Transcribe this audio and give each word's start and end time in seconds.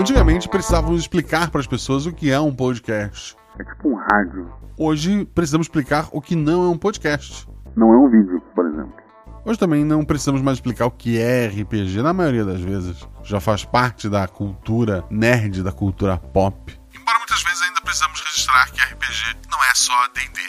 Antigamente 0.00 0.48
precisávamos 0.48 1.02
explicar 1.02 1.50
para 1.50 1.60
as 1.60 1.66
pessoas 1.66 2.06
o 2.06 2.12
que 2.12 2.30
é 2.30 2.40
um 2.40 2.54
podcast. 2.54 3.36
É 3.58 3.64
tipo 3.64 3.90
um 3.90 3.96
rádio. 3.96 4.50
Hoje 4.78 5.26
precisamos 5.26 5.66
explicar 5.66 6.08
o 6.10 6.22
que 6.22 6.34
não 6.34 6.64
é 6.64 6.68
um 6.70 6.78
podcast. 6.78 7.46
Não 7.76 7.92
é 7.92 7.98
um 7.98 8.08
vídeo, 8.08 8.40
por 8.54 8.66
exemplo. 8.66 8.94
Hoje 9.44 9.58
também 9.58 9.84
não 9.84 10.02
precisamos 10.02 10.40
mais 10.40 10.56
explicar 10.56 10.86
o 10.86 10.90
que 10.90 11.18
é 11.18 11.48
RPG, 11.48 12.00
na 12.00 12.14
maioria 12.14 12.46
das 12.46 12.62
vezes. 12.62 13.06
Já 13.22 13.40
faz 13.40 13.62
parte 13.62 14.08
da 14.08 14.26
cultura 14.26 15.04
nerd, 15.10 15.62
da 15.62 15.70
cultura 15.70 16.16
pop. 16.16 16.80
Embora 16.98 17.18
muitas 17.18 17.42
vezes 17.42 17.60
ainda 17.60 17.82
precisamos 17.82 18.22
registrar 18.22 18.72
que 18.72 18.80
RPG 18.80 19.36
não 19.50 19.58
é 19.58 19.74
só 19.74 20.08
DD. 20.14 20.40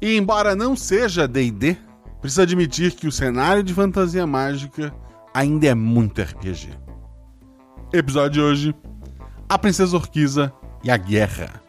E 0.00 0.16
embora 0.16 0.56
não 0.56 0.74
seja 0.74 1.28
DD, 1.28 1.76
precisa 2.22 2.44
admitir 2.44 2.92
que 2.92 3.06
o 3.06 3.12
cenário 3.12 3.62
de 3.62 3.74
fantasia 3.74 4.26
mágica 4.26 4.94
ainda 5.34 5.66
é 5.66 5.74
muito 5.74 6.22
RPG. 6.22 6.84
Episódio 7.92 8.30
de 8.30 8.40
hoje: 8.40 8.74
A 9.48 9.58
Princesa 9.58 9.96
Orquiza 9.96 10.52
e 10.82 10.90
a 10.90 10.96
Guerra 10.96 11.64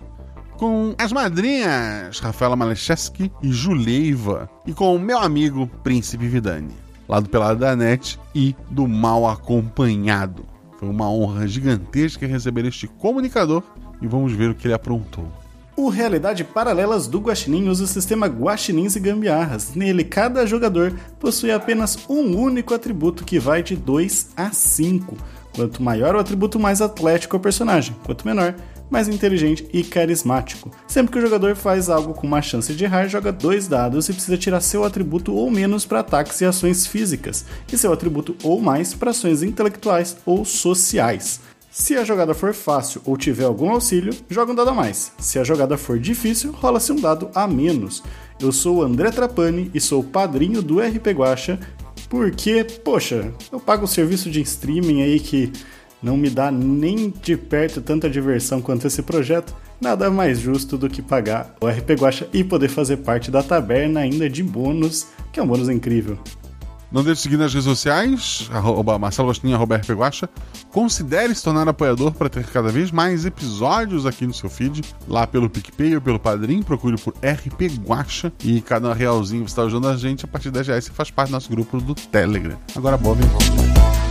com 0.57 0.95
as 0.97 1.11
madrinhas 1.11 2.19
Rafaela 2.19 2.55
Malecheski 2.55 3.31
e 3.41 3.51
Juleiva, 3.51 4.49
e 4.65 4.73
com 4.73 4.95
o 4.95 4.99
meu 4.99 5.17
amigo 5.17 5.69
Príncipe 5.83 6.27
Vidani, 6.27 6.73
lá 7.07 7.19
do 7.19 7.29
Pelado 7.29 7.59
da 7.59 7.75
Net 7.75 8.19
e 8.33 8.55
do 8.69 8.87
Mal 8.87 9.27
Acompanhado. 9.27 10.45
Foi 10.77 10.89
uma 10.89 11.09
honra 11.09 11.47
gigantesca 11.47 12.27
receber 12.27 12.65
este 12.65 12.87
comunicador 12.87 13.63
e 14.01 14.07
vamos 14.07 14.33
ver 14.33 14.49
o 14.49 14.55
que 14.55 14.67
ele 14.67 14.73
aprontou. 14.73 15.27
O 15.77 15.89
Realidade 15.89 16.45
Paralelas 16.45 17.05
do 17.05 17.19
Guaxinim 17.19 17.67
usa 17.67 17.83
o 17.83 17.87
sistema 17.87 18.27
Guaxinins 18.27 18.95
e 18.95 18.99
Gambiarras. 18.99 19.75
Nele, 19.75 20.05
cada 20.05 20.45
jogador 20.45 20.93
possui 21.19 21.51
apenas 21.51 21.97
um 22.09 22.37
único 22.37 22.73
atributo 22.73 23.25
que 23.25 23.37
vai 23.37 23.61
de 23.61 23.75
2 23.75 24.29
a 24.37 24.51
5. 24.51 25.17
Quanto 25.55 25.81
maior 25.81 26.15
o 26.15 26.19
atributo, 26.19 26.59
mais 26.59 26.81
atlético 26.81 27.35
é 27.35 27.39
o 27.39 27.41
personagem. 27.41 27.95
Quanto 28.03 28.27
menor, 28.27 28.53
mais 28.89 29.07
inteligente 29.07 29.65
e 29.71 29.83
carismático. 29.83 30.69
Sempre 30.85 31.13
que 31.13 31.17
o 31.17 31.21
jogador 31.21 31.55
faz 31.55 31.89
algo 31.89 32.13
com 32.13 32.27
uma 32.27 32.41
chance 32.41 32.73
de 32.73 32.83
errar, 32.83 33.07
joga 33.07 33.31
dois 33.31 33.67
dados 33.67 34.09
e 34.09 34.13
precisa 34.13 34.37
tirar 34.37 34.59
seu 34.59 34.83
atributo 34.83 35.33
ou 35.33 35.49
menos 35.49 35.85
para 35.85 36.01
ataques 36.01 36.41
e 36.41 36.45
ações 36.45 36.85
físicas, 36.85 37.45
e 37.71 37.77
seu 37.77 37.93
atributo 37.93 38.35
ou 38.43 38.61
mais 38.61 38.93
para 38.93 39.11
ações 39.11 39.41
intelectuais 39.41 40.17
ou 40.25 40.43
sociais. 40.43 41.39
Se 41.71 41.95
a 41.97 42.05
jogada 42.05 42.33
for 42.33 42.53
fácil 42.53 43.01
ou 43.05 43.17
tiver 43.17 43.43
algum 43.43 43.69
auxílio, 43.69 44.13
joga 44.29 44.51
um 44.51 44.55
dado 44.55 44.69
a 44.69 44.73
mais. 44.73 45.11
Se 45.19 45.39
a 45.39 45.43
jogada 45.43 45.77
for 45.77 45.99
difícil, 45.99 46.53
rola-se 46.53 46.91
um 46.91 46.95
dado 46.95 47.29
a 47.35 47.45
menos. 47.47 48.01
Eu 48.39 48.51
sou 48.51 48.77
o 48.77 48.81
André 48.81 49.11
Trapani 49.11 49.71
e 49.73 49.81
sou 49.81 50.01
padrinho 50.01 50.61
do 50.61 50.79
RP 50.79 51.07
Guacha, 51.07 51.59
porque, 52.15 52.63
poxa, 52.81 53.29
eu 53.51 53.59
pago 53.59 53.83
o 53.83 53.87
serviço 53.89 54.31
de 54.31 54.39
streaming 54.39 55.01
aí 55.01 55.19
que 55.19 55.51
não 56.01 56.15
me 56.15 56.29
dá 56.29 56.49
nem 56.49 57.13
de 57.21 57.35
perto 57.35 57.81
tanta 57.81 58.09
diversão 58.09 58.61
quanto 58.61 58.87
esse 58.87 59.01
projeto, 59.01 59.53
nada 59.81 60.09
mais 60.09 60.39
justo 60.39 60.77
do 60.77 60.89
que 60.89 61.01
pagar 61.01 61.53
o 61.59 61.67
RP 61.67 61.89
Guacha 61.99 62.29
e 62.31 62.41
poder 62.41 62.69
fazer 62.69 62.97
parte 62.97 63.29
da 63.29 63.43
taberna 63.43 63.99
ainda 63.99 64.29
de 64.29 64.41
bônus, 64.41 65.07
que 65.33 65.41
é 65.41 65.43
um 65.43 65.47
bônus 65.47 65.67
incrível. 65.67 66.17
Não 66.91 67.03
deixe 67.03 67.17
de 67.17 67.21
seguir 67.21 67.37
nas 67.37 67.53
redes 67.53 67.65
sociais, 67.65 68.49
arroba 68.53 68.97
Marcelo 68.97 69.27
Gostinho, 69.27 69.55
arroba 69.55 69.77
RP 69.77 69.91
Guacha. 69.91 70.29
Considere 70.71 71.33
se 71.33 71.43
tornar 71.43 71.67
apoiador 71.67 72.13
para 72.13 72.29
ter 72.29 72.45
cada 72.45 72.69
vez 72.69 72.91
mais 72.91 73.25
episódios 73.25 74.05
aqui 74.05 74.25
no 74.25 74.33
seu 74.33 74.49
feed, 74.49 74.81
lá 75.07 75.25
pelo 75.25 75.49
PicPay 75.49 75.95
ou 75.95 76.01
pelo 76.01 76.19
Padrim, 76.19 76.61
procure 76.61 76.97
por 76.97 77.13
RP 77.15 77.79
Guacha 77.85 78.31
e 78.43 78.61
cada 78.61 78.93
realzinho 78.93 79.43
que 79.43 79.51
você 79.51 79.53
está 79.53 79.63
ajudando 79.63 79.93
a 79.93 79.97
gente, 79.97 80.25
a 80.25 80.27
partir 80.27 80.45
de 80.45 80.55
10 80.55 80.67
reais 80.67 80.85
você 80.85 80.91
faz 80.91 81.11
parte 81.11 81.29
do 81.29 81.33
nosso 81.33 81.49
grupo 81.49 81.79
do 81.81 81.95
Telegram. 81.95 82.57
Agora, 82.75 82.97
Bob, 82.97 83.19
vamos. 83.21 84.04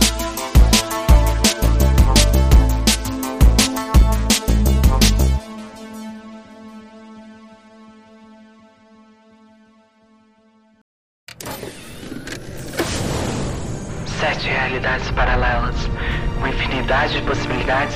Infinidade 16.85 17.13
de 17.13 17.21
possibilidades, 17.23 17.95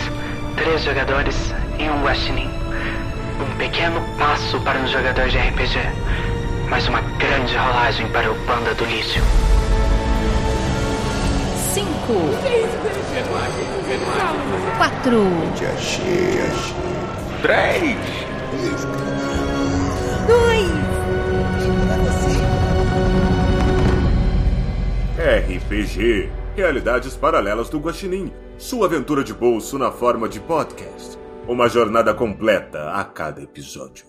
três 0.55 0.83
jogadores 0.83 1.53
e 1.77 1.87
um 1.89 2.01
guaxinim. 2.01 2.49
Um 3.39 3.57
pequeno 3.57 4.01
passo 4.17 4.59
para 4.61 4.79
um 4.79 4.87
jogador 4.87 5.29
de 5.29 5.37
RPG, 5.37 5.79
mas 6.69 6.87
uma 6.87 7.01
grande 7.01 7.55
rolagem 7.55 8.09
para 8.09 8.31
o 8.31 8.35
panda 8.45 8.73
do 8.73 8.85
lixo. 8.85 9.19
Cinco. 11.71 12.15
Quatro. 14.77 15.23
Três. 17.43 17.97
Dois. 20.27 20.69
RPG 25.19 26.29
Realidades 26.55 27.15
Paralelas 27.15 27.69
do 27.69 27.79
Guaxinim, 27.79 28.33
sua 28.59 28.87
aventura 28.87 29.23
de 29.23 29.33
bolso 29.33 29.77
na 29.77 29.89
forma 29.89 30.27
de 30.27 30.37
podcast. 30.41 31.17
Uma 31.47 31.69
jornada 31.69 32.13
completa 32.13 32.91
a 32.91 33.05
cada 33.05 33.41
episódio. 33.41 34.05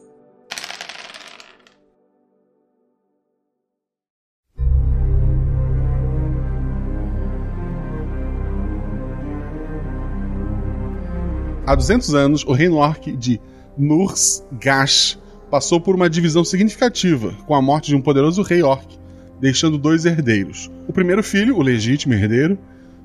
Há 11.65 11.77
200 11.77 12.13
anos, 12.17 12.45
o 12.45 12.53
reino 12.53 12.79
orc 12.79 13.17
de 13.17 13.41
Nurs 13.79 14.45
Gash 14.61 15.17
passou 15.49 15.81
por 15.81 15.95
uma 15.95 16.11
divisão 16.11 16.45
significativa 16.45 17.33
com 17.47 17.55
a 17.55 17.63
morte 17.63 17.87
de 17.87 17.95
um 17.95 18.03
poderoso 18.03 18.43
rei 18.43 18.65
orc 18.65 18.99
deixando 19.41 19.79
dois 19.79 20.05
herdeiros. 20.05 20.69
O 20.89 20.93
primeiro 20.93 21.23
filho, 21.23 21.57
o 21.57 21.63
legítimo 21.63 22.15
herdeiro, 22.15 22.59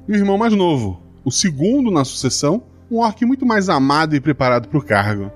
e 0.07 0.11
o 0.11 0.15
irmão 0.15 0.37
mais 0.37 0.53
novo, 0.53 1.04
o 1.25 1.31
segundo 1.31 1.89
na 1.89 2.05
sucessão, 2.05 2.63
um 2.89 2.99
orc 2.99 3.25
muito 3.25 3.45
mais 3.45 3.67
amado 3.67 4.15
e 4.15 4.21
preparado 4.21 4.69
para 4.69 4.77
o 4.77 4.85
cargo. 4.85 5.31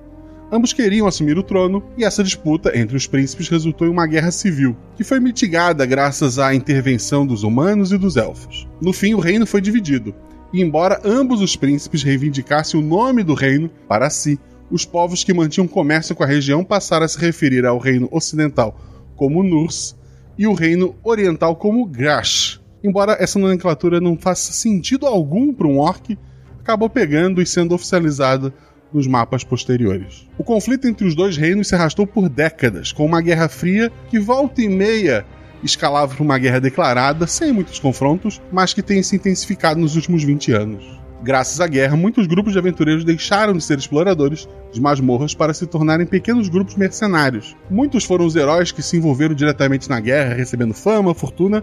Ambos 0.51 0.71
queriam 0.71 1.07
assumir 1.07 1.37
o 1.37 1.43
trono, 1.43 1.83
e 1.97 2.03
essa 2.03 2.23
disputa 2.23 2.77
entre 2.77 2.95
os 2.95 3.07
príncipes 3.07 3.49
resultou 3.49 3.87
em 3.87 3.91
uma 3.91 4.07
guerra 4.07 4.31
civil, 4.31 4.77
que 4.95 5.03
foi 5.03 5.19
mitigada 5.19 5.85
graças 5.85 6.39
à 6.39 6.53
intervenção 6.53 7.25
dos 7.25 7.43
humanos 7.43 7.91
e 7.91 7.97
dos 7.97 8.17
elfos. 8.17 8.67
No 8.79 8.93
fim, 8.93 9.13
o 9.15 9.19
reino 9.19 9.45
foi 9.45 9.61
dividido, 9.61 10.13
e 10.53 10.61
embora 10.61 11.01
ambos 11.03 11.41
os 11.41 11.55
príncipes 11.55 12.03
reivindicassem 12.03 12.79
o 12.79 12.83
nome 12.83 13.23
do 13.23 13.33
reino 13.33 13.69
para 13.87 14.09
si, 14.09 14.39
os 14.71 14.85
povos 14.85 15.23
que 15.23 15.33
mantinham 15.33 15.67
comércio 15.67 16.15
com 16.15 16.23
a 16.23 16.27
região 16.27 16.63
passaram 16.63 17.05
a 17.05 17.07
se 17.07 17.19
referir 17.19 17.65
ao 17.65 17.79
reino 17.79 18.07
ocidental 18.11 18.79
como 19.15 19.43
Nurs 19.43 19.95
e 20.37 20.47
o 20.47 20.53
reino 20.53 20.95
oriental 21.03 21.55
como 21.55 21.85
Grash. 21.85 22.61
Embora 22.83 23.17
essa 23.19 23.37
nomenclatura 23.37 23.99
não 23.99 24.17
faça 24.17 24.53
sentido 24.53 25.05
algum 25.05 25.53
para 25.53 25.67
um 25.67 25.79
orc, 25.79 26.17
acabou 26.59 26.89
pegando 26.89 27.41
e 27.41 27.45
sendo 27.45 27.75
oficializada 27.75 28.53
nos 28.93 29.05
mapas 29.05 29.43
posteriores. 29.43 30.27
O 30.37 30.43
conflito 30.43 30.87
entre 30.87 31.05
os 31.05 31.13
dois 31.13 31.35
reinos 31.37 31.67
se 31.67 31.75
arrastou 31.75 32.07
por 32.07 32.29
décadas, 32.29 32.91
com 32.91 33.05
uma 33.05 33.21
guerra 33.21 33.49
fria 33.49 33.91
que 34.09 34.19
volta 34.19 34.61
e 34.61 34.69
meia 34.69 35.25
escalava 35.61 36.15
para 36.15 36.23
uma 36.23 36.37
guerra 36.37 36.59
declarada, 36.59 37.27
sem 37.27 37.51
muitos 37.51 37.79
confrontos, 37.79 38.41
mas 38.51 38.73
que 38.73 38.81
tem 38.81 39.03
se 39.03 39.17
intensificado 39.17 39.79
nos 39.79 39.95
últimos 39.95 40.23
20 40.23 40.53
anos. 40.53 40.99
Graças 41.21 41.59
à 41.59 41.67
guerra, 41.67 41.97
muitos 41.97 42.27
grupos 42.27 42.53
de 42.53 42.59
aventureiros 42.59 43.03
deixaram 43.03 43.53
de 43.53 43.61
ser 43.61 43.77
exploradores 43.77 44.47
de 44.71 44.79
masmorras 44.79 45.35
para 45.35 45.53
se 45.53 45.67
tornarem 45.67 46.05
pequenos 46.05 46.47
grupos 46.47 46.75
mercenários. 46.75 47.57
Muitos 47.69 48.05
foram 48.05 48.25
os 48.25 48.37
heróis 48.37 48.71
que 48.71 48.81
se 48.81 48.95
envolveram 48.95 49.35
diretamente 49.35 49.89
na 49.89 49.99
guerra, 49.99 50.33
recebendo 50.33 50.73
fama, 50.73 51.13
fortuna 51.13 51.61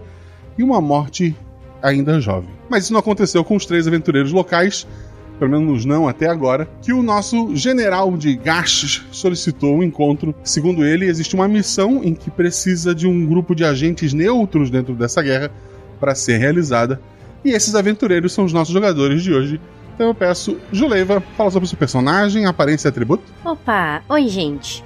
e 0.57 0.63
uma 0.63 0.81
morte 0.81 1.35
ainda 1.81 2.19
jovem. 2.19 2.49
Mas 2.69 2.85
isso 2.85 2.93
não 2.93 2.99
aconteceu 2.99 3.43
com 3.43 3.55
os 3.55 3.65
três 3.65 3.87
aventureiros 3.87 4.31
locais, 4.31 4.87
pelo 5.39 5.51
menos 5.51 5.85
não 5.85 6.07
até 6.07 6.27
agora, 6.27 6.67
que 6.81 6.91
o 6.91 7.03
nosso 7.03 7.55
general 7.55 8.17
de 8.17 8.35
Gashes 8.35 9.03
solicitou 9.11 9.75
um 9.75 9.83
encontro. 9.83 10.33
Segundo 10.43 10.83
ele, 10.83 11.05
existe 11.05 11.35
uma 11.35 11.47
missão 11.47 12.03
em 12.03 12.13
que 12.13 12.31
precisa 12.31 12.93
de 12.95 13.07
um 13.07 13.25
grupo 13.25 13.53
de 13.53 13.63
agentes 13.63 14.13
neutros 14.13 14.69
dentro 14.69 14.95
dessa 14.95 15.21
guerra 15.21 15.51
para 15.99 16.15
ser 16.15 16.37
realizada 16.37 16.99
e 17.43 17.51
esses 17.51 17.75
aventureiros 17.75 18.33
são 18.33 18.45
os 18.45 18.53
nossos 18.53 18.73
jogadores 18.73 19.23
de 19.23 19.33
hoje. 19.33 19.61
Então 19.95 20.07
eu 20.07 20.13
peço, 20.13 20.57
Juleiva, 20.71 21.21
fala 21.35 21.49
sobre 21.49 21.65
o 21.65 21.69
seu 21.69 21.77
personagem, 21.77 22.45
aparência 22.45 22.87
e 22.87 22.89
atributo. 22.89 23.23
Opa, 23.43 24.03
oi 24.09 24.27
gente. 24.27 24.83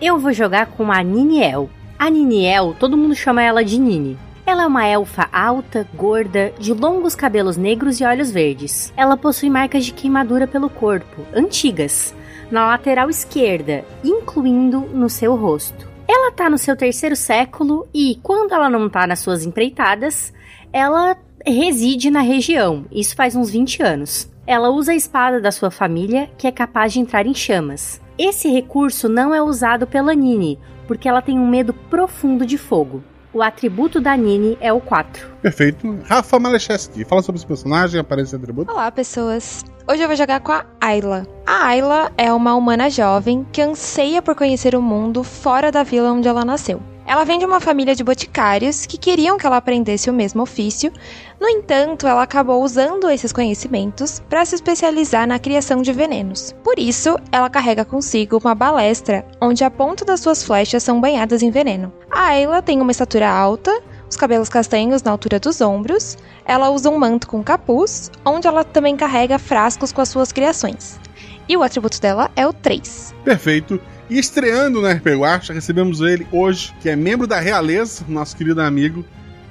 Eu 0.00 0.18
vou 0.18 0.32
jogar 0.32 0.66
com 0.66 0.90
a 0.90 1.02
Niniel. 1.02 1.70
A 1.98 2.10
Niniel, 2.10 2.74
todo 2.78 2.96
mundo 2.96 3.14
chama 3.14 3.42
ela 3.42 3.64
de 3.64 3.78
Nini. 3.78 4.18
Ela 4.50 4.64
é 4.64 4.66
uma 4.66 4.84
elfa 4.84 5.28
alta, 5.32 5.86
gorda, 5.94 6.52
de 6.58 6.74
longos 6.74 7.14
cabelos 7.14 7.56
negros 7.56 8.00
e 8.00 8.04
olhos 8.04 8.32
verdes. 8.32 8.92
Ela 8.96 9.16
possui 9.16 9.48
marcas 9.48 9.84
de 9.84 9.92
queimadura 9.92 10.44
pelo 10.44 10.68
corpo, 10.68 11.24
antigas, 11.32 12.12
na 12.50 12.66
lateral 12.66 13.08
esquerda, 13.08 13.84
incluindo 14.02 14.80
no 14.92 15.08
seu 15.08 15.36
rosto. 15.36 15.88
Ela 16.08 16.32
tá 16.32 16.50
no 16.50 16.58
seu 16.58 16.76
terceiro 16.76 17.14
século 17.14 17.86
e, 17.94 18.18
quando 18.24 18.52
ela 18.52 18.68
não 18.68 18.88
tá 18.88 19.06
nas 19.06 19.20
suas 19.20 19.46
empreitadas, 19.46 20.32
ela 20.72 21.16
reside 21.46 22.10
na 22.10 22.20
região, 22.20 22.84
isso 22.90 23.14
faz 23.14 23.36
uns 23.36 23.50
20 23.50 23.84
anos. 23.84 24.28
Ela 24.48 24.68
usa 24.70 24.90
a 24.90 24.96
espada 24.96 25.40
da 25.40 25.52
sua 25.52 25.70
família, 25.70 26.28
que 26.36 26.48
é 26.48 26.50
capaz 26.50 26.92
de 26.92 26.98
entrar 26.98 27.24
em 27.24 27.34
chamas. 27.34 28.02
Esse 28.18 28.48
recurso 28.48 29.08
não 29.08 29.32
é 29.32 29.40
usado 29.40 29.86
pela 29.86 30.12
Nini, 30.12 30.58
porque 30.88 31.08
ela 31.08 31.22
tem 31.22 31.38
um 31.38 31.46
medo 31.46 31.72
profundo 31.72 32.44
de 32.44 32.58
fogo. 32.58 33.00
O 33.32 33.42
atributo 33.42 34.00
da 34.00 34.16
Nini 34.16 34.58
é 34.60 34.72
o 34.72 34.80
4. 34.80 35.28
Perfeito. 35.40 35.98
Rafa 36.04 36.38
Malecheski, 36.38 37.04
fala 37.04 37.22
sobre 37.22 37.38
esse 37.38 37.46
personagem, 37.46 38.00
aparece 38.00 38.30
esse 38.30 38.36
atributo. 38.36 38.72
Olá, 38.72 38.90
pessoas. 38.90 39.64
Hoje 39.88 40.02
eu 40.02 40.08
vou 40.08 40.16
jogar 40.16 40.40
com 40.40 40.50
a 40.50 40.64
Ayla. 40.80 41.24
A 41.46 41.66
Ayla 41.68 42.10
é 42.18 42.32
uma 42.32 42.56
humana 42.56 42.90
jovem 42.90 43.46
que 43.52 43.62
anseia 43.62 44.20
por 44.20 44.34
conhecer 44.34 44.74
o 44.74 44.82
mundo 44.82 45.22
fora 45.22 45.70
da 45.70 45.84
vila 45.84 46.10
onde 46.10 46.26
ela 46.26 46.44
nasceu. 46.44 46.82
Ela 47.10 47.24
vem 47.24 47.40
de 47.40 47.44
uma 47.44 47.58
família 47.58 47.92
de 47.92 48.04
boticários 48.04 48.86
que 48.86 48.96
queriam 48.96 49.36
que 49.36 49.44
ela 49.44 49.56
aprendesse 49.56 50.08
o 50.08 50.12
mesmo 50.12 50.42
ofício, 50.42 50.92
no 51.40 51.48
entanto, 51.48 52.06
ela 52.06 52.22
acabou 52.22 52.62
usando 52.62 53.10
esses 53.10 53.32
conhecimentos 53.32 54.22
para 54.28 54.44
se 54.44 54.54
especializar 54.54 55.26
na 55.26 55.36
criação 55.36 55.82
de 55.82 55.92
venenos. 55.92 56.54
Por 56.62 56.78
isso, 56.78 57.18
ela 57.32 57.50
carrega 57.50 57.84
consigo 57.84 58.38
uma 58.38 58.54
balestra 58.54 59.26
onde 59.40 59.64
a 59.64 59.70
ponta 59.72 60.04
das 60.04 60.20
suas 60.20 60.44
flechas 60.44 60.84
são 60.84 61.00
banhadas 61.00 61.42
em 61.42 61.50
veneno. 61.50 61.92
A 62.08 62.26
Ayla 62.26 62.62
tem 62.62 62.80
uma 62.80 62.92
estatura 62.92 63.28
alta, 63.28 63.76
os 64.08 64.16
cabelos 64.16 64.48
castanhos 64.48 65.02
na 65.02 65.10
altura 65.10 65.40
dos 65.40 65.60
ombros, 65.60 66.16
ela 66.44 66.70
usa 66.70 66.90
um 66.90 66.96
manto 66.96 67.26
com 67.26 67.42
capuz, 67.42 68.08
onde 68.24 68.46
ela 68.46 68.62
também 68.62 68.96
carrega 68.96 69.36
frascos 69.36 69.90
com 69.90 70.00
as 70.00 70.08
suas 70.08 70.30
criações. 70.30 71.00
E 71.48 71.56
o 71.56 71.64
atributo 71.64 72.00
dela 72.00 72.30
é 72.36 72.46
o 72.46 72.52
3. 72.52 73.16
Perfeito. 73.24 73.80
E 74.10 74.18
estreando 74.18 74.82
na 74.82 74.92
RP 74.92 75.06
Guacha, 75.16 75.52
recebemos 75.52 76.00
ele 76.00 76.26
hoje, 76.32 76.74
que 76.80 76.88
é 76.90 76.96
membro 76.96 77.26
da 77.28 77.38
realeza, 77.38 78.04
nosso 78.08 78.36
querido 78.36 78.60
amigo, 78.60 79.04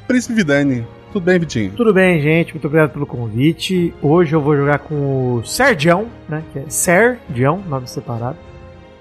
Príncipe 0.08 0.34
Vidani. 0.36 0.86
Tudo 1.14 1.24
bem, 1.24 1.40
Vitinho? 1.40 1.72
Tudo 1.76 1.94
bem, 1.94 2.22
gente. 2.22 2.54
Muito 2.54 2.68
obrigado 2.68 2.92
pelo 2.92 3.06
convite. 3.06 3.94
Hoje 4.02 4.36
eu 4.36 4.42
vou 4.42 4.56
jogar 4.56 4.80
com 4.80 5.36
o 5.36 5.44
Serdião, 5.46 6.08
né? 6.28 6.44
Que 6.52 6.60
é 6.60 6.64
Serdião, 6.68 7.64
nome 7.68 7.88
separado. 7.88 8.38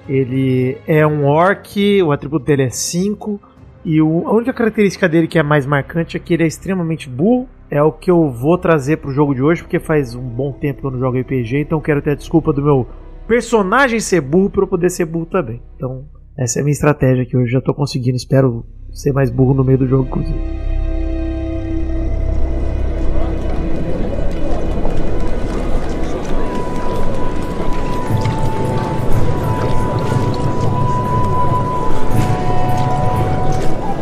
Ele 0.08 0.78
é 0.86 1.06
um 1.06 1.26
orc, 1.26 1.76
o 2.02 2.12
atributo 2.12 2.46
dele 2.46 2.62
é 2.62 2.70
5. 2.70 3.38
E 3.84 4.00
o- 4.00 4.26
a 4.28 4.32
única 4.32 4.52
característica 4.54 5.06
dele 5.08 5.26
que 5.26 5.38
é 5.38 5.42
mais 5.42 5.66
marcante 5.66 6.16
é 6.16 6.20
que 6.20 6.32
ele 6.32 6.44
é 6.44 6.46
extremamente 6.46 7.08
burro. 7.08 7.48
É 7.70 7.82
o 7.82 7.92
que 7.92 8.10
eu 8.10 8.30
vou 8.30 8.56
trazer 8.56 8.98
pro 8.98 9.12
jogo 9.12 9.34
de 9.34 9.42
hoje, 9.42 9.62
porque 9.62 9.78
faz 9.78 10.14
um 10.14 10.22
bom 10.22 10.52
tempo 10.52 10.80
que 10.80 10.86
eu 10.86 10.90
não 10.90 10.98
jogo 10.98 11.18
RPG, 11.18 11.58
então 11.58 11.80
quero 11.80 12.00
ter 12.00 12.12
a 12.12 12.14
desculpa 12.14 12.52
do 12.54 12.62
meu 12.62 12.86
personagem 13.28 14.00
ser 14.00 14.22
burro 14.22 14.48
pra 14.48 14.62
eu 14.62 14.66
poder 14.66 14.88
ser 14.88 15.04
burro 15.04 15.26
também. 15.26 15.62
Então, 15.76 16.06
essa 16.36 16.58
é 16.58 16.62
a 16.62 16.64
minha 16.64 16.72
estratégia 16.72 17.26
que 17.26 17.36
hoje 17.36 17.52
já 17.52 17.60
tô 17.60 17.74
conseguindo. 17.74 18.16
Espero 18.16 18.64
ser 18.90 19.12
mais 19.12 19.30
burro 19.30 19.52
no 19.52 19.62
meio 19.62 19.78
do 19.78 19.86
jogo, 19.86 20.06
inclusive. 20.06 20.38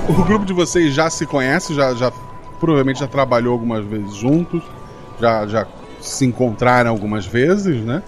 O 0.09 0.25
grupo 0.25 0.45
de 0.45 0.53
vocês 0.53 0.95
já 0.95 1.11
se 1.11 1.27
conhece, 1.27 1.75
já, 1.75 1.93
já 1.95 2.13
provavelmente 2.61 3.01
já 3.01 3.09
trabalhou 3.09 3.53
algumas 3.53 3.85
vezes 3.85 4.15
juntos, 4.15 4.63
já, 5.21 5.47
já 5.47 5.67
se 6.01 6.25
encontraram 6.25 6.91
algumas 6.91 7.27
vezes, 7.27 7.85
né? 7.85 8.03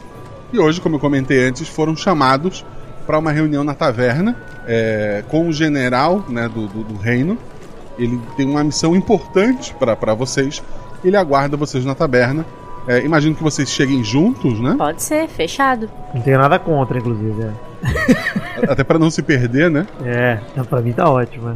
E 0.53 0.59
hoje, 0.59 0.81
como 0.81 0.97
eu 0.97 1.01
comentei 1.01 1.47
antes, 1.47 1.69
foram 1.69 1.95
chamados 1.97 2.65
para 3.07 3.19
uma 3.19 3.31
reunião 3.33 3.65
na 3.65 3.75
taverna 3.75 4.37
é, 4.67 5.23
com 5.29 5.49
o 5.49 5.53
general 5.53 6.25
né, 6.29 6.49
do, 6.49 6.67
do, 6.67 6.85
do 6.85 6.97
reino. 6.97 7.37
Ele 7.99 8.21
tem 8.37 8.49
uma 8.49 8.63
missão 8.63 8.95
importante 8.95 9.75
para 9.79 10.15
vocês. 10.15 10.63
Ele 11.05 11.17
aguarda 11.17 11.57
vocês 11.57 11.85
na 11.85 11.95
taverna. 11.95 12.47
É, 12.87 13.05
imagino 13.05 13.35
que 13.35 13.43
vocês 13.43 13.69
cheguem 13.71 14.03
juntos, 14.03 14.59
né? 14.61 14.75
Pode 14.79 15.03
ser, 15.03 15.29
fechado. 15.29 15.91
Não 16.15 16.23
tenho 16.23 16.39
nada 16.39 16.59
contra, 16.59 16.99
inclusive. 16.99 17.43
É, 17.43 17.53
Até 18.73 18.83
para 18.85 18.99
não 18.99 19.11
se 19.11 19.23
perder, 19.23 19.71
né? 19.71 19.87
é 20.05 20.39
não, 20.57 20.65
pra 20.65 20.81
mim 20.81 20.93
tá 20.93 21.09
ótimo. 21.11 21.51
É. 21.51 21.55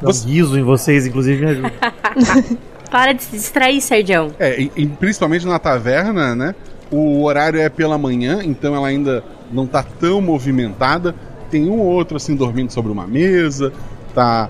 Dá 0.00 0.06
Você- 0.12 0.26
guiso 0.26 0.58
em 0.58 0.62
vocês, 0.62 1.06
inclusive, 1.06 1.44
me 1.44 1.50
ajuda. 1.50 1.72
Para 2.90 3.12
de 3.12 3.22
se 3.22 3.36
distrair, 3.36 3.80
Serdião. 3.80 4.32
É, 4.38 4.60
e, 4.60 4.72
e 4.76 4.86
principalmente 4.86 5.46
na 5.46 5.58
taverna, 5.60 6.34
né? 6.34 6.54
O 6.90 7.22
horário 7.22 7.60
é 7.60 7.68
pela 7.68 7.96
manhã, 7.96 8.40
então 8.42 8.74
ela 8.74 8.88
ainda 8.88 9.22
não 9.52 9.66
tá 9.66 9.82
tão 9.82 10.20
movimentada. 10.20 11.14
Tem 11.50 11.68
um 11.68 11.78
ou 11.78 11.86
outro 11.86 12.16
assim 12.16 12.34
dormindo 12.34 12.72
sobre 12.72 12.90
uma 12.90 13.06
mesa. 13.06 13.72
Tá 14.14 14.48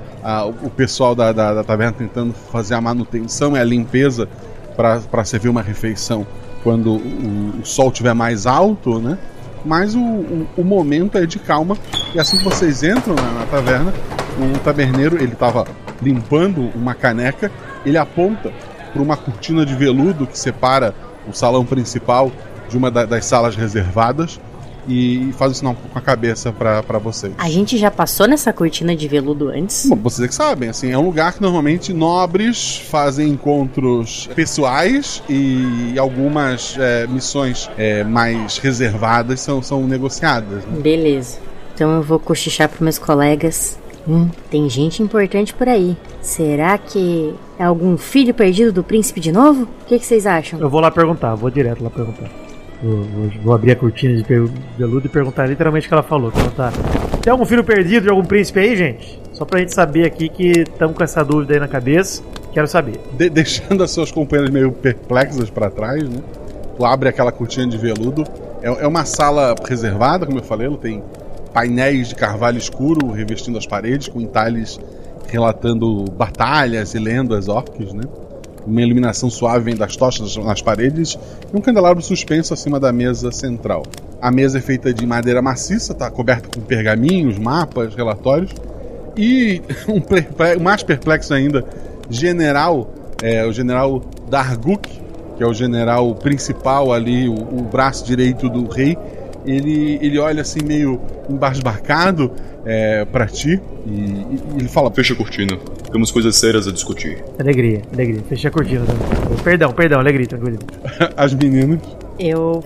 o 0.62 0.70
pessoal 0.70 1.14
da, 1.14 1.32
da, 1.32 1.54
da 1.54 1.64
taverna 1.64 1.92
tentando 1.98 2.32
fazer 2.32 2.74
a 2.74 2.80
manutenção 2.80 3.56
e 3.56 3.60
a 3.60 3.64
limpeza 3.64 4.28
para 4.74 5.24
servir 5.24 5.48
uma 5.48 5.60
refeição 5.60 6.26
quando 6.62 6.92
o, 6.92 7.60
o 7.60 7.66
sol 7.66 7.88
estiver 7.88 8.14
mais 8.14 8.46
alto, 8.46 8.98
né? 8.98 9.18
Mas 9.64 9.94
o, 9.94 10.00
o, 10.00 10.46
o 10.58 10.64
momento 10.64 11.18
é 11.18 11.26
de 11.26 11.38
calma. 11.38 11.76
E 12.14 12.20
assim 12.20 12.38
que 12.38 12.44
vocês 12.44 12.82
entram 12.82 13.14
na, 13.14 13.30
na 13.40 13.46
taverna, 13.46 13.92
o 14.38 14.58
taberneiro 14.60 15.16
ele 15.16 15.32
estava 15.32 15.66
limpando 16.00 16.70
uma 16.74 16.94
caneca. 16.94 17.50
Ele 17.84 17.98
aponta 17.98 18.50
para 18.92 19.02
uma 19.02 19.16
cortina 19.16 19.64
de 19.64 19.74
veludo 19.74 20.26
que 20.26 20.38
separa 20.38 20.94
o 21.28 21.32
salão 21.32 21.64
principal 21.64 22.30
de 22.68 22.76
uma 22.76 22.90
da- 22.90 23.04
das 23.04 23.24
salas 23.24 23.54
reservadas 23.56 24.38
e 24.88 25.32
faz 25.36 25.52
um 25.52 25.54
sinal 25.54 25.74
com 25.92 25.98
a 25.98 26.02
cabeça 26.02 26.50
para 26.52 26.98
vocês. 26.98 27.32
A 27.38 27.48
gente 27.50 27.76
já 27.76 27.90
passou 27.90 28.26
nessa 28.26 28.52
cortina 28.52 28.96
de 28.96 29.06
veludo 29.06 29.48
antes? 29.48 29.86
Bom, 29.86 29.96
vocês 29.96 30.24
é 30.24 30.28
que 30.28 30.34
sabem, 30.34 30.68
assim, 30.70 30.90
é 30.90 30.96
um 30.98 31.04
lugar 31.04 31.34
que 31.34 31.42
normalmente 31.42 31.92
nobres 31.92 32.78
fazem 32.88 33.28
encontros 33.28 34.28
pessoais 34.34 35.22
e 35.28 35.94
algumas 35.98 36.76
é, 36.78 37.06
missões 37.06 37.70
é, 37.76 38.02
mais 38.04 38.58
reservadas 38.58 39.40
são, 39.40 39.62
são 39.62 39.86
negociadas. 39.86 40.64
né? 40.64 40.80
Beleza. 40.80 41.38
Então 41.74 41.96
eu 41.96 42.02
vou 42.02 42.18
cochichar 42.18 42.68
pros 42.68 42.80
meus 42.80 42.98
colegas. 42.98 43.78
Hum, 44.10 44.28
tem 44.50 44.68
gente 44.68 45.02
importante 45.02 45.54
por 45.54 45.68
aí. 45.68 45.96
Será 46.20 46.76
que 46.76 47.32
é 47.58 47.62
algum 47.64 47.96
filho 47.96 48.34
perdido 48.34 48.72
do 48.72 48.82
príncipe 48.82 49.20
de 49.20 49.30
novo? 49.30 49.62
O 49.62 49.86
que, 49.86 49.98
que 49.98 50.04
vocês 50.04 50.26
acham? 50.26 50.58
Eu 50.58 50.68
vou 50.68 50.80
lá 50.80 50.90
perguntar, 50.90 51.34
vou 51.36 51.48
direto 51.48 51.84
lá 51.84 51.90
perguntar. 51.90 52.28
Vou, 52.82 53.02
vou- 53.04 53.30
vou 53.44 53.54
abrir 53.54 53.72
a 53.72 53.76
cortina 53.76 54.16
de 54.20 54.24
veludo 54.76 55.06
e 55.06 55.08
perguntar 55.08 55.46
literalmente 55.46 55.86
o 55.86 55.88
que 55.88 55.94
ela 55.94 56.02
falou. 56.02 56.32
Perguntar: 56.32 56.72
Tem 57.22 57.30
algum 57.30 57.44
filho 57.44 57.62
perdido 57.62 58.04
de 58.04 58.10
algum 58.10 58.24
príncipe 58.24 58.58
aí, 58.58 58.74
gente? 58.74 59.20
Só 59.32 59.44
pra 59.44 59.60
gente 59.60 59.72
saber 59.74 60.06
aqui 60.06 60.28
que 60.28 60.50
estamos 60.62 60.96
com 60.96 61.04
essa 61.04 61.22
dúvida 61.24 61.54
aí 61.54 61.60
na 61.60 61.68
cabeça. 61.68 62.22
Quero 62.52 62.66
saber. 62.66 62.98
De- 63.16 63.30
deixando 63.30 63.84
as 63.84 63.90
suas 63.92 64.10
companheiras 64.10 64.52
meio 64.52 64.72
perplexas 64.72 65.48
para 65.50 65.70
trás, 65.70 66.02
né? 66.02 66.20
Tu 66.76 66.84
abre 66.84 67.08
aquela 67.08 67.30
cortina 67.30 67.68
de 67.68 67.76
veludo. 67.78 68.24
É, 68.62 68.68
é 68.84 68.86
uma 68.86 69.04
sala 69.04 69.54
reservada, 69.68 70.26
como 70.26 70.38
eu 70.38 70.42
falei, 70.42 70.66
ela 70.66 70.76
tem 70.78 71.02
painéis 71.52 72.08
de 72.08 72.14
carvalho 72.14 72.58
escuro 72.58 73.10
revestindo 73.10 73.58
as 73.58 73.66
paredes, 73.66 74.08
com 74.08 74.20
entalhes 74.20 74.78
relatando 75.28 76.04
batalhas 76.16 76.94
e 76.94 76.98
lendas 76.98 77.48
orques, 77.48 77.92
né? 77.92 78.02
Uma 78.66 78.82
iluminação 78.82 79.30
suave 79.30 79.64
vem 79.64 79.76
das 79.76 79.96
tochas 79.96 80.36
nas 80.36 80.60
paredes 80.60 81.18
e 81.52 81.56
um 81.56 81.60
candelabro 81.60 82.02
suspenso 82.02 82.52
acima 82.52 82.78
da 82.78 82.92
mesa 82.92 83.32
central. 83.32 83.84
A 84.20 84.30
mesa 84.30 84.58
é 84.58 84.60
feita 84.60 84.92
de 84.92 85.06
madeira 85.06 85.40
maciça, 85.40 85.92
está 85.92 86.10
coberta 86.10 86.48
com 86.54 86.60
pergaminhos, 86.64 87.38
mapas, 87.38 87.94
relatórios. 87.94 88.52
E 89.16 89.62
um 89.88 90.00
perple- 90.00 90.58
mais 90.60 90.82
perplexo 90.82 91.32
ainda, 91.32 91.64
general, 92.10 92.90
é, 93.22 93.44
o 93.46 93.52
general 93.52 94.02
Darguk, 94.28 94.88
que 95.36 95.42
é 95.42 95.46
o 95.46 95.54
general 95.54 96.14
principal 96.16 96.92
ali, 96.92 97.28
o, 97.28 97.32
o 97.34 97.62
braço 97.62 98.04
direito 98.04 98.48
do 98.48 98.66
rei, 98.68 98.96
ele, 99.46 99.98
ele 100.02 100.18
olha 100.18 100.42
assim 100.42 100.60
meio 100.64 101.00
embasbacado 101.28 102.30
é, 102.64 103.04
para 103.06 103.26
ti 103.26 103.60
e, 103.86 103.90
e 103.90 104.40
ele 104.58 104.68
fala: 104.68 104.90
Fecha 104.90 105.14
a 105.14 105.16
cortina. 105.16 105.56
Temos 105.90 106.10
coisas 106.10 106.36
sérias 106.36 106.68
a 106.68 106.72
discutir. 106.72 107.22
Alegria, 107.38 107.82
alegria. 107.92 108.22
Fechei 108.28 108.48
a 108.48 108.52
cortina. 108.52 108.84
também. 108.84 109.38
Perdão, 109.42 109.72
perdão, 109.72 109.98
alegria, 110.00 110.26
tranquilo. 110.26 110.58
as 111.16 111.32
meninas. 111.34 111.80
Eu 112.18 112.62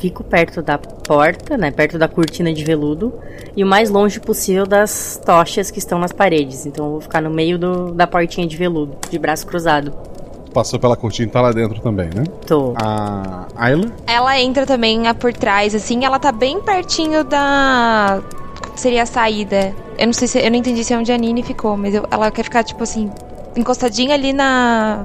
fico 0.00 0.22
perto 0.22 0.62
da 0.62 0.78
porta, 0.78 1.56
né? 1.56 1.70
Perto 1.70 1.98
da 1.98 2.06
cortina 2.06 2.52
de 2.52 2.62
veludo. 2.64 3.12
E 3.56 3.64
o 3.64 3.66
mais 3.66 3.90
longe 3.90 4.20
possível 4.20 4.64
das 4.66 5.20
tochas 5.24 5.70
que 5.70 5.78
estão 5.80 5.98
nas 5.98 6.12
paredes. 6.12 6.66
Então 6.66 6.84
eu 6.84 6.90
vou 6.92 7.00
ficar 7.00 7.20
no 7.20 7.30
meio 7.30 7.58
do- 7.58 7.92
da 7.92 8.06
portinha 8.06 8.46
de 8.46 8.56
veludo, 8.56 8.96
de 9.10 9.18
braço 9.18 9.44
cruzado. 9.46 9.92
Passou 10.52 10.78
pela 10.78 10.96
cortina 10.96 11.28
e 11.28 11.30
tá 11.30 11.40
lá 11.40 11.52
dentro 11.52 11.80
também, 11.80 12.08
né? 12.14 12.24
Tô. 12.46 12.74
A 12.76 13.46
Ayla, 13.56 13.90
Ela 14.06 14.40
entra 14.40 14.64
também 14.66 15.06
ah, 15.06 15.14
por 15.14 15.32
trás, 15.32 15.74
assim, 15.74 16.04
ela 16.04 16.18
tá 16.18 16.32
bem 16.32 16.60
pertinho 16.60 17.22
da. 17.24 18.20
Seria 18.74 19.02
a 19.02 19.06
saída. 19.06 19.74
Eu 19.98 20.06
não 20.06 20.12
sei 20.12 20.26
se. 20.28 20.38
Eu 20.38 20.50
não 20.50 20.56
entendi 20.58 20.82
se 20.84 20.92
é 20.94 20.98
onde 20.98 21.12
a 21.12 21.16
Nini 21.18 21.42
ficou, 21.42 21.76
mas 21.76 21.94
eu- 21.94 22.06
ela 22.10 22.30
quer 22.30 22.42
ficar, 22.44 22.64
tipo 22.64 22.82
assim, 22.82 23.10
encostadinha 23.56 24.14
ali 24.14 24.32
na. 24.32 25.04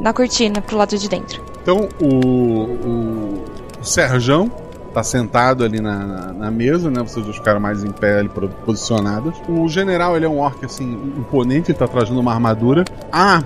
Na 0.00 0.12
cortina, 0.12 0.60
pro 0.60 0.76
lado 0.76 0.96
de 0.98 1.08
dentro. 1.08 1.42
Então 1.62 1.88
o, 2.00 2.06
o, 2.06 3.44
o 3.80 3.84
Serjão 3.84 4.50
tá 4.92 5.02
sentado 5.02 5.64
ali 5.64 5.80
na, 5.80 5.98
na, 5.98 6.32
na 6.32 6.50
mesa, 6.50 6.90
né? 6.90 7.02
Vocês 7.02 7.24
dois 7.24 7.36
ficaram 7.38 7.60
mais 7.60 7.82
em 7.82 7.90
pé 7.90 8.18
ali 8.18 8.30
posicionados. 8.64 9.34
O 9.48 9.66
general 9.68 10.16
ele 10.16 10.26
é 10.26 10.28
um 10.28 10.38
orc 10.38 10.62
assim 10.64 10.84
imponente, 11.16 11.70
ele 11.70 11.78
tá 11.78 11.88
trazendo 11.88 12.20
uma 12.20 12.32
armadura. 12.32 12.84
A 13.10 13.42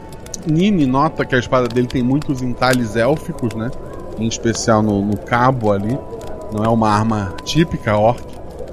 Nini 0.46 0.86
nota 0.86 1.24
que 1.24 1.34
a 1.34 1.38
espada 1.38 1.68
dele 1.68 1.86
tem 1.86 2.02
muitos 2.02 2.42
entalhes 2.42 2.96
élficos, 2.96 3.54
né? 3.54 3.70
Em 4.18 4.26
especial 4.26 4.82
no, 4.82 5.04
no 5.04 5.16
cabo 5.16 5.72
ali. 5.72 5.98
Não 6.52 6.64
é 6.64 6.68
uma 6.68 6.90
arma 6.90 7.34
típica 7.44 7.96
orc, 7.96 8.22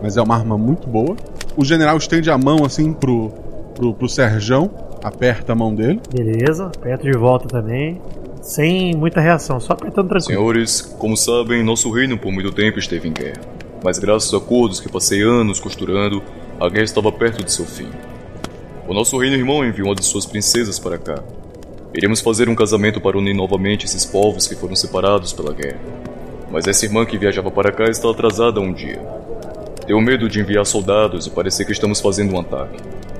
mas 0.01 0.17
é 0.17 0.21
uma 0.21 0.35
arma 0.35 0.57
muito 0.57 0.87
boa. 0.87 1.15
O 1.55 1.63
general 1.63 1.97
estende 1.97 2.29
a 2.29 2.37
mão 2.37 2.65
assim 2.65 2.93
pro, 2.93 3.29
pro, 3.75 3.93
pro 3.93 4.09
Serjão, 4.09 4.69
aperta 5.03 5.53
a 5.53 5.55
mão 5.55 5.73
dele. 5.73 6.01
Beleza, 6.11 6.67
aperto 6.67 7.09
de 7.09 7.17
volta 7.17 7.47
também. 7.47 8.01
Sem 8.41 8.95
muita 8.95 9.19
reação, 9.19 9.59
só 9.59 9.73
apertando 9.73 10.09
tranquilo. 10.09 10.39
Senhores, 10.39 10.81
como 10.81 11.17
sabem, 11.17 11.63
nosso 11.63 11.91
reino 11.91 12.17
por 12.17 12.31
muito 12.31 12.51
tempo 12.51 12.79
esteve 12.79 13.07
em 13.07 13.13
guerra. 13.13 13.41
Mas 13.83 13.99
graças 13.99 14.33
a 14.33 14.37
acordos 14.37 14.79
que 14.79 14.89
passei 14.89 15.21
anos 15.21 15.59
costurando, 15.59 16.21
a 16.59 16.69
guerra 16.69 16.83
estava 16.83 17.11
perto 17.11 17.43
de 17.43 17.51
seu 17.51 17.65
fim. 17.65 17.89
O 18.87 18.93
nosso 18.93 19.17
reino 19.17 19.35
irmão 19.35 19.65
enviou 19.65 19.89
uma 19.89 19.95
de 19.95 20.05
suas 20.05 20.25
princesas 20.25 20.79
para 20.79 20.97
cá. 20.97 21.21
Iremos 21.93 22.19
fazer 22.19 22.49
um 22.49 22.55
casamento 22.55 22.99
para 22.99 23.17
unir 23.17 23.33
novamente 23.33 23.85
esses 23.85 24.05
povos 24.05 24.47
que 24.47 24.55
foram 24.55 24.75
separados 24.75 25.33
pela 25.33 25.53
guerra. 25.53 25.79
Mas 26.51 26.67
essa 26.67 26.85
irmã 26.85 27.05
que 27.05 27.17
viajava 27.17 27.49
para 27.49 27.71
cá 27.71 27.85
está 27.85 28.09
atrasada 28.09 28.59
um 28.59 28.71
dia. 28.71 28.99
Tenho 29.85 30.01
medo 30.01 30.27
de 30.27 30.39
enviar 30.39 30.65
soldados 30.65 31.27
e 31.27 31.29
parecer 31.29 31.65
que 31.65 31.71
estamos 31.71 32.01
fazendo 32.01 32.35
um 32.35 32.39
ataque. 32.39 32.77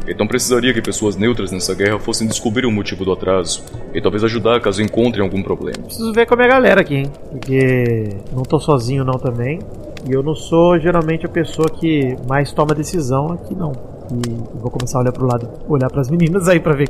Então 0.07 0.27
precisaria 0.27 0.74
que 0.74 0.81
pessoas 0.81 1.15
neutras 1.15 1.51
nessa 1.51 1.74
guerra 1.74 2.00
fossem 2.00 2.27
descobrir 2.27 2.65
o 2.65 2.71
motivo 2.71 3.03
do 3.03 3.12
atraso 3.12 3.63
e 3.93 4.01
talvez 4.01 4.24
ajudar 4.24 4.62
caso 4.62 4.81
encontrem 4.81 5.24
algum 5.24 5.41
problema. 5.41 5.83
Preciso 5.83 6.13
ver 6.13 6.25
com 6.25 6.33
a 6.33 6.38
minha 6.38 6.50
galera 6.50 6.81
aqui, 6.81 6.95
hein? 6.95 7.12
Porque 7.31 8.09
não 8.33 8.43
tô 8.43 8.59
sozinho 8.59 9.03
não 9.03 9.19
também. 9.19 9.59
E 10.07 10.13
eu 10.13 10.24
não 10.24 10.36
sou 10.36 10.79
geralmente 10.79 11.25
a 11.25 11.29
pessoa 11.29 11.69
que 11.69 12.15
mais 12.27 12.51
toma 12.51 12.74
decisão 12.74 13.33
aqui 13.33 13.55
não. 13.55 13.71
E 14.12 14.59
vou 14.59 14.71
começar 14.71 15.00
a 15.00 15.01
olhar 15.01 15.12
pro 15.12 15.25
lado, 15.25 15.50
olhar 15.67 15.89
pras 15.89 16.09
meninas 16.09 16.47
aí 16.47 16.59
pra 16.59 16.74
ver 16.74 16.89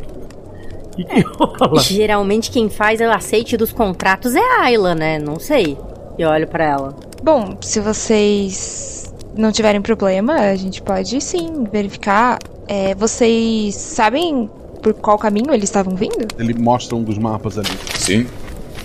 que, 0.98 1.06
que 1.06 1.22
rola. 1.22 1.82
Geralmente 1.82 2.51
quem 2.51 2.70
faz 2.70 3.00
o 3.00 3.06
aceite 3.06 3.56
dos 3.56 3.72
contratos 3.72 4.36
é 4.36 4.39
a 4.39 4.63
Ayla, 4.63 4.94
né? 4.94 5.20
Não 5.20 5.39
sei. 5.39 5.77
E 6.18 6.25
olho 6.25 6.48
pra 6.48 6.66
ela. 6.66 6.96
Bom, 7.24 7.58
se 7.62 7.80
vocês 7.80 9.13
não 9.36 9.51
tiverem 9.51 9.82
problema, 9.82 10.34
a 10.34 10.56
gente 10.56 10.82
pode 10.82 11.22
sim 11.22 11.66
verificar. 11.72 12.39
É, 12.68 12.94
vocês 12.96 13.75
sabem 13.75 14.50
por 14.82 14.94
qual 14.94 15.18
caminho 15.18 15.54
eles 15.54 15.66
estavam 15.66 15.96
vindo? 15.96 16.27
Ele 16.38 16.54
mostra 16.54 16.96
um 16.96 17.04
dos 17.04 17.18
mapas 17.18 17.58
ali. 17.58 17.70
Sim. 17.96 18.27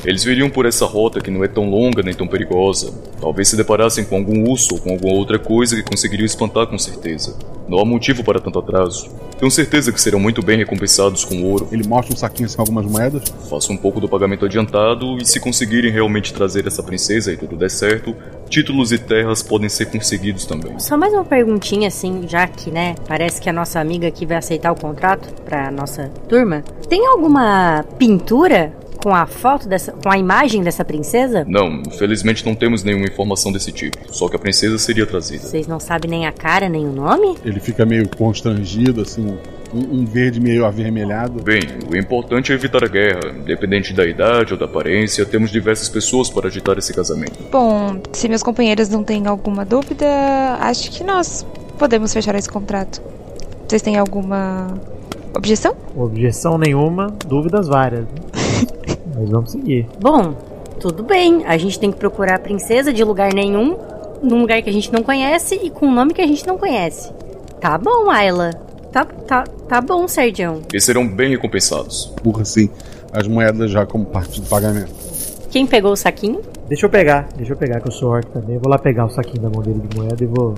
Eles 0.05 0.25
viriam 0.25 0.51
por 0.51 0.67
essa 0.67 0.85
rota 0.85 1.21
que 1.21 1.31
não 1.31 1.45
é 1.45 1.49
tão 1.49 1.71
longa 1.71 2.03
nem 2.03 2.13
tão 2.13 2.27
perigosa. 2.27 2.93
Talvez 3.21 3.49
se 3.49 3.57
deparassem 3.57 4.05
com 4.05 4.17
algum 4.17 4.51
urso 4.51 4.75
ou 4.75 4.81
com 4.81 4.91
alguma 4.91 5.15
outra 5.15 5.39
coisa 5.39 5.77
que 5.77 5.83
conseguiriam 5.83 6.27
espantar 6.27 6.67
com 6.67 6.77
certeza. 6.77 7.37
Não 7.69 7.79
há 7.79 7.85
motivo 7.85 8.25
para 8.25 8.41
tanto 8.41 8.59
atraso. 8.59 9.09
Tenho 9.39 9.51
certeza 9.51 9.93
que 9.93 10.01
serão 10.01 10.19
muito 10.19 10.43
bem 10.43 10.59
recompensados 10.59 11.25
com 11.25 11.43
ouro. 11.45 11.69
Ele 11.71 11.87
mostra 11.87 12.13
um 12.13 12.17
saquinho 12.17 12.47
assim 12.47 12.57
com 12.57 12.63
algumas 12.63 12.85
moedas. 12.85 13.23
Faço 13.49 13.73
um 13.73 13.77
pouco 13.77 14.01
do 14.01 14.09
pagamento 14.09 14.45
adiantado 14.45 15.19
e 15.19 15.25
se 15.25 15.39
conseguirem 15.39 15.91
realmente 15.91 16.33
trazer 16.33 16.67
essa 16.67 16.83
princesa 16.83 17.33
e 17.33 17.37
tudo 17.37 17.57
der 17.57 17.71
certo, 17.71 18.15
títulos 18.49 18.93
e 18.93 18.99
terras 18.99 19.43
podem 19.43 19.69
ser 19.69 19.87
conseguidos 19.87 20.45
também. 20.45 20.79
Só 20.79 20.97
mais 20.97 21.13
uma 21.13 21.25
perguntinha 21.25 21.89
assim, 21.89 22.25
já 22.29 22.47
que, 22.47 22.71
né, 22.71 22.97
parece 23.07 23.41
que 23.41 23.49
a 23.49 23.53
nossa 23.53 23.81
amiga 23.81 24.09
aqui 24.09 24.27
vai 24.27 24.37
aceitar 24.37 24.73
o 24.73 24.77
contrato 24.77 25.33
pra 25.45 25.71
nossa 25.71 26.11
turma. 26.29 26.63
Tem 26.89 27.07
alguma 27.07 27.85
pintura 27.99 28.73
com 29.03 29.15
a 29.15 29.27
foto 29.27 29.69
dessa, 29.69 29.93
com 29.93 30.11
a 30.11 30.17
imagem 30.17 30.63
dessa 30.63 30.85
princesa? 30.85 31.45
Não, 31.49 31.83
infelizmente 31.87 32.47
não 32.47 32.55
temos 32.55 32.85
nenhuma 32.85 33.07
informação 33.07 33.51
desse 33.51 33.73
tipo. 33.73 33.99
Só 34.15 34.29
que 34.29 34.37
a 34.37 34.39
princesa 34.39 34.79
seria 34.79 35.05
trazida. 35.05 35.45
Vocês 35.45 35.67
não 35.67 35.81
sabem 35.81 36.11
nem 36.11 36.27
a 36.27 36.33
cara, 36.33 36.69
nem 36.69 36.87
o 36.87 36.93
nome? 36.93 37.37
Ele 37.45 37.59
fica 37.59 37.85
meio 37.85 38.09
constrangido, 38.09 39.03
assim, 39.03 39.37
um, 39.75 40.01
um 40.01 40.05
verde 40.05 40.41
meio 40.41 40.65
avermelhado. 40.65 41.43
Bem, 41.43 41.63
o 41.91 41.97
importante 41.97 42.53
é 42.53 42.55
evitar 42.55 42.85
a 42.85 42.89
guerra. 42.89 43.33
Independente 43.41 43.93
da 43.93 44.07
idade 44.07 44.53
ou 44.53 44.59
da 44.59 44.67
aparência, 44.67 45.27
temos 45.27 45.51
diversas 45.51 45.89
pessoas 45.89 46.31
para 46.31 46.47
agitar 46.47 46.79
esse 46.79 46.95
casamento. 46.95 47.39
Bom, 47.51 48.01
se 48.13 48.29
meus 48.29 48.43
companheiros 48.43 48.89
não 48.89 49.03
têm 49.03 49.27
alguma 49.27 49.65
dúvida, 49.65 50.07
acho 50.61 50.91
que 50.91 51.03
nós 51.03 51.45
podemos 51.77 52.13
fechar 52.13 52.35
esse 52.37 52.49
contrato. 52.49 53.03
Vocês 53.67 53.83
têm 53.83 53.97
alguma 53.97 54.75
objeção? 55.35 55.75
Objeção 55.97 56.59
nenhuma, 56.59 57.09
dúvidas 57.27 57.67
várias. 57.67 58.07
Mas 59.15 59.29
vamos 59.29 59.53
seguir. 59.53 59.87
Bom, 60.01 60.35
tudo 60.81 61.03
bem. 61.03 61.45
A 61.47 61.57
gente 61.57 61.79
tem 61.79 61.91
que 61.91 61.99
procurar 61.99 62.37
a 62.37 62.39
princesa 62.39 62.93
de 62.93 63.05
lugar 63.05 63.33
nenhum, 63.33 63.77
num 64.23 64.41
lugar 64.41 64.63
que 64.63 64.71
a 64.71 64.73
gente 64.73 64.93
não 64.93 65.03
conhece 65.03 65.61
e 65.63 65.71
com 65.71 65.87
um 65.87 65.95
nome 65.95 66.15
que 66.15 66.21
a 66.21 66.27
gente 66.27 66.47
não 66.47 66.59
conhece. 66.59 67.13
Tá 67.61 67.79
bom, 67.79 68.11
Ayla. 68.11 68.51
Tá, 68.91 69.05
tá, 69.05 69.45
tá 69.69 69.81
bom, 69.81 70.07
Sergião. 70.07 70.61
E 70.73 70.81
serão 70.81 71.07
bem 71.07 71.31
recompensados. 71.31 72.13
Empurra 72.19 72.43
assim 72.43 72.69
as 73.13 73.29
moedas 73.29 73.71
já 73.71 73.85
como 73.87 74.07
parte 74.07 74.41
do 74.41 74.49
pagamento. 74.49 74.93
Quem 75.51 75.67
pegou 75.67 75.93
o 75.93 75.97
saquinho? 75.97 76.41
Deixa 76.67 76.87
eu 76.87 76.91
pegar, 76.91 77.29
deixa 77.37 77.53
eu 77.53 77.57
pegar 77.57 77.81
que 77.81 77.89
eu 77.89 77.93
sou 77.93 78.11
orc 78.11 78.27
também. 78.31 78.55
Eu 78.57 78.61
vou 78.61 78.71
lá 78.71 78.79
pegar 78.79 79.05
o 79.05 79.11
saquinho 79.11 79.43
da 79.43 79.51
mão 79.51 79.63
dele 79.63 79.83
de 79.87 79.97
moeda 79.97 80.25
e 80.25 80.27
vou 80.27 80.55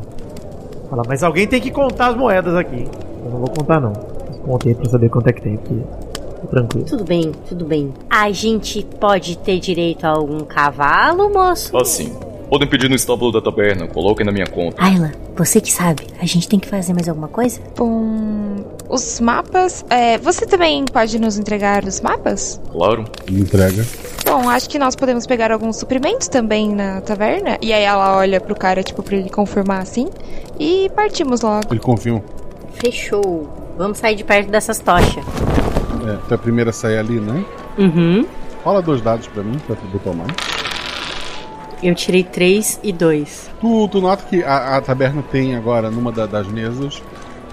falar. 0.89 1.03
Mas 1.09 1.23
alguém 1.25 1.47
tem 1.47 1.61
que 1.61 1.71
contar 1.71 2.09
as 2.09 2.17
moedas 2.17 2.55
aqui. 2.55 2.87
Eu 3.25 3.31
não 3.31 3.39
vou 3.39 3.49
contar 3.51 3.81
não. 3.81 3.93
Contei 4.45 4.75
pra 4.75 4.89
saber 4.89 5.09
quanto 5.09 5.29
é 5.29 5.33
que 5.33 5.43
tem, 5.43 5.57
porque 5.57 5.75
tô 5.75 6.04
tranquilo. 6.47 6.87
Tudo 6.87 7.05
bem, 7.05 7.33
tudo 7.49 7.65
bem. 7.65 7.93
A 8.09 8.31
gente 8.31 8.85
pode 9.01 9.39
ter 9.39 9.59
direito 9.59 10.05
a 10.05 10.11
algum 10.11 10.41
cavalo, 10.41 11.31
moço? 11.31 11.77
Assim, 11.77 12.13
podem 12.49 12.69
pedir 12.69 12.89
no 12.89 12.97
estábulo 12.97 13.33
da 13.33 13.41
taberna, 13.41 13.87
coloquem 13.87 14.25
na 14.25 14.33
minha 14.33 14.47
conta. 14.47 14.83
Ayla, 14.83 15.13
você 15.37 15.61
que 15.61 15.73
sabe. 15.73 16.07
A 16.21 16.27
gente 16.27 16.49
tem 16.49 16.59
que 16.59 16.69
fazer 16.69 16.93
mais 16.93 17.09
alguma 17.09 17.29
coisa? 17.29 17.61
Bom, 17.77 18.65
os 18.89 19.21
mapas. 19.21 19.85
É, 19.91 20.19
você 20.19 20.47
também 20.47 20.85
pode 20.85 21.19
nos 21.19 21.39
entregar 21.39 21.85
os 21.85 22.01
mapas? 22.01 22.61
Claro. 22.71 23.05
Entrega. 23.31 23.85
Bom, 24.25 24.49
acho 24.49 24.71
que 24.71 24.79
nós 24.79 24.95
podemos 24.95 25.27
pegar 25.27 25.53
alguns 25.53 25.77
suprimentos 25.77 26.29
também 26.29 26.75
na 26.75 27.01
taverna. 27.01 27.59
E 27.61 27.73
aí 27.73 27.83
ela 27.83 28.17
olha 28.17 28.41
pro 28.41 28.55
cara, 28.55 28.83
tipo, 28.83 29.03
pra 29.03 29.17
ele 29.17 29.31
confirmar 29.31 29.83
assim. 29.83 30.09
E 30.59 30.91
partimos 30.95 31.41
logo. 31.41 31.67
Ele 31.71 31.81
confirma. 31.81 32.23
Fechou. 32.75 33.49
Vamos 33.77 33.99
sair 33.99 34.15
de 34.15 34.25
perto 34.25 34.51
dessas 34.51 34.79
tochas. 34.79 35.25
É, 36.07 36.17
tu 36.29 36.33
é 36.33 36.35
a 36.35 36.39
primeira 36.39 36.71
a 36.71 36.73
sair 36.73 36.99
ali, 36.99 37.19
né? 37.21 37.45
Uhum. 37.79 38.27
Rola 38.65 38.81
dois 38.83 39.01
dados 39.03 39.27
pra 39.29 39.43
mim, 39.43 39.59
pra 39.67 39.77
tu 39.77 39.99
tomar. 40.01 40.27
Eu 41.83 41.95
tirei 41.95 42.23
três 42.25 42.81
e 42.83 42.93
dois. 42.93 43.51
Tu, 43.61 43.89
tu 43.89 44.01
nota 44.01 44.25
que 44.25 44.43
a, 44.43 44.77
a 44.77 44.81
taberna 44.81 45.23
tem 45.23 45.55
agora, 45.55 45.91
numa 45.91 46.11
da- 46.11 46.27
das 46.27 46.47
mesas, 46.47 47.03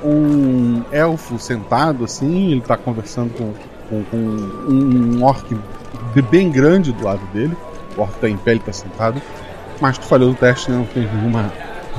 um 0.03 0.84
elfo 0.91 1.38
sentado 1.38 2.05
assim, 2.05 2.51
ele 2.51 2.62
tá 2.62 2.77
conversando 2.77 3.31
com, 3.38 3.53
com- 3.89 4.03
com 4.05 4.17
um, 4.17 5.17
um 5.20 5.24
orc 5.24 5.53
de- 6.13 6.22
bem 6.22 6.50
grande 6.50 6.91
do 6.93 7.03
lado 7.03 7.22
dele. 7.34 7.55
O 7.98 8.01
orc 8.01 8.13
tá 8.20 8.29
em 8.29 8.38
pé, 8.38 8.51
ele 8.51 8.62
tá 8.62 8.72
sentado. 8.72 9.22
Mas 9.81 9.98
tu 9.98 10.05
falhou 10.05 10.29
no 10.29 10.36
teste, 10.36 10.72
né? 10.72 10.77
não 10.77 10.86
tem 10.86 11.03
nenhuma 11.13 11.51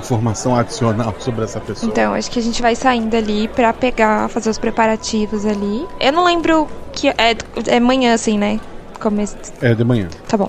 informação 0.02 0.56
adicional 0.56 1.14
sobre 1.20 1.44
essa 1.44 1.60
pessoa. 1.60 1.90
Então, 1.90 2.14
acho 2.14 2.30
que 2.30 2.38
a 2.38 2.42
gente 2.42 2.60
vai 2.60 2.74
saindo 2.74 3.16
ali 3.16 3.48
pra 3.48 3.72
pegar, 3.72 4.28
fazer 4.28 4.50
os 4.50 4.58
preparativos 4.58 5.46
ali. 5.46 5.86
Eu 6.00 6.12
não 6.12 6.24
lembro 6.24 6.68
que. 6.92 7.08
É, 7.08 7.36
é 7.66 7.80
manhã, 7.80 8.14
assim, 8.14 8.38
né? 8.38 8.60
Começo. 9.00 9.36
É, 9.60 9.74
de 9.74 9.84
manhã. 9.84 10.08
Tá 10.28 10.36
bom. 10.36 10.48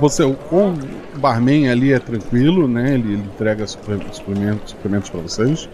Você, 0.00 0.22
o 0.22 0.36
o 1.14 1.18
barman 1.18 1.68
ali 1.68 1.92
é 1.92 1.98
tranquilo, 1.98 2.68
né? 2.68 2.94
Ele, 2.94 3.14
ele 3.14 3.22
entrega 3.34 3.66
suplementos, 3.66 4.70
suplementos 4.70 5.10
para 5.10 5.20
vocês. 5.20 5.68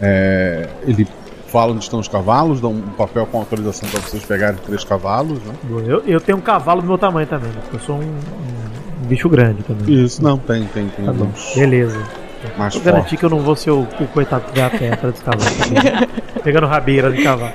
É, 0.00 0.68
ele 0.86 1.06
fala 1.48 1.72
onde 1.72 1.84
estão 1.84 2.00
os 2.00 2.08
cavalos, 2.08 2.60
dá 2.60 2.68
um 2.68 2.80
papel 2.80 3.26
com 3.26 3.38
autorização 3.38 3.88
para 3.88 4.00
vocês 4.00 4.24
pegarem 4.24 4.58
três 4.66 4.82
cavalos, 4.82 5.38
né? 5.38 5.54
Eu, 5.86 6.02
eu 6.04 6.20
tenho 6.20 6.38
um 6.38 6.40
cavalo 6.40 6.82
do 6.82 6.88
meu 6.88 6.98
tamanho 6.98 7.26
também, 7.26 7.50
né? 7.50 7.58
porque 7.62 7.76
eu 7.76 7.80
sou 7.80 7.96
um, 7.96 8.00
um- 8.00 9.06
bicho 9.06 9.28
grande 9.28 9.62
também. 9.62 10.04
Isso, 10.04 10.22
não, 10.22 10.36
tem, 10.36 10.64
tem, 10.66 10.88
tem. 10.88 11.04
Tá 11.04 11.12
Beleza. 11.54 12.23
Mais 12.58 12.74
Vou 12.74 12.82
garantir 12.82 13.00
fortes. 13.02 13.18
que 13.20 13.24
eu 13.24 13.30
não 13.30 13.40
vou 13.40 13.56
ser 13.56 13.70
o, 13.70 13.80
o 13.82 14.06
coitado 14.08 14.44
que 14.52 14.58
vai 14.60 14.68
a 14.68 14.70
pé 14.70 14.92
atrás 14.92 15.14
dos 15.14 15.22
cavalos. 15.22 15.56
Pegando 16.44 16.66
rabeira 16.66 17.10
de 17.10 17.22
cavalo. 17.22 17.52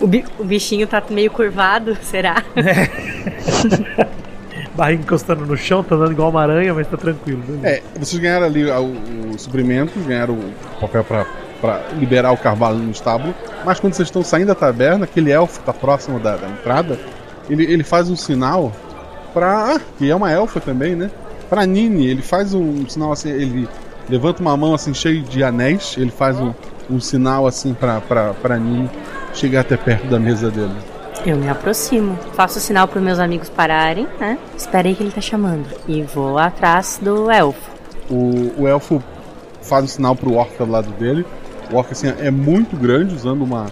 O, 0.00 0.06
bi- 0.06 0.24
o 0.38 0.44
bichinho 0.44 0.86
tá 0.86 1.02
meio 1.10 1.30
curvado, 1.30 1.96
será? 2.02 2.42
Barriga 4.74 5.02
encostando 5.02 5.46
no 5.46 5.56
chão, 5.56 5.82
tá 5.82 5.94
andando 5.94 6.12
igual 6.12 6.28
uma 6.28 6.42
aranha, 6.42 6.74
mas 6.74 6.86
tá 6.86 6.96
tranquilo. 6.98 7.42
beleza. 7.46 7.66
É, 7.66 7.82
vocês 7.98 8.20
ganharam 8.20 8.44
ali 8.46 8.70
ah, 8.70 8.80
o, 8.80 8.94
o 9.34 9.38
suprimento, 9.38 9.98
ganharam 10.00 10.34
o 10.34 10.52
papel 10.80 11.04
para 11.60 11.80
liberar 11.98 12.32
o 12.32 12.36
cavalo 12.36 12.78
no 12.78 12.90
estábulo, 12.90 13.34
mas 13.64 13.80
quando 13.80 13.94
vocês 13.94 14.08
estão 14.08 14.22
saindo 14.22 14.48
da 14.48 14.54
taberna, 14.54 15.04
aquele 15.04 15.30
elfo 15.30 15.60
que 15.60 15.66
tá 15.66 15.72
próximo 15.72 16.18
da, 16.20 16.36
da 16.36 16.46
entrada, 16.48 16.98
ele, 17.48 17.64
ele 17.64 17.82
faz 17.82 18.10
um 18.10 18.16
sinal 18.16 18.70
pra. 19.32 19.76
Ah, 19.76 19.80
que 19.96 20.10
é 20.10 20.14
uma 20.14 20.30
elfa 20.30 20.60
também, 20.60 20.94
né? 20.94 21.10
Pra 21.48 21.64
Nini, 21.64 22.06
ele 22.06 22.22
faz 22.22 22.54
um 22.54 22.88
sinal 22.88 23.12
assim, 23.12 23.30
ele 23.30 23.68
levanta 24.08 24.40
uma 24.40 24.56
mão 24.56 24.74
assim 24.74 24.92
cheio 24.92 25.22
de 25.22 25.42
anéis, 25.42 25.94
ele 25.96 26.10
faz 26.10 26.38
um, 26.40 26.52
um 26.90 27.00
sinal 27.00 27.46
assim 27.46 27.74
pra, 27.74 28.00
pra, 28.00 28.34
pra 28.34 28.58
Nini 28.58 28.90
chegar 29.32 29.60
até 29.60 29.76
perto 29.76 30.06
da 30.06 30.18
mesa 30.18 30.50
dele. 30.50 30.74
Eu 31.24 31.36
me 31.36 31.48
aproximo, 31.48 32.16
faço 32.34 32.60
sinal 32.60 32.86
pros 32.86 33.02
meus 33.02 33.18
amigos 33.18 33.48
pararem, 33.48 34.06
né? 34.20 34.38
Espera 34.56 34.86
aí 34.88 34.94
que 34.94 35.02
ele 35.02 35.10
tá 35.10 35.20
chamando. 35.20 35.66
E 35.88 36.02
vou 36.02 36.38
atrás 36.38 37.00
do 37.02 37.30
elfo. 37.30 37.70
O, 38.08 38.62
o 38.62 38.68
elfo 38.68 39.02
faz 39.62 39.84
um 39.84 39.88
sinal 39.88 40.14
pro 40.14 40.34
orc 40.34 40.56
do 40.56 40.70
lado 40.70 40.90
dele. 40.92 41.26
O 41.72 41.76
orc 41.76 41.90
assim, 41.90 42.12
é 42.18 42.30
muito 42.30 42.76
grande, 42.76 43.14
usando 43.14 43.42
uma, 43.42 43.66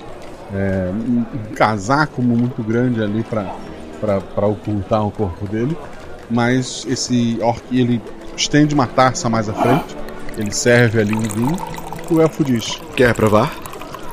é, 0.53 0.91
um, 0.93 1.19
um 1.21 1.55
casaco 1.55 2.21
muito 2.21 2.63
grande 2.63 3.03
ali 3.03 3.25
para 3.25 4.47
ocultar 4.47 5.07
o 5.07 5.11
corpo 5.13 5.47
dele. 5.47 5.77
Mas 6.31 6.87
esse 6.89 7.39
orc 7.41 7.63
ele 7.71 8.01
estende 8.37 8.75
uma 8.75 8.87
taça 8.87 9.29
mais 9.29 9.49
à 9.49 9.53
frente, 9.53 9.97
ele 10.37 10.51
serve 10.53 11.01
ali 11.01 11.15
um 11.15 11.21
vinho. 11.21 11.57
E 12.11 12.15
o 12.15 12.21
elfo 12.21 12.45
diz: 12.45 12.81
Quer 12.97 13.15
provar? 13.15 13.53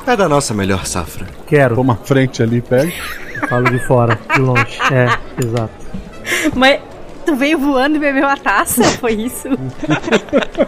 É 0.06 0.16
da 0.16 0.28
nossa 0.28 0.52
melhor 0.52 0.86
safra. 0.86 1.26
Quero. 1.46 1.76
Toma 1.76 1.92
a 1.94 1.96
frente 1.96 2.42
ali, 2.42 2.60
pega. 2.60 2.92
Falo 3.48 3.70
de 3.70 3.78
fora, 3.80 4.18
de 4.34 4.40
longe. 4.40 4.78
É, 4.90 5.08
exato. 5.44 5.72
Mas 6.54 6.80
tu 7.22 7.34
veio 7.36 7.58
voando 7.58 7.96
e 7.96 7.98
bebeu 7.98 8.26
a 8.26 8.36
taça? 8.36 8.82
Foi 9.00 9.12
isso? 9.12 9.48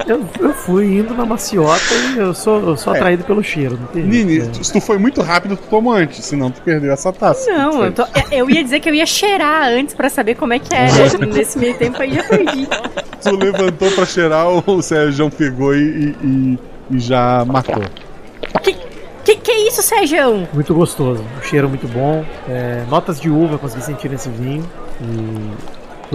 Eu, 0.07 0.25
eu 0.41 0.53
fui 0.55 0.99
indo 0.99 1.15
na 1.15 1.25
maciota 1.27 1.83
e 2.15 2.19
eu 2.19 2.35
sou, 2.35 2.61
eu 2.61 2.77
sou 2.77 2.95
É. 2.95 2.97
atraído 2.99 3.25
pelo 3.25 3.43
cheiro. 3.43 3.79
Não 3.81 3.87
tem 3.89 4.03
Nini, 4.03 4.41
jeito, 4.41 4.61
é. 4.61 4.63
se 4.63 4.73
tu 4.73 4.81
foi 4.81 4.99
muito 4.99 5.21
rápido, 5.23 5.57
tu 5.57 5.67
tomou 5.69 5.93
antes, 5.93 6.25
senão 6.25 6.51
tu 6.51 6.61
perdeu 6.63 6.93
essa 6.93 7.13
taça. 7.13 7.51
Não, 7.51 7.85
eu, 7.85 7.93
tô- 7.93 8.07
eu 8.31 8.49
ia 8.51 8.63
dizer 8.63 8.81
que 8.81 8.89
eu 8.89 8.95
ia 8.95 9.07
cheirar 9.07 9.69
antes 9.69 9.95
pra 9.95 10.09
saber 10.09 10.35
como 10.37 10.53
é 10.53 10.59
que 10.59 10.75
era. 10.75 10.93
Nesse 11.27 11.59
meio 11.59 11.75
tempo 11.77 12.01
aí 12.01 12.15
já 12.15 12.23
perdi. 12.25 12.67
Tu 13.23 13.37
levantou 13.37 13.91
pra 13.93 14.07
cheirar, 14.07 14.47
o 14.49 14.83
Sérgio 14.83 15.31
pegou 15.31 15.75
e, 15.75 16.15
e- 16.23 16.59
e 16.91 16.99
já 16.99 17.45
matou. 17.47 17.83
Que, 19.25 19.37
que 19.37 19.53
isso, 19.53 19.81
Sérgio? 19.83 20.47
Muito 20.53 20.75
gostoso, 20.75 21.25
um 21.39 21.43
cheiro 21.43 21.67
muito 21.69 21.89
bom. 21.89 22.23
É, 22.47 22.85
notas 22.91 23.19
de 23.19 23.31
uva 23.31 23.55
eu 23.55 23.59
consegui 23.59 23.83
sentir 23.83 24.11
nesse 24.11 24.29
vinho. 24.29 24.63
E 25.01 25.51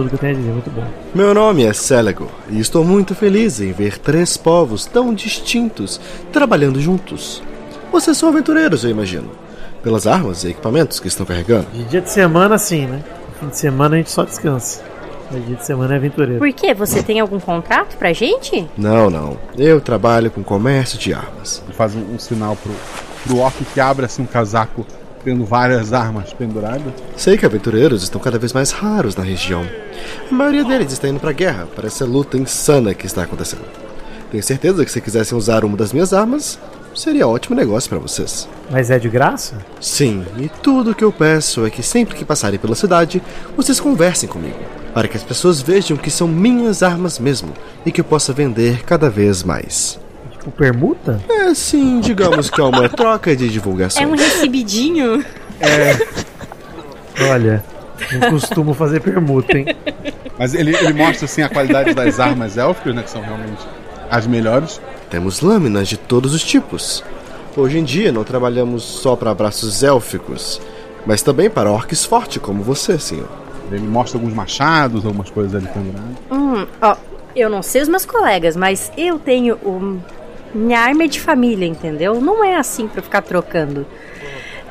tudo 0.00 0.08
que 0.08 0.14
eu 0.14 0.18
tenho 0.18 0.32
a 0.32 0.36
dizer, 0.36 0.52
muito 0.52 0.70
bom. 0.70 0.84
Meu 1.14 1.34
nome 1.34 1.64
é 1.64 1.72
Celego 1.74 2.30
e 2.48 2.58
estou 2.58 2.82
muito 2.82 3.14
feliz 3.14 3.60
em 3.60 3.70
ver 3.70 3.98
três 3.98 4.34
povos 4.34 4.86
tão 4.86 5.12
distintos 5.12 6.00
trabalhando 6.32 6.80
juntos. 6.80 7.42
Vocês 7.92 8.16
são 8.16 8.30
aventureiros, 8.30 8.82
eu 8.82 8.90
imagino. 8.90 9.30
Pelas 9.82 10.06
armas 10.06 10.44
e 10.44 10.50
equipamentos 10.50 10.98
que 10.98 11.08
estão 11.08 11.26
carregando. 11.26 11.66
De 11.72 11.84
dia 11.84 12.00
de 12.00 12.10
semana, 12.10 12.56
sim, 12.56 12.86
né? 12.86 13.02
Fim 13.38 13.48
de 13.48 13.58
semana 13.58 13.96
a 13.96 13.98
gente 13.98 14.10
só 14.10 14.24
descansa. 14.24 14.82
Mas 15.30 15.46
dia 15.46 15.56
de 15.56 15.66
semana 15.66 15.94
é 15.94 15.96
aventureiro. 15.96 16.38
Por 16.38 16.52
quê? 16.52 16.72
Você 16.72 17.02
tem 17.02 17.20
algum 17.20 17.38
contrato 17.38 17.96
pra 17.98 18.12
gente? 18.14 18.66
Não, 18.78 19.10
não. 19.10 19.36
Eu 19.58 19.82
trabalho 19.82 20.30
com 20.30 20.42
comércio 20.42 20.98
de 20.98 21.12
armas. 21.12 21.62
Ele 21.66 21.74
faz 21.74 21.94
um, 21.94 22.14
um 22.14 22.18
sinal 22.18 22.56
pro, 22.56 22.72
pro 23.26 23.38
orc 23.38 23.62
que 23.74 23.80
abre 23.80 24.06
assim 24.06 24.22
um 24.22 24.26
casaco 24.26 24.86
tendo 25.24 25.44
várias 25.44 25.92
armas 25.92 26.32
penduradas. 26.32 26.92
Sei 27.16 27.36
que 27.36 27.46
aventureiros 27.46 28.02
estão 28.02 28.20
cada 28.20 28.38
vez 28.38 28.52
mais 28.52 28.70
raros 28.70 29.16
na 29.16 29.22
região. 29.22 29.66
A 30.30 30.34
maioria 30.34 30.64
deles 30.64 30.92
está 30.92 31.08
indo 31.08 31.20
pra 31.20 31.32
guerra 31.32 31.66
para 31.74 31.86
essa 31.86 32.04
luta 32.04 32.36
insana 32.36 32.94
que 32.94 33.06
está 33.06 33.22
acontecendo. 33.22 33.64
Tenho 34.30 34.42
certeza 34.42 34.84
que 34.84 34.90
se 34.90 35.00
quisessem 35.00 35.36
usar 35.36 35.64
uma 35.64 35.76
das 35.76 35.92
minhas 35.92 36.12
armas, 36.12 36.58
seria 36.94 37.26
ótimo 37.26 37.56
negócio 37.56 37.90
para 37.90 37.98
vocês. 37.98 38.48
Mas 38.70 38.90
é 38.90 38.98
de 38.98 39.08
graça? 39.08 39.56
Sim, 39.80 40.24
e 40.38 40.48
tudo 40.48 40.92
o 40.92 40.94
que 40.94 41.04
eu 41.04 41.12
peço 41.12 41.66
é 41.66 41.70
que 41.70 41.82
sempre 41.82 42.14
que 42.14 42.24
passarem 42.24 42.58
pela 42.58 42.74
cidade, 42.74 43.22
vocês 43.56 43.80
conversem 43.80 44.28
comigo, 44.28 44.58
para 44.94 45.08
que 45.08 45.16
as 45.16 45.24
pessoas 45.24 45.60
vejam 45.60 45.96
que 45.96 46.10
são 46.10 46.28
minhas 46.28 46.82
armas 46.82 47.18
mesmo 47.18 47.52
e 47.84 47.90
que 47.90 48.00
eu 48.00 48.04
possa 48.04 48.32
vender 48.32 48.84
cada 48.84 49.10
vez 49.10 49.42
mais. 49.42 49.98
Tipo, 50.40 50.50
permuta? 50.52 51.20
É, 51.28 51.52
sim, 51.52 52.00
digamos 52.00 52.48
que 52.48 52.58
é 52.60 52.64
uma 52.64 52.88
troca 52.90 53.36
de 53.36 53.48
divulgação. 53.50 54.02
É 54.02 54.06
um 54.06 54.16
recebidinho? 54.16 55.22
Olha, 57.30 57.62
não 58.12 58.30
costumo 58.30 58.72
fazer 58.72 59.00
permuta, 59.00 59.58
hein? 59.58 59.66
Mas 60.38 60.54
ele, 60.54 60.74
ele 60.74 60.94
mostra 60.94 61.26
assim 61.26 61.42
a 61.42 61.48
qualidade 61.50 61.92
das 61.92 62.18
armas 62.18 62.56
élficas, 62.56 62.94
né? 62.94 63.02
Que 63.02 63.10
são 63.10 63.20
realmente 63.20 63.62
as 64.10 64.26
melhores. 64.26 64.80
Temos 65.10 65.42
lâminas 65.42 65.86
de 65.86 65.98
todos 65.98 66.32
os 66.32 66.42
tipos. 66.42 67.04
Hoje 67.54 67.78
em 67.78 67.84
dia 67.84 68.10
não 68.10 68.24
trabalhamos 68.24 68.82
só 68.82 69.14
para 69.14 69.34
braços 69.34 69.82
élficos, 69.82 70.60
mas 71.04 71.20
também 71.20 71.50
para 71.50 71.70
orques 71.70 72.04
fortes 72.04 72.40
como 72.40 72.62
você, 72.62 72.98
senhor. 72.98 73.28
Ele 73.70 73.86
mostra 73.86 74.18
alguns 74.18 74.32
machados, 74.32 75.04
algumas 75.04 75.28
coisas 75.28 75.54
ali 75.54 75.66
penduradas. 75.66 76.16
Hum, 76.30 76.66
ó, 76.80 76.96
eu 77.36 77.50
não 77.50 77.62
sei 77.62 77.82
os 77.82 77.88
meus 77.88 78.06
colegas, 78.06 78.56
mas 78.56 78.90
eu 78.96 79.18
tenho 79.18 79.56
um, 79.64 80.00
minha 80.54 80.80
arma 80.80 81.04
é 81.04 81.06
de 81.06 81.20
família, 81.20 81.66
entendeu? 81.66 82.20
Não 82.20 82.44
é 82.44 82.56
assim 82.56 82.88
pra 82.88 83.02
ficar 83.02 83.22
trocando. 83.22 83.86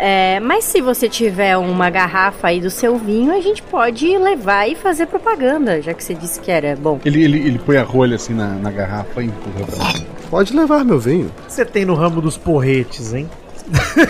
É, 0.01 0.39
mas 0.39 0.63
se 0.63 0.79
você 0.79 1.09
tiver 1.09 1.57
uma 1.57 1.89
garrafa 1.89 2.47
aí 2.47 2.61
do 2.61 2.69
seu 2.69 2.97
vinho, 2.97 3.33
a 3.33 3.41
gente 3.41 3.61
pode 3.61 4.17
levar 4.17 4.69
e 4.69 4.73
fazer 4.75 5.07
propaganda, 5.07 5.81
já 5.81 5.93
que 5.93 6.01
você 6.01 6.13
disse 6.13 6.39
que 6.39 6.49
era 6.49 6.73
bom. 6.77 7.01
Ele, 7.03 7.21
ele, 7.21 7.37
ele 7.45 7.59
põe 7.59 7.75
a 7.75 7.83
rolha 7.83 8.15
assim 8.15 8.33
na, 8.33 8.47
na 8.47 8.71
garrafa 8.71 9.21
e 9.21 9.25
empurra 9.25 9.65
pra. 9.65 10.01
Pode 10.29 10.55
levar 10.55 10.85
meu 10.85 10.99
vinho. 10.99 11.25
O 11.27 11.47
que 11.47 11.53
você 11.53 11.65
tem 11.65 11.83
no 11.83 11.95
ramo 11.95 12.21
dos 12.21 12.37
porretes, 12.37 13.13
hein? 13.13 13.29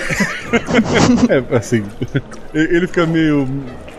É, 1.30 1.56
assim. 1.56 1.84
Ele 2.54 2.88
fica 2.88 3.06
meio. 3.06 3.48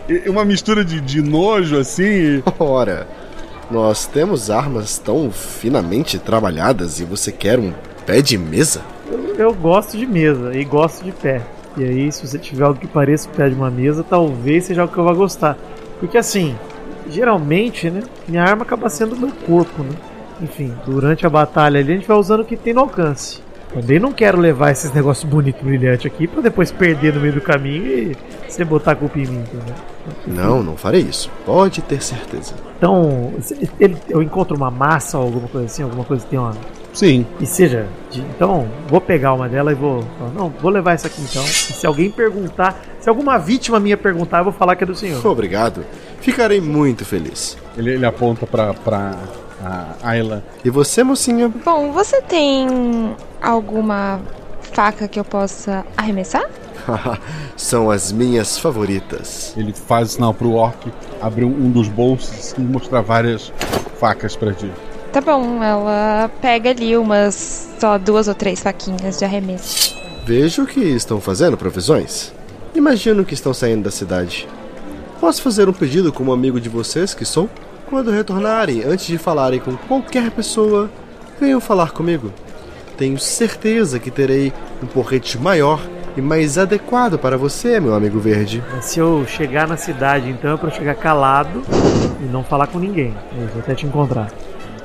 é 0.09 0.29
Uma 0.29 0.43
mistura 0.43 0.83
de, 0.83 0.99
de 0.99 1.21
nojo, 1.21 1.77
assim. 1.77 2.41
Ora, 2.59 3.07
nós 3.71 4.05
temos 4.05 4.51
armas 4.51 4.97
tão 4.97 5.31
finamente 5.31 6.19
trabalhadas 6.19 6.99
e 6.99 7.05
você 7.05 7.31
quer 7.31 7.57
um 7.57 7.73
pé 8.05 8.21
de 8.21 8.37
mesa? 8.37 8.81
Eu, 9.37 9.53
gosto 9.53 9.97
de 9.97 10.05
mesa 10.05 10.53
e 10.53 10.63
gosto 10.65 11.03
de 11.03 11.11
pé. 11.11 11.41
E 11.77 11.83
aí, 11.83 12.11
se 12.11 12.27
você 12.27 12.37
tiver 12.37 12.65
algo 12.65 12.79
que 12.79 12.87
pareça 12.87 13.29
o 13.29 13.31
pé 13.31 13.49
de 13.49 13.55
uma 13.55 13.71
mesa, 13.71 14.03
talvez 14.03 14.65
seja 14.65 14.81
algo 14.81 14.93
que 14.93 14.99
eu 14.99 15.05
vá 15.05 15.13
gostar. 15.13 15.57
Porque 15.99 16.17
assim, 16.17 16.55
geralmente, 17.09 17.89
né? 17.89 18.01
Minha 18.27 18.43
arma 18.43 18.63
acaba 18.63 18.89
sendo 18.89 19.15
o 19.15 19.19
meu 19.19 19.31
corpo, 19.47 19.83
né? 19.83 19.95
Enfim, 20.41 20.73
durante 20.85 21.25
a 21.25 21.29
batalha 21.29 21.79
ali 21.79 21.93
a 21.93 21.95
gente 21.95 22.07
vai 22.07 22.17
usando 22.17 22.41
o 22.41 22.45
que 22.45 22.57
tem 22.57 22.73
no 22.73 22.81
alcance. 22.81 23.41
Também 23.73 23.99
não 23.99 24.11
quero 24.11 24.37
levar 24.39 24.71
esses 24.71 24.91
negócios 24.93 25.29
bonitos 25.29 25.61
e 25.61 25.65
brilhantes 25.65 26.05
aqui 26.05 26.27
pra 26.27 26.41
depois 26.41 26.71
perder 26.71 27.13
no 27.13 27.21
meio 27.21 27.33
do 27.33 27.41
caminho 27.41 27.85
e 27.87 28.17
você 28.47 28.65
botar 28.65 28.91
a 28.91 28.95
culpa 28.95 29.17
em 29.17 29.25
mim, 29.27 29.39
entendeu? 29.43 29.75
Não, 30.27 30.61
não 30.61 30.75
farei 30.75 31.01
isso. 31.01 31.31
Pode 31.45 31.81
ter 31.81 32.01
certeza. 32.03 32.53
Então, 32.77 33.31
ele- 33.79 33.97
eu 34.09 34.21
encontro 34.21 34.57
uma 34.57 34.69
massa 34.69 35.17
ou 35.17 35.23
alguma 35.25 35.47
coisa 35.47 35.67
assim, 35.67 35.83
alguma 35.83 36.03
coisa 36.03 36.23
que 36.23 36.29
tem 36.31 36.39
uma. 36.39 36.53
Sim. 36.93 37.25
E 37.39 37.45
seja, 37.45 37.85
de- 38.09 38.19
então, 38.19 38.67
vou 38.89 38.99
pegar 38.99 39.33
uma 39.33 39.47
dela 39.47 39.71
e 39.71 39.75
vou. 39.75 40.03
Não, 40.35 40.49
vou 40.49 40.69
levar 40.69 40.91
essa 40.93 41.07
aqui 41.07 41.21
então. 41.21 41.41
E 41.43 41.47
se 41.47 41.87
alguém 41.87 42.11
perguntar, 42.11 42.77
se 42.99 43.07
alguma 43.07 43.37
vítima 43.37 43.79
minha 43.79 43.95
perguntar, 43.95 44.39
eu 44.39 44.43
vou 44.45 44.53
falar 44.53 44.75
que 44.75 44.83
é 44.83 44.87
do 44.87 44.93
senhor. 44.95 45.25
Obrigado. 45.25 45.85
Ficarei 46.19 46.59
muito 46.59 47.05
feliz. 47.05 47.57
Ele, 47.77 47.91
ele 47.91 48.05
aponta 48.05 48.45
pra, 48.45 48.73
pra 48.73 49.15
a 49.63 49.95
Ayla. 50.03 50.43
E 50.63 50.69
você, 50.69 51.03
mocinha? 51.03 51.49
Bom, 51.49 51.91
você 51.91 52.21
tem 52.21 53.15
alguma 53.41 54.19
faca 54.61 55.07
que 55.07 55.19
eu 55.19 55.25
possa 55.25 55.85
arremessar? 55.95 56.45
São 57.55 57.91
as 57.91 58.11
minhas 58.11 58.57
favoritas. 58.57 59.53
Ele 59.55 59.73
faz 59.73 60.11
sinal 60.11 60.33
pro 60.33 60.53
orc, 60.53 60.91
abre 61.21 61.45
um, 61.45 61.49
um 61.49 61.71
dos 61.71 61.87
bolsos 61.87 62.53
e 62.57 62.61
mostrar 62.61 63.01
várias 63.01 63.51
facas 63.99 64.35
pra 64.35 64.53
ti. 64.53 64.71
Tá 65.11 65.19
bom, 65.19 65.61
ela 65.61 66.31
pega 66.41 66.69
ali 66.69 66.95
umas 66.95 67.69
só 67.79 67.97
duas 67.97 68.27
ou 68.27 68.33
três 68.33 68.61
faquinhas 68.61 69.19
de 69.19 69.25
arremesso. 69.25 69.95
Vejo 70.25 70.65
que 70.65 70.79
estão 70.79 71.19
fazendo 71.19 71.57
provisões. 71.57 72.31
Imagino 72.73 73.25
que 73.25 73.33
estão 73.33 73.53
saindo 73.53 73.83
da 73.83 73.91
cidade. 73.91 74.47
Posso 75.19 75.41
fazer 75.41 75.67
um 75.67 75.73
pedido 75.73 76.13
como 76.13 76.31
amigo 76.31 76.59
de 76.59 76.69
vocês 76.69 77.13
que 77.13 77.25
sou? 77.25 77.49
Quando 77.91 78.09
retornarem, 78.09 78.83
antes 78.85 79.05
de 79.05 79.17
falarem 79.17 79.59
com 79.59 79.75
qualquer 79.75 80.31
pessoa, 80.31 80.89
venham 81.37 81.59
falar 81.59 81.91
comigo. 81.91 82.31
Tenho 82.97 83.19
certeza 83.19 83.99
que 83.99 84.09
terei 84.09 84.53
um 84.81 84.87
porrete 84.87 85.37
maior 85.37 85.81
e 86.15 86.21
mais 86.21 86.57
adequado 86.57 87.19
para 87.19 87.37
você, 87.37 87.81
meu 87.81 87.93
amigo 87.93 88.17
verde. 88.17 88.63
Se 88.79 88.97
eu 88.97 89.25
chegar 89.27 89.67
na 89.67 89.75
cidade, 89.75 90.29
então 90.29 90.53
é 90.53 90.57
pra 90.57 90.69
eu 90.69 90.73
chegar 90.73 90.95
calado 90.95 91.61
e 92.21 92.31
não 92.31 92.45
falar 92.45 92.67
com 92.67 92.79
ninguém. 92.79 93.13
Eu 93.37 93.47
vou 93.47 93.59
até 93.59 93.75
te 93.75 93.85
encontrar. 93.85 94.31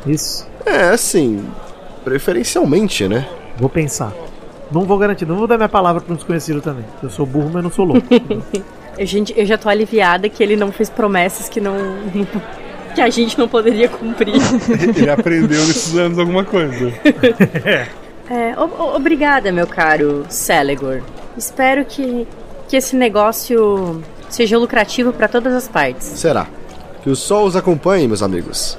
Isso? 0.05 0.45
É, 0.67 0.89
assim, 0.89 1.49
preferencialmente, 2.03 3.07
né? 3.07 3.29
Vou 3.57 3.69
pensar. 3.69 4.13
Não 4.73 4.83
vou 4.83 4.99
garantir, 4.99 5.27
não 5.27 5.37
vou 5.37 5.47
dar 5.47 5.57
minha 5.57 5.69
palavra 5.69 6.01
pra 6.01 6.13
um 6.13 6.17
desconhecido 6.17 6.61
também. 6.61 6.85
Eu 7.01 7.09
sou 7.09 7.25
burro, 7.25 7.51
mas 7.53 7.63
não 7.63 7.71
sou 7.71 7.85
louco. 7.85 8.05
Eu, 8.99 9.07
gente, 9.07 9.33
eu 9.37 9.47
já 9.47 9.57
tô 9.57 9.69
aliviada 9.69 10.29
que 10.29 10.43
ele 10.43 10.57
não 10.57 10.73
fez 10.73 10.91
promessas 10.91 11.49
que 11.49 11.61
não. 11.61 11.77
Que 12.97 13.01
a 13.03 13.11
gente 13.11 13.39
não 13.39 13.47
poderia 13.47 13.89
cumprir. 13.89 14.35
Ele 14.97 15.09
aprendeu 15.11 15.61
nesses 15.67 15.95
anos 15.97 16.19
alguma 16.19 16.45
coisa. 16.45 16.93
É, 18.29 18.55
o- 18.59 18.65
o- 18.65 18.97
obrigada, 18.97 19.53
meu 19.53 19.69
caro 19.69 20.27
Celegor. 20.29 21.01
Espero 21.39 21.85
que, 21.85 22.27
que 22.67 22.77
esse 22.77 22.97
negócio 22.97 24.03
seja 24.29 24.59
lucrativo 24.59 25.13
pra 25.13 25.29
todas 25.29 25.55
as 25.55 25.69
partes. 25.69 26.05
Será. 26.09 26.49
Que 27.05 27.09
o 27.09 27.15
sol 27.15 27.47
os 27.47 27.55
acompanhe, 27.55 28.09
meus 28.09 28.25
amigos. 28.25 28.77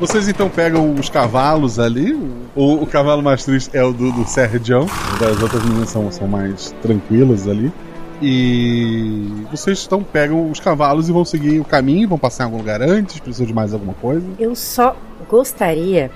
Vocês 0.00 0.26
então 0.28 0.48
pegam 0.48 0.92
os 0.94 1.08
cavalos 1.08 1.78
ali. 1.78 2.12
O, 2.56 2.82
o 2.82 2.86
cavalo 2.88 3.22
mais 3.22 3.44
triste 3.44 3.70
é 3.72 3.84
o 3.84 3.92
do, 3.92 4.10
do 4.10 4.24
Sergião. 4.26 4.84
As 5.30 5.40
outras 5.40 5.62
meninas 5.62 5.90
são, 5.90 6.10
são 6.10 6.26
mais 6.26 6.74
tranquilas 6.82 7.46
ali. 7.46 7.72
E 8.22 9.46
vocês 9.50 9.84
então 9.84 10.02
pegam 10.02 10.48
os 10.48 10.60
cavalos 10.60 11.08
e 11.08 11.12
vão 11.12 11.24
seguir 11.24 11.58
o 11.58 11.64
caminho, 11.64 12.08
vão 12.08 12.18
passar 12.18 12.44
em 12.44 12.46
algum 12.46 12.58
lugar 12.58 12.80
antes, 12.80 13.18
precisam 13.18 13.46
de 13.46 13.52
mais 13.52 13.74
alguma 13.74 13.94
coisa. 13.94 14.24
Eu 14.38 14.54
só 14.54 14.96
gostaria 15.28 16.08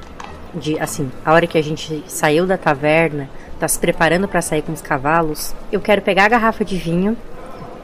de 0.55 0.79
assim, 0.79 1.11
a 1.25 1.33
hora 1.33 1.47
que 1.47 1.59
a 1.59 1.63
gente 1.63 2.05
saiu 2.07 2.47
da 2.47 2.57
taverna, 2.57 3.29
tá 3.59 3.67
se 3.67 3.79
preparando 3.79 4.29
pra 4.29 4.41
sair 4.41 4.63
com 4.63 4.73
os 4.73 4.81
cavalos, 4.81 5.55
eu 5.73 5.81
quero 5.81 6.01
pegar 6.01 6.27
a 6.27 6.29
garrafa 6.29 6.65
de 6.65 6.77
vinho 6.77 7.17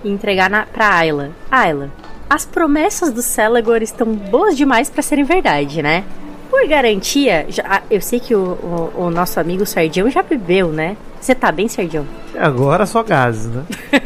e 0.04 0.10
entregar 0.10 0.48
na, 0.48 0.66
pra 0.66 0.94
Ayla. 0.94 1.30
Ayla, 1.50 1.90
as 2.30 2.46
promessas 2.46 3.12
do 3.12 3.22
Celegor 3.22 3.82
estão 3.82 4.06
boas 4.14 4.56
demais 4.56 4.88
pra 4.88 5.02
serem 5.02 5.24
verdade, 5.24 5.82
né? 5.82 6.04
Por 6.52 6.68
garantia, 6.68 7.46
já- 7.48 7.64
ah, 7.66 7.82
eu 7.90 8.02
sei 8.02 8.20
que 8.20 8.34
o, 8.34 8.40
o- 8.42 9.04
o 9.06 9.10
nosso 9.10 9.40
amigo 9.40 9.64
Sardião 9.64 10.10
já 10.10 10.22
bebeu, 10.22 10.68
né? 10.68 10.98
Você 11.18 11.34
tá 11.34 11.50
bem, 11.50 11.66
Sardião? 11.66 12.06
Agora 12.38 12.84
só 12.84 13.02
gases, 13.02 13.46
né? 13.46 13.64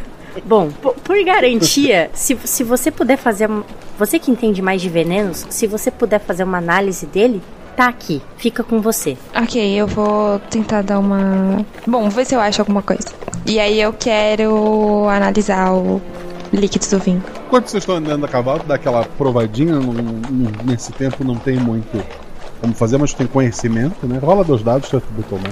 Bom, 0.46 0.70
po- 0.70 0.94
por 1.02 1.16
garantia, 1.24 2.08
se, 2.14 2.38
se 2.44 2.62
você 2.62 2.92
puder 2.92 3.16
fazer. 3.16 3.50
Você 3.98 4.20
que 4.20 4.30
entende 4.30 4.62
mais 4.62 4.80
de 4.80 4.88
venenos, 4.88 5.44
se 5.50 5.66
você 5.66 5.90
puder 5.90 6.20
fazer 6.20 6.44
uma 6.44 6.58
análise 6.58 7.04
dele, 7.06 7.42
tá 7.74 7.88
aqui. 7.88 8.22
Fica 8.36 8.62
com 8.62 8.80
você. 8.80 9.16
Ok, 9.34 9.60
eu 9.74 9.88
vou 9.88 10.38
tentar 10.48 10.82
dar 10.82 11.00
uma. 11.00 11.66
Bom, 11.84 12.02
vou 12.02 12.10
ver 12.10 12.26
se 12.26 12.34
eu 12.36 12.40
acho 12.40 12.60
alguma 12.62 12.80
coisa. 12.80 13.08
E 13.44 13.58
aí 13.58 13.80
eu 13.80 13.92
quero 13.92 15.08
analisar 15.08 15.72
o 15.72 16.00
líquido 16.52 16.86
do 16.90 16.98
vinho. 17.00 17.24
Enquanto 17.48 17.66
vocês 17.68 17.82
estão 17.82 17.96
andando 17.96 18.24
a 18.24 18.28
cavalo, 18.28 18.62
dá 18.64 18.76
aquela 18.76 19.04
provadinha. 19.04 19.72
não- 19.74 19.92
não- 19.92 20.52
nesse 20.64 20.92
tempo 20.92 21.24
não 21.24 21.34
tem 21.34 21.56
muito 21.56 22.00
como 22.60 22.74
fazer, 22.74 22.98
mas 22.98 23.12
tem 23.14 23.26
conhecimento, 23.26 24.06
né? 24.06 24.18
Rola 24.18 24.44
dois 24.44 24.62
dados, 24.62 24.88
tu 24.88 25.02
botou, 25.10 25.38
né? 25.38 25.50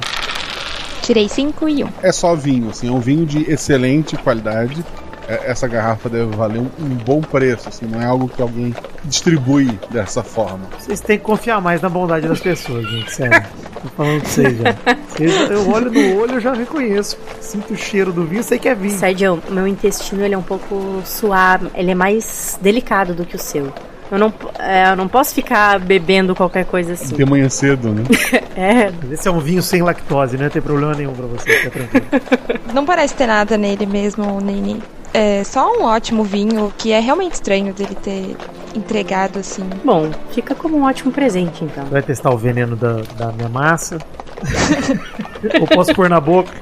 Tirei 1.02 1.28
5 1.28 1.68
e 1.68 1.84
1. 1.84 1.86
Um. 1.86 1.90
É 2.02 2.10
só 2.12 2.34
vinho, 2.34 2.70
assim, 2.70 2.88
é 2.88 2.90
um 2.92 3.00
vinho 3.00 3.26
de 3.26 3.50
excelente 3.50 4.16
qualidade. 4.16 4.82
É, 5.28 5.50
Essa 5.50 5.66
garrafa 5.68 6.08
deve 6.08 6.34
valer 6.36 6.60
um, 6.60 6.68
um 6.80 6.88
bom 6.94 7.20
preço, 7.20 7.68
assim, 7.68 7.86
não 7.86 8.00
é 8.00 8.06
algo 8.06 8.28
que 8.28 8.40
alguém 8.40 8.74
distribui 9.04 9.78
dessa 9.90 10.22
forma. 10.22 10.60
Vocês 10.78 11.00
têm 11.00 11.18
que 11.18 11.24
confiar 11.24 11.60
mais 11.60 11.80
na 11.82 11.88
bondade 11.90 12.26
das 12.28 12.40
pessoas, 12.40 12.86
gente, 12.88 13.10
sério. 13.14 13.42
Tô 13.82 13.88
falando 13.90 14.20
pra 14.20 14.30
vocês 14.30 14.56
já. 14.58 14.76
Vocês- 15.08 15.50
eu 15.50 15.70
olho 15.70 15.90
no 15.90 16.20
olho, 16.20 16.34
eu 16.34 16.40
já 16.40 16.52
reconheço. 16.54 17.18
Sinto 17.40 17.74
o 17.74 17.76
cheiro 17.76 18.12
do 18.12 18.24
vinho, 18.24 18.42
sei 18.42 18.58
que 18.58 18.68
é 18.68 18.74
vinho. 18.74 18.98
Sardião, 18.98 19.42
meu 19.50 19.66
intestino 19.66 20.22
ele 20.24 20.34
é 20.34 20.38
um 20.38 20.42
pouco 20.42 21.02
suave, 21.04 21.68
ele 21.74 21.90
é 21.90 21.94
mais 21.94 22.58
delicado 22.62 23.14
do 23.14 23.24
que 23.26 23.36
o 23.36 23.38
seu. 23.38 23.72
Eu 24.10 24.18
não, 24.18 24.32
é, 24.58 24.90
eu 24.90 24.96
não 24.96 25.08
posso 25.08 25.34
ficar 25.34 25.78
bebendo 25.80 26.34
qualquer 26.34 26.64
coisa 26.66 26.92
assim. 26.92 27.16
De 27.16 27.24
manhã 27.24 27.48
cedo, 27.48 27.90
né? 27.90 28.02
É, 28.56 28.92
Esse 29.12 29.26
é 29.26 29.30
um 29.30 29.40
vinho 29.40 29.62
sem 29.62 29.82
lactose, 29.82 30.36
não 30.36 30.48
tem 30.48 30.62
problema 30.62 30.94
nenhum 30.94 31.12
pra 31.12 31.26
você, 31.26 31.50
fica 31.58 31.70
tranquilo. 31.70 32.06
Não 32.72 32.84
parece 32.84 33.14
ter 33.14 33.26
nada 33.26 33.56
nele 33.56 33.84
mesmo, 33.84 34.40
Nini. 34.40 34.80
É 35.12 35.42
só 35.44 35.72
um 35.72 35.84
ótimo 35.84 36.22
vinho 36.22 36.72
que 36.78 36.92
é 36.92 37.00
realmente 37.00 37.34
estranho 37.34 37.72
dele 37.74 37.96
ter 38.00 38.36
entregado 38.74 39.38
assim. 39.40 39.64
bom, 39.84 40.10
fica 40.30 40.54
como 40.54 40.76
um 40.76 40.84
ótimo 40.84 41.10
presente 41.12 41.64
então. 41.64 41.84
Vai 41.86 42.02
testar 42.02 42.30
o 42.30 42.38
veneno 42.38 42.76
da, 42.76 43.02
da 43.16 43.32
minha 43.32 43.48
massa. 43.48 43.98
Ou 45.61 45.66
posso 45.66 45.94
pôr 45.94 46.09
na 46.09 46.20
boca? 46.20 46.52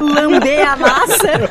Lamber 0.00 0.68
a 0.68 0.76
massa? 0.76 1.50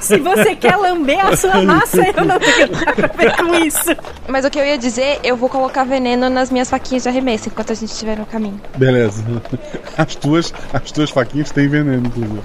Se 0.00 0.18
você 0.18 0.56
quer 0.56 0.76
lamber 0.76 1.24
a 1.24 1.36
sua 1.36 1.62
massa, 1.62 2.02
eu 2.16 2.24
não 2.24 2.38
tenho 2.38 2.70
nada 2.72 3.10
a 3.12 3.16
ver 3.16 3.36
com 3.36 3.54
isso. 3.54 3.96
Mas 4.28 4.44
o 4.44 4.50
que 4.50 4.58
eu 4.58 4.64
ia 4.64 4.78
dizer, 4.78 5.20
eu 5.22 5.36
vou 5.36 5.48
colocar 5.48 5.84
veneno 5.84 6.28
nas 6.28 6.50
minhas 6.50 6.70
faquinhas 6.70 7.02
de 7.02 7.08
arremesso 7.08 7.48
enquanto 7.48 7.72
a 7.72 7.74
gente 7.74 7.90
estiver 7.90 8.18
no 8.18 8.26
caminho. 8.26 8.60
Beleza. 8.76 9.24
As 9.96 10.14
tuas, 10.16 10.52
as 10.72 10.90
tuas 10.90 11.10
faquinhas 11.10 11.50
têm 11.50 11.68
veneno, 11.68 12.06
inclusive. 12.06 12.40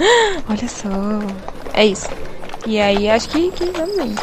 Olha 0.47 0.67
só. 0.67 0.89
É 1.73 1.85
isso. 1.85 2.07
E 2.65 2.79
aí 2.79 3.09
acho 3.09 3.29
que, 3.29 3.51
que 3.51 3.65
vamos 3.65 3.97
indo. 3.97 4.21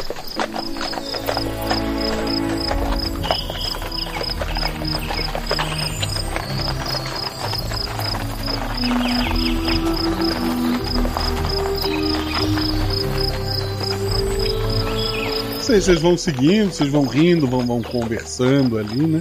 Vocês, 15.67 15.83
vocês 15.83 16.01
vão 16.01 16.17
seguindo, 16.17 16.71
vocês 16.71 16.89
vão 16.89 17.05
rindo, 17.05 17.45
vão, 17.45 17.65
vão 17.65 17.81
conversando 17.81 18.77
ali, 18.77 19.05
né? 19.05 19.19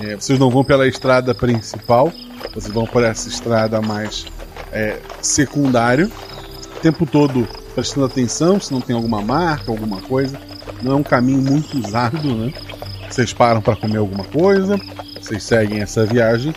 É, 0.00 0.16
vocês 0.16 0.38
não 0.38 0.50
vão 0.50 0.64
pela 0.64 0.88
estrada 0.88 1.34
principal, 1.34 2.10
vocês 2.54 2.72
vão 2.72 2.86
por 2.86 3.04
essa 3.04 3.28
estrada 3.28 3.82
mais 3.82 4.26
é, 4.72 4.98
secundária. 5.20 6.10
O 6.76 6.80
tempo 6.80 7.04
todo 7.04 7.46
prestando 7.74 8.06
atenção 8.06 8.58
se 8.58 8.72
não 8.72 8.80
tem 8.80 8.96
alguma 8.96 9.20
marca, 9.20 9.70
alguma 9.70 10.00
coisa. 10.00 10.40
Não 10.82 10.92
é 10.92 10.94
um 10.94 11.02
caminho 11.02 11.42
muito 11.42 11.78
usado, 11.78 12.34
né? 12.34 12.52
Vocês 13.10 13.32
param 13.32 13.60
para 13.60 13.76
comer 13.76 13.98
alguma 13.98 14.24
coisa, 14.24 14.80
vocês 15.20 15.42
seguem 15.44 15.82
essa 15.82 16.06
viagem. 16.06 16.54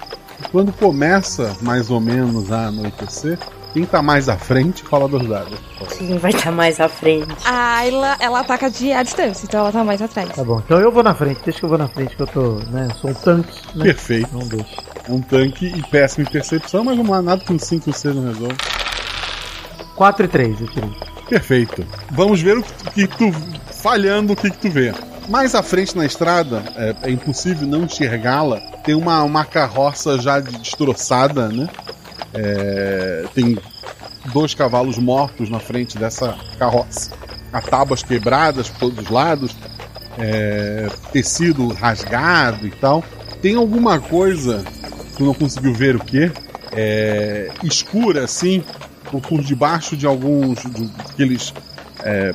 Quando 0.51 0.71
começa 0.73 1.55
mais 1.61 1.89
ou 1.89 1.99
menos 1.99 2.51
a 2.51 2.67
anoitecer, 2.67 3.37
quem 3.73 3.85
tá 3.85 4.01
mais 4.01 4.29
à 4.29 4.37
frente 4.37 4.83
fala 4.83 5.07
dos 5.07 5.27
dados. 5.27 5.59
Quem 5.97 6.17
vai 6.17 6.31
estar 6.31 6.51
mais 6.51 6.79
à 6.79 6.87
frente? 6.87 7.27
A 7.45 7.77
Ayla, 7.77 8.15
ela 8.19 8.39
ataca 8.39 8.69
de 8.71 8.91
à 8.93 9.03
distância, 9.03 9.45
então 9.45 9.59
ela 9.59 9.71
tá 9.71 9.83
mais 9.83 10.01
atrás. 10.01 10.29
Tá 10.29 10.43
bom, 10.43 10.61
então 10.65 10.79
eu 10.79 10.91
vou 10.91 11.03
na 11.03 11.13
frente, 11.13 11.41
deixa 11.43 11.59
que 11.59 11.65
eu 11.65 11.69
vou 11.69 11.77
na 11.77 11.87
frente, 11.87 12.15
que 12.15 12.21
eu 12.21 12.27
tô, 12.27 12.53
né, 12.71 12.87
sou 12.99 13.11
um 13.11 13.13
tanque, 13.13 13.77
né? 13.77 13.83
Perfeito. 13.83 14.29
Não 14.31 14.47
deixa. 14.47 14.75
É 15.07 15.11
um 15.11 15.21
tanque 15.21 15.67
e 15.67 15.81
péssima 15.89 16.27
em 16.27 16.31
percepção, 16.31 16.83
mas 16.83 16.97
vamos 16.97 17.11
lá, 17.11 17.21
nada 17.21 17.43
um 17.49 17.59
5 17.59 17.87
e 17.87 17.89
um 17.89 17.93
6 17.93 18.15
não 18.15 18.23
resolve. 18.23 18.55
4 19.95 20.25
e 20.25 20.27
3, 20.27 20.61
eu 20.61 20.67
tirei. 20.67 20.89
Perfeito. 21.29 21.85
Vamos 22.11 22.41
ver 22.41 22.57
o 22.57 22.63
que, 22.63 23.07
que 23.07 23.17
tu. 23.17 23.31
Falhando, 23.81 24.33
o 24.33 24.35
que, 24.35 24.49
que 24.49 24.57
tu 24.57 24.69
vê. 24.69 24.93
Mais 25.27 25.53
à 25.55 25.61
frente 25.61 25.95
na 25.97 26.05
estrada, 26.05 26.63
é, 26.75 26.95
é 27.03 27.11
impossível 27.11 27.67
não 27.67 27.83
enxergá-la. 27.83 28.59
Tem 28.83 28.95
uma, 28.95 29.23
uma 29.23 29.43
carroça 29.43 30.17
já 30.19 30.39
de- 30.39 30.57
destroçada, 30.59 31.49
né? 31.49 31.67
É, 32.33 33.25
tem 33.33 33.57
dois 34.33 34.53
cavalos 34.53 34.97
mortos 34.97 35.49
na 35.49 35.59
frente 35.59 35.97
dessa 35.97 36.37
carroça. 36.57 37.11
Há 37.51 37.61
tábuas 37.61 38.03
quebradas 38.03 38.69
por 38.69 38.79
todos 38.79 39.05
os 39.05 39.09
lados, 39.09 39.55
é, 40.17 40.87
tecido 41.11 41.67
rasgado 41.73 42.65
e 42.65 42.71
tal. 42.71 43.03
Tem 43.41 43.55
alguma 43.55 43.99
coisa, 43.99 44.63
tu 45.17 45.23
não 45.25 45.33
conseguiu 45.33 45.73
ver 45.73 45.95
o 45.95 45.99
que? 45.99 46.31
É, 46.71 47.49
escura 47.63 48.23
assim, 48.23 48.63
por, 49.11 49.41
debaixo 49.41 49.95
de 49.97 50.05
alguns 50.05 50.59
de, 50.63 50.89
aqueles 50.99 51.53
é, 52.03 52.33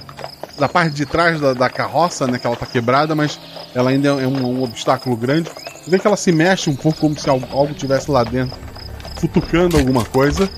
da 0.58 0.68
parte 0.68 0.94
de 0.94 1.06
trás 1.06 1.40
da, 1.40 1.54
da 1.54 1.70
carroça, 1.70 2.26
né, 2.26 2.38
que 2.38 2.46
ela 2.46 2.56
tá 2.56 2.66
quebrada, 2.66 3.14
mas 3.14 3.38
ela 3.74 3.90
ainda 3.90 4.08
é 4.08 4.26
um, 4.26 4.58
um 4.58 4.62
obstáculo 4.62 5.16
grande. 5.16 5.50
Tu 5.84 5.90
vê 5.90 5.98
que 5.98 6.06
ela 6.06 6.16
se 6.16 6.30
mexe 6.32 6.70
um 6.70 6.76
pouco 6.76 6.98
como 7.00 7.18
se 7.18 7.28
algo, 7.28 7.46
algo 7.50 7.74
tivesse 7.74 8.10
lá 8.10 8.22
dentro, 8.22 8.56
futucando 9.16 9.76
alguma 9.76 10.04
coisa. 10.04 10.48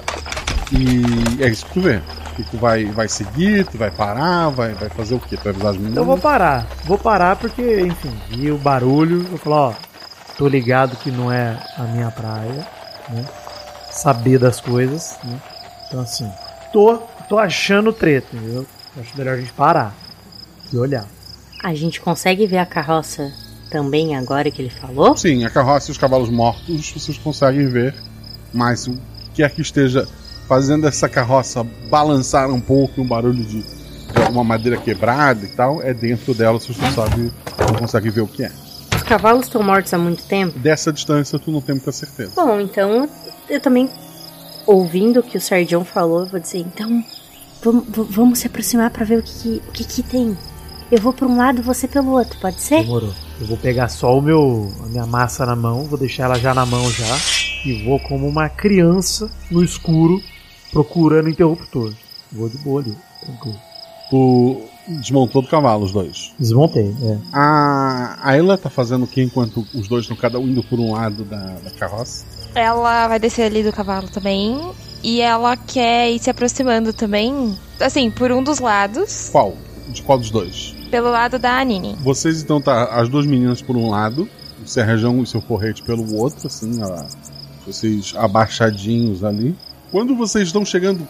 E 0.72 1.42
é 1.42 1.48
isso 1.48 1.66
que 1.66 1.72
tu 1.74 1.80
vê. 1.80 2.00
Que 2.37 2.42
tu 2.44 2.57
vai, 2.57 2.85
vai 2.87 3.09
seguir, 3.09 3.64
tu 3.66 3.78
vai 3.78 3.90
parar, 3.90 4.48
vai, 4.48 4.72
vai 4.74 4.88
fazer 4.88 5.14
o 5.14 5.20
quê? 5.20 5.37
Tu 5.37 5.44
vai 5.44 5.52
avisar 5.52 5.70
as 5.70 5.76
meninas? 5.76 5.96
Eu 5.96 6.04
vou 6.04 6.18
parar. 6.18 6.66
Vou 6.85 6.98
parar 6.98 7.37
porque, 7.37 7.80
enfim, 7.80 8.12
vi 8.28 8.50
o 8.50 8.59
barulho. 8.59 9.22
Vou 9.24 9.38
falar, 9.38 9.68
ó, 9.68 9.74
tô 10.37 10.48
ligado 10.48 10.96
que 10.96 11.11
não 11.11 11.30
é 11.30 11.57
a 11.78 11.83
minha 11.85 12.11
praia, 12.11 12.66
né? 13.09 13.24
Saber 13.92 14.38
das 14.38 14.61
coisas, 14.61 15.16
né? 15.22 15.38
Então, 15.87 16.00
assim, 16.00 16.28
tô, 16.72 16.98
tô 17.28 17.38
achando 17.38 17.92
treta, 17.92 18.37
entendeu? 18.37 18.66
Acho 18.98 19.18
melhor 19.18 19.35
a 19.35 19.40
gente 19.40 19.52
parar 19.52 19.94
e 20.72 20.76
olhar. 20.76 21.07
A 21.62 21.74
gente 21.74 22.00
consegue 22.00 22.46
ver 22.46 22.59
a 22.59 22.66
carroça 22.66 23.33
também 23.70 24.14
agora 24.16 24.50
que 24.50 24.62
ele 24.62 24.70
falou? 24.70 25.16
Sim, 25.16 25.44
a 25.44 25.50
carroça 25.50 25.90
e 25.90 25.92
os 25.92 25.98
cavalos 25.98 26.28
mortos 26.28 26.92
vocês 26.92 27.18
conseguem 27.18 27.68
ver, 27.68 27.94
mas 28.52 28.87
o 28.87 28.96
que 29.35 29.42
é 29.42 29.48
que 29.48 29.61
esteja 29.62 30.07
fazendo 30.46 30.87
essa 30.87 31.09
carroça 31.09 31.64
balançar 31.90 32.50
um 32.50 32.61
pouco, 32.61 33.00
um 33.00 33.07
barulho 33.07 33.42
de, 33.42 33.62
de 33.62 34.22
alguma 34.22 34.44
madeira 34.44 34.76
quebrada 34.76 35.44
e 35.44 35.48
tal, 35.48 35.83
é 35.83 35.92
dentro 35.92 36.35
dela, 36.35 36.61
vocês 36.61 36.78
não 36.78 36.92
sabem, 36.92 37.33
não 37.59 37.78
conseguem 37.78 38.11
ver 38.11 38.20
o 38.20 38.28
que 38.28 38.44
é. 38.44 38.52
Os 38.94 39.02
cavalos 39.02 39.46
estão 39.46 39.62
mortos 39.62 39.92
há 39.92 39.98
muito 39.98 40.22
tempo? 40.24 40.57
Dessa 40.59 40.92
distância 40.92 41.38
tu 41.38 41.50
não 41.50 41.61
tem 41.61 41.74
muita 41.74 41.90
certeza. 41.90 42.33
Bom, 42.37 42.61
então 42.61 43.09
eu 43.48 43.61
também, 43.61 43.90
ouvindo 44.66 45.20
o 45.20 45.22
que 45.22 45.37
o 45.37 45.40
Sardião 45.40 45.85
falou, 45.85 46.20
eu 46.20 46.26
vou 46.26 46.38
dizer, 46.38 46.59
então 46.59 47.02
vamos, 47.64 47.85
vamos 48.11 48.38
se 48.38 48.46
aproximar 48.46 48.90
pra 48.90 49.05
ver 49.05 49.18
o 49.18 49.22
que, 49.22 49.33
que- 49.33 49.62
o 49.68 49.72
que, 49.72 49.85
que 49.85 50.03
tem. 50.03 50.37
Eu 50.92 51.00
vou 51.00 51.12
pra 51.12 51.27
um 51.27 51.37
lado, 51.37 51.62
você 51.62 51.88
pelo 51.88 52.12
outro, 52.12 52.38
pode 52.38 52.61
ser? 52.61 52.83
Demorou. 52.83 53.12
Eu 53.40 53.46
vou 53.46 53.57
pegar 53.57 53.88
só 53.88 54.16
o 54.16 54.20
meu, 54.22 54.70
a 54.85 54.87
minha 54.87 55.07
massa 55.07 55.44
na 55.46 55.57
mão, 55.57 55.85
vou 55.85 55.98
deixar 55.98 56.24
ela 56.24 56.38
já 56.38 56.55
na 56.55 56.64
mão 56.66 56.88
já 56.92 57.16
e 57.64 57.83
vou 57.85 57.98
como 57.98 58.29
uma 58.29 58.48
criança 58.48 59.29
no 59.50 59.64
escuro 59.64 60.20
procurando 60.70 61.29
interruptor. 61.29 61.92
Vou 62.31 62.48
de 62.48 62.59
boa 62.59 62.81
ali, 62.83 62.94
tranquilo. 63.24 63.57
Tu 64.11 64.61
desmontou 64.88 65.40
do 65.42 65.48
cavalo 65.48 65.85
os 65.85 65.92
dois. 65.92 66.33
Desmontei, 66.38 66.94
é. 67.03 67.18
A 67.33 68.18
Ayla 68.22 68.59
tá 68.59 68.68
fazendo 68.68 69.05
o 69.05 69.09
que 69.09 69.22
enquanto 69.22 69.66
os 69.74 69.88
dois 69.88 70.03
estão 70.05 70.16
cada 70.16 70.38
um 70.38 70.46
indo 70.46 70.62
por 70.64 70.79
um 70.79 70.92
lado 70.92 71.24
da, 71.24 71.57
da 71.64 71.70
carroça? 71.70 72.24
Ela 72.55 73.09
vai 73.09 73.18
descer 73.18 73.42
ali 73.46 73.62
do 73.62 73.72
cavalo 73.72 74.09
também. 74.09 74.61
E 75.04 75.20
ela 75.20 75.56
quer 75.56 76.10
ir 76.10 76.18
se 76.18 76.30
aproximando 76.30 76.92
também. 76.92 77.56
Assim, 77.78 78.10
por 78.10 78.32
um 78.32 78.42
dos 78.42 78.58
lados. 78.58 79.28
Qual? 79.30 79.54
De 79.90 80.00
qual 80.02 80.18
dos 80.18 80.30
dois? 80.30 80.74
Pelo 80.90 81.10
lado 81.10 81.38
da 81.38 81.58
Anine. 81.58 81.94
Vocês 82.00 82.40
então 82.42 82.60
tá 82.60 82.84
as 82.84 83.08
duas 83.08 83.26
meninas 83.26 83.60
por 83.60 83.76
um 83.76 83.90
lado, 83.90 84.26
o 84.64 84.66
Serjão 84.66 85.22
e 85.22 85.26
seu 85.26 85.42
porrete 85.42 85.82
pelo 85.82 86.14
outro, 86.16 86.46
assim, 86.46 86.80
ó, 86.82 87.04
vocês 87.66 88.14
abaixadinhos 88.16 89.22
ali. 89.22 89.54
Quando 89.90 90.16
vocês 90.16 90.46
estão 90.48 90.64
chegando, 90.64 91.06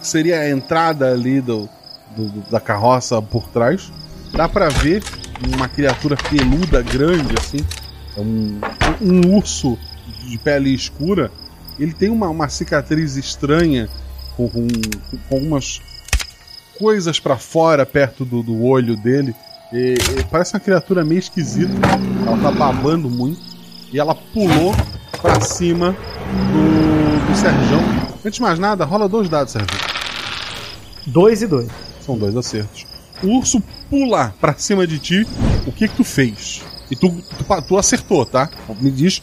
que 0.00 0.06
seria 0.06 0.40
a 0.40 0.50
entrada 0.50 1.12
ali 1.12 1.40
do, 1.40 1.68
do- 2.16 2.50
da 2.50 2.58
carroça 2.60 3.20
por 3.22 3.46
trás, 3.48 3.92
dá 4.32 4.48
pra 4.48 4.68
ver 4.68 5.02
uma 5.54 5.68
criatura 5.68 6.16
peluda 6.16 6.82
grande, 6.82 7.34
assim, 7.38 7.58
é 8.16 8.20
um, 8.20 8.60
um 9.00 9.36
urso 9.36 9.78
de 10.26 10.36
pele 10.38 10.74
escura. 10.74 11.30
Ele 11.78 11.92
tem 11.92 12.08
uma, 12.10 12.28
uma 12.28 12.48
cicatriz 12.48 13.16
estranha 13.16 13.88
com, 14.36 14.48
com, 14.48 14.66
com 15.28 15.34
algumas 15.34 15.80
coisas 16.78 17.18
pra 17.20 17.36
fora 17.36 17.84
perto 17.86 18.24
do, 18.24 18.42
do 18.42 18.62
olho 18.64 18.96
dele. 18.96 19.34
E- 19.72 19.94
e 20.18 20.24
parece 20.30 20.54
uma 20.54 20.60
criatura 20.60 21.04
meio 21.04 21.18
esquisita. 21.18 21.72
Ela 22.26 22.38
tá 22.38 22.50
babando 22.50 23.08
muito. 23.10 23.40
E 23.92 23.98
ela 23.98 24.14
pulou 24.14 24.74
pra 25.20 25.40
cima 25.40 25.92
do, 26.52 27.26
do 27.32 27.36
Serjão. 27.36 27.80
Antes 28.24 28.34
de 28.34 28.42
mais 28.42 28.58
nada, 28.58 28.84
rola 28.84 29.08
dois 29.08 29.28
dados, 29.28 29.52
Serjão. 29.52 29.78
Dois 31.06 31.42
e 31.42 31.46
dois. 31.46 31.68
São 32.04 32.18
dois 32.18 32.36
acertos. 32.36 32.86
O 33.22 33.36
urso 33.38 33.62
pula 33.90 34.34
pra 34.40 34.54
cima 34.54 34.86
de 34.86 34.98
ti. 34.98 35.26
O 35.66 35.72
que 35.72 35.88
que 35.88 35.96
tu 35.96 36.04
fez? 36.04 36.62
E 36.90 36.96
tu, 36.96 37.10
tu, 37.10 37.62
tu 37.62 37.76
acertou, 37.78 38.24
tá? 38.24 38.48
Me 38.80 38.90
diz 38.90 39.22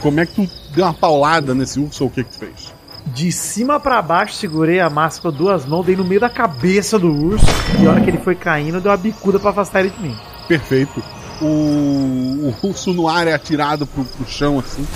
como 0.00 0.20
é 0.20 0.26
que 0.26 0.34
tu 0.34 0.48
deu 0.74 0.84
uma 0.84 0.94
paulada 0.94 1.54
nesse 1.54 1.78
urso 1.78 2.04
ou 2.04 2.08
o 2.10 2.12
que 2.12 2.24
que 2.24 2.30
tu 2.30 2.38
fez? 2.38 2.72
De 3.06 3.32
cima 3.32 3.80
pra 3.80 4.00
baixo, 4.00 4.34
segurei 4.34 4.78
a 4.80 4.88
massa 4.88 5.20
com 5.20 5.30
duas 5.32 5.66
mãos, 5.66 5.84
dei 5.84 5.96
no 5.96 6.04
meio 6.04 6.20
da 6.20 6.30
cabeça 6.30 6.98
do 6.98 7.08
urso. 7.12 7.44
E 7.82 7.86
a 7.86 7.90
hora 7.90 8.00
que 8.00 8.08
ele 8.10 8.18
foi 8.18 8.34
caindo, 8.36 8.80
deu 8.80 8.90
uma 8.92 8.96
bicuda 8.96 9.38
pra 9.40 9.50
afastar 9.50 9.80
ele 9.80 9.90
de 9.90 10.00
mim. 10.00 10.16
Perfeito. 10.46 11.02
O, 11.40 11.46
o 11.46 12.54
urso 12.68 12.92
no 12.92 13.08
ar 13.08 13.26
é 13.26 13.32
atirado 13.34 13.86
pro, 13.86 14.04
pro 14.04 14.26
chão, 14.28 14.58
assim. 14.60 14.86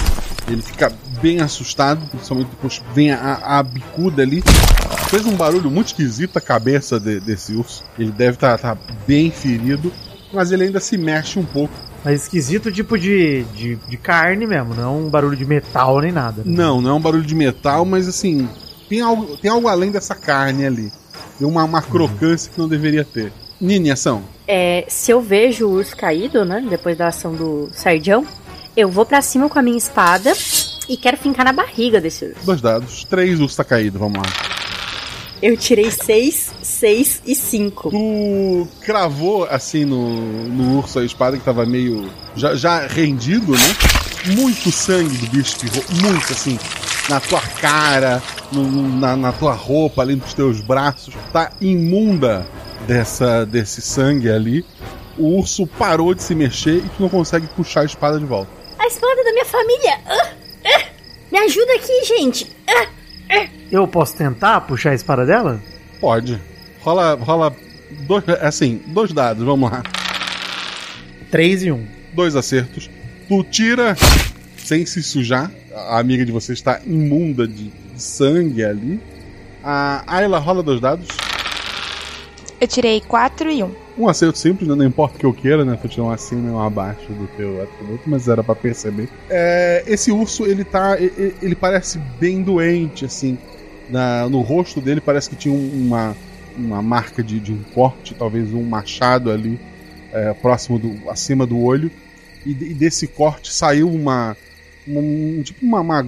Ele 0.48 0.62
fica 0.62 0.92
bem 1.20 1.40
assustado, 1.40 2.06
principalmente 2.08 2.50
depois 2.50 2.80
vem 2.94 3.10
a, 3.12 3.40
a 3.42 3.62
bicuda 3.64 4.22
ali. 4.22 4.42
Fez 5.08 5.26
um 5.26 5.34
barulho 5.34 5.68
muito 5.70 5.88
esquisito 5.88 6.36
a 6.36 6.40
cabeça 6.40 7.00
de- 7.00 7.18
desse 7.18 7.54
urso. 7.54 7.82
Ele 7.98 8.12
deve 8.12 8.34
estar 8.36 8.78
bem 9.06 9.32
ferido, 9.32 9.92
mas 10.32 10.52
ele 10.52 10.62
ainda 10.64 10.78
se 10.78 10.96
mexe 10.96 11.38
um 11.40 11.44
pouco. 11.44 11.74
Mas 12.06 12.22
esquisito 12.22 12.70
tipo 12.70 12.96
de, 12.96 13.42
de, 13.52 13.74
de 13.74 13.96
carne 13.96 14.46
mesmo, 14.46 14.76
não 14.76 14.84
é 14.84 14.86
um 14.86 15.10
barulho 15.10 15.36
de 15.36 15.44
metal 15.44 16.00
nem 16.00 16.12
nada. 16.12 16.42
né? 16.44 16.56
Não, 16.56 16.80
não 16.80 16.90
é 16.90 16.92
um 16.92 17.00
barulho 17.00 17.24
de 17.24 17.34
metal, 17.34 17.84
mas 17.84 18.06
assim, 18.06 18.48
tem 18.88 19.00
algo, 19.00 19.36
tem 19.38 19.50
algo 19.50 19.66
além 19.66 19.90
dessa 19.90 20.14
carne 20.14 20.64
ali. 20.64 20.92
Tem 21.36 21.48
uma, 21.48 21.64
uma 21.64 21.82
crocância 21.82 22.48
que 22.52 22.60
não 22.60 22.68
deveria 22.68 23.04
ter. 23.04 23.32
Nini, 23.60 23.90
ação. 23.90 24.22
É, 24.46 24.84
se 24.86 25.10
eu 25.10 25.20
vejo 25.20 25.66
o 25.66 25.72
urso 25.72 25.96
caído, 25.96 26.44
né? 26.44 26.64
Depois 26.70 26.96
da 26.96 27.08
ação 27.08 27.34
do 27.34 27.68
Sardião, 27.72 28.24
eu 28.76 28.88
vou 28.88 29.04
pra 29.04 29.20
cima 29.20 29.48
com 29.48 29.58
a 29.58 29.62
minha 29.62 29.76
espada 29.76 30.32
e 30.88 30.96
quero 30.96 31.16
fincar 31.16 31.44
na 31.44 31.52
barriga 31.52 32.00
desse 32.00 32.24
urso. 32.24 32.46
Dois 32.46 32.60
dados. 32.60 33.02
Três 33.02 33.40
urso 33.40 33.56
tá 33.56 33.64
caído, 33.64 33.98
vamos 33.98 34.18
lá. 34.18 34.55
Eu 35.42 35.56
tirei 35.56 35.90
seis, 35.90 36.50
seis 36.62 37.20
e 37.26 37.34
cinco. 37.34 37.90
Tu 37.90 38.68
cravou 38.80 39.44
assim 39.44 39.84
no, 39.84 40.08
no 40.48 40.78
urso 40.78 40.98
a 40.98 41.04
espada 41.04 41.36
que 41.36 41.44
tava 41.44 41.66
meio. 41.66 42.10
já, 42.34 42.54
já 42.54 42.86
rendido, 42.86 43.52
né? 43.52 43.76
Muito 44.36 44.72
sangue 44.72 45.16
do 45.18 45.26
bicho 45.28 45.56
que 45.58 45.66
muito 46.02 46.32
assim. 46.32 46.58
Na 47.08 47.20
tua 47.20 47.40
cara, 47.40 48.20
no- 48.50 48.88
na, 48.98 49.16
na 49.16 49.32
tua 49.32 49.52
roupa, 49.52 50.02
ali 50.02 50.16
nos 50.16 50.34
teus 50.34 50.60
braços. 50.60 51.14
Tá 51.32 51.52
imunda 51.60 52.46
dessa, 52.86 53.44
desse 53.46 53.80
sangue 53.82 54.28
ali. 54.30 54.64
O 55.18 55.38
urso 55.38 55.66
parou 55.66 56.14
de 56.14 56.22
se 56.22 56.34
mexer 56.34 56.76
e 56.78 56.88
tu 56.88 57.00
não 57.02 57.08
consegue 57.08 57.46
puxar 57.48 57.82
a 57.82 57.84
espada 57.84 58.18
de 58.18 58.24
volta. 58.24 58.50
A 58.78 58.86
espada 58.86 59.22
da 59.24 59.32
minha 59.32 59.44
família! 59.46 60.00
Ah, 60.06 60.28
ah, 60.66 60.84
me 61.32 61.38
ajuda 61.38 61.72
aqui, 61.74 62.04
gente! 62.04 62.50
Ah. 62.68 62.86
Eu 63.70 63.86
posso 63.88 64.16
tentar 64.16 64.60
puxar 64.62 64.90
a 64.90 64.94
espada 64.94 65.26
dela? 65.26 65.60
Pode. 66.00 66.40
Rola. 66.80 67.14
rola 67.14 67.56
dois, 68.06 68.28
assim, 68.40 68.80
dois 68.86 69.12
dados, 69.12 69.44
vamos 69.44 69.70
lá. 69.70 69.82
Três 71.30 71.62
e 71.62 71.72
um. 71.72 71.84
Dois 72.14 72.36
acertos. 72.36 72.88
Tu 73.28 73.44
tira 73.44 73.96
sem 74.56 74.86
se 74.86 75.02
sujar. 75.02 75.50
A 75.74 75.98
amiga 75.98 76.24
de 76.24 76.32
você 76.32 76.52
está 76.52 76.80
imunda 76.86 77.46
de 77.46 77.70
sangue 77.96 78.64
ali. 78.64 79.00
A 79.62 80.04
Ayla 80.06 80.38
rola 80.38 80.62
dois 80.62 80.80
dados. 80.80 81.08
Eu 82.60 82.66
tirei 82.66 83.00
4 83.00 83.50
e 83.50 83.62
1. 83.62 83.70
Um 83.98 84.08
acerto 84.08 84.38
simples, 84.38 84.68
né? 84.68 84.74
não 84.74 84.84
importa 84.84 85.16
o 85.16 85.18
que 85.18 85.26
eu 85.26 85.32
queira, 85.32 85.64
né? 85.64 85.78
Tu 85.80 85.88
tirou 85.88 86.08
um 86.08 86.10
acima 86.10 86.48
e 86.48 86.50
um 86.52 86.60
abaixo 86.60 87.12
do 87.12 87.26
teu 87.36 87.62
atributo, 87.62 88.02
mas 88.06 88.28
era 88.28 88.42
pra 88.44 88.54
perceber. 88.54 89.08
É, 89.30 89.82
esse 89.86 90.10
urso, 90.12 90.44
ele 90.46 90.64
tá. 90.64 90.96
Ele 91.00 91.54
parece 91.54 91.98
bem 92.18 92.42
doente, 92.42 93.04
assim. 93.04 93.38
Na- 93.88 94.28
no 94.28 94.40
rosto 94.40 94.80
dele 94.80 95.00
parece 95.00 95.30
que 95.30 95.36
tinha 95.36 95.54
um- 95.54 95.70
uma, 95.86 96.16
uma 96.56 96.82
marca 96.82 97.22
de, 97.22 97.38
de 97.40 97.52
um 97.52 97.62
corte, 97.74 98.14
talvez 98.14 98.52
um 98.52 98.62
machado 98.62 99.30
ali, 99.30 99.58
é, 100.12 100.32
próximo 100.34 100.78
do. 100.78 101.08
acima 101.10 101.46
do 101.46 101.58
olho. 101.62 101.90
E, 102.44 102.50
e 102.50 102.74
desse 102.74 103.06
corte 103.06 103.52
saiu 103.52 103.88
uma. 103.88 104.36
um- 104.86 105.40
tipo 105.42 105.64
uma, 105.64 105.80
uma 105.80 106.02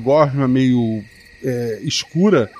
meio 0.48 1.02
é, 1.42 1.78
escura 1.82 2.50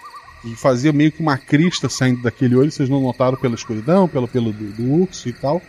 e 0.44 0.55
fazia 0.55 0.92
meio 0.92 1.12
que 1.12 1.20
uma 1.20 1.37
crista 1.37 1.88
saindo 1.88 2.22
daquele 2.22 2.57
olho. 2.57 2.70
Vocês 2.70 2.88
não 2.88 3.01
notaram 3.01 3.37
pela 3.37 3.55
escuridão, 3.55 4.09
pelo 4.09 4.29
pelo 4.29 4.53
do, 4.53 4.64
do 4.72 5.03
urso 5.03 5.29
e 5.29 5.33
tal. 5.33 5.62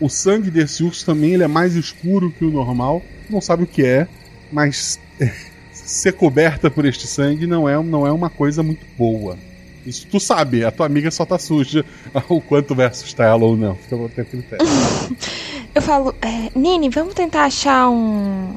O 0.00 0.08
sangue 0.08 0.50
desse 0.50 0.82
urso 0.82 1.06
também 1.06 1.32
ele 1.32 1.44
é 1.44 1.48
mais 1.48 1.74
escuro 1.74 2.30
que 2.30 2.44
o 2.44 2.50
normal. 2.50 3.02
Não 3.30 3.40
sabe 3.40 3.64
o 3.64 3.66
que 3.66 3.84
é, 3.84 4.06
mas 4.50 4.98
ser 5.72 6.12
coberta 6.12 6.70
por 6.70 6.84
este 6.84 7.06
sangue 7.06 7.46
não 7.46 7.68
é, 7.68 7.80
não 7.82 8.06
é 8.06 8.12
uma 8.12 8.28
coisa 8.28 8.62
muito 8.62 8.84
boa. 8.96 9.38
Isso 9.84 10.06
tu 10.08 10.20
sabe, 10.20 10.64
a 10.64 10.70
tua 10.70 10.86
amiga 10.86 11.10
só 11.10 11.24
tá 11.24 11.38
suja 11.38 11.84
o 12.28 12.40
quanto 12.40 12.74
versus 12.74 13.12
tá 13.12 13.24
ela 13.24 13.44
ou 13.44 13.56
não. 13.56 13.74
Fica 13.76 13.96
a 13.96 14.08
teu 14.08 14.24
critério. 14.24 14.66
Eu 15.74 15.80
falo, 15.80 16.14
é, 16.20 16.50
Nini, 16.54 16.90
vamos 16.90 17.14
tentar 17.14 17.44
achar 17.44 17.88
um, 17.88 18.54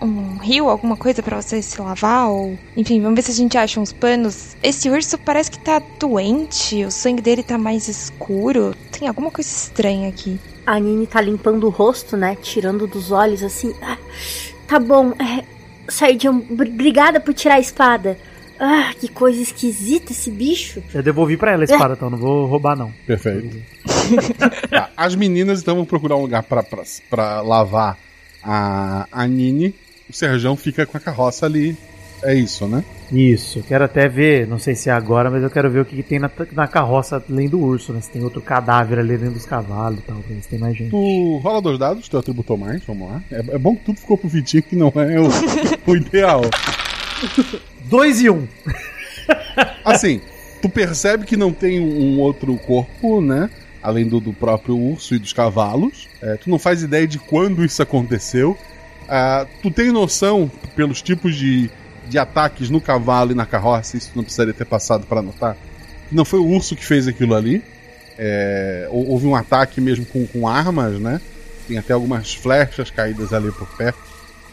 um 0.00 0.36
rio, 0.38 0.68
alguma 0.68 0.96
coisa 0.96 1.22
pra 1.22 1.40
você 1.40 1.60
se 1.62 1.80
lavar? 1.80 2.28
Ou, 2.30 2.58
enfim, 2.76 3.00
vamos 3.00 3.16
ver 3.16 3.22
se 3.22 3.30
a 3.30 3.34
gente 3.34 3.56
acha 3.58 3.80
uns 3.80 3.92
panos. 3.92 4.56
Esse 4.62 4.88
urso 4.90 5.16
parece 5.18 5.50
que 5.50 5.58
tá 5.58 5.80
doente, 5.98 6.84
o 6.84 6.90
sangue 6.90 7.22
dele 7.22 7.42
tá 7.42 7.56
mais 7.58 7.88
escuro. 7.88 8.74
Tem 8.90 9.08
alguma 9.08 9.30
coisa 9.30 9.48
estranha 9.48 10.08
aqui. 10.08 10.38
A 10.66 10.78
Nini 10.78 11.06
tá 11.06 11.20
limpando 11.20 11.66
o 11.66 11.70
rosto, 11.70 12.16
né? 12.16 12.36
Tirando 12.42 12.86
dos 12.86 13.10
olhos 13.10 13.42
assim. 13.42 13.74
Ah, 13.82 13.96
tá 14.66 14.78
bom, 14.78 15.12
é. 15.12 15.44
Sardião, 15.88 16.38
br- 16.40 16.68
obrigada 16.68 17.18
por 17.20 17.32
tirar 17.32 17.54
a 17.54 17.60
espada. 17.60 18.18
Ah, 18.60 18.92
que 18.98 19.08
coisa 19.08 19.40
esquisita 19.40 20.12
esse 20.12 20.30
bicho. 20.30 20.82
Eu 20.92 21.02
devolvi 21.02 21.36
pra 21.36 21.52
ela 21.52 21.62
a 21.62 21.64
espada, 21.64 21.94
então 21.94 22.10
não 22.10 22.18
vou 22.18 22.44
roubar 22.46 22.76
não. 22.76 22.92
Perfeito. 23.06 23.56
Tá, 24.70 24.90
as 24.96 25.14
meninas 25.14 25.60
então 25.60 25.76
vão 25.76 25.84
procurar 25.84 26.16
um 26.16 26.22
lugar 26.22 26.42
pra 26.42 27.42
lavar 27.42 27.98
a, 28.42 29.06
a 29.12 29.26
Nini. 29.26 29.74
O 30.08 30.12
Serjão 30.12 30.56
fica 30.56 30.86
com 30.86 30.96
a 30.96 31.00
carroça 31.00 31.46
ali. 31.46 31.76
É 32.22 32.34
isso, 32.34 32.66
né? 32.66 32.82
Isso, 33.12 33.62
quero 33.62 33.84
até 33.84 34.08
ver, 34.08 34.46
não 34.46 34.58
sei 34.58 34.74
se 34.74 34.90
é 34.90 34.92
agora, 34.92 35.30
mas 35.30 35.42
eu 35.42 35.48
quero 35.48 35.70
ver 35.70 35.80
o 35.80 35.84
que, 35.84 35.96
que 35.96 36.02
tem 36.02 36.18
na, 36.18 36.30
na 36.52 36.66
carroça 36.66 37.22
além 37.30 37.48
do 37.48 37.60
urso, 37.60 37.92
né? 37.92 38.00
Se 38.00 38.10
tem 38.10 38.22
outro 38.22 38.40
cadáver 38.42 38.98
ali 38.98 39.16
dentro 39.16 39.34
dos 39.34 39.46
cavalos 39.46 40.00
e 40.00 40.02
tal, 40.02 40.16
ver 40.16 40.42
se 40.42 40.48
tem 40.48 40.58
mais 40.58 40.76
gente. 40.76 40.90
Tu 40.90 41.38
rola 41.38 41.62
dois 41.62 41.78
dados, 41.78 42.08
teu 42.08 42.18
atributou 42.18 42.56
mais, 42.56 42.82
vamos 42.84 43.08
lá. 43.08 43.22
É, 43.30 43.38
é 43.54 43.58
bom 43.58 43.76
que 43.76 43.84
tudo 43.84 44.00
ficou 44.00 44.18
pro 44.18 44.28
Vitinho, 44.28 44.62
que 44.62 44.76
não 44.76 44.92
é 44.96 45.20
o, 45.20 45.28
o 45.90 45.96
ideal. 45.96 46.42
Dois 47.84 48.20
e 48.20 48.28
um. 48.28 48.46
Assim, 49.84 50.20
tu 50.60 50.68
percebe 50.68 51.24
que 51.24 51.36
não 51.36 51.52
tem 51.52 51.80
um 51.80 52.18
outro 52.18 52.56
corpo, 52.58 53.20
né? 53.20 53.48
Além 53.82 54.06
do, 54.06 54.20
do 54.20 54.32
próprio 54.32 54.76
urso 54.76 55.14
e 55.14 55.18
dos 55.18 55.32
cavalos. 55.32 56.08
É, 56.20 56.36
tu 56.36 56.50
não 56.50 56.58
faz 56.58 56.82
ideia 56.82 57.06
de 57.06 57.18
quando 57.18 57.64
isso 57.64 57.80
aconteceu. 57.80 58.58
Ah, 59.08 59.46
tu 59.62 59.70
tem 59.70 59.90
noção, 59.90 60.50
pelos 60.76 61.00
tipos 61.00 61.34
de, 61.34 61.70
de 62.08 62.18
ataques 62.18 62.68
no 62.68 62.80
cavalo 62.80 63.32
e 63.32 63.34
na 63.34 63.46
carroça, 63.46 63.96
isso 63.96 64.12
não 64.14 64.22
precisaria 64.22 64.52
ter 64.52 64.66
passado 64.66 65.06
para 65.06 65.22
notar, 65.22 65.56
que 66.08 66.14
não 66.14 66.24
foi 66.24 66.38
o 66.38 66.46
urso 66.46 66.76
que 66.76 66.84
fez 66.84 67.08
aquilo 67.08 67.34
ali. 67.34 67.62
É, 68.18 68.88
hou- 68.90 69.10
houve 69.10 69.26
um 69.26 69.34
ataque 69.34 69.80
mesmo 69.80 70.04
com, 70.04 70.26
com 70.26 70.46
armas, 70.48 70.98
né? 71.00 71.20
Tem 71.66 71.78
até 71.78 71.92
algumas 71.92 72.34
flechas 72.34 72.90
caídas 72.90 73.32
ali 73.32 73.50
por 73.52 73.68
perto. 73.76 73.98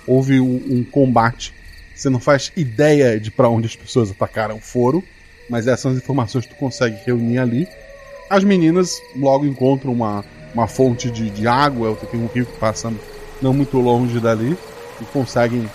Houve 0.05 0.39
um, 0.39 0.61
um 0.69 0.83
combate. 0.83 1.53
Você 1.95 2.09
não 2.09 2.19
faz 2.19 2.51
ideia 2.55 3.19
de 3.19 3.31
para 3.31 3.49
onde 3.49 3.67
as 3.67 3.75
pessoas 3.75 4.11
atacaram 4.11 4.59
foram, 4.59 5.01
mas 5.49 5.65
essas 5.67 5.97
informações 5.97 6.45
tu 6.45 6.55
consegue 6.55 6.97
reunir 7.05 7.39
ali. 7.39 7.67
As 8.29 8.43
meninas 8.43 8.91
logo 9.15 9.45
encontram 9.45 9.91
uma, 9.93 10.23
uma 10.53 10.67
fonte 10.67 11.09
de, 11.09 11.29
de 11.29 11.47
água, 11.47 11.95
tem 12.11 12.19
um 12.19 12.27
rio 12.27 12.45
que 12.45 12.57
passa 12.59 12.91
não 13.41 13.53
muito 13.53 13.77
longe 13.79 14.19
dali, 14.19 14.57
e 15.01 15.05
conseguem 15.05 15.69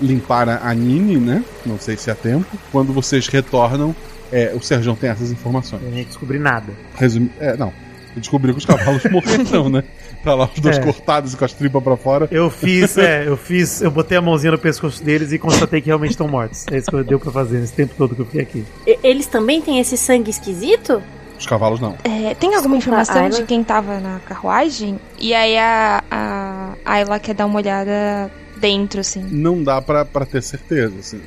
limpar 0.00 0.48
a, 0.48 0.72
Nini, 0.74 1.16
né? 1.18 1.44
Não 1.66 1.78
sei 1.78 1.96
se 1.96 2.10
há 2.10 2.14
tempo. 2.14 2.46
Quando 2.72 2.92
vocês 2.92 3.26
retornam, 3.28 3.94
é, 4.32 4.52
o 4.54 4.60
Serjão 4.62 4.94
tem 4.96 5.10
essas 5.10 5.30
informações. 5.30 5.82
Eu 5.82 5.90
nem 5.90 6.04
descobri 6.04 6.38
nada. 6.38 6.72
Resumi 6.96 7.30
é, 7.38 7.56
não. 7.56 7.72
E 8.16 8.20
descobriu 8.20 8.54
que 8.54 8.58
os 8.60 8.66
cavalos 8.66 9.02
morreram, 9.10 9.68
né? 9.68 9.84
Tá 10.24 10.34
lá 10.34 10.48
os 10.52 10.58
dois 10.60 10.78
É. 10.78 10.80
cortados 10.80 11.32
e 11.32 11.36
com 11.36 11.44
as 11.44 11.52
tripas 11.52 11.82
pra 11.82 11.96
fora. 11.96 12.28
Eu 12.30 12.50
fiz, 12.50 12.96
é, 12.98 13.26
eu 13.28 13.36
fiz, 13.36 13.80
eu 13.82 13.90
botei 13.90 14.16
a 14.18 14.22
mãozinha 14.22 14.52
no 14.52 14.58
pescoço 14.58 15.02
deles 15.04 15.32
e 15.32 15.38
constatei 15.38 15.80
que 15.80 15.86
realmente 15.88 16.10
estão 16.12 16.26
mortos. 16.28 16.64
É 16.70 16.78
isso 16.78 16.90
que 16.90 17.02
deu 17.04 17.20
pra 17.20 17.30
fazer 17.30 17.58
nesse 17.58 17.72
tempo 17.72 17.94
todo 17.96 18.14
que 18.14 18.20
eu 18.22 18.26
fiquei 18.26 18.40
aqui. 18.42 18.64
E- 18.86 18.98
Eles 19.02 19.26
também 19.26 19.60
têm 19.60 19.78
esse 19.80 19.96
sangue 19.96 20.30
esquisito? 20.30 21.02
Os 21.40 21.46
cavalos 21.46 21.80
não. 21.80 21.96
É, 22.04 22.34
tem 22.34 22.54
alguma 22.54 22.76
Desculpa, 22.76 22.76
informação 22.76 23.22
Ayla. 23.24 23.30
de 23.30 23.44
quem 23.44 23.64
tava 23.64 23.98
na 23.98 24.20
carruagem? 24.20 25.00
E 25.18 25.32
aí 25.32 25.56
a, 25.56 26.04
a 26.10 26.74
Ayla 26.84 27.18
quer 27.18 27.34
dar 27.34 27.46
uma 27.46 27.56
olhada 27.56 28.30
dentro, 28.58 29.00
assim. 29.00 29.22
Não 29.22 29.64
dá 29.64 29.80
pra, 29.80 30.04
pra 30.04 30.26
ter 30.26 30.42
certeza, 30.42 30.94
assim. 31.00 31.18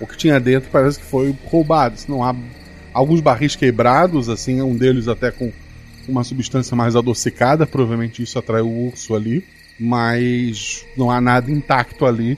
O 0.00 0.08
que 0.08 0.16
tinha 0.16 0.40
dentro 0.40 0.68
parece 0.72 0.98
que 0.98 1.04
foi 1.04 1.32
roubado. 1.46 1.94
assim, 1.94 2.10
Não 2.10 2.24
há 2.24 2.34
alguns 2.92 3.20
barris 3.20 3.54
quebrados, 3.54 4.28
assim, 4.28 4.60
um 4.60 4.76
deles 4.76 5.06
até 5.06 5.30
com 5.30 5.52
uma 6.08 6.24
substância 6.24 6.76
mais 6.76 6.96
adocicada, 6.96 7.64
provavelmente 7.64 8.24
isso 8.24 8.36
atraiu 8.40 8.66
o 8.66 8.88
urso 8.88 9.14
ali, 9.14 9.44
mas 9.78 10.84
não 10.96 11.12
há 11.12 11.20
nada 11.20 11.48
intacto 11.48 12.04
ali. 12.06 12.36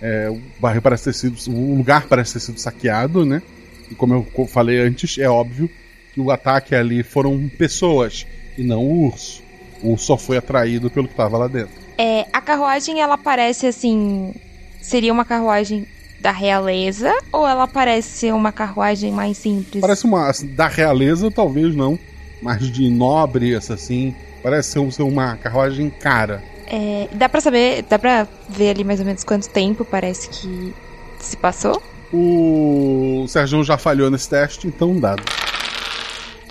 É, 0.00 0.28
o 0.28 0.40
barril 0.58 0.82
parece 0.82 1.04
ter 1.04 1.12
sido, 1.14 1.36
o 1.48 1.76
lugar 1.76 2.08
parece 2.08 2.32
ter 2.32 2.40
sido 2.40 2.58
saqueado, 2.58 3.24
né? 3.24 3.40
E 3.88 3.94
como 3.94 4.26
eu 4.36 4.46
falei 4.48 4.80
antes, 4.80 5.16
é 5.18 5.28
óbvio 5.28 5.70
que 6.12 6.20
o 6.20 6.30
ataque 6.30 6.74
ali 6.74 7.02
foram 7.02 7.48
pessoas 7.48 8.26
e 8.56 8.62
não 8.62 8.84
o 8.84 9.06
urso. 9.06 9.42
O 9.82 9.92
urso 9.92 10.06
só 10.06 10.16
foi 10.16 10.36
atraído 10.36 10.90
pelo 10.90 11.06
que 11.06 11.14
estava 11.14 11.38
lá 11.38 11.48
dentro. 11.48 11.82
É, 11.98 12.26
a 12.32 12.40
carruagem, 12.40 13.00
ela 13.00 13.18
parece 13.18 13.66
assim. 13.66 14.34
Seria 14.80 15.12
uma 15.12 15.24
carruagem 15.24 15.86
da 16.20 16.30
realeza 16.30 17.12
ou 17.32 17.46
ela 17.46 17.66
parece 17.66 18.08
ser 18.08 18.34
uma 18.34 18.52
carruagem 18.52 19.12
mais 19.12 19.38
simples? 19.38 19.80
Parece 19.80 20.04
uma. 20.04 20.28
assim, 20.28 20.46
da 20.46 20.68
realeza, 20.68 21.30
talvez 21.30 21.74
não. 21.74 21.98
Mas 22.40 22.70
de 22.70 22.88
nobre, 22.90 23.54
assim. 23.54 24.14
Parece 24.42 24.72
ser, 24.90 25.02
uma 25.02 25.36
carruagem 25.36 25.88
cara. 25.88 26.42
É, 26.66 27.08
dá 27.12 27.28
pra 27.28 27.40
saber, 27.40 27.84
dá 27.88 27.98
pra 27.98 28.26
ver 28.48 28.70
ali 28.70 28.82
mais 28.82 28.98
ou 28.98 29.06
menos 29.06 29.22
quanto 29.22 29.48
tempo 29.48 29.84
parece 29.84 30.28
que 30.28 30.74
se 31.20 31.36
passou? 31.36 31.80
O 32.12 33.24
Sérgio 33.28 33.62
já 33.62 33.78
falhou 33.78 34.10
nesse 34.10 34.28
teste, 34.28 34.66
então 34.66 34.98
dado. 34.98 35.22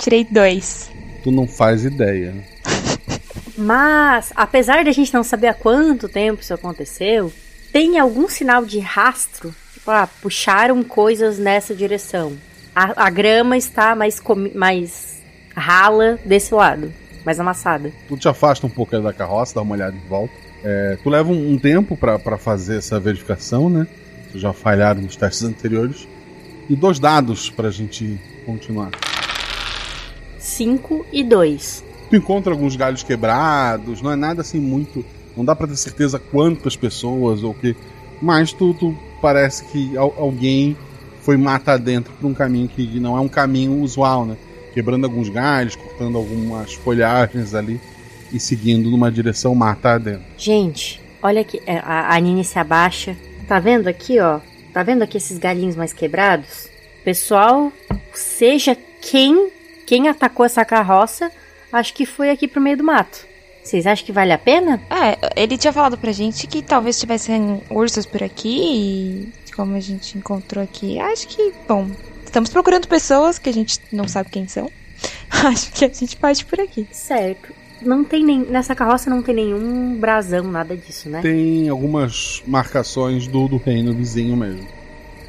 Tirei 0.01 0.25
dois. 0.29 0.89
Tu 1.23 1.31
não 1.31 1.47
faz 1.47 1.85
ideia. 1.85 2.33
Mas, 3.57 4.31
apesar 4.35 4.83
da 4.83 4.91
gente 4.91 5.13
não 5.13 5.23
saber 5.23 5.47
há 5.47 5.53
quanto 5.53 6.09
tempo 6.09 6.41
isso 6.41 6.53
aconteceu, 6.53 7.31
tem 7.71 7.99
algum 7.99 8.27
sinal 8.27 8.65
de 8.65 8.79
rastro? 8.79 9.53
Tipo, 9.73 9.91
ah, 9.91 10.07
puxaram 10.21 10.83
coisas 10.83 11.37
nessa 11.37 11.75
direção. 11.75 12.33
A, 12.75 13.05
a 13.05 13.09
grama 13.09 13.57
está 13.57 13.95
mais, 13.95 14.19
comi- 14.19 14.51
mais 14.55 15.21
rala 15.55 16.17
desse 16.25 16.53
lado, 16.53 16.91
mais 17.25 17.39
amassada. 17.39 17.91
Tu 18.07 18.17
te 18.17 18.27
afasta 18.27 18.65
um 18.65 18.69
pouco 18.69 18.97
da 18.99 19.13
carroça, 19.13 19.55
dá 19.55 19.61
uma 19.61 19.75
olhada 19.75 19.95
em 19.95 20.07
volta. 20.09 20.33
É, 20.63 20.97
tu 21.03 21.09
leva 21.09 21.29
um, 21.31 21.53
um 21.53 21.57
tempo 21.59 21.95
pra 21.97 22.17
pra 22.17 22.37
fazer 22.37 22.77
essa 22.77 22.99
verificação, 22.99 23.69
né? 23.69 23.85
Tu 24.31 24.39
já 24.39 24.53
falharam 24.53 25.01
nos 25.01 25.15
testes 25.15 25.43
anteriores. 25.43 26.07
E 26.69 26.75
dois 26.75 26.99
dados 26.99 27.49
pra 27.49 27.69
gente 27.69 28.17
continuar. 28.45 28.91
5 30.41 31.05
e 31.13 31.23
2. 31.23 31.83
Tu 32.09 32.15
encontra 32.17 32.51
alguns 32.51 32.75
galhos 32.75 33.03
quebrados, 33.03 34.01
não 34.01 34.11
é 34.11 34.15
nada 34.15 34.41
assim 34.41 34.59
muito. 34.59 35.05
Não 35.37 35.45
dá 35.45 35.55
pra 35.55 35.67
ter 35.67 35.77
certeza 35.77 36.19
quantas 36.19 36.75
pessoas 36.75 37.41
ou 37.43 37.51
o 37.51 37.53
que. 37.53 37.75
Mas 38.21 38.51
tu, 38.51 38.73
tu 38.73 38.95
parece 39.21 39.63
que 39.65 39.95
al- 39.97 40.13
alguém 40.17 40.75
foi 41.21 41.37
matar 41.37 41.77
dentro 41.79 42.11
por 42.19 42.27
um 42.27 42.33
caminho 42.33 42.67
que 42.67 42.99
não 42.99 43.15
é 43.15 43.21
um 43.21 43.27
caminho 43.29 43.79
usual, 43.81 44.25
né? 44.25 44.35
Quebrando 44.73 45.05
alguns 45.05 45.29
galhos, 45.29 45.75
cortando 45.75 46.17
algumas 46.17 46.73
folhagens 46.73 47.53
ali 47.53 47.79
e 48.33 48.39
seguindo 48.39 48.89
numa 48.89 49.11
direção 49.11 49.53
matar 49.55 49.99
dentro. 49.99 50.23
Gente, 50.37 50.99
olha 51.21 51.41
aqui, 51.41 51.61
é, 51.65 51.77
a, 51.77 52.13
a 52.15 52.19
Nini 52.19 52.43
se 52.43 52.57
abaixa. 52.59 53.15
Tá 53.47 53.59
vendo 53.59 53.87
aqui, 53.87 54.19
ó? 54.19 54.39
Tá 54.73 54.81
vendo 54.83 55.01
aqui 55.03 55.17
esses 55.17 55.37
galinhos 55.37 55.75
mais 55.75 55.93
quebrados? 55.93 56.67
Pessoal, 57.03 57.71
seja 58.13 58.75
quem 59.01 59.49
quem 59.91 60.07
atacou 60.07 60.45
essa 60.45 60.63
carroça, 60.63 61.29
acho 61.69 61.93
que 61.93 62.05
foi 62.05 62.29
aqui 62.29 62.47
pro 62.47 62.61
meio 62.61 62.77
do 62.77 62.83
mato. 62.85 63.27
Vocês 63.61 63.85
acham 63.85 64.05
que 64.05 64.13
vale 64.13 64.31
a 64.31 64.37
pena? 64.37 64.81
É, 64.89 65.17
ele 65.35 65.57
tinha 65.57 65.73
falado 65.73 65.97
pra 65.97 66.13
gente 66.13 66.47
que 66.47 66.61
talvez 66.61 66.97
tivessem 66.97 67.61
ursos 67.69 68.05
por 68.05 68.23
aqui 68.23 68.57
e 68.63 69.29
como 69.53 69.75
a 69.75 69.81
gente 69.81 70.17
encontrou 70.17 70.63
aqui, 70.63 70.97
acho 70.97 71.27
que, 71.27 71.51
bom, 71.67 71.91
estamos 72.23 72.49
procurando 72.49 72.87
pessoas 72.87 73.37
que 73.37 73.49
a 73.49 73.53
gente 73.53 73.81
não 73.91 74.07
sabe 74.07 74.29
quem 74.29 74.47
são. 74.47 74.71
Acho 75.29 75.73
que 75.73 75.83
a 75.83 75.89
gente 75.89 76.15
parte 76.15 76.45
por 76.45 76.61
aqui. 76.61 76.87
Certo. 76.93 77.53
Não 77.81 78.01
tem 78.05 78.23
nem 78.23 78.39
nessa 78.39 78.73
carroça 78.73 79.09
não 79.09 79.21
tem 79.21 79.35
nenhum 79.35 79.95
brasão, 79.99 80.43
nada 80.43 80.77
disso, 80.77 81.09
né? 81.09 81.19
Tem 81.21 81.67
algumas 81.67 82.41
marcações 82.47 83.27
do, 83.27 83.45
do 83.49 83.57
reino 83.57 83.93
vizinho 83.93 84.37
mesmo. 84.37 84.65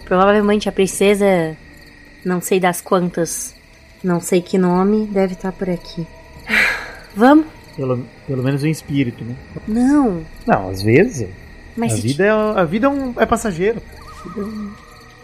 Provavelmente 0.04 0.68
a 0.68 0.72
princesa, 0.72 1.56
não 2.24 2.40
sei 2.40 2.60
das 2.60 2.80
quantas, 2.80 3.56
não 4.02 4.20
sei 4.20 4.40
que 4.40 4.58
nome, 4.58 5.06
deve 5.06 5.34
estar 5.34 5.52
por 5.52 5.68
aqui. 5.70 6.06
Vamos? 7.14 7.46
Pelo, 7.76 8.04
pelo 8.26 8.42
menos 8.42 8.62
um 8.62 8.66
espírito, 8.66 9.24
né? 9.24 9.34
Não. 9.66 10.22
Não, 10.46 10.68
às 10.68 10.82
vezes. 10.82 11.28
Mas 11.76 11.94
a 11.94 11.96
vida, 11.96 12.24
é, 12.24 12.30
a 12.30 12.64
vida 12.64 12.86
é, 12.86 12.90
um, 12.90 13.14
é 13.18 13.26
passageiro. 13.26 13.82
A 13.98 14.28
vida 14.28 14.40
É 14.40 14.42
um, 14.42 14.72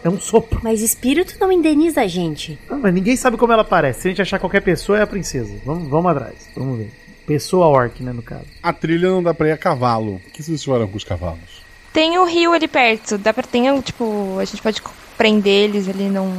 é 0.05 0.09
um 0.09 0.19
sopro. 0.19 0.59
Mas 0.63 0.81
espírito 0.81 1.35
não 1.39 1.51
indeniza 1.51 2.01
a 2.01 2.07
gente. 2.07 2.57
Não, 2.69 2.79
mas 2.79 2.93
ninguém 2.93 3.15
sabe 3.15 3.37
como 3.37 3.53
ela 3.53 3.63
parece. 3.63 4.01
Se 4.01 4.07
a 4.07 4.11
gente 4.11 4.21
achar 4.21 4.39
qualquer 4.39 4.61
pessoa, 4.61 4.97
é 4.97 5.01
a 5.01 5.07
princesa. 5.07 5.53
Vamos, 5.65 5.87
vamos 5.89 6.11
atrás. 6.11 6.49
Vamos 6.55 6.79
ver. 6.79 6.91
Pessoa 7.27 7.67
orc, 7.67 8.01
né, 8.01 8.11
no 8.11 8.23
caso. 8.23 8.45
A 8.63 8.73
trilha 8.73 9.09
não 9.09 9.21
dá 9.21 9.33
pra 9.33 9.49
ir 9.49 9.51
a 9.51 9.57
cavalo. 9.57 10.15
O 10.15 10.31
que 10.31 10.41
vocês 10.41 10.63
fizeram 10.63 10.87
com 10.87 10.97
os 10.97 11.03
cavalos? 11.03 11.61
Tem 11.93 12.17
o 12.17 12.25
rio 12.25 12.53
ali 12.53 12.67
perto, 12.67 13.17
dá 13.17 13.33
pra 13.33 13.43
tem, 13.43 13.81
tipo, 13.81 14.37
a 14.39 14.45
gente 14.45 14.61
pode 14.61 14.81
prender 15.17 15.69
eles 15.69 15.87
ali 15.89 16.07
num 16.07 16.31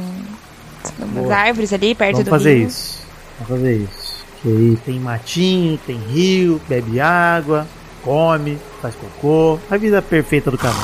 numas 0.99 1.23
Boa. 1.23 1.35
árvores 1.35 1.73
ali 1.73 1.93
perto 1.95 2.13
Vamos 2.13 2.25
do 2.25 2.29
fazer 2.29 2.57
rio. 2.57 2.67
isso. 2.67 3.01
Vamos 3.39 3.49
fazer 3.49 3.75
isso. 3.77 4.25
Que 4.41 4.47
aí 4.49 4.77
tem 4.85 4.99
matinho, 4.99 5.77
tem 5.85 5.97
rio, 5.97 6.59
bebe 6.67 6.99
água, 6.99 7.67
come, 8.03 8.57
faz 8.81 8.95
cocô. 8.95 9.59
A 9.69 9.77
vida 9.77 10.01
perfeita 10.01 10.49
do 10.49 10.57
cavalo. 10.57 10.83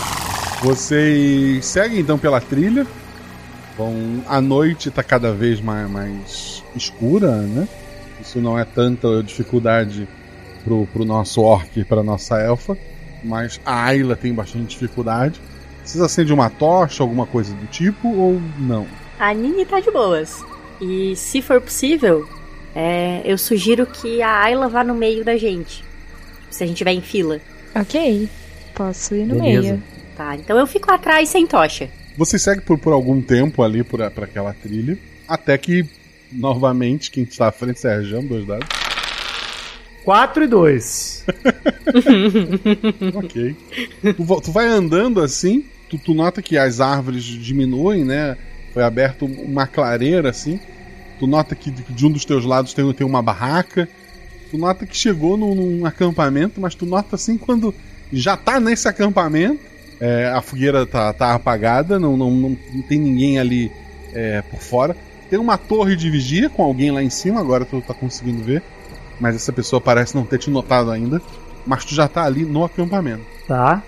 Vocês 0.61 1.65
seguem 1.65 1.99
então 1.99 2.17
pela 2.17 2.39
trilha. 2.41 2.85
Vão, 3.77 4.23
a 4.27 4.41
noite 4.41 4.89
está 4.89 5.03
cada 5.03 5.31
vez 5.31 5.61
mais, 5.61 5.89
mais 5.89 6.63
escura, 6.75 7.31
né? 7.41 7.67
Isso 8.19 8.39
não 8.39 8.57
é 8.57 8.65
tanta 8.65 9.21
dificuldade 9.21 10.07
pro, 10.63 10.87
pro 10.87 11.05
nosso 11.05 11.41
orc 11.41 11.79
e 11.79 11.85
pra 11.85 12.01
nossa 12.03 12.39
elfa. 12.39 12.75
Mas 13.23 13.59
a 13.65 13.85
Ayla 13.85 14.15
tem 14.15 14.33
bastante 14.33 14.69
dificuldade. 14.69 15.39
Vocês 15.83 16.03
acendem 16.03 16.33
uma 16.33 16.49
tocha, 16.49 17.03
alguma 17.03 17.25
coisa 17.25 17.53
do 17.53 17.65
tipo, 17.67 18.09
ou 18.09 18.41
não? 18.57 18.85
A 19.19 19.33
Nini 19.33 19.65
tá 19.65 19.79
de 19.79 19.89
boas. 19.91 20.43
E 20.79 21.15
se 21.15 21.41
for 21.41 21.59
possível, 21.59 22.27
é, 22.75 23.21
eu 23.25 23.37
sugiro 23.37 23.85
que 23.85 24.21
a 24.21 24.41
Ayla 24.43 24.69
vá 24.69 24.83
no 24.83 24.93
meio 24.93 25.25
da 25.25 25.35
gente. 25.37 25.83
Se 26.49 26.63
a 26.63 26.67
gente 26.67 26.77
tiver 26.77 26.91
em 26.91 27.01
fila. 27.01 27.39
Ok, 27.75 28.29
posso 28.75 29.15
ir 29.15 29.25
no 29.25 29.35
Beleza. 29.35 29.61
meio. 29.61 29.83
Tá, 30.15 30.35
então 30.35 30.57
eu 30.57 30.67
fico 30.67 30.91
atrás 30.91 31.29
sem 31.29 31.45
tocha. 31.45 31.89
Você 32.17 32.39
segue 32.39 32.61
por, 32.61 32.77
por 32.79 32.93
algum 32.93 33.21
tempo 33.21 33.61
ali 33.61 33.83
por, 33.83 33.99
por 34.11 34.23
aquela 34.23 34.53
trilha. 34.53 34.97
Até 35.27 35.57
que, 35.57 35.85
novamente, 36.31 37.11
quem 37.11 37.23
está 37.23 37.47
à 37.47 37.51
frente, 37.51 37.79
Sérgio, 37.79 38.21
dois 38.21 38.45
dados. 38.45 38.67
4 40.03 40.45
e 40.45 40.47
2. 40.47 41.25
ok. 43.13 43.55
Tu, 44.01 44.41
tu 44.41 44.51
vai 44.53 44.65
andando 44.65 45.21
assim, 45.21 45.65
tu, 45.89 45.97
tu 45.97 46.13
nota 46.13 46.41
que 46.41 46.57
as 46.57 46.79
árvores 46.79 47.23
diminuem, 47.23 48.05
né? 48.05 48.37
Foi 48.73 48.83
aberto 48.83 49.25
uma 49.25 49.65
clareira 49.67 50.29
assim. 50.29 50.59
Tu 51.19 51.25
nota 51.25 51.55
que 51.55 51.71
de, 51.71 52.05
um 52.05 52.11
dos 52.11 52.25
teus 52.25 52.45
lados 52.45 52.73
tem, 52.73 52.91
tem 52.93 53.05
uma 53.05 53.21
barraca. 53.21 53.87
Tu 54.51 54.57
nota 54.57 54.85
que 54.85 54.95
chegou 54.95 55.35
num, 55.35 55.55
num 55.55 55.85
acampamento, 55.85 56.61
mas 56.61 56.75
tu 56.75 56.85
nota 56.85 57.15
assim 57.15 57.37
quando 57.37 57.73
já 58.11 58.37
tá 58.37 58.59
nesse 58.59 58.87
acampamento. 58.87 59.59
é, 59.99 60.27
a 60.27 60.41
fogueira 60.41 60.85
tá, 60.85 61.11
tá 61.11 61.33
apagada, 61.33 61.99
não, 61.99 62.15
não, 62.15 62.31
não, 62.31 62.57
não 62.73 62.81
tem 62.83 62.99
ninguém 62.99 63.39
ali 63.39 63.71
é, 64.13 64.41
por 64.43 64.59
fora. 64.59 64.95
Tem 65.29 65.39
uma 65.39 65.57
torre 65.57 65.95
de 65.95 66.09
vigia 66.09 66.49
com 66.49 66.63
alguém 66.63 66.91
lá 66.91 67.03
em 67.03 67.09
cima, 67.09 67.39
agora 67.39 67.65
tu 67.65 67.81
tá 67.81 67.93
conseguindo 67.93 68.43
ver. 68.43 68.63
Mas 69.19 69.35
essa 69.35 69.51
pessoa 69.51 69.81
parece 69.81 70.15
não 70.15 70.23
ter 70.23 70.37
te 70.37 70.49
notado 70.49 70.91
ainda. 70.91 71.21
Mas 71.65 71.83
tu 71.83 71.93
já 71.93 72.07
tá 72.07 72.23
ali 72.23 72.45
no 72.45 72.63
acampamento. 72.63 73.23
Tá. 73.47 73.83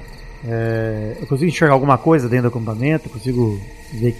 É, 0.45 1.17
eu 1.19 1.27
consigo 1.27 1.49
enxergar 1.49 1.73
alguma 1.73 1.97
coisa 1.97 2.27
dentro 2.27 2.49
do 2.49 2.57
acampamento? 2.57 3.09
Consigo 3.09 3.61
ver 3.93 4.15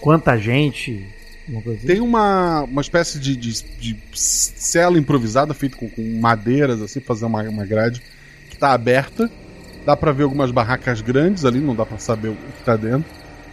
quanta 0.00 0.36
gente? 0.38 1.04
Coisa 1.62 1.78
assim? 1.78 1.86
Tem 1.86 2.00
uma, 2.00 2.62
uma 2.62 2.80
espécie 2.80 3.18
de, 3.18 3.36
de, 3.36 3.62
de 3.78 3.96
cela 4.12 4.98
improvisada 4.98 5.54
feita 5.54 5.76
com, 5.76 5.88
com 5.88 6.20
madeiras, 6.20 6.80
assim, 6.82 7.00
fazer 7.00 7.24
uma, 7.24 7.42
uma 7.42 7.64
grade, 7.64 8.02
que 8.50 8.56
tá 8.56 8.72
aberta. 8.72 9.30
Dá 9.84 9.96
pra 9.96 10.10
ver 10.10 10.24
algumas 10.24 10.50
barracas 10.50 11.00
grandes 11.00 11.44
ali, 11.44 11.60
não 11.60 11.74
dá 11.74 11.86
pra 11.86 11.98
saber 11.98 12.28
o 12.30 12.34
que 12.34 12.64
tá 12.64 12.76
dentro. 12.76 13.04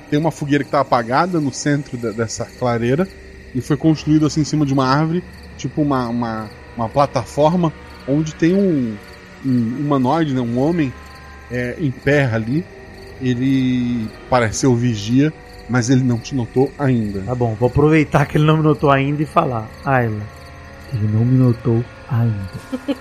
Tem 0.09 0.19
uma 0.19 0.31
fogueira 0.31 0.63
que 0.63 0.71
tá 0.71 0.79
apagada 0.79 1.39
no 1.39 1.53
centro 1.53 1.95
de- 1.97 2.11
dessa 2.13 2.45
clareira 2.45 3.07
e 3.53 3.61
foi 3.61 3.77
construída 3.77 4.25
assim 4.25 4.41
em 4.41 4.45
cima 4.45 4.65
de 4.65 4.73
uma 4.73 4.87
árvore, 4.87 5.23
tipo 5.57 5.81
uma, 5.81 6.07
uma 6.09 6.49
uma 6.75 6.89
plataforma 6.89 7.71
onde 8.07 8.33
tem 8.33 8.53
um, 8.55 8.97
um 9.45 9.75
humanoide, 9.79 10.33
né, 10.33 10.41
um 10.41 10.57
homem 10.57 10.91
é, 11.51 11.75
em 11.79 11.91
pé 11.91 12.25
ali. 12.25 12.65
Ele 13.21 14.07
parece 14.29 14.59
ser 14.61 14.67
o 14.67 14.75
vigia, 14.75 15.31
mas 15.70 15.89
ele 15.89 16.03
não 16.03 16.18
te 16.18 16.36
notou 16.36 16.72
ainda. 16.78 17.22
Tá 17.22 17.36
bom, 17.36 17.55
vou 17.59 17.68
aproveitar 17.68 18.26
que 18.26 18.38
ele 18.38 18.45
não 18.45 18.57
me 18.57 18.64
notou 18.64 18.89
ainda 18.91 19.22
e 19.22 19.26
falar. 19.26 19.68
Ayla, 19.86 20.22
ele 20.93 21.07
não 21.07 21.26
me 21.26 21.38
notou 21.38 21.84
ainda. 22.09 22.49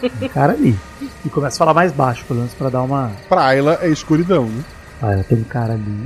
Tem 0.01 0.11
um 0.29 0.29
cara 0.33 0.53
ali. 0.53 0.77
E 1.25 1.29
começa 1.29 1.57
a 1.57 1.59
falar 1.59 1.75
mais 1.75 1.93
baixo, 1.93 2.25
pelo 2.27 2.41
menos 2.41 2.55
pra 2.55 2.69
dar 2.71 2.83
uma. 2.83 3.11
Pra 3.29 3.47
Ayla 3.47 3.79
é 3.83 3.89
escuridão, 3.89 4.47
né? 4.47 4.63
Ayla, 5.03 5.25
tem 5.25 5.39
um 5.39 5.45
cara 5.45 5.75
ali. 5.75 6.05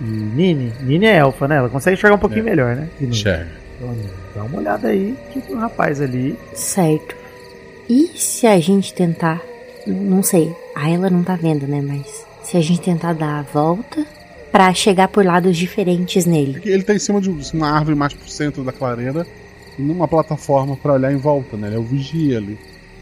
E 0.00 0.04
Nini, 0.04 0.72
Nini 0.80 1.06
é 1.06 1.16
elfa, 1.16 1.48
né? 1.48 1.56
Ela 1.56 1.68
consegue 1.68 1.96
enxergar 1.96 2.16
um 2.16 2.20
pouquinho 2.20 2.42
É. 2.42 2.50
melhor, 2.50 2.76
né? 2.76 2.88
Enxerga. 3.00 3.50
Então, 3.80 3.96
Dá 4.34 4.42
uma 4.44 4.58
olhada 4.58 4.88
aí 4.88 5.16
que 5.32 5.40
tem 5.40 5.54
um 5.56 5.58
rapaz 5.60 6.00
ali. 6.00 6.38
Certo. 6.54 7.16
E 7.88 8.08
se 8.16 8.46
a 8.46 8.58
gente 8.60 8.92
tentar. 8.94 9.40
Não 9.86 10.22
sei. 10.22 10.54
A 10.74 10.88
ela 10.90 11.08
não 11.10 11.22
tá 11.24 11.34
vendo, 11.36 11.66
né? 11.66 11.80
Mas. 11.80 12.26
Se 12.42 12.56
a 12.56 12.60
gente 12.60 12.80
tentar 12.80 13.12
dar 13.14 13.40
a 13.40 13.42
volta 13.42 14.04
pra 14.50 14.72
chegar 14.74 15.08
por 15.08 15.24
lados 15.24 15.56
diferentes 15.56 16.24
nele. 16.24 16.60
Ele 16.64 16.82
tá 16.82 16.94
em 16.94 16.98
cima 16.98 17.20
de 17.20 17.30
uma 17.30 17.70
árvore 17.70 17.96
mais 17.96 18.14
pro 18.14 18.28
centro 18.28 18.62
da 18.64 18.72
clareira 18.72 19.26
numa 19.78 20.08
plataforma 20.08 20.76
pra 20.76 20.94
olhar 20.94 21.12
em 21.12 21.16
volta, 21.16 21.56
né? 21.56 21.68
Ele 21.68 21.76
é 21.76 21.78
o 21.78 21.82
vigia 21.82 22.38
ali. 22.38 22.58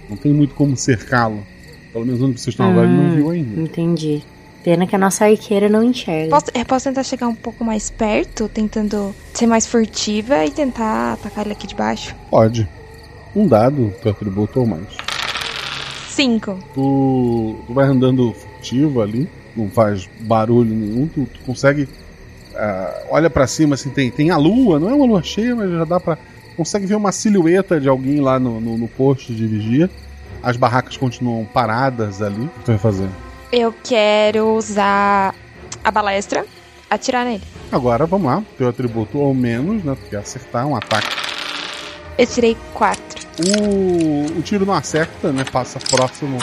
Não 0.09 0.17
tem 0.17 0.33
muito 0.33 0.55
como 0.55 0.77
cercá-lo. 0.77 1.45
Pelo 1.93 2.05
menos 2.05 2.21
onde 2.21 2.39
vocês 2.41 2.53
estão 2.53 2.71
agora 2.71 2.87
ele 2.87 2.97
não 2.97 3.05
Hum, 3.11 3.15
viu 3.15 3.31
ainda. 3.31 3.61
Entendi. 3.61 4.23
Pena 4.63 4.87
que 4.87 4.95
a 4.95 4.99
nossa 4.99 5.25
arqueira 5.27 5.69
não 5.69 5.83
enxerga. 5.83 6.29
Posso, 6.31 6.47
eu 6.53 6.65
posso 6.67 6.85
tentar 6.89 7.05
chegar 7.05 7.29
um 7.29 7.35
pouco 7.35 7.65
mais 7.65 7.89
perto, 7.89 8.49
tentando 8.49 9.15
ser 9.33 9.47
mais 9.47 9.67
furtiva 9.67 10.45
e 10.45 10.51
tentar 10.51 11.15
atacar 11.15 11.45
ele 11.47 11.53
aqui 11.53 11.67
de 11.67 11.75
baixo? 11.75 12.15
Pode. 12.31 12.69
Um 13.35 13.47
dado, 13.47 13.95
teu 14.03 14.11
atributo 14.11 14.61
ou 14.61 14.67
mais. 14.67 14.87
Cinco. 16.09 16.59
Tu, 16.75 17.57
tu 17.67 17.73
vai 17.75 17.87
andando 17.87 18.33
furtivo 18.33 19.01
ali, 19.03 19.29
não 19.57 19.71
faz 19.71 20.09
barulho 20.21 20.75
nenhum, 20.75 21.07
tu, 21.09 21.27
tu 21.33 21.41
consegue. 21.47 21.89
ah, 22.55 23.03
olha 23.11 23.31
pra 23.31 23.47
cima 23.47 23.75
assim, 23.75 23.91
tem, 23.91 24.11
tem 24.11 24.31
a 24.31 24.37
lua, 24.37 24.79
não 24.79 24.91
é 24.91 24.95
uma 24.95 25.07
lua 25.07 25.23
cheia, 25.23 25.55
mas 25.55 25.71
já 25.71 25.85
dá 25.85 25.99
pra. 25.99 26.19
Consegue 26.57 26.87
ver 26.87 26.95
uma 26.95 27.13
silhueta 27.13 27.79
de 27.81 27.89
alguém 27.89 28.21
lá 28.21 28.39
no, 28.41 28.61
no, 28.61 28.79
no 28.79 28.89
posto 28.89 29.35
de 29.35 29.47
vigia. 29.47 29.91
As 30.43 30.57
barracas 30.57 30.97
continuam 30.97 31.45
paradas 31.45 32.23
ali. 32.23 32.45
O 32.45 32.49
que 32.49 32.65
tu 32.65 32.67
vai 32.69 32.79
fazer? 32.79 33.09
Eu 33.53 33.75
quero 33.85 34.55
usar 34.57 35.35
a 35.85 35.91
balestra, 35.91 36.47
atirar 36.89 37.25
nele. 37.25 37.43
Agora 37.71 38.07
vamos 38.07 38.27
lá, 38.27 38.43
teu 38.57 38.69
atributo 38.69 39.19
ou 39.19 39.35
menos, 39.35 39.85
né? 39.85 39.97
Tu 40.03 40.11
quer 40.11 40.19
acertar 40.19 40.67
um 40.67 40.75
ataque. 40.75 41.09
Eu 42.17 42.27
tirei 42.27 42.57
quatro. 42.73 43.27
O, 43.61 44.39
o 44.39 44.43
tiro 44.43 44.65
não 44.65 44.73
acerta, 44.73 45.31
né? 45.31 45.45
Passa 45.45 45.79
próximo 45.79 46.39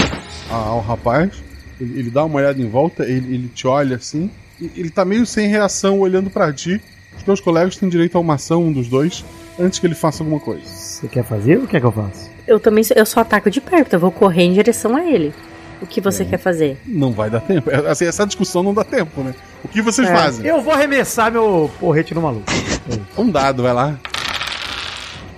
ao 0.50 0.80
rapaz. 0.82 1.43
Ele, 1.80 2.00
ele 2.00 2.10
dá 2.10 2.24
uma 2.24 2.38
olhada 2.40 2.62
em 2.62 2.70
volta, 2.70 3.04
ele, 3.04 3.34
ele 3.36 3.48
te 3.48 3.68
olha 3.68 3.96
assim. 3.98 4.30
e 4.60 4.72
Ele 4.76 4.90
tá 4.90 5.04
meio 5.06 5.26
sem 5.26 5.48
reação 5.48 6.00
olhando 6.00 6.30
pra 6.30 6.52
ti. 6.54 6.82
Os 7.18 7.24
teus 7.24 7.40
colegas 7.40 7.76
têm 7.78 7.90
direito 7.90 8.18
a 8.18 8.22
uma 8.22 8.36
ação, 8.36 8.64
um 8.64 8.72
dos 8.74 8.88
dois, 8.88 9.24
antes 9.60 9.78
que 9.80 9.86
ele 9.88 9.96
faça 9.96 10.24
alguma 10.24 10.40
coisa. 10.40 10.66
Você 10.66 11.08
quer 11.08 11.24
fazer 11.24 11.60
ou 11.60 11.68
quer 11.68 11.80
que 11.80 11.86
eu 11.86 11.92
faça? 11.92 12.30
Eu 12.48 12.60
também 12.60 12.84
eu 12.96 13.06
só 13.06 13.20
ataco 13.22 13.50
de 13.52 13.62
perto, 13.62 13.94
eu 13.94 14.00
vou 14.00 14.12
correr 14.12 14.44
em 14.44 14.54
direção 14.54 14.96
a 14.96 15.04
ele. 15.06 15.34
O 15.82 15.86
que 15.86 16.00
você 16.00 16.24
quer 16.24 16.38
fazer? 16.38 16.78
Não 16.88 17.12
vai 17.12 17.30
dar 17.30 17.42
tempo. 17.42 17.70
É, 17.70 17.76
Assim, 17.90 18.06
essa 18.06 18.26
discussão 18.26 18.64
não 18.64 18.74
dá 18.74 18.86
tempo, 18.86 19.22
né? 19.22 19.36
O 19.64 19.68
que 19.68 19.82
vocês 19.82 20.08
É, 20.10 20.16
fazem? 20.16 20.46
Eu 20.46 20.62
vou 20.62 20.74
arremessar 20.74 21.30
meu 21.32 21.70
porrete 21.80 22.14
no 22.16 22.22
maluco. 22.22 22.46
Um 23.18 23.30
dado, 23.30 23.64
vai 23.64 23.74
lá. 23.74 24.00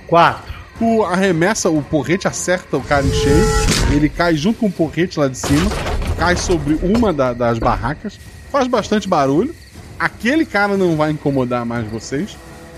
Quatro. 0.07 0.53
Tu 0.77 1.03
arremessa, 1.03 1.69
o 1.69 1.81
porrete 1.81 2.27
acerta 2.27 2.77
o 2.77 2.81
cara 2.81 3.05
em 3.05 3.11
cheio. 3.11 3.45
Ele 3.91 4.07
cai 4.09 4.35
junto 4.35 4.59
com 4.59 4.67
o 4.67 4.71
porrete 4.71 5.19
lá 5.19 5.27
de 5.27 5.37
cima. 5.37 5.69
Cai 6.17 6.35
sobre 6.35 6.75
uma 6.81 7.11
da- 7.11 7.33
das 7.33 7.59
barracas. 7.59 8.19
Faz 8.51 8.67
bastante 8.67 9.07
barulho. 9.07 9.53
Aquele 9.99 10.45
cara 10.45 10.77
não 10.77 10.95
vai 10.95 11.11
incomodar 11.11 11.65
mais 11.65 11.85
vocês. 11.87 12.37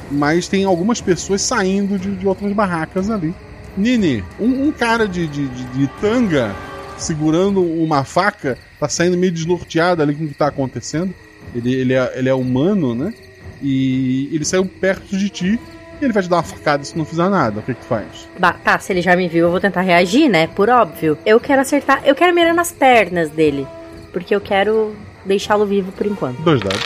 Mas 0.10 0.48
tem 0.48 0.64
algumas 0.66 1.02
pessoas 1.02 1.42
saindo 1.42 2.00
de, 2.00 2.16
de 2.16 2.28
outras 2.28 2.52
barracas 2.54 3.10
ali. 3.10 3.34
Nini, 3.76 4.24
um, 4.40 4.68
um 4.68 4.72
cara 4.72 5.08
de, 5.08 5.28
de, 5.28 5.48
de- 5.48 5.88
tanga 6.02 6.56
segurando 6.98 7.62
uma 7.62 8.04
faca 8.04 8.58
tá 8.80 8.88
saindo 8.90 9.18
meio 9.18 9.32
desnorteado 9.32 10.02
ali 10.02 10.16
com 10.16 10.24
o 10.24 10.28
que 10.28 10.34
tá 10.34 10.48
acontecendo. 10.48 11.14
Ele, 11.54 11.74
ele, 11.74 11.94
é, 11.94 12.14
ele 12.18 12.30
é 12.30 12.34
humano, 12.34 12.96
né? 12.96 13.14
E 13.62 14.30
ele 14.32 14.46
saiu 14.46 14.66
perto 14.66 15.18
de 15.18 15.30
ti 15.30 15.60
ele 16.06 16.14
vai 16.14 16.24
te 16.24 16.30
dar 16.30 16.38
uma 16.38 16.43
facada 16.43 16.84
se 16.84 16.98
não 16.98 17.06
fizer 17.06 17.30
nada. 17.30 17.60
O 17.60 17.64
que 17.64 17.74
que 17.74 17.82
tu 17.82 17.86
faz? 17.88 18.28
Bah, 18.39 18.54
tá, 18.54 18.78
se 18.80 18.91
ele 18.93 19.02
já 19.02 19.16
me 19.16 19.28
viu, 19.28 19.45
eu 19.45 19.52
vou 19.52 19.60
tentar 19.60 19.82
reagir, 19.82 20.30
né? 20.30 20.48
Por 20.48 20.70
óbvio. 20.70 21.18
Eu 21.26 21.39
quero 21.39 21.62
acertar, 21.62 22.02
eu 22.06 22.14
quero 22.16 22.34
mirar 22.34 22.54
nas 22.54 22.72
pernas 22.72 23.30
dele. 23.30 23.68
Porque 24.14 24.34
eu 24.36 24.41
quero 24.41 24.95
deixá-lo 25.26 25.66
vivo 25.66 25.91
por 25.91 26.06
enquanto. 26.06 26.41
Dois 26.41 26.62
dados. 26.62 26.80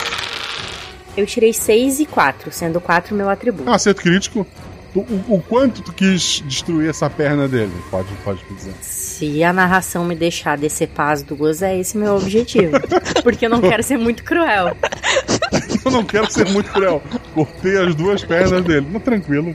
Eu 1.16 1.26
tirei 1.26 1.52
6 1.52 2.00
e 2.00 2.06
4, 2.06 2.50
sendo 2.50 2.80
4 2.80 3.14
meu 3.14 3.28
atributo. 3.28 3.68
Um 3.68 3.72
acerto 3.72 4.00
crítico. 4.02 4.46
Tu- 4.94 5.00
o, 5.00 5.36
o 5.36 5.42
quanto 5.46 5.80
tu 5.82 5.92
quis 5.92 6.42
destruir 6.46 6.88
essa 6.90 7.08
perna 7.08 7.46
dele? 7.48 7.72
Pode, 7.90 8.08
pode 8.24 8.40
dizer. 8.56 8.72
Se 8.80 9.42
a 9.44 9.52
narração 9.52 10.04
me 10.04 10.14
deixar 10.14 10.56
decepar 10.58 11.12
as 11.12 11.22
duas, 11.22 11.62
é 11.62 11.78
esse 11.78 11.96
meu 11.96 12.16
objetivo. 12.16 12.72
Porque 13.22 13.46
eu 13.46 13.50
não 13.50 13.60
quero 13.60 13.82
ser 13.82 13.96
muito 13.98 14.22
cruel. 14.24 14.76
Eu 15.84 15.90
não 15.90 16.04
quero 16.04 16.30
ser 16.30 16.48
muito 16.48 16.70
cruel. 16.70 17.02
Cortei 17.34 17.76
as 17.78 17.94
duas 17.94 18.22
pernas 18.24 18.62
dele. 18.64 18.86
Mas 18.90 19.02
tranquilo. 19.02 19.54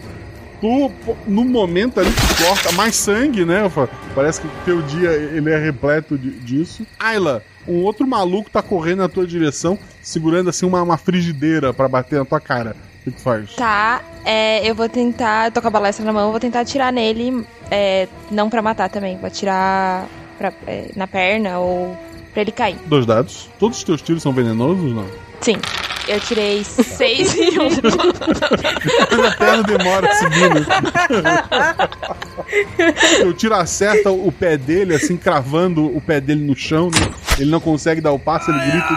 Tu, 0.60 0.92
no 1.28 1.46
momento 1.46 2.00
ali, 2.00 2.10
tu 2.12 2.44
corta 2.44 2.72
mais 2.72 2.96
sangue, 2.96 3.46
né? 3.46 3.72
Parece 4.16 4.42
que 4.42 4.48
teu 4.66 4.82
dia 4.82 5.12
ele 5.12 5.52
é 5.52 5.58
repleto 5.58 6.18
de- 6.18 6.32
disso. 6.40 6.86
Ayla, 7.00 7.44
um 7.68 7.84
outro 7.84 8.08
maluco 8.08 8.50
tá 8.50 8.62
correndo 8.64 9.00
na 9.00 9.08
tua 9.10 9.28
direção, 9.28 9.78
segurando 10.02 10.50
assim 10.50 10.66
uma, 10.66 10.82
uma 10.82 10.98
frigideira 10.98 11.72
pra 11.74 11.88
bater 11.88 12.18
na 12.18 12.26
tua 12.26 12.40
cara. 12.40 12.76
O 13.02 13.04
que 13.04 13.12
tu 13.12 13.22
faz? 13.22 13.56
Tá, 13.56 14.02
é, 14.26 14.68
eu 14.68 14.74
vou 14.74 14.90
tentar. 14.90 15.46
Eu 15.48 15.52
tô 15.52 15.62
com 15.62 15.68
a 15.68 15.72
balestra 15.72 16.04
na 16.04 16.12
mão, 16.12 16.26
eu 16.26 16.32
vou 16.32 16.40
tentar 16.40 16.62
atirar 16.62 16.92
nele. 16.92 17.46
é, 17.70 18.08
não 18.32 18.50
pra 18.50 18.62
matar 18.62 18.90
também, 18.90 19.16
vou 19.18 19.28
atirar 19.28 20.08
pra- 20.40 20.52
é, 20.66 20.90
na 20.96 21.06
perna 21.06 21.60
ou 21.60 21.96
pra 22.34 22.42
ele 22.42 22.52
cair. 22.52 22.78
Dois 22.88 23.06
dados. 23.06 23.48
Todos 23.60 23.78
os 23.78 23.84
teus 23.84 24.02
tiros 24.02 24.24
são 24.24 24.34
venenosos, 24.34 24.92
não? 24.92 25.06
Sim. 25.40 25.58
Eu 26.08 26.20
tirei 26.22 26.64
seis 26.64 27.34
e 27.36 27.60
um. 27.60 27.70
Mas 29.18 29.42
a 29.42 29.62
demora 29.62 30.14
segundos. 30.16 30.66
Eu 33.20 33.34
tiro 33.34 33.54
acerta 33.56 34.12
o 34.12 34.32
pé 34.32 34.58
dele, 34.58 34.96
assim, 34.96 35.18
cravando 35.18 35.86
o 35.86 36.00
pé 36.02 36.22
dele 36.22 36.44
no 36.46 36.56
chão. 36.56 36.90
né? 36.90 37.10
Ele 37.40 37.50
não 37.52 37.60
consegue 37.60 38.00
dar 38.02 38.12
o 38.12 38.20
passo, 38.20 38.52
ele 38.52 38.60
grita. 38.60 38.94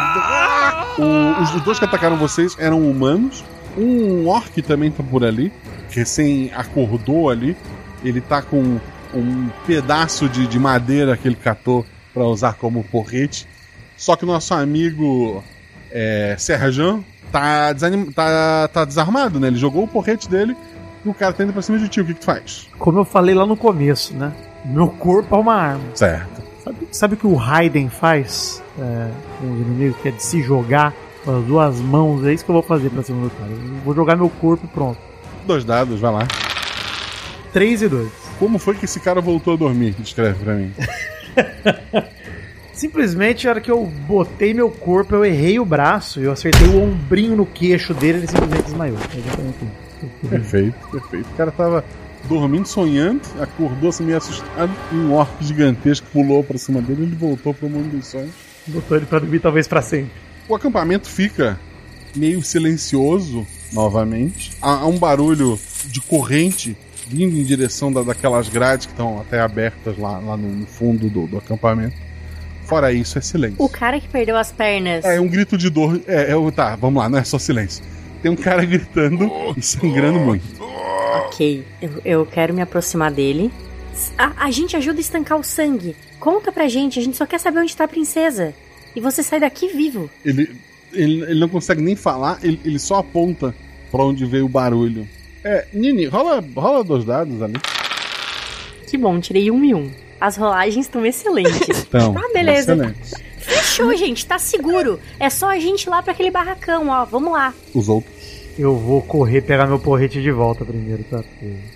O- 0.98 1.42
os 1.42 1.60
dois 1.62 1.78
que 1.78 1.84
atacaram 1.84 2.16
vocês 2.16 2.56
eram 2.58 2.80
humanos. 2.88 3.44
Um 3.76 4.26
orc 4.28 4.60
também 4.62 4.90
tá 4.90 5.02
por 5.02 5.24
ali. 5.24 5.52
Recém 5.90 6.50
acordou 6.54 7.30
ali. 7.30 7.56
Ele 8.04 8.20
tá 8.20 8.40
com 8.42 8.78
um 9.14 9.48
pedaço 9.66 10.28
de, 10.28 10.46
de 10.46 10.58
madeira 10.58 11.16
que 11.16 11.26
ele 11.28 11.36
catou 11.36 11.84
pra 12.14 12.24
usar 12.24 12.54
como 12.54 12.84
porrete. 12.84 13.46
Só 13.96 14.16
que 14.16 14.24
o 14.24 14.26
nosso 14.26 14.54
amigo 14.54 15.42
é, 15.90 16.34
Serjan 16.38 17.00
tá, 17.30 17.72
desanim... 17.72 18.10
tá, 18.10 18.68
tá 18.68 18.84
desarmado, 18.84 19.38
né? 19.40 19.48
Ele 19.48 19.56
jogou 19.56 19.84
o 19.84 19.88
porrete 19.88 20.28
dele 20.28 20.56
e 21.04 21.08
o 21.08 21.14
cara 21.14 21.32
tá 21.32 21.44
indo 21.44 21.52
pra 21.52 21.62
cima 21.62 21.78
de 21.78 21.88
ti. 21.88 22.00
O 22.00 22.04
que, 22.04 22.14
que 22.14 22.20
tu 22.20 22.26
faz? 22.26 22.68
Como 22.78 22.98
eu 22.98 23.04
falei 23.04 23.34
lá 23.34 23.46
no 23.46 23.56
começo, 23.56 24.14
né? 24.14 24.32
Meu 24.64 24.88
corpo 24.88 25.34
é 25.34 25.38
uma 25.38 25.54
arma. 25.54 25.84
Certo. 25.94 26.42
Sabe, 26.62 26.88
sabe 26.92 27.14
o 27.14 27.16
que 27.16 27.26
o 27.26 27.34
Raiden 27.34 27.88
faz 27.88 28.62
é, 28.78 29.10
com 29.38 29.52
os 29.52 29.60
inimigos? 29.60 29.96
Que 30.00 30.08
é 30.08 30.10
de 30.10 30.22
se 30.22 30.42
jogar 30.42 30.92
com 31.24 31.38
as 31.38 31.44
duas 31.44 31.80
mãos. 31.80 32.24
É 32.26 32.32
isso 32.32 32.44
que 32.44 32.50
eu 32.50 32.54
vou 32.54 32.62
fazer 32.62 32.90
pra 32.90 33.02
cima 33.02 33.22
do 33.22 33.30
cara. 33.30 33.50
Eu 33.50 33.58
vou 33.84 33.94
jogar 33.94 34.16
meu 34.16 34.28
corpo 34.28 34.68
pronto. 34.68 34.98
Dois 35.46 35.64
dados, 35.64 36.00
vai 36.00 36.12
lá. 36.12 36.28
3 37.52 37.82
e 37.82 37.88
2. 37.88 38.12
Como 38.38 38.58
foi 38.58 38.74
que 38.74 38.84
esse 38.84 39.00
cara 39.00 39.20
voltou 39.20 39.54
a 39.54 39.56
dormir? 39.56 39.94
Descreve 39.98 40.44
pra 40.44 40.54
mim. 40.54 40.72
Simplesmente, 42.80 43.44
na 43.44 43.50
hora 43.50 43.60
que 43.60 43.70
eu 43.70 43.84
botei 43.84 44.54
meu 44.54 44.70
corpo, 44.70 45.14
eu 45.14 45.22
errei 45.22 45.60
o 45.60 45.66
braço. 45.66 46.18
Eu 46.18 46.32
acertei 46.32 46.66
o 46.66 46.82
ombrinho 46.82 47.36
no 47.36 47.44
queixo 47.44 47.92
dele 47.92 48.20
ele 48.20 48.26
simplesmente 48.26 48.62
desmaiou. 48.62 48.96
É. 50.24 50.28
Perfeito, 50.30 50.88
perfeito. 50.90 51.28
O 51.28 51.36
cara 51.36 51.50
tava 51.50 51.84
dormindo, 52.24 52.66
sonhando, 52.66 53.20
acordou 53.38 53.90
assim 53.90 54.02
meio 54.02 54.16
assustado. 54.16 54.72
E 54.90 54.94
um 54.94 55.12
orc 55.12 55.30
gigantesco 55.44 56.06
pulou 56.10 56.42
pra 56.42 56.56
cima 56.56 56.80
dele 56.80 57.02
e 57.02 57.04
ele 57.04 57.16
voltou 57.16 57.52
pro 57.52 57.68
mundo 57.68 57.94
dos 57.94 58.06
sonhos. 58.06 58.32
Botou 58.66 58.96
ele 58.96 59.04
pra 59.04 59.18
dormir 59.18 59.40
talvez 59.40 59.68
pra 59.68 59.82
sempre. 59.82 60.12
O 60.48 60.54
acampamento 60.54 61.06
fica 61.06 61.60
meio 62.16 62.42
silencioso 62.42 63.46
novamente. 63.74 64.52
Há, 64.62 64.76
há 64.76 64.86
um 64.86 64.96
barulho 64.98 65.60
de 65.84 66.00
corrente 66.00 66.74
vindo 67.06 67.36
em 67.36 67.44
direção 67.44 67.92
da, 67.92 68.02
daquelas 68.02 68.48
grades 68.48 68.86
que 68.86 68.92
estão 68.92 69.20
até 69.20 69.38
abertas 69.38 69.98
lá, 69.98 70.18
lá 70.18 70.34
no, 70.34 70.48
no 70.48 70.66
fundo 70.66 71.10
do, 71.10 71.26
do 71.26 71.36
acampamento. 71.36 72.08
Fora 72.70 72.92
isso, 72.92 73.18
é 73.18 73.20
silêncio. 73.20 73.56
O 73.58 73.68
cara 73.68 73.98
que 73.98 74.06
perdeu 74.06 74.36
as 74.36 74.52
pernas. 74.52 75.04
É 75.04 75.20
um 75.20 75.26
grito 75.26 75.58
de 75.58 75.68
dor. 75.68 76.00
É, 76.06 76.30
é 76.30 76.50
tá, 76.52 76.76
vamos 76.76 77.02
lá, 77.02 77.08
não 77.08 77.18
é 77.18 77.24
só 77.24 77.36
silêncio. 77.36 77.82
Tem 78.22 78.30
um 78.30 78.36
cara 78.36 78.64
gritando 78.64 79.28
e 79.56 79.60
sangrando 79.60 80.20
muito. 80.20 80.44
Ok, 81.26 81.64
eu, 81.82 81.90
eu 82.04 82.26
quero 82.26 82.54
me 82.54 82.62
aproximar 82.62 83.10
dele 83.10 83.50
A, 84.16 84.44
a 84.46 84.50
gente 84.52 84.76
ajuda 84.76 84.98
a 84.98 85.00
estancar 85.00 85.36
o 85.36 85.42
sangue. 85.42 85.96
Conta 86.20 86.52
pra 86.52 86.68
gente, 86.68 86.96
a 87.00 87.02
gente 87.02 87.16
só 87.16 87.26
quer 87.26 87.40
saber 87.40 87.58
onde 87.58 87.76
tá 87.76 87.84
a 87.84 87.88
princesa. 87.88 88.54
E 88.94 89.00
você 89.00 89.20
sai 89.20 89.40
daqui 89.40 89.66
vivo. 89.66 90.08
Ele, 90.24 90.48
ele, 90.92 91.22
ele 91.22 91.40
não 91.40 91.48
consegue 91.48 91.82
nem 91.82 91.96
falar, 91.96 92.38
ele, 92.40 92.60
ele 92.64 92.78
só 92.78 92.98
aponta 92.98 93.52
pra 93.90 94.04
onde 94.04 94.24
veio 94.24 94.44
o 94.44 94.48
barulho. 94.48 95.08
É, 95.42 95.66
Nini, 95.72 96.06
rola, 96.06 96.44
rola 96.54 96.84
dois 96.84 97.04
dados 97.04 97.42
ali. 97.42 97.56
Que 98.86 98.96
bom, 98.96 99.18
tirei 99.18 99.50
um 99.50 99.64
e 99.64 99.74
um. 99.74 99.90
As 100.20 100.36
rolagens 100.36 100.86
estão 100.86 101.04
excelentes. 101.06 101.68
Então, 101.88 102.14
tá, 102.14 102.20
beleza. 102.32 102.72
excelente. 102.74 103.30
Fechou, 103.38 103.96
gente, 103.96 104.26
tá 104.26 104.38
seguro. 104.38 105.00
É 105.18 105.28
só 105.30 105.48
a 105.48 105.58
gente 105.58 105.84
ir 105.84 105.90
lá 105.90 106.02
pra 106.02 106.12
aquele 106.12 106.30
barracão, 106.30 106.88
ó. 106.88 107.04
Vamos 107.04 107.32
lá. 107.32 107.52
Os 107.74 107.88
outros. 107.88 108.14
Eu 108.58 108.76
vou 108.76 109.00
correr 109.00 109.40
pegar 109.40 109.66
meu 109.66 109.78
porrete 109.78 110.20
de 110.20 110.30
volta 110.30 110.64
primeiro, 110.64 111.02
tá? 111.04 111.24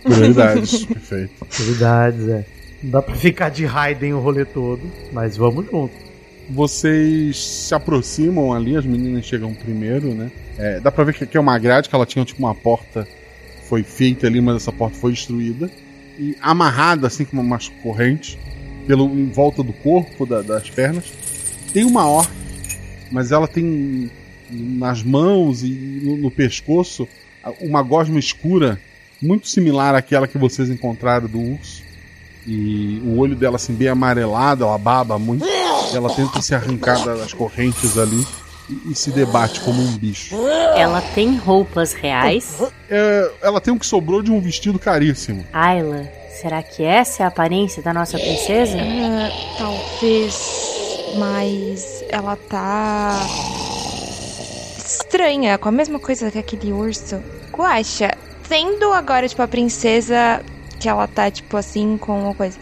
Prioridades, 0.03 0.85
perfeito. 0.87 1.45
Prioridades, 1.47 2.29
é. 2.29 2.45
Não 2.83 2.91
dá 2.91 3.01
pra 3.03 3.15
ficar 3.15 3.49
de 3.49 3.65
Raiden 3.65 4.13
o 4.13 4.21
rolê 4.21 4.45
todo, 4.45 4.83
mas 5.11 5.37
vamos 5.37 5.65
junto. 5.67 5.95
Vocês 6.51 7.37
se 7.39 7.75
aproximam 7.75 8.53
ali, 8.53 8.77
as 8.77 8.85
meninas 8.85 9.25
chegam 9.25 9.55
primeiro, 9.55 10.15
né? 10.15 10.31
É, 10.59 10.79
dá 10.81 10.93
pra 10.93 11.03
ver 11.03 11.15
que 11.15 11.25
aqui 11.25 11.37
é 11.37 11.41
uma 11.41 11.59
grade, 11.59 11.89
que 11.89 11.95
ela 11.95 12.05
tinha 12.05 12.25
tipo 12.25 12.41
uma 12.41 12.55
porta, 12.55 13.09
foi 13.69 13.83
feita 13.83 14.27
ali, 14.27 14.41
mas 14.41 14.57
essa 14.57 14.71
porta 14.71 14.97
foi 14.99 15.13
destruída. 15.13 15.71
Amarrada, 16.41 17.07
assim 17.07 17.25
como 17.25 17.43
umas 17.43 17.69
correntes, 17.83 18.39
pelo, 18.87 19.07
em 19.07 19.27
volta 19.31 19.63
do 19.63 19.73
corpo, 19.73 20.25
da- 20.27 20.43
das 20.43 20.69
pernas, 20.71 21.05
tem 21.73 21.85
uma 21.85 22.07
orca, 22.09 22.33
mas 23.11 23.33
ela 23.33 23.49
tem 23.49 24.11
nas 24.51 25.03
mãos 25.03 25.63
e 25.63 25.69
no, 26.05 26.17
no 26.17 26.31
pescoço 26.31 27.09
uma 27.61 27.83
gosma 27.83 28.19
escura, 28.19 28.81
muito 29.21 29.49
similar 29.49 29.95
àquela 29.95 30.29
que 30.29 30.39
vocês 30.39 30.69
encontraram 30.71 31.27
do 31.29 31.41
urso. 31.41 31.83
E 32.47 33.01
o 33.05 33.19
olho 33.19 33.35
dela 33.35 33.57
assim 33.57 33.73
bem 33.73 33.89
amarelado, 33.89 34.65
ela 34.65 34.77
baba 34.77 35.19
muito. 35.19 35.45
Ela 35.95 36.15
tenta 36.15 36.43
se 36.43 36.55
arrancar 36.55 37.03
das 37.05 37.33
correntes 37.33 37.97
ali 37.97 38.25
e, 38.69 38.93
e 38.93 38.95
se 38.95 39.11
debate 39.11 39.61
como 39.61 39.83
um 39.83 39.97
bicho. 39.97 40.37
Ela 40.77 41.01
tem 41.01 41.37
roupas 41.37 41.93
reais. 41.93 42.63
É, 42.89 43.31
ela 43.43 43.61
tem 43.61 43.73
o 43.73 43.79
que 43.79 43.87
sobrou 43.87 44.23
de 44.23 44.31
um 44.31 44.41
vestido 44.41 44.79
caríssimo. 44.79 45.45
Ayla, 45.53 46.11
será 46.41 46.63
que 46.63 46.83
essa 46.83 47.23
é 47.23 47.25
a 47.25 47.29
aparência 47.29 47.83
da 47.83 47.93
nossa 47.93 48.19
princesa? 48.19 48.79
Ah, 48.79 49.31
talvez. 49.59 51.15
Mas 51.17 52.05
ela 52.09 52.37
tá. 52.37 53.21
estranha, 54.85 55.57
com 55.59 55.69
a 55.69 55.73
mesma 55.73 55.99
coisa 55.99 56.31
que 56.31 56.39
aquele 56.39 56.73
urso. 56.73 57.23
Guaxa, 57.53 58.11
sendo 58.49 58.93
agora, 58.93 59.29
tipo, 59.29 59.43
a 59.43 59.49
princesa 59.49 60.43
que 60.81 60.89
ela 60.89 61.07
tá, 61.07 61.31
tipo 61.31 61.57
assim, 61.57 61.97
com 61.97 62.25
uma 62.25 62.35
coisa. 62.35 62.59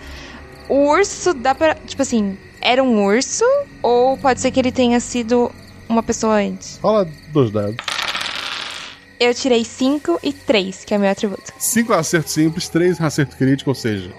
O 0.68 0.88
urso 0.88 1.32
dá 1.32 1.54
pra. 1.54 1.74
Tipo 1.74 2.02
assim, 2.02 2.36
era 2.60 2.82
um 2.82 3.04
urso? 3.04 3.44
Ou 3.82 4.16
pode 4.16 4.40
ser 4.40 4.50
que 4.50 4.60
ele 4.60 4.70
tenha 4.70 5.00
sido 5.00 5.50
uma 5.92 6.02
pessoa 6.02 6.34
antes? 6.34 6.78
Fala 6.78 7.08
dois 7.32 7.50
dados. 7.50 7.76
Eu 9.20 9.32
tirei 9.32 9.64
5 9.64 10.18
e 10.20 10.32
3, 10.32 10.84
que 10.84 10.94
é 10.94 10.98
meu 10.98 11.08
atributo. 11.08 11.52
Cinco 11.56 11.92
acertos 11.92 12.32
simples, 12.32 12.68
três 12.68 13.00
acerto 13.00 13.36
crítico, 13.36 13.70
ou 13.70 13.74
seja, 13.74 14.10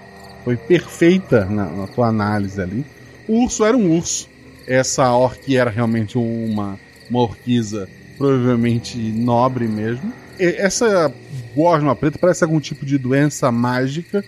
foi 0.44 0.56
perfeita 0.56 1.44
na, 1.44 1.66
na 1.66 1.86
tua 1.86 2.08
análise 2.08 2.58
ali. 2.60 2.86
O 3.28 3.42
urso 3.42 3.64
era 3.64 3.76
um 3.76 3.94
urso. 3.94 4.28
Essa 4.66 5.12
orc 5.12 5.54
era 5.54 5.68
realmente 5.68 6.16
uma, 6.16 6.78
uma 7.10 7.20
orquiza, 7.20 7.86
provavelmente 8.16 8.96
nobre 8.96 9.68
mesmo. 9.68 10.10
E 10.38 10.44
essa 10.58 11.12
gosma 11.54 11.94
preta 11.94 12.18
parece 12.18 12.42
algum 12.42 12.58
tipo 12.58 12.86
de 12.86 12.96
doença 12.96 13.52
mágica. 13.52 14.24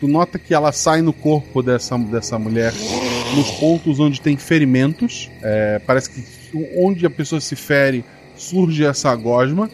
Tu 0.00 0.08
nota 0.08 0.38
que 0.38 0.52
ela 0.52 0.72
sai 0.72 1.02
no 1.02 1.12
corpo 1.12 1.62
dessa, 1.62 1.96
dessa 1.96 2.38
mulher 2.38 2.72
nos 3.34 3.50
pontos 3.52 3.98
onde 4.00 4.20
tem 4.20 4.36
ferimentos. 4.36 5.30
É, 5.40 5.78
parece 5.78 6.10
que 6.10 6.20
onde 6.76 7.04
a 7.06 7.10
pessoa 7.10 7.40
se 7.40 7.56
fere 7.56 8.04
surge 8.36 8.84
essa 8.84 9.14
gosma. 9.14 9.68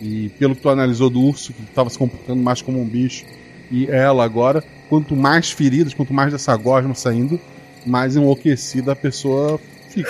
E 0.00 0.30
pelo 0.38 0.54
que 0.54 0.62
tu 0.62 0.68
analisou 0.68 1.10
do 1.10 1.20
urso, 1.20 1.52
que 1.52 1.62
estava 1.62 1.90
se 1.90 1.98
comportando 1.98 2.40
mais 2.40 2.62
como 2.62 2.80
um 2.80 2.84
bicho, 2.84 3.24
e 3.70 3.86
ela 3.86 4.24
agora, 4.24 4.62
quanto 4.88 5.16
mais 5.16 5.50
feridas, 5.50 5.92
quanto 5.92 6.14
mais 6.14 6.32
dessa 6.32 6.56
gosma 6.56 6.94
saindo, 6.94 7.40
mais 7.84 8.14
enlouquecida 8.14 8.92
a 8.92 8.96
pessoa 8.96 9.60
fica. 9.88 10.08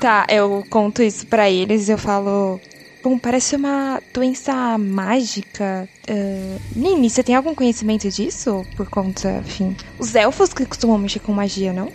Tá, 0.00 0.26
eu 0.28 0.62
conto 0.68 1.02
isso 1.02 1.26
pra 1.26 1.50
eles 1.50 1.88
e 1.88 1.92
eu 1.92 1.98
falo. 1.98 2.60
Bom, 3.02 3.18
parece 3.18 3.56
uma 3.56 4.00
doença 4.12 4.76
mágica. 4.78 5.88
Ah, 6.08 6.58
Nini, 6.74 7.08
você 7.08 7.22
tem 7.22 7.34
algum 7.34 7.54
conhecimento 7.54 8.08
disso? 8.10 8.64
Por 8.76 8.88
conta, 8.88 9.42
enfim. 9.44 9.76
Os 9.98 10.14
elfos 10.14 10.52
que 10.52 10.66
costumam 10.66 10.98
mexer 10.98 11.20
com 11.20 11.32
magia, 11.32 11.72
não? 11.72 11.90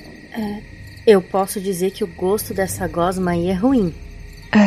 Eu 1.05 1.21
posso 1.21 1.59
dizer 1.59 1.91
que 1.91 2.03
o 2.03 2.07
gosto 2.07 2.53
dessa 2.53 2.87
gosma 2.87 3.31
aí 3.31 3.49
é 3.49 3.53
ruim. 3.53 3.93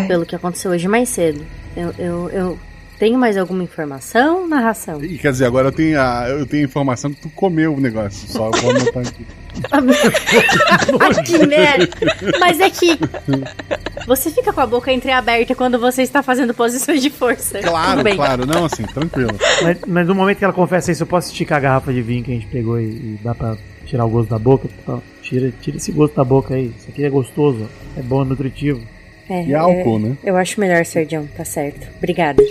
Pelo 0.06 0.24
que 0.24 0.36
aconteceu 0.36 0.70
hoje 0.70 0.86
mais 0.88 1.08
cedo. 1.08 1.44
Eu, 1.76 1.92
eu, 1.98 2.30
eu 2.30 2.58
tenho 2.98 3.18
mais 3.18 3.36
alguma 3.36 3.64
informação, 3.64 4.46
narração? 4.46 5.02
E 5.02 5.18
quer 5.18 5.32
dizer, 5.32 5.46
agora 5.46 5.68
eu 5.68 5.72
tenho 5.72 6.00
a, 6.00 6.28
eu 6.28 6.46
tenho 6.46 6.62
a 6.62 6.66
informação 6.66 7.12
que 7.12 7.20
tu 7.22 7.28
comeu 7.30 7.74
o 7.74 7.80
negócio. 7.80 8.28
Só 8.28 8.50
vou 8.50 8.70
anotar 8.70 9.02
aqui. 9.02 9.26
Ai, 11.00 11.22
que 11.26 11.46
merda! 11.46 11.88
Mas 12.38 12.60
é 12.60 12.70
que 12.70 12.98
você 14.06 14.30
fica 14.30 14.52
com 14.52 14.60
a 14.60 14.66
boca 14.66 14.92
entreaberta 14.92 15.54
quando 15.54 15.78
você 15.78 16.02
está 16.02 16.22
fazendo 16.22 16.54
posições 16.54 17.02
de 17.02 17.10
força. 17.10 17.58
Claro, 17.60 18.04
bem. 18.04 18.14
claro, 18.14 18.46
não 18.46 18.66
assim, 18.66 18.84
tranquilo. 18.84 19.36
Mas, 19.62 19.78
mas 19.86 20.06
no 20.06 20.14
momento 20.14 20.38
que 20.38 20.44
ela 20.44 20.52
confessa 20.52 20.92
isso, 20.92 21.02
eu 21.02 21.06
posso 21.06 21.28
esticar 21.32 21.58
a 21.58 21.60
garrafa 21.60 21.92
de 21.92 22.02
vinho 22.02 22.22
que 22.22 22.30
a 22.30 22.34
gente 22.34 22.46
pegou 22.46 22.80
e, 22.80 22.84
e 22.84 23.18
dá 23.22 23.34
pra 23.34 23.56
tirar 23.86 24.04
o 24.04 24.10
gosto 24.10 24.30
da 24.30 24.38
boca? 24.38 24.68
Então, 24.82 25.02
tira, 25.20 25.52
tira 25.60 25.76
esse 25.76 25.92
gosto 25.92 26.14
da 26.14 26.24
boca 26.24 26.54
aí. 26.54 26.72
Isso 26.78 26.88
aqui 26.88 27.04
é 27.04 27.10
gostoso, 27.10 27.68
é 27.96 28.02
bom, 28.02 28.22
é 28.22 28.24
nutritivo. 28.24 28.80
É, 29.28 29.44
E 29.44 29.54
álcool, 29.54 29.96
é, 29.96 30.00
né? 30.00 30.18
Eu 30.24 30.36
acho 30.36 30.60
melhor, 30.60 30.84
Sergião, 30.84 31.26
tá 31.36 31.44
certo. 31.44 31.86
Obrigada. 31.96 32.42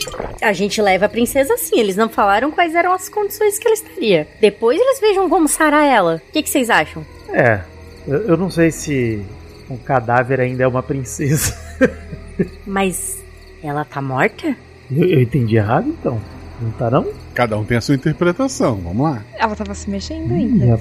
A 0.41 0.53
gente 0.53 0.81
leva 0.81 1.05
a 1.05 1.09
princesa 1.09 1.55
sim, 1.57 1.79
eles 1.79 1.95
não 1.95 2.09
falaram 2.09 2.51
quais 2.51 2.73
eram 2.73 2.93
as 2.93 3.09
condições 3.09 3.59
que 3.59 3.67
ela 3.67 3.75
estaria. 3.75 4.27
Depois 4.39 4.79
eles 4.79 4.99
vejam 4.99 5.29
como 5.29 5.47
sarar 5.47 5.85
ela. 5.85 6.21
O 6.27 6.31
que, 6.31 6.41
que 6.41 6.49
vocês 6.49 6.69
acham? 6.69 7.05
É, 7.31 7.61
eu, 8.07 8.29
eu 8.29 8.37
não 8.37 8.49
sei 8.49 8.71
se 8.71 9.21
um 9.69 9.77
cadáver 9.77 10.39
ainda 10.39 10.63
é 10.63 10.67
uma 10.67 10.81
princesa. 10.81 11.55
Mas 12.65 13.21
ela 13.61 13.85
tá 13.85 14.01
morta? 14.01 14.55
Eu, 14.89 15.07
eu 15.07 15.21
entendi 15.21 15.57
errado 15.57 15.87
então. 15.87 16.19
Não 16.61 16.71
tá 16.71 16.89
não? 16.89 17.07
Cada 17.33 17.57
um 17.57 17.63
tem 17.63 17.77
a 17.77 17.81
sua 17.81 17.95
interpretação, 17.95 18.75
vamos 18.75 19.03
lá. 19.03 19.23
Ela 19.37 19.55
tava 19.55 19.73
se 19.73 19.89
mexendo 19.89 20.31
ainda. 20.31 20.79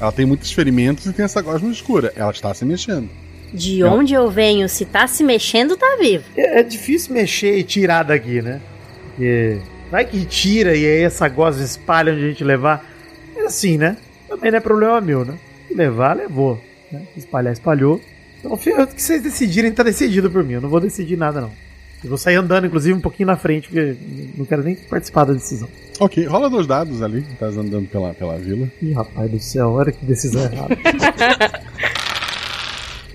Ela 0.00 0.10
tem 0.10 0.24
muitos 0.24 0.50
ferimentos 0.50 1.04
e 1.04 1.12
tem 1.12 1.24
essa 1.24 1.42
gosma 1.42 1.70
escura. 1.70 2.12
Ela 2.16 2.30
está 2.30 2.54
se 2.54 2.64
mexendo. 2.64 3.10
De 3.52 3.84
onde 3.84 4.14
eu 4.14 4.30
venho, 4.30 4.68
se 4.68 4.84
tá 4.84 5.06
se 5.06 5.22
mexendo, 5.22 5.76
tá 5.76 5.98
vivo. 6.00 6.24
É, 6.36 6.60
é 6.60 6.62
difícil 6.62 7.12
mexer 7.12 7.58
e 7.58 7.62
tirar 7.62 8.04
daqui, 8.04 8.40
né? 8.40 8.60
Porque 9.04 9.58
vai 9.90 10.04
que 10.04 10.24
tira 10.24 10.74
e 10.74 10.86
aí 10.86 11.02
essa 11.02 11.28
gosma 11.28 11.64
espalha 11.64 12.12
onde 12.12 12.24
a 12.24 12.28
gente 12.28 12.44
levar. 12.44 12.88
É 13.36 13.42
assim, 13.42 13.76
né? 13.76 13.96
Também 14.28 14.50
não 14.50 14.58
é 14.58 14.60
problema 14.60 15.00
meu, 15.00 15.24
né? 15.24 15.34
Levar, 15.70 16.16
levou. 16.16 16.58
Né? 16.90 17.02
Espalhar, 17.16 17.52
espalhou. 17.52 18.00
Então, 18.38 18.52
o 18.52 18.56
que 18.56 19.02
vocês 19.02 19.22
decidirem 19.22 19.70
tá 19.70 19.82
decidido 19.82 20.30
por 20.30 20.42
mim. 20.42 20.54
Eu 20.54 20.60
não 20.62 20.70
vou 20.70 20.80
decidir 20.80 21.16
nada, 21.16 21.42
não. 21.42 21.52
Eu 22.02 22.08
vou 22.08 22.18
sair 22.18 22.36
andando, 22.36 22.66
inclusive, 22.66 22.96
um 22.96 23.00
pouquinho 23.00 23.26
na 23.26 23.36
frente, 23.36 23.68
porque 23.68 23.96
não 24.36 24.46
quero 24.46 24.62
nem 24.62 24.74
participar 24.74 25.24
da 25.24 25.34
decisão. 25.34 25.68
Ok, 25.98 26.24
rola 26.24 26.48
dois 26.48 26.66
dados 26.66 27.02
ali. 27.02 27.22
Tá 27.38 27.46
andando 27.46 27.86
pela, 27.88 28.14
pela 28.14 28.38
vila. 28.38 28.70
Ih, 28.80 28.92
rapaz 28.92 29.30
do 29.30 29.38
céu, 29.38 29.70
olha 29.72 29.92
que 29.92 30.04
decisão 30.04 30.42
errada. 30.42 30.76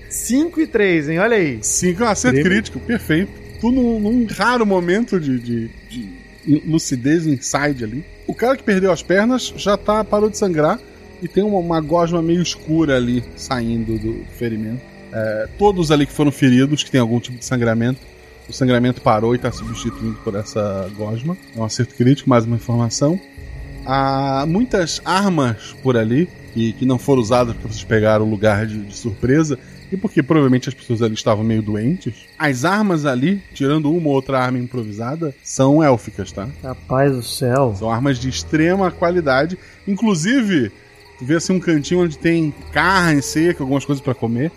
5 0.08 0.60
e 0.60 0.66
3, 0.66 1.08
hein? 1.10 1.18
Olha 1.18 1.36
aí. 1.36 1.58
5 1.62 2.02
é 2.02 2.06
um 2.06 2.08
acerto 2.08 2.34
Prêmio. 2.34 2.52
crítico, 2.52 2.80
perfeito. 2.80 3.30
Tu 3.60 3.70
num, 3.70 4.00
num 4.00 4.26
raro 4.26 4.66
momento 4.66 5.20
de, 5.20 5.38
de, 5.38 5.70
de 5.88 6.62
lucidez, 6.66 7.26
inside 7.26 7.84
ali. 7.84 8.04
O 8.26 8.34
cara 8.34 8.56
que 8.56 8.62
perdeu 8.62 8.90
as 8.92 9.02
pernas 9.02 9.52
já 9.56 9.76
tá, 9.76 10.02
parou 10.04 10.28
de 10.28 10.36
sangrar 10.36 10.78
e 11.22 11.28
tem 11.28 11.42
uma, 11.42 11.58
uma 11.58 11.80
gosma 11.80 12.20
meio 12.20 12.42
escura 12.42 12.96
ali 12.96 13.22
saindo 13.36 13.98
do 13.98 14.24
ferimento. 14.36 14.82
É, 15.12 15.48
todos 15.58 15.90
ali 15.90 16.06
que 16.06 16.12
foram 16.12 16.32
feridos, 16.32 16.82
que 16.82 16.90
tem 16.90 17.00
algum 17.00 17.18
tipo 17.20 17.38
de 17.38 17.44
sangramento, 17.44 18.00
o 18.48 18.52
sangramento 18.52 19.00
parou 19.00 19.34
e 19.34 19.36
está 19.36 19.50
substituído 19.52 20.18
por 20.22 20.34
essa 20.34 20.90
gosma. 20.96 21.36
É 21.54 21.58
um 21.58 21.64
acerto 21.64 21.94
crítico, 21.94 22.28
mais 22.30 22.44
uma 22.44 22.56
informação. 22.56 23.18
Há 23.84 24.44
muitas 24.48 25.00
armas 25.04 25.74
por 25.82 25.96
ali 25.96 26.28
que, 26.52 26.72
que 26.72 26.84
não 26.86 26.98
foram 26.98 27.22
usadas 27.22 27.54
porque 27.54 27.68
vocês 27.72 27.84
pegaram 27.84 28.24
o 28.26 28.30
lugar 28.30 28.66
de, 28.66 28.78
de 28.82 28.96
surpresa 28.96 29.58
e 29.92 29.96
porque 29.96 30.22
provavelmente 30.22 30.68
as 30.68 30.74
pessoas 30.74 31.02
ali 31.02 31.14
estavam 31.14 31.44
meio 31.44 31.62
doentes. 31.62 32.14
As 32.36 32.64
armas 32.64 33.06
ali, 33.06 33.40
tirando 33.54 33.92
uma 33.92 34.08
ou 34.08 34.14
outra 34.14 34.40
arma 34.40 34.58
improvisada, 34.58 35.32
são 35.44 35.82
élficas, 35.82 36.32
tá? 36.32 36.48
Rapaz 36.62 37.12
do 37.12 37.22
céu. 37.22 37.74
São 37.78 37.88
armas 37.90 38.18
de 38.18 38.28
extrema 38.28 38.90
qualidade. 38.90 39.56
Inclusive, 39.86 40.72
tu 41.18 41.24
vê 41.24 41.36
assim 41.36 41.52
um 41.52 41.60
cantinho 41.60 42.02
onde 42.02 42.18
tem 42.18 42.52
carne 42.72 43.22
seca, 43.22 43.62
algumas 43.62 43.84
coisas 43.84 44.02
para 44.02 44.14
comer. 44.14 44.50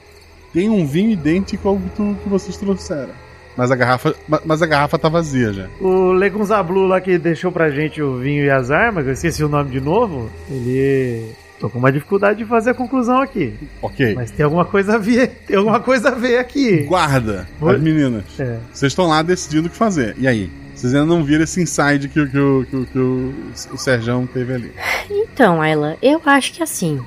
Tem 0.52 0.68
um 0.68 0.88
vinho 0.88 1.12
idêntico 1.12 1.70
ao 1.70 1.78
que, 1.78 1.90
tu- 1.92 2.18
que 2.24 2.30
vocês 2.30 2.58
trouxeram. 2.58 3.14
Mas 3.60 3.72
a 3.72 3.76
garrafa, 3.76 4.16
ma- 4.26 4.42
mas 4.46 4.62
a 4.62 4.66
garrafa 4.66 4.98
tá 4.98 5.10
vazia 5.10 5.52
já. 5.52 5.68
O 5.82 6.14
Legunzablu 6.14 6.88
lá 6.88 7.02
que 7.02 7.18
deixou 7.18 7.52
pra 7.52 7.70
gente 7.70 8.02
o 8.02 8.18
vinho 8.18 8.46
e 8.46 8.50
as 8.50 8.72
armas, 8.72 9.06
eu 9.06 9.12
esqueci 9.12 9.44
o 9.44 9.50
nome 9.50 9.70
de 9.70 9.82
novo, 9.82 10.30
ele. 10.50 11.26
Tô 11.60 11.70
com 11.70 11.78
uma 11.78 11.92
dificuldade 11.92 12.40
de 12.40 12.46
fazer 12.46 12.70
a 12.70 12.74
conclusão 12.74 13.20
aqui. 13.20 13.54
Ok. 13.82 14.16
Mas 14.16 14.32
tem 14.32 14.46
alguma 14.46 14.64
coisa 14.64 14.96
a 14.96 14.98
ver. 14.98 15.28
Tem 15.46 15.58
alguma 15.58 15.82
coisa 15.82 16.08
a 16.08 16.16
ver 16.16 16.38
aqui. 16.38 16.84
Guarda 16.84 17.46
Oi? 17.60 17.76
as 17.76 17.82
meninas. 17.82 18.24
É. 18.40 18.60
Vocês 18.72 18.94
estão 18.94 19.08
lá 19.08 19.22
decidindo 19.22 19.68
o 19.68 19.70
que 19.70 19.76
fazer. 19.76 20.16
E 20.18 20.26
aí? 20.26 20.50
Vocês 20.74 20.96
ainda 20.96 21.06
não 21.06 21.22
viram 21.22 21.44
esse 21.44 21.62
inside 21.62 22.08
que, 22.08 22.18
o- 22.22 22.30
que, 22.30 22.38
o- 22.40 22.66
que, 22.70 22.76
o- 22.78 22.86
que 22.86 22.98
o, 22.98 23.34
o 23.74 23.78
Serjão 23.78 24.26
teve 24.26 24.54
ali. 24.54 24.72
Então, 25.10 25.62
Ayla, 25.62 25.98
eu 26.02 26.22
acho 26.26 26.54
que 26.54 26.64
assim. 26.64 26.98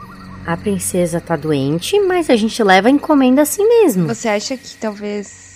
A 0.44 0.56
princesa 0.56 1.18
tá 1.20 1.34
doente, 1.36 1.98
mas 2.00 2.28
a 2.28 2.34
gente 2.36 2.62
leva 2.62 2.88
a 2.88 2.90
encomenda 2.90 3.40
assim 3.40 3.66
mesmo. 3.66 4.06
Você 4.08 4.28
acha 4.28 4.54
que 4.56 4.76
talvez. 4.76 5.51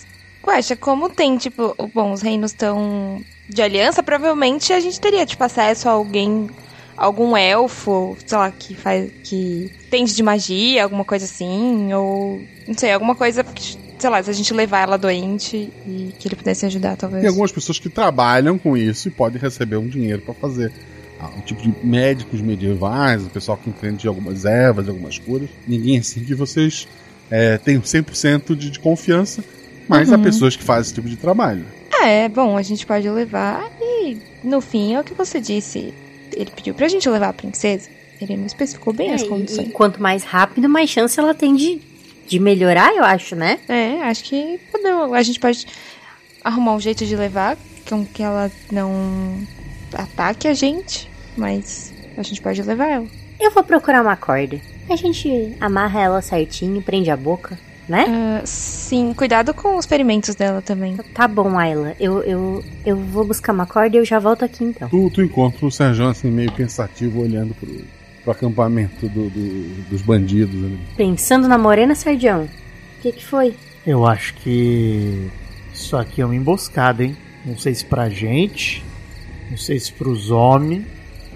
Guaxa, 0.47 0.77
como 0.77 1.09
tem, 1.09 1.37
tipo, 1.37 1.75
bom, 1.93 2.13
os 2.13 2.21
reinos 2.21 2.53
tão 2.53 3.21
de 3.49 3.61
aliança, 3.61 4.01
provavelmente 4.01 4.71
a 4.71 4.79
gente 4.79 4.99
teria, 4.99 5.25
tipo, 5.25 5.43
acesso 5.43 5.89
a 5.89 5.91
alguém, 5.91 6.49
algum 6.95 7.35
elfo, 7.35 8.17
sei 8.25 8.37
lá, 8.37 8.49
que 8.49 8.73
faz. 8.73 9.11
que 9.25 9.69
entende 9.85 10.15
de 10.15 10.23
magia, 10.23 10.83
alguma 10.83 11.03
coisa 11.03 11.25
assim, 11.25 11.93
ou. 11.93 12.41
não 12.65 12.77
sei, 12.77 12.93
alguma 12.93 13.13
coisa. 13.13 13.45
Sei 13.99 14.09
lá, 14.09 14.21
se 14.21 14.29
a 14.29 14.33
gente 14.33 14.53
levar 14.53 14.83
ela 14.83 14.97
doente 14.97 15.57
e 15.85 16.13
que 16.19 16.27
ele 16.27 16.35
pudesse 16.35 16.65
ajudar, 16.65 16.95
talvez. 16.95 17.21
Tem 17.21 17.29
algumas 17.29 17.51
pessoas 17.51 17.79
que 17.79 17.89
trabalham 17.89 18.57
com 18.57 18.77
isso 18.77 19.07
e 19.07 19.11
podem 19.11 19.41
receber 19.41 19.77
um 19.77 19.87
dinheiro 19.87 20.21
pra 20.21 20.33
fazer. 20.33 20.71
Ah, 21.19 21.31
um 21.35 21.41
tipo 21.41 21.59
de 21.59 21.73
médicos 21.83 22.39
medievais, 22.41 23.25
o 23.25 23.29
pessoal 23.29 23.57
que 23.57 23.71
entende 23.71 24.07
algumas 24.07 24.45
ervas, 24.45 24.87
algumas 24.87 25.17
curas. 25.17 25.49
Ninguém 25.67 25.97
assim 25.97 26.23
que 26.23 26.35
vocês 26.35 26.87
é, 27.31 27.57
têm 27.57 27.79
100% 27.81 28.55
de, 28.55 28.69
de 28.69 28.79
confiança, 28.79 29.43
mas 29.87 30.11
há 30.11 30.15
Uhum. 30.17 30.23
pessoas 30.23 30.55
que 30.55 30.63
fazem 30.63 30.81
esse 30.83 30.93
tipo 30.93 31.09
de 31.09 31.15
trabalho. 31.15 31.65
Ah, 31.91 32.07
é, 32.07 32.29
bom, 32.29 32.57
a 32.57 32.61
gente 32.61 32.85
pode 32.85 33.09
levar 33.09 33.69
e 33.81 34.17
no 34.43 34.61
fim 34.61 34.93
é 34.95 34.99
o 34.99 35.03
que 35.03 35.13
você 35.13 35.39
disse. 35.41 35.93
Ele 36.35 36.51
pediu 36.55 36.73
pra 36.73 36.87
gente 36.87 37.09
levar 37.09 37.29
a 37.29 37.33
princesa. 37.33 37.89
Ele 38.21 38.35
não 38.37 38.45
especificou 38.45 38.93
bem 38.93 39.11
É, 39.11 39.13
as 39.15 39.21
e- 39.21 39.27
condições. 39.27 39.67
e 39.67 39.71
quanto 39.71 40.01
mais 40.01 40.23
rápido, 40.23 40.67
mais 40.69 40.89
chance 40.89 41.19
ela 41.19 41.33
tem 41.33 41.55
de, 41.55 41.81
de 42.27 42.39
melhorar, 42.39 42.93
eu 42.95 43.03
acho, 43.03 43.35
né? 43.35 43.59
É, 43.67 44.01
acho 44.03 44.23
que 44.23 44.59
podemos- 44.71 45.13
a 45.13 45.21
gente 45.23 45.39
pode 45.39 45.65
arrumar 46.43 46.73
um 46.75 46.79
jeito 46.79 47.05
de 47.05 47.15
levar 47.15 47.57
com 47.87 48.05
que 48.05 48.21
ela 48.23 48.51
não 48.71 49.39
ataque 49.93 50.47
a 50.47 50.53
gente, 50.53 51.09
mas 51.35 51.93
a 52.17 52.21
gente 52.23 52.41
pode 52.41 52.61
levar 52.61 52.87
ela. 52.87 53.07
Eu 53.39 53.51
vou 53.51 53.63
procurar 53.63 54.01
uma 54.01 54.15
corda. 54.15 54.59
A 54.89 54.95
gente 54.95 55.55
amarra 55.59 56.01
ela 56.01 56.21
certinho, 56.21 56.81
prende 56.81 57.09
a 57.11 57.17
boca, 57.17 57.57
né? 57.87 58.05
Ah, 58.07 58.41
sim, 58.45 59.13
cuidado 59.13 59.53
com 59.53 59.77
os 59.77 59.85
ferimentos 59.85 60.35
dela 60.35 60.61
também. 60.61 60.97
Tá 61.13 61.27
bom, 61.27 61.57
Ayla. 61.57 61.95
Eu, 61.99 62.21
eu, 62.23 62.63
eu 62.85 62.97
vou 62.97 63.25
buscar 63.25 63.53
uma 63.53 63.65
corda 63.65 63.95
e 63.95 63.99
eu 63.99 64.05
já 64.05 64.19
volto 64.19 64.43
aqui 64.43 64.63
então. 64.63 64.89
Tu, 64.89 65.09
tu 65.11 65.21
encontra 65.21 65.65
o 65.65 65.71
Serjão 65.71 66.09
assim, 66.09 66.29
meio 66.29 66.51
pensativo, 66.51 67.21
olhando 67.21 67.53
pro, 67.55 67.69
pro 68.23 68.31
acampamento 68.31 69.07
do- 69.07 69.29
do- 69.29 69.83
dos 69.89 70.01
bandidos 70.01 70.55
ali. 70.63 70.79
Pensando 70.97 71.47
na 71.47 71.57
morena, 71.57 71.95
Sardião? 71.95 72.43
O 72.43 73.01
que, 73.01 73.11
que 73.11 73.25
foi? 73.25 73.55
Eu 73.85 74.05
acho 74.05 74.33
que 74.35 75.29
isso 75.73 75.95
aqui 75.95 76.21
é 76.21 76.25
uma 76.25 76.35
emboscada, 76.35 77.03
hein? 77.03 77.15
Não 77.45 77.57
sei 77.57 77.73
se 77.73 77.85
pra 77.85 78.09
gente, 78.09 78.83
não 79.49 79.57
sei 79.57 79.79
se 79.79 79.93
pros 79.93 80.29
homens, 80.29 80.83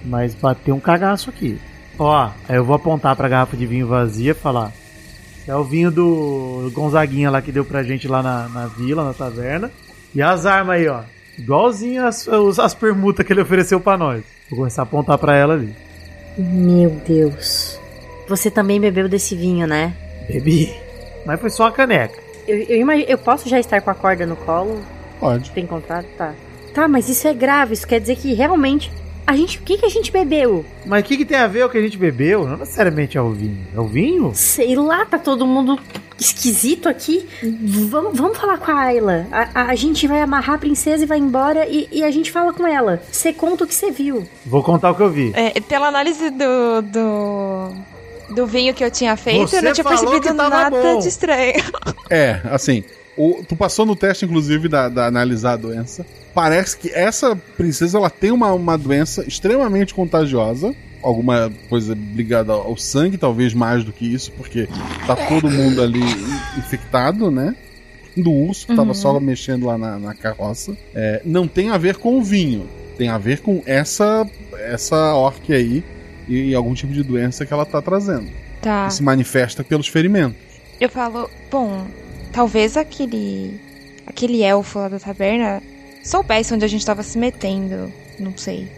mas 0.04 0.34
bateu 0.34 0.74
um 0.74 0.80
cagaço 0.80 1.30
aqui. 1.30 1.58
Ó, 1.98 2.28
aí 2.48 2.56
eu 2.56 2.64
vou 2.64 2.74
apontar 2.76 3.14
pra 3.16 3.28
garrafa 3.28 3.56
de 3.56 3.64
vinho 3.66 3.86
vazia 3.86 4.32
e 4.32 4.34
falar: 4.34 4.66
"Esse 4.68 4.81
é 5.46 5.54
o 5.54 5.64
vinho 5.64 5.90
do 5.90 6.70
Gonzaguinha 6.72 7.30
lá 7.30 7.40
que 7.42 7.50
deu 7.52 7.64
pra 7.64 7.82
gente 7.82 8.06
lá 8.08 8.22
na, 8.22 8.48
na 8.48 8.66
vila, 8.66 9.04
na 9.04 9.12
taverna. 9.14 9.70
E 10.14 10.20
as 10.22 10.46
armas 10.46 10.76
aí, 10.76 10.88
ó. 10.88 11.00
Igualzinho 11.38 12.06
as, 12.06 12.28
as 12.58 12.74
permutas 12.74 13.24
que 13.26 13.32
ele 13.32 13.40
ofereceu 13.40 13.80
pra 13.80 13.96
nós. 13.96 14.22
Vou 14.50 14.58
começar 14.58 14.82
a 14.82 14.84
apontar 14.84 15.16
pra 15.18 15.34
ela 15.34 15.54
ali. 15.54 15.74
Meu 16.36 16.90
Deus. 17.06 17.78
Você 18.28 18.50
também 18.50 18.80
bebeu 18.80 19.08
desse 19.08 19.34
vinho, 19.34 19.66
né? 19.66 19.94
Bebi. 20.28 20.72
Mas 21.26 21.40
foi 21.40 21.50
só 21.50 21.64
uma 21.64 21.72
caneca. 21.72 22.18
Eu, 22.46 22.56
eu, 22.58 22.76
imagi- 22.80 23.06
eu 23.08 23.18
posso 23.18 23.48
já 23.48 23.58
estar 23.58 23.80
com 23.80 23.90
a 23.90 23.94
corda 23.94 24.26
no 24.26 24.36
colo? 24.36 24.80
Pode. 25.18 25.50
Tem 25.52 25.64
encontrado? 25.64 26.06
Tá. 26.18 26.32
Tá, 26.74 26.88
mas 26.88 27.08
isso 27.08 27.26
é 27.28 27.34
grave. 27.34 27.74
Isso 27.74 27.86
quer 27.86 28.00
dizer 28.00 28.16
que 28.16 28.32
realmente. 28.34 28.90
A 29.26 29.36
gente. 29.36 29.58
O 29.58 29.62
que, 29.62 29.78
que 29.78 29.86
a 29.86 29.88
gente 29.88 30.10
bebeu? 30.12 30.64
Mas 30.84 31.02
o 31.04 31.06
que, 31.06 31.16
que 31.16 31.24
tem 31.24 31.38
a 31.38 31.46
ver 31.46 31.64
o 31.64 31.70
que 31.70 31.78
a 31.78 31.82
gente 31.82 31.96
bebeu? 31.96 32.46
Não 32.46 32.56
necessariamente 32.56 33.16
é 33.16 33.22
o 33.22 33.30
vinho. 33.30 33.58
É 33.74 33.80
o 33.80 33.86
vinho? 33.86 34.32
Sei 34.34 34.74
lá, 34.74 35.04
tá 35.06 35.18
todo 35.18 35.46
mundo 35.46 35.78
esquisito 36.18 36.88
aqui. 36.88 37.26
Vamos, 37.88 38.16
vamos 38.16 38.36
falar 38.38 38.58
com 38.58 38.70
a 38.70 38.80
Ayla. 38.80 39.26
A, 39.32 39.62
a- 39.70 39.74
gente 39.74 40.06
vai 40.06 40.20
amarrar 40.22 40.56
a 40.56 40.58
princesa 40.58 41.04
e 41.04 41.06
vai 41.06 41.18
embora 41.18 41.66
e, 41.68 41.88
e 41.90 42.04
a 42.04 42.10
gente 42.10 42.30
fala 42.30 42.52
com 42.52 42.66
ela. 42.66 43.02
Você 43.10 43.32
conta 43.32 43.64
o 43.64 43.66
que 43.66 43.74
você 43.74 43.90
viu. 43.90 44.26
Vou 44.44 44.62
contar 44.62 44.90
o 44.90 44.94
que 44.94 45.02
eu 45.02 45.10
vi. 45.10 45.32
É, 45.34 45.58
pela 45.60 45.88
análise 45.88 46.30
do, 46.30 46.82
do, 46.82 47.68
do 48.34 48.46
vinho 48.46 48.74
que 48.74 48.84
eu 48.84 48.90
tinha 48.90 49.16
feito, 49.16 49.48
Você 49.48 49.58
eu 49.58 49.62
não 49.62 49.72
tinha 49.72 49.84
falou 49.84 49.98
percebido 50.10 50.34
nada 50.34 50.70
bom. 50.70 50.98
de 50.98 51.08
estranho. 51.08 51.54
É, 52.10 52.40
assim, 52.50 52.84
o- 53.16 53.42
tu 53.46 53.54
passou 53.56 53.84
no 53.86 53.94
teste, 53.96 54.24
inclusive, 54.24 54.68
da, 54.68 54.88
da 54.88 55.06
analisar 55.06 55.52
a 55.52 55.56
doença. 55.56 56.04
Parece 56.34 56.76
que 56.76 56.90
essa 56.90 57.36
princesa 57.56 57.98
ela 57.98 58.08
tem 58.10 58.30
uma, 58.30 58.52
uma 58.52 58.76
doença 58.78 59.24
extremamente 59.26 59.92
contagiosa. 59.94 60.74
Alguma 61.02 61.50
coisa 61.68 61.98
ligada 62.14 62.52
ao 62.52 62.76
sangue, 62.76 63.18
talvez 63.18 63.52
mais 63.52 63.82
do 63.84 63.92
que 63.92 64.06
isso, 64.06 64.30
porque 64.32 64.68
tá 65.06 65.16
todo 65.16 65.50
mundo 65.50 65.82
ali 65.82 65.98
in- 66.00 66.58
infectado, 66.58 67.30
né? 67.30 67.54
Do 68.16 68.30
urso 68.30 68.66
que 68.66 68.74
tava 68.76 68.88
Uhum. 68.88 68.94
só 68.94 69.18
mexendo 69.20 69.66
lá 69.66 69.76
na, 69.76 69.98
na 69.98 70.14
carroça. 70.14 70.76
É, 70.94 71.20
não 71.24 71.48
tem 71.48 71.70
a 71.70 71.78
ver 71.78 71.96
com 71.96 72.18
o 72.18 72.22
vinho. 72.22 72.68
Tem 72.96 73.08
a 73.08 73.18
ver 73.18 73.40
com 73.40 73.62
essa, 73.66 74.24
essa 74.58 75.14
orc 75.14 75.52
aí 75.52 75.82
e, 76.28 76.54
algum 76.54 76.72
tipo 76.74 76.92
de 76.92 77.02
doença 77.02 77.44
que 77.44 77.52
ela 77.52 77.66
tá 77.66 77.82
trazendo. 77.82 78.28
Tá. 78.60 78.86
Que 78.86 78.94
se 78.94 79.02
manifesta 79.02 79.64
pelos 79.64 79.88
ferimentos. 79.88 80.36
Eu 80.80 80.88
falo, 80.88 81.28
bom, 81.50 81.84
talvez 82.32 82.76
aquele. 82.76 83.60
aquele 84.06 84.42
elfo 84.42 84.78
lá 84.78 84.88
da 84.88 84.98
taberna 84.98 85.62
soubesse 86.02 86.52
onde 86.54 86.64
a 86.64 86.68
gente 86.68 86.84
tava 86.84 87.02
se 87.02 87.18
metendo. 87.18 87.92
Não 88.18 88.36
sei. 88.36 88.68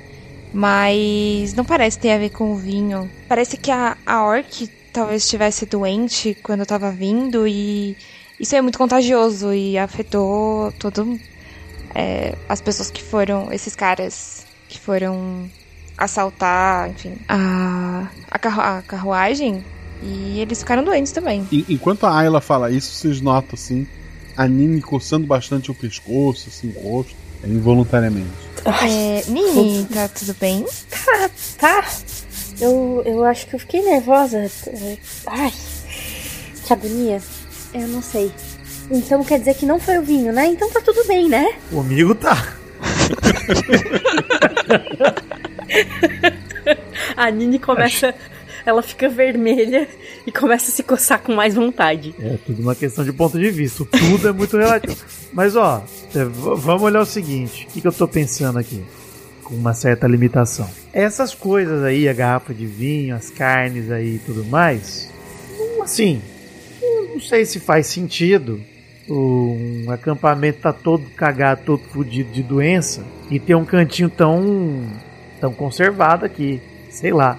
Mas 0.52 1.52
não 1.54 1.64
parece 1.64 1.98
ter 1.98 2.12
a 2.12 2.18
ver 2.18 2.30
com 2.30 2.52
o 2.52 2.56
vinho. 2.56 3.10
Parece 3.28 3.56
que 3.56 3.70
a, 3.70 3.96
a 4.06 4.24
orc 4.24 4.68
talvez 4.92 5.24
estivesse 5.24 5.66
doente 5.66 6.36
quando 6.42 6.60
eu 6.60 6.66
tava 6.66 6.90
vindo 6.92 7.48
e 7.48 7.96
isso 8.38 8.54
é 8.54 8.60
muito 8.62 8.78
contagioso 8.78 9.52
e 9.52 9.76
afetou 9.76 10.70
todo 10.78 11.18
é, 11.94 12.36
as 12.48 12.60
pessoas 12.60 12.90
que 12.90 13.02
foram, 13.02 13.52
esses 13.52 13.74
caras 13.74 14.46
que 14.68 14.78
foram 14.78 15.50
assaltar, 15.98 16.90
enfim, 16.90 17.16
a, 17.28 18.08
a, 18.30 18.38
carru- 18.38 18.60
a 18.60 18.82
carruagem 18.82 19.64
e 20.04 20.40
eles 20.40 20.58
ficaram 20.60 20.84
doentes 20.84 21.12
também. 21.12 21.46
En- 21.50 21.64
Enquanto 21.68 22.04
a 22.04 22.16
Ayla 22.16 22.40
fala 22.40 22.70
isso, 22.70 22.92
vocês 22.92 23.20
notam 23.20 23.50
assim 23.54 23.86
a 24.36 24.46
Nini 24.48 24.80
coçando 24.82 25.26
bastante 25.26 25.70
o 25.70 25.74
pescoço, 25.74 26.48
assim, 26.48 26.72
o 26.76 26.80
rosto, 26.80 27.14
involuntariamente. 27.44 28.28
É, 28.64 29.22
Nini, 29.30 29.86
tá 29.92 30.08
tudo 30.08 30.34
bem? 30.40 30.64
Tá, 30.90 31.30
tá. 31.58 31.84
Eu, 32.60 33.02
eu 33.06 33.24
acho 33.24 33.46
que 33.46 33.54
eu 33.54 33.60
fiquei 33.60 33.82
nervosa. 33.82 34.50
Ai, 35.26 35.52
que 36.66 36.72
agonia. 36.72 37.20
Eu 37.72 37.86
não 37.88 38.02
sei. 38.02 38.30
Então 38.90 39.22
quer 39.24 39.38
dizer 39.38 39.54
que 39.54 39.64
não 39.66 39.78
foi 39.80 39.98
o 39.98 40.02
vinho, 40.02 40.32
né? 40.32 40.46
Então 40.46 40.70
tá 40.70 40.80
tudo 40.80 41.06
bem, 41.06 41.28
né? 41.28 41.54
Comigo 41.70 42.14
tá. 42.14 42.54
A 47.16 47.30
Nini 47.30 47.58
começa. 47.58 48.14
Ela 48.66 48.82
fica 48.82 49.08
vermelha 49.08 49.86
e 50.26 50.32
começa 50.32 50.70
a 50.70 50.74
se 50.74 50.82
coçar 50.82 51.20
com 51.20 51.34
mais 51.34 51.54
vontade. 51.54 52.14
É 52.18 52.38
tudo 52.46 52.62
uma 52.62 52.74
questão 52.74 53.04
de 53.04 53.12
ponto 53.12 53.38
de 53.38 53.50
vista. 53.50 53.84
Tudo 53.84 54.28
é 54.28 54.32
muito 54.32 54.56
relativo. 54.56 54.96
Mas 55.32 55.54
ó, 55.54 55.84
é, 56.14 56.24
vamos 56.24 56.82
olhar 56.82 57.00
o 57.00 57.06
seguinte: 57.06 57.66
o 57.68 57.72
que, 57.72 57.80
que 57.82 57.86
eu 57.86 57.92
tô 57.92 58.08
pensando 58.08 58.58
aqui? 58.58 58.82
Com 59.42 59.54
uma 59.54 59.74
certa 59.74 60.06
limitação. 60.06 60.68
Essas 60.92 61.34
coisas 61.34 61.82
aí, 61.82 62.08
a 62.08 62.12
garrafa 62.14 62.54
de 62.54 62.64
vinho, 62.64 63.14
as 63.14 63.28
carnes 63.28 63.90
aí 63.90 64.14
e 64.14 64.18
tudo 64.20 64.42
mais. 64.46 65.10
hum, 65.60 65.82
Assim, 65.82 66.22
eu 66.82 67.08
não 67.14 67.20
sei 67.20 67.44
se 67.44 67.60
faz 67.60 67.86
sentido. 67.86 68.60
Um 69.06 69.90
acampamento 69.90 70.60
tá 70.60 70.72
todo 70.72 71.04
cagado, 71.14 71.60
todo 71.66 71.82
fudido 71.92 72.32
de 72.32 72.42
doença 72.42 73.04
e 73.30 73.38
ter 73.38 73.54
um 73.54 73.64
cantinho 73.64 74.08
tão 74.08 74.82
tão 75.38 75.52
conservado 75.52 76.24
aqui. 76.24 76.62
Sei 76.88 77.12
lá. 77.12 77.38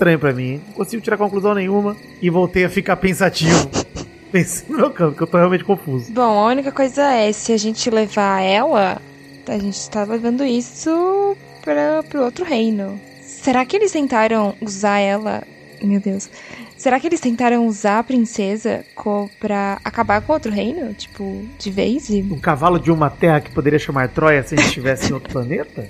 Estranho 0.00 0.18
pra 0.18 0.32
mim. 0.32 0.62
Não 0.68 0.72
consigo 0.72 1.02
tirar 1.02 1.18
conclusão 1.18 1.54
nenhuma 1.54 1.94
e 2.22 2.30
voltei 2.30 2.64
a 2.64 2.70
ficar 2.70 2.96
pensativo. 2.96 3.68
Pensando 4.32 4.72
no 4.72 4.78
meu 4.78 4.90
campo, 4.90 5.14
que 5.14 5.22
eu 5.22 5.26
tô 5.26 5.36
realmente 5.36 5.62
confuso. 5.62 6.10
Bom, 6.10 6.22
a 6.22 6.46
única 6.46 6.72
coisa 6.72 7.02
é, 7.12 7.30
se 7.32 7.52
a 7.52 7.56
gente 7.58 7.90
levar 7.90 8.40
ela, 8.40 9.02
a 9.46 9.58
gente 9.58 9.90
tá 9.90 10.04
levando 10.04 10.42
isso 10.42 11.36
para 11.62 12.02
pro 12.04 12.22
outro 12.22 12.46
reino. 12.46 12.98
Será 13.20 13.66
que 13.66 13.76
eles 13.76 13.92
tentaram 13.92 14.54
usar 14.62 15.00
ela? 15.00 15.42
Meu 15.82 16.00
Deus. 16.00 16.30
Será 16.78 16.98
que 16.98 17.06
eles 17.06 17.20
tentaram 17.20 17.66
usar 17.66 17.98
a 17.98 18.02
princesa 18.02 18.82
co 18.94 19.28
pra 19.38 19.78
acabar 19.84 20.22
com 20.22 20.32
outro 20.32 20.50
reino? 20.50 20.94
Tipo, 20.94 21.44
de 21.58 21.70
vez? 21.70 22.08
E... 22.08 22.22
Um 22.22 22.40
cavalo 22.40 22.78
de 22.78 22.90
uma 22.90 23.10
terra 23.10 23.42
que 23.42 23.50
poderia 23.50 23.78
chamar 23.78 24.08
Troia 24.08 24.42
se 24.42 24.54
a 24.54 24.56
gente 24.56 24.68
estivesse 24.68 25.10
em 25.10 25.12
outro 25.12 25.28
planeta? 25.30 25.86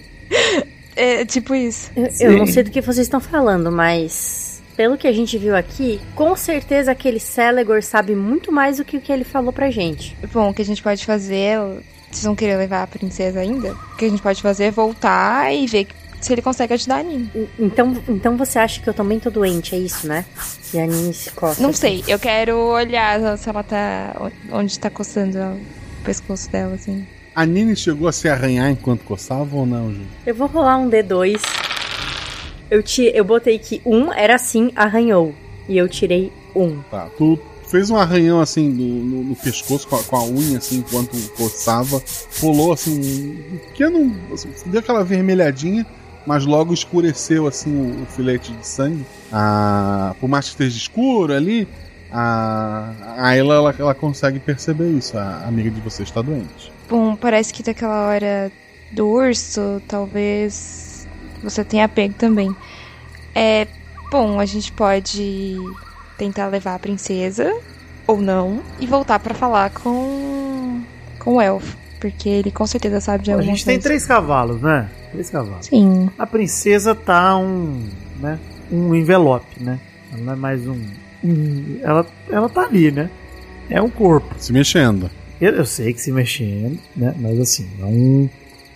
É 1.01 1.25
tipo 1.25 1.55
isso. 1.55 1.91
Eu, 1.97 2.33
eu 2.33 2.39
não 2.39 2.47
sei 2.47 2.63
do 2.63 2.71
que 2.71 2.81
vocês 2.81 3.07
estão 3.07 3.21
falando, 3.21 3.73
mas 3.73 4.63
pelo 4.77 4.99
que 4.99 5.07
a 5.07 5.13
gente 5.13 5.39
viu 5.39 5.57
aqui, 5.57 6.01
com 6.15 6.37
certeza 6.37 6.93
aquele 6.93 7.19
Celegor 7.19 7.83
sabe 7.83 8.15
muito 8.15 8.53
mais 8.53 8.77
do 8.77 8.85
que 8.85 8.97
o 8.97 9.01
que 9.01 9.11
ele 9.11 9.25
falou 9.25 9.53
pra 9.53 9.71
gente. 9.71 10.17
Bom, 10.33 10.51
o 10.51 10.55
que 10.55 10.63
a 10.63 10.65
gente 10.65 10.83
pode 10.83 11.05
fazer. 11.05 11.59
Vocês 12.11 12.25
vão 12.25 12.35
querer 12.35 12.57
levar 12.57 12.83
a 12.83 12.87
princesa 12.87 13.41
ainda? 13.41 13.73
O 13.73 13.97
que 13.97 14.05
a 14.05 14.09
gente 14.09 14.21
pode 14.21 14.43
fazer 14.43 14.65
é 14.65 14.71
voltar 14.71 15.55
e 15.55 15.67
ver 15.67 15.87
se 16.21 16.33
ele 16.33 16.43
consegue 16.43 16.75
ajudar 16.75 16.97
a 16.97 17.03
Nini. 17.03 17.31
Então, 17.59 17.97
então 18.09 18.37
você 18.37 18.59
acha 18.59 18.81
que 18.81 18.89
eu 18.89 18.95
também 18.95 19.19
tô 19.19 19.31
doente, 19.31 19.75
é 19.75 19.79
isso, 19.79 20.07
né? 20.07 20.27
E 20.75 20.79
a 20.79 20.87
Nini 20.87 21.15
se 21.15 21.31
coça. 21.31 21.63
Não 21.63 21.73
sei, 21.73 22.05
eu 22.07 22.19
quero 22.19 22.57
olhar 22.57 23.39
se 23.39 23.49
ela 23.49 23.63
tá. 23.63 24.15
onde 24.53 24.79
tá 24.79 24.91
coçando 24.91 25.39
o 25.39 26.05
pescoço 26.05 26.51
dela, 26.51 26.75
assim. 26.75 27.07
A 27.35 27.47
Nini 27.47 27.77
chegou 27.77 28.09
a 28.09 28.13
se 28.13 28.29
arranhar 28.29 28.71
enquanto 28.71 29.05
coçava 29.05 29.57
ou 29.57 29.65
não, 29.65 29.93
Ju? 29.93 30.01
Eu 30.27 30.35
vou 30.35 30.49
rolar 30.49 30.79
um 30.79 30.91
D2. 30.91 31.41
Eu, 32.71 32.83
ti, 32.83 33.11
eu 33.15 33.25
botei 33.25 33.59
que 33.59 33.81
um 33.85 34.13
era 34.13 34.35
assim, 34.35 34.73
arranhou. 34.75 35.35
E 35.69 35.77
eu 35.77 35.89
tirei 35.89 36.33
um. 36.55 36.81
Tá, 36.91 37.09
tu 37.17 37.39
fez 37.69 37.89
um 37.89 37.97
arranhão 37.97 38.41
assim 38.41 38.69
no, 38.69 39.05
no, 39.05 39.25
no 39.25 39.37
pescoço 39.37 39.87
com 39.87 39.97
a, 39.97 40.03
com 40.03 40.17
a 40.17 40.25
unha, 40.25 40.59
assim, 40.59 40.79
enquanto 40.79 41.17
coçava. 41.37 42.03
Pulou 42.41 42.73
assim, 42.73 43.39
um 43.53 43.59
pequeno. 43.59 44.17
Assim, 44.33 44.51
deu 44.67 44.81
aquela 44.81 45.05
vermelhadinha, 45.05 45.87
mas 46.27 46.45
logo 46.45 46.75
escureceu 46.75 47.47
assim 47.47 47.71
o, 47.71 48.03
o 48.03 48.07
filete 48.07 48.53
de 48.53 48.67
sangue. 48.67 49.07
Ah, 49.33 50.15
por 50.21 50.29
mais 50.29 50.47
que 50.47 50.51
esteja 50.51 50.77
escuro 50.77 51.33
ali, 51.33 51.69
a, 52.11 52.93
a 53.19 53.37
ela, 53.37 53.55
ela, 53.55 53.75
ela 53.79 53.95
consegue 53.95 54.41
perceber 54.41 54.91
isso. 54.91 55.17
A 55.17 55.45
amiga 55.47 55.71
de 55.71 55.81
você 55.81 56.03
está 56.03 56.21
doente. 56.21 56.73
Bom, 56.91 57.15
parece 57.15 57.55
que 57.55 57.63
daquela 57.63 58.09
hora 58.09 58.51
do 58.91 59.07
urso, 59.07 59.81
talvez 59.87 61.07
você 61.43 61.65
tenha 61.65 61.89
pego 61.89 62.15
também. 62.15 62.55
É. 63.35 63.67
Bom, 64.11 64.41
a 64.41 64.45
gente 64.45 64.73
pode 64.73 65.57
tentar 66.19 66.49
levar 66.49 66.75
a 66.75 66.79
princesa, 66.81 67.49
ou 68.09 68.21
não, 68.21 68.61
e 68.81 68.87
voltar 68.87 69.21
pra 69.21 69.33
falar 69.35 69.71
com. 69.71 70.81
com 71.21 71.37
o 71.37 71.41
elfo. 71.41 71.79
Porque 72.01 72.29
ele 72.29 72.51
com 72.51 72.67
certeza 72.67 72.99
sabe 73.01 73.23
de 73.25 73.31
Pô, 73.31 73.37
a 73.37 73.39
alguma 73.41 73.55
gente 73.55 73.65
tem 73.65 73.77
coisa. 73.77 73.89
três 73.89 74.07
cavalos, 74.07 74.61
né? 74.61 74.89
Três 75.13 75.31
cavalos. 75.31 75.67
Sim. 75.67 76.09
A 76.19 76.27
princesa 76.27 76.95
tá 76.95 77.37
um, 77.37 77.87
né? 78.19 78.39
Um 78.73 78.95
envelope, 78.95 79.63
né? 79.63 79.79
Ela 80.13 80.23
não 80.23 80.33
é 80.33 80.37
mais 80.37 80.67
um, 80.67 80.83
um- 81.23 81.79
ela, 81.83 82.05
ela 82.31 82.49
tá 82.49 82.63
ali, 82.63 82.91
né? 82.91 83.09
É 83.69 83.81
um 83.81 83.91
corpo. 83.91 84.35
Se 84.39 84.53
mexendo. 84.53 85.09
Eu, 85.41 85.53
eu 85.55 85.65
sei 85.65 85.93
que 85.93 86.01
se 86.01 86.13
mexendo, 86.13 86.79
né? 86.97 87.15
Mas 87.19 87.39
assim, 87.41 87.69
um, 87.83 88.29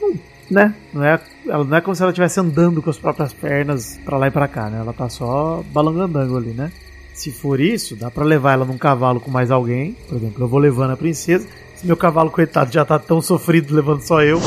um- 0.02 0.14
né? 0.50 0.74
Não 0.92 1.04
é, 1.04 1.20
ela 1.46 1.64
não 1.64 1.76
é 1.76 1.80
como 1.80 1.94
se 1.94 2.02
ela 2.02 2.10
estivesse 2.10 2.38
andando 2.40 2.80
com 2.82 2.90
as 2.90 2.98
próprias 2.98 3.32
pernas 3.32 3.98
pra 4.04 4.16
lá 4.16 4.28
e 4.28 4.30
pra 4.30 4.48
cá, 4.48 4.70
né? 4.70 4.78
Ela 4.78 4.92
tá 4.92 5.08
só 5.08 5.62
balangandango 5.72 6.36
ali, 6.36 6.50
né? 6.52 6.70
Se 7.12 7.30
for 7.30 7.60
isso, 7.60 7.94
dá 7.96 8.10
pra 8.10 8.24
levar 8.24 8.52
ela 8.54 8.64
num 8.64 8.76
cavalo 8.78 9.20
com 9.20 9.30
mais 9.30 9.50
alguém. 9.50 9.96
Por 10.08 10.16
exemplo, 10.16 10.42
eu 10.44 10.48
vou 10.48 10.58
levando 10.58 10.90
a 10.92 10.96
princesa. 10.96 11.46
Se 11.76 11.86
meu 11.86 11.96
cavalo, 11.96 12.30
coitado, 12.30 12.72
já 12.72 12.84
tá 12.84 12.98
tão 12.98 13.20
sofrido 13.22 13.74
levando 13.74 14.00
só 14.00 14.22
eu, 14.22 14.40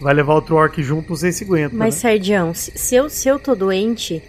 vai 0.00 0.14
levar 0.14 0.34
outro 0.34 0.56
orc 0.56 0.82
junto, 0.82 1.08
vocês 1.16 1.36
se 1.36 1.44
aguentam. 1.44 1.78
Mas, 1.78 1.94
né? 1.96 2.00
Serdião, 2.00 2.54
se, 2.54 2.94
eu, 2.94 3.08
se 3.10 3.28
eu 3.28 3.38
tô 3.38 3.54
doente, 3.54 4.22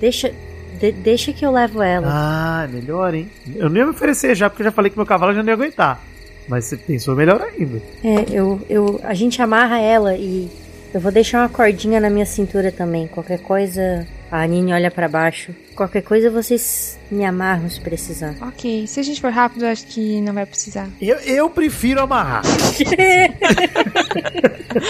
deixa, 0.00 0.32
de- 0.80 0.92
deixa 0.92 1.32
que 1.32 1.44
eu 1.44 1.50
levo 1.52 1.82
ela. 1.82 2.06
Ah, 2.10 2.64
é 2.64 2.72
melhor, 2.72 3.14
hein? 3.14 3.28
Eu 3.54 3.68
não 3.68 3.76
ia 3.76 3.84
me 3.84 3.90
oferecer 3.90 4.34
já, 4.34 4.48
porque 4.48 4.62
eu 4.62 4.66
já 4.66 4.72
falei 4.72 4.90
que 4.90 4.96
meu 4.96 5.06
cavalo 5.06 5.34
já 5.34 5.42
não 5.42 5.48
ia 5.48 5.54
aguentar. 5.54 6.02
Mas 6.48 6.64
você 6.64 6.76
pensou 6.76 7.14
melhor 7.14 7.40
ainda. 7.42 7.80
É, 8.02 8.24
eu, 8.30 8.60
eu, 8.68 9.00
a 9.04 9.14
gente 9.14 9.40
amarra 9.42 9.78
ela 9.78 10.16
e 10.16 10.48
eu 10.92 11.00
vou 11.00 11.12
deixar 11.12 11.40
uma 11.40 11.48
cordinha 11.48 12.00
na 12.00 12.08
minha 12.08 12.24
cintura 12.24 12.72
também. 12.72 13.06
Qualquer 13.06 13.40
coisa, 13.40 14.06
a 14.30 14.46
Nini 14.46 14.72
olha 14.72 14.90
pra 14.90 15.06
baixo. 15.06 15.54
Qualquer 15.76 16.02
coisa 16.02 16.30
vocês 16.30 16.98
me 17.10 17.24
amarram 17.24 17.68
se 17.68 17.80
precisar. 17.80 18.34
Ok, 18.40 18.86
se 18.86 18.98
a 18.98 19.02
gente 19.02 19.20
for 19.20 19.30
rápido, 19.30 19.66
eu 19.66 19.70
acho 19.70 19.86
que 19.86 20.20
não 20.22 20.32
vai 20.32 20.46
precisar. 20.46 20.88
Eu, 21.00 21.16
eu 21.18 21.50
prefiro 21.50 22.00
amarrar. 22.00 22.42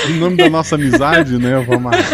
Em 0.08 0.18
nome 0.18 0.36
da 0.36 0.48
nossa 0.48 0.76
amizade, 0.76 1.36
né? 1.38 1.54
Eu 1.54 1.64
vou 1.64 1.76
amarrar. 1.76 2.04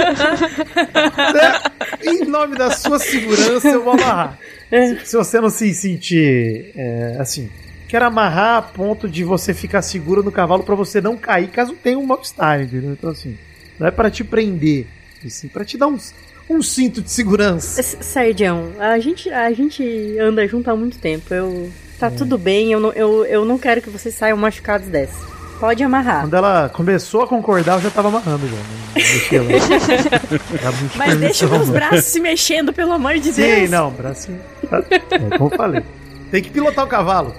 em 2.03 2.25
nome 2.25 2.57
da 2.57 2.71
sua 2.71 2.99
segurança, 2.99 3.69
eu 3.69 3.85
vou 3.85 3.93
amarrar. 3.93 4.39
Se, 4.75 5.07
se 5.07 5.17
você 5.17 5.41
não 5.41 5.51
se 5.51 5.73
sentir 5.73 6.73
é, 6.75 7.17
assim, 7.21 7.49
quero 7.95 8.07
amarrar 8.07 8.59
a 8.59 8.63
ponto 8.63 9.09
de 9.09 9.23
você 9.23 9.55
ficar 9.55 9.81
seguro 9.81 10.21
no 10.21 10.33
cavalo 10.33 10.65
pra 10.65 10.75
você 10.75 11.01
não 11.01 11.17
cair 11.17 11.47
caso 11.47 11.75
tenha 11.75 11.97
um 11.97 12.05
mal-estar, 12.05 12.61
entendeu? 12.61 12.91
Então, 12.91 13.11
assim, 13.11 13.39
não 13.79 13.87
é 13.87 13.91
pra 13.93 14.11
te 14.11 14.25
prender, 14.25 14.87
e 15.25 15.31
sim 15.31 15.47
pra 15.47 15.65
te 15.65 15.79
dar 15.79 15.87
um, 15.87 15.97
um 16.51 16.61
cinto 16.61 17.01
de 17.01 17.09
segurança. 17.09 17.79
S- 17.81 17.99
Serdião, 18.01 18.73
a 18.81 18.99
gente, 18.99 19.31
a 19.31 19.53
gente 19.53 20.19
anda 20.19 20.45
junto 20.49 20.69
há 20.71 20.75
muito 20.75 20.99
tempo. 20.99 21.33
Eu, 21.33 21.71
tá 21.97 22.11
tudo 22.11 22.37
bem, 22.37 22.73
eu 22.73 22.81
não, 22.81 22.93
eu, 22.95 23.25
eu 23.27 23.45
não 23.45 23.57
quero 23.59 23.81
que 23.81 23.89
vocês 23.91 24.13
saiam 24.13 24.37
machucados 24.37 24.89
dessa. 24.89 25.33
Pode 25.61 25.81
amarrar. 25.85 26.23
Quando 26.23 26.35
ela 26.35 26.69
começou 26.69 27.23
a 27.23 27.29
concordar, 27.29 27.75
eu 27.77 27.81
já 27.83 27.91
tava 27.91 28.09
amarrando 28.09 28.45
já. 28.49 28.57
Muito 29.41 30.97
Mas 30.97 31.17
deixa 31.17 31.47
meus 31.47 31.71
braços 31.71 32.07
se 32.07 32.19
mexendo, 32.19 32.73
pelo 32.73 32.91
amor 32.93 33.15
de 33.21 33.33
Sim, 33.33 33.43
Deus. 33.43 33.71
não, 33.71 33.91
bracinho. 33.93 34.41
É, 34.65 35.39
como 35.39 35.51
eu 35.53 35.57
falei. 35.57 35.83
Tem 36.33 36.43
que 36.43 36.51
pilotar 36.51 36.85
o 36.85 36.89
cavalo. 36.89 37.33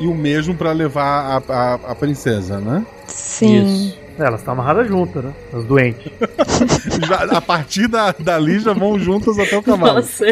E 0.00 0.06
o 0.06 0.14
mesmo 0.14 0.54
pra 0.54 0.72
levar 0.72 1.42
a, 1.48 1.52
a, 1.52 1.74
a 1.74 1.94
princesa, 1.94 2.58
né? 2.60 2.84
Sim. 3.06 3.62
Isso. 3.86 3.98
É, 4.18 4.26
Elas 4.26 4.40
estão 4.40 4.54
amarradas 4.54 4.86
juntas, 4.88 5.24
né? 5.24 5.32
As 5.52 5.64
doentes. 5.64 6.12
Já- 7.08 7.36
a 7.36 7.40
partir 7.40 7.86
da, 7.88 8.12
dali 8.18 8.58
já 8.60 8.72
vão 8.72 8.98
juntas 8.98 9.38
até 9.38 9.56
o 9.56 9.62
cavalo. 9.62 9.94
Nossa. 9.96 10.26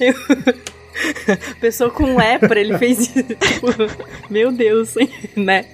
Eu- 0.00 0.14
Pessoa 1.60 1.90
com 1.90 2.16
lepra, 2.16 2.58
ele 2.58 2.78
fez 2.78 3.00
isso. 3.00 3.22
Tipo, 3.22 3.66
meu 4.30 4.50
Deus, 4.50 4.94
né? 5.36 5.66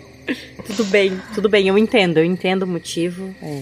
Tudo 0.66 0.85
bem, 0.87 1.20
tudo 1.35 1.49
bem, 1.49 1.68
eu 1.68 1.77
entendo, 1.79 2.18
eu 2.18 2.25
entendo 2.25 2.62
o 2.64 2.66
motivo. 2.66 3.35
é, 3.43 3.61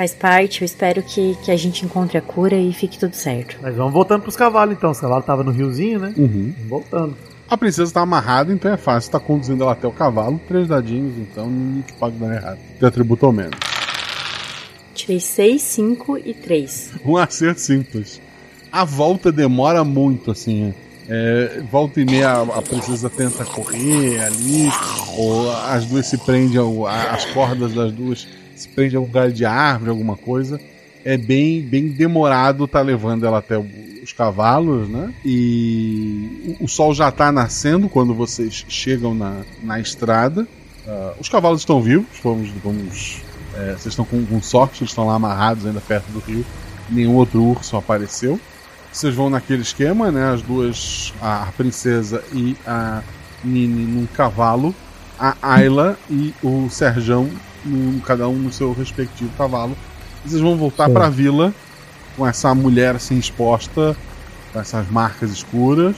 faz 0.00 0.14
parte, 0.14 0.62
eu 0.62 0.64
espero 0.64 1.02
que, 1.02 1.36
que 1.44 1.50
a 1.50 1.56
gente 1.58 1.84
encontre 1.84 2.16
a 2.16 2.22
cura 2.22 2.56
e 2.56 2.72
fique 2.72 2.98
tudo 2.98 3.14
certo. 3.14 3.58
Mas 3.60 3.76
vamos 3.76 3.92
voltando 3.92 4.22
pros 4.22 4.34
cavalos 4.34 4.74
então. 4.74 4.90
Os 4.90 4.98
cavalos 4.98 5.24
estavam 5.24 5.44
no 5.44 5.50
riozinho, 5.50 6.00
né? 6.00 6.14
Uhum. 6.16 6.54
Vamos 6.56 6.70
voltando. 6.70 7.16
A 7.46 7.54
princesa 7.54 7.92
tá 7.92 8.00
amarrada, 8.00 8.50
então 8.50 8.72
é 8.72 8.78
fácil. 8.78 9.12
Tá 9.12 9.20
conduzindo 9.20 9.62
ela 9.62 9.72
até 9.72 9.86
o 9.86 9.92
cavalo. 9.92 10.40
Três 10.48 10.66
dadinhos, 10.66 11.18
então 11.18 11.46
ninguém 11.50 11.82
que 11.82 11.92
pode 11.92 12.16
dar 12.16 12.34
errado. 12.34 12.58
De 12.78 12.86
atributo 12.86 13.26
ao 13.26 13.32
menos. 13.32 13.58
Tirei 14.94 15.20
6, 15.20 15.60
5 15.60 16.18
e 16.24 16.32
3. 16.32 16.92
Um 17.04 17.18
acerto 17.18 17.60
simples. 17.60 18.22
A 18.72 18.86
volta 18.86 19.30
demora 19.30 19.84
muito, 19.84 20.30
assim. 20.30 20.72
É, 21.10 21.62
volta 21.70 22.00
e 22.00 22.06
meia 22.06 22.30
a, 22.30 22.42
a 22.42 22.62
princesa 22.62 23.10
tenta 23.10 23.44
correr 23.44 24.18
ali, 24.20 24.70
ou 25.18 25.50
as 25.50 25.84
duas 25.84 26.06
se 26.06 26.16
prendem, 26.16 26.58
as 26.88 27.26
cordas 27.26 27.74
das 27.74 27.92
duas 27.92 28.26
se 28.60 28.68
prendem 28.68 28.96
a 28.96 29.00
um 29.00 29.06
galho 29.06 29.32
de 29.32 29.44
árvore, 29.44 29.90
alguma 29.90 30.16
coisa. 30.16 30.60
É 31.04 31.16
bem, 31.16 31.62
bem 31.62 31.88
demorado 31.88 32.68
tá 32.68 32.80
levando 32.80 33.24
ela 33.24 33.38
até 33.38 33.58
os 33.58 34.12
cavalos, 34.12 34.88
né? 34.88 35.12
E 35.24 36.56
o, 36.60 36.68
sol 36.68 36.94
já 36.94 37.10
tá 37.10 37.32
nascendo 37.32 37.88
quando 37.88 38.14
vocês 38.14 38.64
chegam 38.68 39.14
na, 39.14 39.42
na 39.62 39.80
estrada. 39.80 40.46
Ah, 40.86 41.14
os 41.18 41.28
cavalos 41.28 41.60
estão 41.60 41.80
vivos, 41.80 42.06
vamos, 42.22 42.50
vamos 42.62 43.22
é, 43.54 43.72
vocês 43.72 43.86
estão 43.86 44.04
com, 44.04 44.24
com 44.24 44.42
sorte, 44.42 44.82
eles 44.82 44.90
estão 44.90 45.06
lá 45.06 45.14
amarrados 45.14 45.66
ainda 45.66 45.80
perto 45.80 46.10
do 46.10 46.18
rio. 46.20 46.44
Nenhum 46.88 47.14
outro 47.14 47.42
urso 47.42 47.76
apareceu. 47.76 48.38
Vocês 48.92 49.14
vão 49.14 49.30
naquele 49.30 49.62
esquema, 49.62 50.10
né? 50.10 50.32
As 50.32 50.42
duas, 50.42 51.14
a 51.22 51.48
princesa 51.56 52.22
e 52.32 52.56
a 52.66 53.02
Nini 53.44 53.84
num 53.84 54.06
cavalo, 54.06 54.74
a 55.18 55.36
Ayla 55.40 55.96
e 56.10 56.34
o 56.42 56.68
Serjão, 56.68 57.30
num- 57.64 58.00
cada 58.00 58.28
um 58.28 58.34
no 58.34 58.52
seu 58.52 58.72
respectivo 58.72 59.30
cavalo. 59.36 59.76
Vocês 60.24 60.40
vão 60.40 60.56
voltar 60.56 60.88
para 60.90 61.06
a 61.06 61.10
vila 61.10 61.52
com 62.16 62.26
essa 62.26 62.54
mulher 62.54 62.96
assim 62.96 63.16
exposta, 63.18 63.96
com 64.52 64.60
essas 64.60 64.88
marcas 64.90 65.30
escuras. 65.30 65.96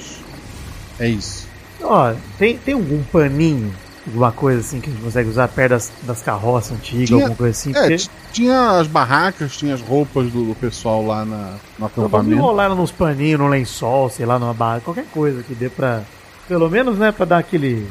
É 0.99 1.09
isso. 1.09 1.49
Ó, 1.83 2.13
tem, 2.39 2.57
tem 2.59 2.75
algum 2.75 3.03
paninho, 3.05 3.73
alguma 4.07 4.31
coisa 4.31 4.61
assim 4.61 4.81
que 4.81 4.89
a 4.89 4.93
gente 4.93 5.03
consegue 5.03 5.29
usar 5.29 5.49
perto 5.49 5.71
das, 5.71 5.91
das 6.05 6.23
carroças 6.23 6.73
antigas, 6.79 7.09
Tinha- 7.09 7.19
alguma 7.23 7.37
coisa 7.37 7.51
assim? 7.59 7.71
É, 7.71 7.81
Porque 7.89 7.97
tinha 8.33 8.79
as 8.79 8.87
barracas, 8.87 9.57
tinha 9.57 9.75
as 9.75 9.81
roupas 9.81 10.31
do, 10.31 10.45
do 10.45 10.55
pessoal 10.55 11.05
lá 11.05 11.25
na, 11.25 11.37
no 11.37 11.43
então 11.47 11.59
vamos 11.89 12.05
acampamento. 12.07 12.35
enrolar 12.37 12.67
ela 12.67 12.75
nos 12.77 12.93
paninhos, 12.93 13.41
num 13.41 13.49
lençol, 13.49 14.09
sei 14.09 14.25
lá, 14.25 14.39
numa 14.39 14.55
barra, 14.55 14.81
qualquer 14.81 15.07
coisa 15.13 15.43
que 15.43 15.55
dê 15.55 15.69
pra. 15.69 16.03
Pelo 16.47 16.69
menos, 16.71 16.97
né, 16.99 17.11
pra 17.11 17.25
dar 17.25 17.39
aquele. 17.39 17.89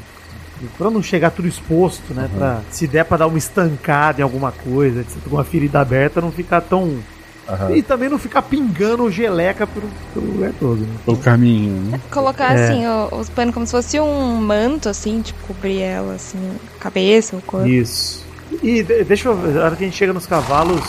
Pra 0.78 0.90
não 0.90 1.02
chegar 1.04 1.32
tudo 1.32 1.48
exposto, 1.48 2.14
né? 2.14 2.30
Pra, 2.36 2.62
se 2.70 2.88
der 2.88 3.06
pra 3.06 3.18
dar 3.18 3.28
uma 3.28 3.38
estancada 3.38 4.22
em 4.22 4.24
alguma 4.24 4.52
coisa, 4.52 5.06
uma 5.28 5.44
ferida 5.44 5.80
aberta, 5.80 6.22
não 6.22 6.32
ficar 6.32 6.62
tão 6.62 7.00
Aham. 7.50 7.76
E 7.76 7.82
também 7.82 8.08
não 8.08 8.20
ficar 8.20 8.44
pingando 8.44 9.10
geleca 9.12 9.68
pelo, 9.68 9.90
pelo 10.14 10.26
lugar 10.34 10.54
todo. 10.58 10.80
Né? 10.82 10.96
Pelo 11.04 11.18
caminho, 11.18 11.74
né? 11.92 12.00
Colocar, 12.10 12.56
É. 12.58 12.64
assim, 12.70 12.84
os 13.20 13.28
panos 13.30 13.54
como 13.54 13.66
se 13.66 13.72
fosse 13.72 14.00
um 14.00 14.36
manto, 14.36 14.88
assim, 14.88 15.22
tipo, 15.22 15.40
cobrir 15.48 15.80
ela, 15.82 16.14
assim, 16.14 16.38
a 16.78 16.80
cabeça, 16.80 17.36
o 17.36 17.42
corpo. 17.42 17.68
Isso. 17.68 18.24
E 18.64 18.84
de- 18.84 19.04
deixa 19.04 19.28
eu 19.30 19.36
ver, 19.36 19.56
na 19.56 19.66
hora 19.66 19.76
que 19.76 19.84
a 19.84 19.88
gente 19.88 19.98
chega 19.98 20.14
nos 20.14 20.26
cavalos, 20.28 20.82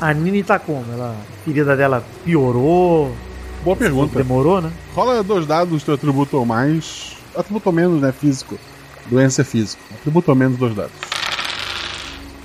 a 0.00 0.12
Nini 0.14 0.44
tá 0.44 0.58
como? 0.60 0.84
Ela, 0.92 1.10
a 1.18 1.44
ferida 1.44 1.76
dela 1.76 2.04
piorou? 2.24 3.12
Boa 3.64 3.74
pergunta. 3.76 4.16
Demorou, 4.18 4.60
né? 4.60 4.70
Rola 4.94 5.22
dois 5.24 5.44
dados, 5.46 5.82
teu 5.82 5.94
atributo 5.94 6.36
ou 6.36 6.46
mais. 6.46 7.16
Atributo 7.36 7.68
ou 7.68 7.72
menos, 7.74 8.00
né? 8.00 8.12
Físico. 8.12 8.56
Doença 9.06 9.44
físico. 9.44 9.82
Atributo 9.94 10.30
ou 10.30 10.36
menos, 10.36 10.58
dois 10.58 10.74
dados. 10.74 10.92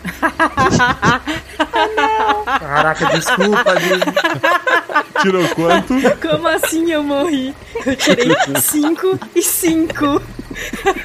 Caraca, 2.60 3.06
desculpa, 3.08 3.76
Nini. 3.76 4.02
Tirou 5.22 5.48
quanto? 5.50 5.94
Como 6.22 6.48
assim 6.48 6.92
eu 6.92 7.04
morri? 7.04 7.54
Eu 7.86 7.96
tirei 7.96 8.36
5 8.62 9.20
e 9.36 9.42
5. 9.42 10.22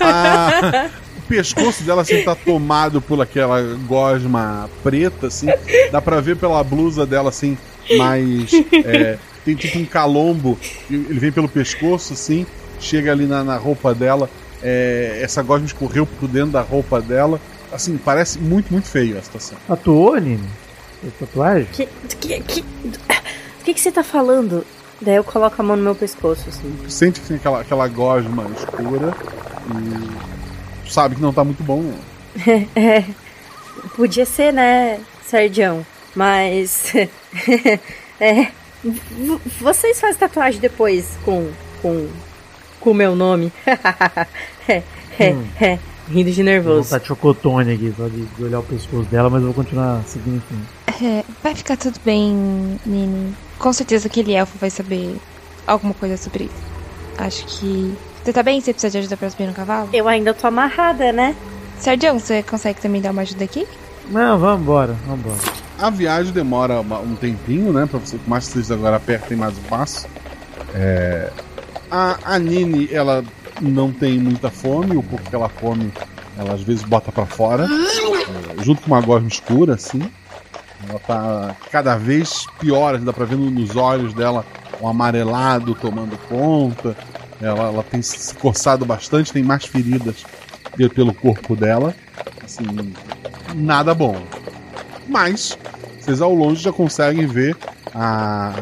Ah, 0.01 0.89
o 1.19 1.23
pescoço 1.23 1.83
dela 1.83 2.03
assim 2.03 2.23
tá 2.23 2.35
tomado 2.35 3.01
por 3.01 3.21
aquela 3.21 3.61
gosma 3.87 4.69
preta, 4.83 5.29
assim. 5.29 5.47
Dá 5.91 6.01
pra 6.01 6.21
ver 6.21 6.37
pela 6.37 6.63
blusa 6.63 7.07
dela 7.07 7.31
assim, 7.31 7.57
mais. 7.97 8.51
é, 8.85 9.19
tem 9.45 9.55
tipo 9.55 9.79
um 9.79 9.85
calombo. 9.85 10.59
Ele 10.91 11.19
vem 11.19 11.33
pelo 11.33 11.49
pescoço, 11.49 12.13
assim, 12.13 12.47
chega 12.79 13.13
ali 13.13 13.27
na, 13.27 13.43
na 13.43 13.57
roupa 13.57 13.95
dela. 13.95 14.29
É, 14.63 15.21
essa 15.23 15.43
gosma 15.43 15.67
escorreu 15.67 16.07
por 16.07 16.29
dentro 16.29 16.53
da 16.53 16.61
roupa 16.61 17.01
dela. 17.01 17.41
Assim, 17.73 17.97
parece 17.97 18.39
muito, 18.39 18.73
muito 18.73 18.89
feio 18.89 19.19
a 19.19 19.23
situação. 19.23 19.57
Tatuou, 19.67 20.17
Nini? 20.17 20.49
Fez 21.01 21.15
tatuagem? 21.19 21.69
Que, 21.73 21.89
que, 22.19 22.41
que, 22.41 22.61
o 22.61 23.65
que, 23.65 23.75
que 23.75 23.81
você 23.81 23.93
tá 23.93 24.03
falando? 24.03 24.67
Daí 25.01 25.17
eu 25.17 25.25
coloco 25.25 25.61
a 25.61 25.65
mão 25.65 25.77
no 25.77 25.83
meu 25.83 25.95
pescoço, 25.95 26.49
assim. 26.49 26.77
Tu 26.83 26.91
sente 26.91 27.21
que 27.21 27.29
tem 27.29 27.37
aquela, 27.37 27.61
aquela 27.61 27.89
gosma 27.89 28.47
escura 28.57 29.15
e 29.69 30.87
tu 30.87 30.93
sabe 30.93 31.15
que 31.15 31.23
não 31.23 31.33
tá 31.33 31.45
muito 31.45 31.63
bom. 31.63 31.93
É, 32.77 33.05
podia 33.97 34.25
ser, 34.25 34.53
né, 34.53 35.01
Sergião? 35.27 35.85
Mas. 36.15 36.93
é, 38.21 38.49
vocês 39.61 40.01
fazem 40.01 40.19
tatuagem 40.19 40.61
depois 40.61 41.19
com 41.25 41.51
com 41.83 42.09
com 42.81 42.91
o 42.91 42.95
meu 42.95 43.15
nome. 43.15 43.53
é, 44.69 44.83
é, 45.19 45.33
Hum. 45.33 45.45
é, 45.61 45.79
rindo 46.09 46.31
de 46.31 46.37
Vou 46.37 46.45
nervoso. 46.45 46.83
botar 46.85 46.99
de 46.99 47.07
chocotone 47.07 47.73
aqui, 47.75 47.93
só 47.97 48.09
de, 48.09 48.25
de 48.25 48.45
olhar 48.45 48.61
o 48.61 48.63
pescoço 48.63 49.09
dela, 49.11 49.29
mas 49.31 49.41
eu 49.43 49.47
vou 49.53 49.55
continuar 49.55 50.03
seguindo 50.07 50.37
em 50.37 50.41
frente. 50.41 51.05
É, 51.05 51.25
vai 51.43 51.55
ficar 51.55 51.77
tudo 51.77 51.99
bem, 52.05 52.79
Nini. 52.85 53.35
Com 53.59 53.73
certeza 53.73 54.07
aquele 54.09 54.33
elfo 54.33 54.57
vai 54.59 54.71
saber 54.71 55.17
alguma 55.67 55.95
coisa 55.95 56.17
sobre 56.17 56.45
isso. 56.45 56.63
Acho 57.19 57.45
que. 57.47 57.95
Você 58.25 58.33
tá 58.33 58.43
bem? 58.43 58.61
Você 58.61 58.73
precisa 58.73 58.91
de 58.91 58.99
ajuda 58.99 59.17
pra 59.17 59.31
subir 59.31 59.47
no 59.47 59.53
cavalo? 59.55 59.89
Eu 59.93 60.09
ainda 60.09 60.33
tô 60.35 60.47
amarrada, 60.47 61.11
né? 61.13 61.35
Sergião, 61.79 62.19
você 62.19 62.43
consegue 62.43 62.81
também 62.81 63.01
dar 63.01 63.11
uma 63.13 63.23
ajuda 63.23 63.45
aqui? 63.45 63.67
Não, 64.11 64.39
vamos 64.39 64.61
embora, 64.63 64.95
vamos 65.07 65.21
embora. 65.25 65.41
A 65.79 65.89
viagem 65.89 66.33
demora 66.33 66.81
um 66.81 67.15
tempinho, 67.15 67.73
né? 67.73 67.87
Pra 67.91 67.99
você, 67.99 68.19
mais 68.27 68.45
vocês 68.45 68.71
agora 68.71 68.97
apertem 68.97 69.37
mais 69.37 69.57
o 69.57 69.61
passo. 69.63 70.07
É, 70.75 71.31
A, 71.91 72.35
a 72.35 72.39
Nini, 72.39 72.89
ela 72.93 73.25
não 73.61 73.93
tem 73.93 74.19
muita 74.19 74.51
fome, 74.51 74.97
o 74.97 75.03
pouco 75.03 75.29
que 75.29 75.35
ela 75.35 75.49
come, 75.49 75.91
ela 76.39 76.55
às 76.55 76.63
vezes 76.63 76.83
bota 76.85 77.11
pra 77.11 77.27
fora, 77.27 77.67
é, 77.67 78.63
junto 78.63 78.83
com 78.83 78.89
uma 78.93 79.01
gosma 79.01 79.29
escura, 79.29 79.75
assim. 79.75 80.01
Ela 80.89 80.99
tá 81.01 81.57
cada 81.71 81.97
vez 81.97 82.47
pior, 82.59 82.97
dá 82.99 83.13
pra 83.13 83.25
ver 83.25 83.37
no- 83.37 83.51
nos 83.51 83.77
olhos 83.77 84.15
dela 84.15 84.45
um 84.81 84.89
amarelado 84.89 85.75
tomando 85.75 86.17
conta. 86.29 86.97
Ela, 87.41 87.67
ela 87.69 87.83
tem 87.83 88.01
se 88.01 88.35
coçado 88.35 88.85
bastante, 88.87 89.33
tem 89.33 89.43
mais 89.43 89.65
feridas 89.67 90.25
pe- 90.77 90.89
pelo 90.89 91.13
corpo 91.13 91.55
dela. 91.55 91.95
Assim, 92.43 92.65
nada 93.57 93.95
bom. 93.95 94.17
Mas 95.07 95.59
vocês 96.01 96.23
ao 96.23 96.35
longe 96.35 96.63
já 96.63 96.73
conseguem 96.73 97.27
ver 97.27 97.57
a, 97.95 98.53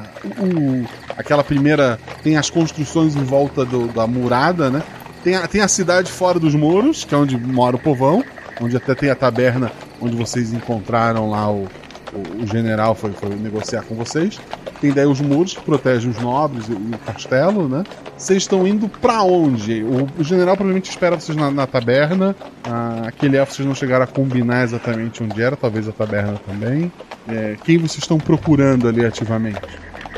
o- 0.40 0.84
aquela 1.18 1.44
primeira. 1.44 1.98
Tem 2.22 2.36
as 2.36 2.48
construções 2.48 3.14
em 3.16 3.24
volta 3.24 3.64
do- 3.64 3.88
da 3.88 4.06
murada, 4.06 4.70
né? 4.70 4.82
Tem 5.22 5.34
a, 5.34 5.46
tem 5.46 5.60
a 5.60 5.68
cidade 5.68 6.10
fora 6.10 6.38
dos 6.38 6.54
muros, 6.54 7.04
que 7.04 7.14
é 7.14 7.18
onde 7.18 7.36
mora 7.36 7.76
o 7.76 7.78
povão, 7.78 8.24
onde 8.60 8.76
até 8.76 8.94
tem 8.94 9.10
a 9.10 9.14
taberna 9.14 9.70
onde 10.00 10.16
vocês 10.16 10.52
encontraram 10.52 11.28
lá 11.28 11.50
o, 11.50 11.66
o, 12.12 12.42
o 12.42 12.46
general 12.46 12.94
foi, 12.94 13.10
foi 13.12 13.30
negociar 13.34 13.82
com 13.82 13.94
vocês. 13.96 14.38
Tem 14.80 14.92
daí 14.92 15.06
os 15.06 15.20
muros 15.20 15.54
que 15.54 15.60
protegem 15.62 16.08
os 16.08 16.18
nobres 16.20 16.68
e, 16.68 16.72
o 16.72 16.98
castelo, 17.04 17.68
né? 17.68 17.82
Vocês 18.16 18.44
estão 18.44 18.64
indo 18.64 18.88
pra 18.88 19.22
onde? 19.24 19.82
O, 19.82 20.06
o 20.20 20.22
general 20.24 20.54
provavelmente 20.56 20.88
espera 20.88 21.18
vocês 21.18 21.36
na, 21.36 21.50
na 21.50 21.66
taberna. 21.66 22.36
Ah, 22.64 23.02
aquele 23.08 23.36
elfo 23.36 23.52
vocês 23.52 23.66
não 23.66 23.74
chegaram 23.74 24.04
a 24.04 24.06
combinar 24.06 24.62
exatamente 24.62 25.20
onde 25.20 25.42
era, 25.42 25.56
talvez 25.56 25.88
a 25.88 25.92
taberna 25.92 26.40
também. 26.46 26.92
É, 27.28 27.56
quem 27.64 27.76
vocês 27.76 27.98
estão 27.98 28.18
procurando 28.18 28.86
ali 28.86 29.04
ativamente? 29.04 29.58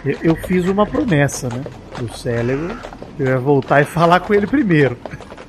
Eu, 0.05 0.35
fiz 0.35 0.67
uma 0.67 0.87
promessa, 0.87 1.49
né? 1.49 1.63
Pro 1.95 2.17
cérebro. 2.17 2.77
Eu 3.19 3.27
ia 3.27 3.39
voltar 3.39 3.83
e 3.83 3.85
falar 3.85 4.21
com 4.21 4.33
ele 4.33 4.47
primeiro. 4.47 4.97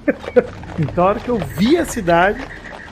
então, 0.78 1.06
a 1.06 1.08
hora 1.08 1.20
que 1.20 1.30
eu 1.30 1.38
vi 1.38 1.78
a 1.78 1.86
cidade, 1.86 2.42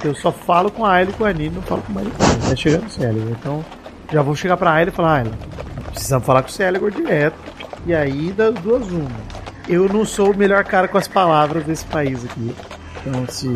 eu 0.04 0.16
só 0.16 0.32
falo 0.32 0.72
com 0.72 0.86
a 0.86 0.94
Ayla 0.94 1.12
e 1.12 1.14
com 1.14 1.26
a 1.26 1.34
Nini, 1.34 1.56
não 1.56 1.62
falo 1.62 1.82
com 1.82 1.92
mais 1.92 2.08
ninguém. 2.08 2.46
Até 2.46 2.56
chegar 2.56 2.78
no 2.80 2.90
cérebro. 2.90 3.30
Então, 3.32 3.66
já 4.12 4.22
vou 4.22 4.36
chegar 4.36 4.56
pra 4.56 4.72
Ayla 4.72 4.90
e 4.90 4.94
falar: 4.94 5.16
Ayla, 5.18 5.32
precisamos 5.92 6.26
falar 6.26 6.44
com 6.44 6.50
o 6.50 6.52
Célegor 6.52 6.92
direto. 6.92 7.38
E 7.86 7.94
aí, 7.94 8.32
das 8.32 8.54
duas, 8.56 8.88
uma. 8.88 9.10
Eu 9.68 9.88
não 9.88 10.06
sou 10.06 10.32
o 10.32 10.38
melhor 10.38 10.64
cara 10.64 10.88
com 10.88 10.98
as 10.98 11.08
palavras 11.08 11.64
desse 11.66 11.86
país 11.86 12.24
aqui. 12.24 12.56
Então, 13.06 13.26
se 13.28 13.48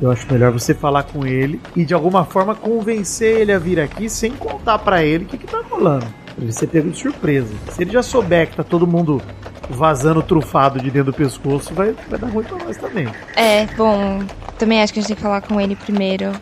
eu 0.00 0.10
acho 0.10 0.30
melhor 0.32 0.52
você 0.52 0.74
falar 0.74 1.02
com 1.02 1.26
ele 1.26 1.60
e 1.74 1.84
de 1.84 1.92
alguma 1.92 2.24
forma 2.24 2.54
convencer 2.54 3.40
ele 3.40 3.52
a 3.52 3.58
vir 3.58 3.80
aqui 3.80 4.08
sem 4.08 4.32
contar 4.32 4.78
pra 4.78 5.02
ele 5.02 5.24
o 5.24 5.26
que, 5.26 5.38
que 5.38 5.46
tá 5.46 5.62
rolando. 5.68 6.06
Ele 6.38 6.52
ser 6.52 6.66
pego 6.66 6.90
de 6.90 6.98
surpresa. 6.98 7.54
Se 7.70 7.82
ele 7.82 7.92
já 7.92 8.02
souber 8.02 8.48
que 8.50 8.56
tá 8.56 8.62
todo 8.64 8.86
mundo 8.86 9.22
vazando 9.70 10.22
trufado 10.22 10.78
de 10.78 10.90
dentro 10.90 11.12
do 11.12 11.16
pescoço, 11.16 11.74
vai, 11.74 11.94
vai 12.08 12.18
dar 12.18 12.28
ruim 12.28 12.44
pra 12.44 12.58
nós 12.64 12.76
também. 12.76 13.08
É, 13.34 13.66
bom, 13.76 14.22
também 14.58 14.82
acho 14.82 14.92
que 14.92 14.98
a 14.98 15.02
gente 15.02 15.08
tem 15.08 15.16
que 15.16 15.22
falar 15.22 15.40
com 15.40 15.60
ele 15.60 15.74
primeiro. 15.74 16.32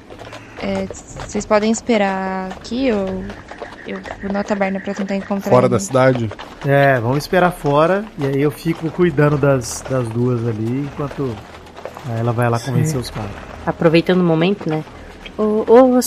É, 0.60 0.86
vocês 1.26 1.44
podem 1.46 1.70
esperar 1.70 2.50
aqui 2.50 2.90
ou 2.92 3.24
eu 3.86 4.00
vou 4.22 4.32
na 4.32 4.42
taberna 4.42 4.80
pra 4.80 4.94
tentar 4.94 5.14
encontrar 5.16 5.50
Fora 5.50 5.66
ele. 5.66 5.72
da 5.72 5.80
cidade? 5.80 6.30
É, 6.66 6.98
vamos 7.00 7.18
esperar 7.18 7.52
fora 7.52 8.04
e 8.18 8.26
aí 8.26 8.40
eu 8.40 8.50
fico 8.50 8.90
cuidando 8.90 9.36
das, 9.36 9.84
das 9.88 10.08
duas 10.08 10.46
ali 10.46 10.88
enquanto 10.92 11.34
ela 12.18 12.32
vai 12.32 12.48
lá 12.48 12.58
convencer 12.58 12.98
os 12.98 13.10
caras. 13.10 13.30
Aproveitando 13.66 14.20
o 14.20 14.24
momento, 14.24 14.68
né? 14.68 14.82
Ô, 15.36 15.64
ô 15.68 15.98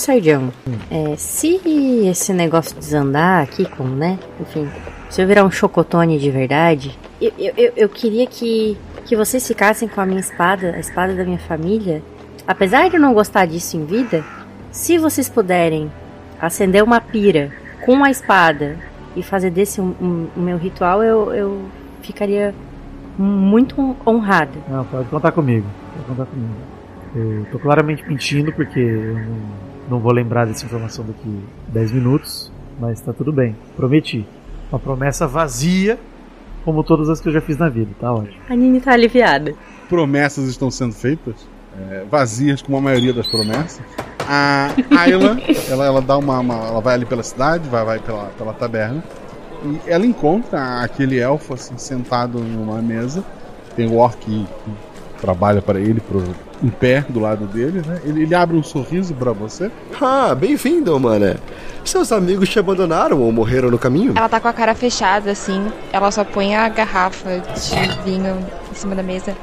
é, 0.90 1.16
se 1.18 1.60
esse 2.08 2.32
negócio 2.34 2.78
desandar 2.78 3.44
aqui, 3.44 3.66
como, 3.66 3.94
né? 3.94 4.18
Enfim, 4.40 4.70
se 5.10 5.22
eu 5.22 5.28
virar 5.28 5.44
um 5.44 5.52
chocotone 5.52 6.18
de 6.18 6.32
verdade, 6.32 6.98
eu, 7.22 7.32
eu, 7.38 7.54
eu- 7.58 7.74
eu 7.76 7.90
queria 7.90 8.26
que, 8.26 8.78
que 9.06 9.16
vocês 9.16 9.46
ficassem 9.46 9.88
com 9.88 10.00
a 10.00 10.06
minha 10.06 10.20
espada, 10.22 10.74
a 10.76 10.80
espada 10.80 11.14
da 11.14 11.26
minha 11.26 11.40
família. 11.40 12.02
Apesar 12.48 12.90
de 12.90 12.96
eu 12.96 13.02
não 13.02 13.14
gostar 13.14 13.46
disso 13.46 13.76
em 13.76 13.84
vida, 13.86 14.24
se 14.72 14.98
vocês 14.98 15.28
puderem 15.28 15.92
acender 16.40 16.82
uma 16.82 17.02
pira 17.02 17.52
com 17.86 18.04
a 18.06 18.10
espada 18.10 18.78
e 19.16 19.22
fazer 19.24 19.50
desse 19.50 19.82
um, 19.82 19.94
um- 20.02 20.28
o 20.38 20.40
meu 20.40 20.58
ritual, 20.58 21.04
eu, 21.04 21.34
eu 21.34 21.62
ficaria 22.02 22.56
muito 23.18 23.96
honrada. 24.06 24.52
Não, 24.70 24.86
pode 24.86 25.10
contar 25.10 25.32
comigo. 25.34 25.66
Pode 25.94 26.06
contar 26.08 26.26
comigo. 26.32 26.54
Eu 27.18 27.46
tô 27.52 27.60
claramente 27.60 28.04
mentindo 28.08 28.52
porque 28.54 28.80
eu 28.80 29.14
não, 29.18 29.38
não 29.92 30.00
vou 30.00 30.12
lembrar 30.12 30.46
dessa 30.46 30.66
informação 30.66 31.04
daqui 31.06 31.40
10 31.70 31.92
minutos, 31.94 32.52
mas 32.80 33.02
tá 33.02 33.12
tudo 33.14 33.32
bem. 33.34 33.56
Prometi. 33.76 34.26
Uma 34.72 34.80
promessa 34.80 35.26
vazia, 35.28 35.98
como 36.66 36.84
todas 36.84 37.10
as 37.10 37.20
que 37.22 37.30
eu 37.30 37.34
já 37.34 37.42
fiz 37.42 37.58
na 37.58 37.70
vida, 37.70 37.90
tá 38.00 38.12
ótimo. 38.14 38.38
A 38.50 38.56
Nini 38.56 38.80
tá 38.82 38.92
aliviada. 38.94 39.54
Promessas 39.90 40.48
estão 40.50 40.70
sendo 40.70 40.94
feitas, 40.94 41.36
é, 41.90 42.04
vazias 42.10 42.62
como 42.62 42.78
a 42.78 42.82
maioria 42.82 43.14
das 43.14 43.26
promessas. 43.28 43.82
A 44.28 44.70
Ayla, 44.98 45.38
ela, 45.72 45.86
ela 45.86 46.02
dá 46.02 46.18
uma, 46.18 46.40
uma- 46.40 46.68
Ela 46.68 46.82
vai 46.82 46.96
ali 46.96 47.06
pela 47.06 47.24
cidade, 47.24 47.68
vai, 47.70 47.86
vai 47.86 48.00
pela, 48.00 48.26
pela 48.38 48.54
taberna. 48.54 49.02
E 49.64 49.80
ela 49.90 50.06
encontra 50.06 50.82
aquele 50.82 51.18
elfo 51.18 51.54
assim, 51.54 51.78
sentado 51.78 52.38
numa 52.40 52.82
mesa. 52.82 53.24
Tem 53.76 53.88
o 53.88 53.96
orc 53.96 54.46
trabalha 55.20 55.62
para 55.62 55.80
ele 55.80 56.00
pro, 56.00 56.24
em 56.64 56.70
pé 56.70 57.06
do 57.08 57.20
lado 57.20 57.46
dele, 57.46 57.82
né? 57.86 58.02
Ele, 58.04 58.24
ele 58.24 58.36
abre 58.36 58.56
um 58.56 58.64
sorriso 58.64 59.14
para 59.14 59.32
você. 59.32 59.72
Ah, 60.00 60.34
bem-vindo, 60.36 60.98
mané. 61.00 61.36
Seus 61.84 62.12
amigos 62.12 62.50
te 62.50 62.60
abandonaram 62.60 63.22
ou 63.22 63.32
morreram 63.32 63.72
no 63.72 63.78
caminho? 63.78 64.14
Ela 64.16 64.30
tá 64.30 64.40
com 64.40 64.48
a 64.48 64.54
cara 64.54 64.76
fechada, 64.76 65.32
assim. 65.32 65.66
Ela 65.92 66.12
só 66.12 66.24
põe 66.24 66.56
a 66.56 66.68
garrafa 66.70 67.40
de 67.40 68.10
vinho 68.10 68.38
em 68.72 68.76
cima 68.76 68.96
da 68.96 69.04
mesa. 69.04 69.36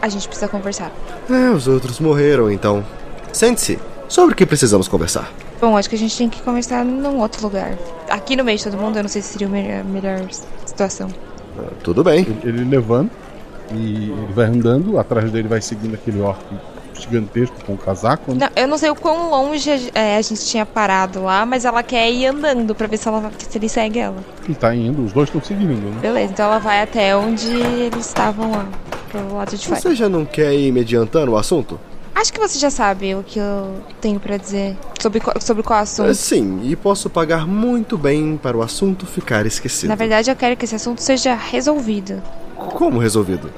A 0.00 0.08
gente 0.08 0.28
precisa 0.28 0.48
conversar. 0.48 0.92
É, 1.28 1.50
os 1.50 1.66
outros 1.66 1.98
morreram, 1.98 2.50
então. 2.50 2.84
Sente-se. 3.32 3.78
Sobre 4.08 4.32
o 4.32 4.36
que 4.36 4.46
precisamos 4.46 4.88
conversar? 4.88 5.30
Bom, 5.60 5.76
acho 5.76 5.90
que 5.90 5.96
a 5.96 5.98
gente 5.98 6.16
tem 6.16 6.28
que 6.30 6.40
conversar 6.40 6.84
num 6.84 7.18
outro 7.18 7.42
lugar. 7.42 7.76
Aqui 8.08 8.36
no 8.36 8.44
meio 8.44 8.56
de 8.56 8.64
todo 8.64 8.76
mundo, 8.76 8.96
eu 8.96 9.02
não 9.02 9.08
sei 9.08 9.20
se 9.20 9.32
seria 9.32 9.48
a 9.48 9.50
melhor, 9.50 9.84
melhor 9.84 10.20
situação. 10.64 11.08
Ah, 11.58 11.64
Tudo 11.82 12.04
bem. 12.04 12.20
Ele, 12.20 12.40
ele 12.44 12.64
levanta 12.64 13.10
e 13.72 14.10
ele 14.10 14.32
vai 14.34 14.46
andando, 14.46 14.98
atrás 14.98 15.30
dele 15.30 15.48
vai 15.48 15.60
seguindo 15.60 15.94
aquele 15.94 16.20
orc 16.20 16.40
gigantesco 16.98 17.54
com 17.64 17.74
o 17.74 17.78
casaco. 17.78 18.32
Né? 18.34 18.38
Não, 18.54 18.62
eu 18.62 18.66
não 18.68 18.76
sei 18.78 18.90
o 18.90 18.94
quão 18.96 19.30
longe 19.30 19.70
é, 19.94 20.16
a 20.16 20.22
gente 20.22 20.44
tinha 20.44 20.66
parado 20.66 21.22
lá, 21.22 21.46
mas 21.46 21.64
ela 21.64 21.82
quer 21.82 22.10
ir 22.10 22.26
andando 22.26 22.74
pra 22.74 22.86
ver 22.86 22.96
se, 22.96 23.06
ela, 23.06 23.30
se 23.38 23.56
ele 23.56 23.68
segue 23.68 23.98
ela. 24.00 24.16
Ele 24.44 24.54
tá 24.54 24.74
indo, 24.74 25.04
os 25.04 25.12
dois 25.12 25.28
estão 25.28 25.40
seguindo, 25.42 25.74
né? 25.74 25.98
Beleza, 26.00 26.32
então 26.32 26.46
ela 26.46 26.58
vai 26.58 26.82
até 26.82 27.16
onde 27.16 27.46
eles 27.48 28.06
estavam 28.06 28.50
lá, 28.50 28.68
pro 29.10 29.34
lado 29.34 29.56
de 29.56 29.66
fora. 29.68 29.80
Você 29.80 29.94
já 29.94 30.08
não 30.08 30.24
quer 30.24 30.52
ir 30.54 30.72
mediantando 30.72 31.32
o 31.32 31.36
assunto? 31.36 31.78
Acho 32.16 32.32
que 32.32 32.40
você 32.40 32.58
já 32.58 32.68
sabe 32.68 33.14
o 33.14 33.22
que 33.22 33.38
eu 33.38 33.74
tenho 34.00 34.18
pra 34.18 34.36
dizer 34.36 34.76
sobre, 35.00 35.20
qual- 35.20 35.40
sobre 35.40 35.62
qual 35.62 35.78
assunto. 35.78 36.12
Sim, 36.16 36.62
e 36.64 36.74
posso 36.74 37.08
pagar 37.08 37.46
muito 37.46 37.96
bem 37.96 38.36
para 38.36 38.56
o 38.56 38.62
assunto 38.62 39.06
ficar 39.06 39.46
esquecido. 39.46 39.88
Na 39.88 39.94
verdade, 39.94 40.28
eu 40.28 40.34
quero 40.34 40.56
que 40.56 40.64
esse 40.64 40.74
assunto 40.74 41.00
seja 41.00 41.36
resolvido. 41.36 42.20
Como 42.58 42.98
resolvido? 42.98 43.50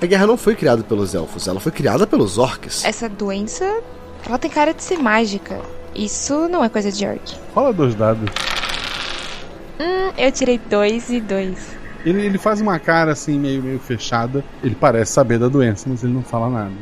A 0.00 0.06
guerra 0.06 0.26
não 0.26 0.36
foi 0.36 0.54
criada 0.54 0.82
pelos 0.82 1.14
elfos, 1.14 1.48
ela 1.48 1.58
foi 1.58 1.72
criada 1.72 2.06
pelos 2.06 2.38
orcs. 2.38 2.84
Essa 2.84 3.08
doença, 3.08 3.80
ela 4.26 4.38
tem 4.38 4.50
cara 4.50 4.72
de 4.72 4.82
ser 4.82 4.98
mágica. 4.98 5.60
Isso 5.94 6.48
não 6.48 6.62
é 6.62 6.68
coisa 6.68 6.92
de 6.92 7.06
orc. 7.06 7.34
Fala 7.54 7.72
dois 7.72 7.94
dados. 7.94 8.30
Hum, 9.80 10.12
eu 10.16 10.30
tirei 10.30 10.58
dois 10.58 11.08
e 11.08 11.20
dois. 11.20 11.76
Ele, 12.04 12.24
ele 12.24 12.38
faz 12.38 12.60
uma 12.60 12.78
cara 12.78 13.12
assim, 13.12 13.38
meio, 13.38 13.62
meio 13.62 13.78
fechada. 13.80 14.44
Ele 14.62 14.74
parece 14.74 15.12
saber 15.12 15.38
da 15.38 15.48
doença, 15.48 15.88
mas 15.88 16.04
ele 16.04 16.12
não 16.12 16.22
fala 16.22 16.50
nada. 16.50 16.74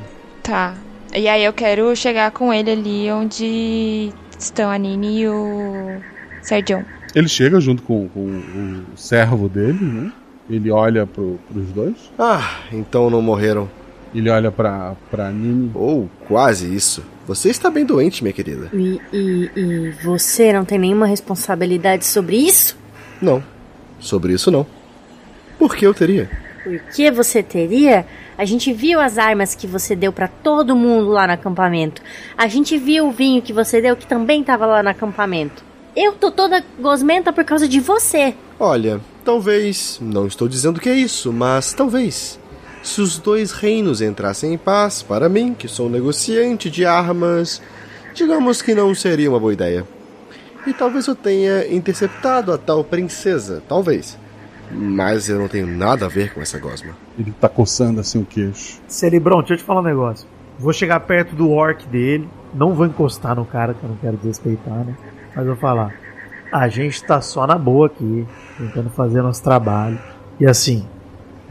Tá. 0.43 0.75
E 1.15 1.29
aí 1.29 1.45
eu 1.45 1.53
quero 1.53 1.95
chegar 1.95 2.31
com 2.33 2.53
ele 2.53 2.71
ali 2.73 3.11
onde 3.11 4.13
estão 4.39 4.71
a 4.71 4.77
Nini 4.77 5.21
e 5.21 5.29
o 5.29 6.01
Sergião. 6.43 6.85
Ele 7.15 7.29
chega 7.29 7.61
junto 7.61 7.83
com, 7.85 8.09
com 8.09 8.85
o 8.93 8.97
servo 8.97 9.49
dele, 9.49 9.79
né? 9.81 10.13
Ele 10.49 10.71
olha 10.71 11.07
pro, 11.07 11.39
pros 11.51 11.69
dois. 11.69 11.97
Ah, 12.19 12.61
então 12.73 13.09
não 13.09 13.23
morreram. 13.23 13.69
Ele 14.15 14.31
olha 14.31 14.51
pra, 14.53 14.95
pra 15.11 15.31
Nini. 15.31 15.71
Ou 15.75 16.09
quase 16.29 16.73
isso. 16.73 17.03
Você 17.27 17.49
está 17.49 17.71
bem 17.71 17.85
doente, 17.85 18.23
minha 18.23 18.33
querida. 18.33 18.69
E, 18.73 19.01
e, 19.13 19.51
e 19.57 19.91
você 20.05 20.53
não 20.53 20.65
tem 20.65 20.79
nenhuma 20.79 21.07
responsabilidade 21.07 22.05
sobre 22.05 22.37
isso? 22.37 22.77
Não. 23.21 23.43
Sobre 23.99 24.35
isso 24.35 24.51
não. 24.51 24.67
Por 25.59 25.75
que 25.75 25.87
eu 25.87 25.95
teria? 25.95 26.31
Por 26.63 26.79
que 26.95 27.11
você 27.11 27.43
teria? 27.43 28.07
A 28.37 28.45
gente 28.45 28.73
viu 28.73 29.01
as 29.01 29.17
armas 29.17 29.55
que 29.55 29.67
você 29.67 29.97
deu 29.97 30.13
pra 30.13 30.29
todo 30.29 30.77
mundo 30.77 31.09
lá 31.09 31.27
no 31.27 31.33
acampamento. 31.33 32.03
A 32.37 32.47
gente 32.47 32.77
viu 32.77 33.09
o 33.09 33.13
vinho 33.13 33.41
que 33.41 33.53
você 33.53 33.81
deu 33.81 33.97
que 33.97 34.07
também 34.07 34.45
tava 34.45 34.67
lá 34.67 34.83
no 34.83 34.89
acampamento. 34.91 35.65
Eu 35.97 36.13
tô 36.13 36.31
toda 36.31 36.65
gosmenta 36.79 37.33
por 37.33 37.45
causa 37.45 37.69
de 37.69 37.81
você. 37.81 38.35
Olha, 38.59 39.01
talvez. 39.25 39.99
Não 40.01 40.27
estou 40.27 40.47
dizendo 40.47 40.81
que 40.81 40.89
é 40.89 40.95
isso, 40.95 41.33
mas 41.33 41.73
talvez. 41.73 42.39
Se 42.83 43.01
os 43.01 43.19
dois 43.19 43.51
reinos 43.51 44.03
entrassem 44.03 44.53
em 44.53 44.59
paz, 44.59 45.03
para 45.03 45.29
mim, 45.29 45.55
que 45.55 45.67
sou 45.67 45.89
negociante 45.89 46.71
de 46.71 46.85
armas, 46.85 47.63
digamos 48.15 48.61
que 48.61 48.75
não 48.75 48.95
seria 48.95 49.31
uma 49.31 49.41
boa 49.41 49.55
ideia. 49.55 49.87
E 50.67 50.73
talvez 50.73 51.07
eu 51.07 51.15
tenha 51.15 51.67
interceptado 51.73 52.53
a 52.53 52.59
tal 52.59 52.85
princesa, 52.85 53.63
talvez. 53.67 54.19
Mas 54.71 55.29
eu 55.29 55.39
não 55.39 55.49
tenho 55.49 55.67
nada 55.67 56.07
a 56.07 56.09
ver 56.09 56.33
com 56.33 56.41
essa 56.41 56.59
gosma. 56.59 56.95
Ele 57.19 57.33
tá 57.41 57.49
coçando 57.49 58.01
assim 58.01 58.21
o 58.21 58.25
queixo. 58.25 58.81
Celebron, 58.87 59.39
deixa 59.39 59.55
eu 59.55 59.59
te 59.59 59.65
falar 59.65 59.81
um 59.81 59.85
negócio. 59.85 60.27
Vou 60.59 60.73
chegar 60.73 61.01
perto 61.01 61.35
do 61.35 61.51
orc 61.51 61.87
dele. 61.89 62.29
Não 62.55 62.75
vou 62.75 62.87
encostar 62.87 63.35
no 63.35 63.45
cara, 63.45 63.75
que 63.75 63.83
eu 63.83 63.89
não 63.89 63.97
quero 63.97 64.17
desrespeitar, 64.17 64.85
né? 64.85 64.95
Mas 65.35 65.47
vou 65.47 65.57
falar. 65.57 66.04
A 66.55 66.69
gente 66.69 67.03
tá 67.03 67.21
só 67.21 67.49
na 67.49 67.59
boa 67.59 67.89
aqui, 67.89 68.25
tentando 68.57 68.89
fazer 68.89 69.21
nosso 69.21 69.43
trabalho. 69.43 69.99
E 70.39 70.47
assim, 70.47 70.87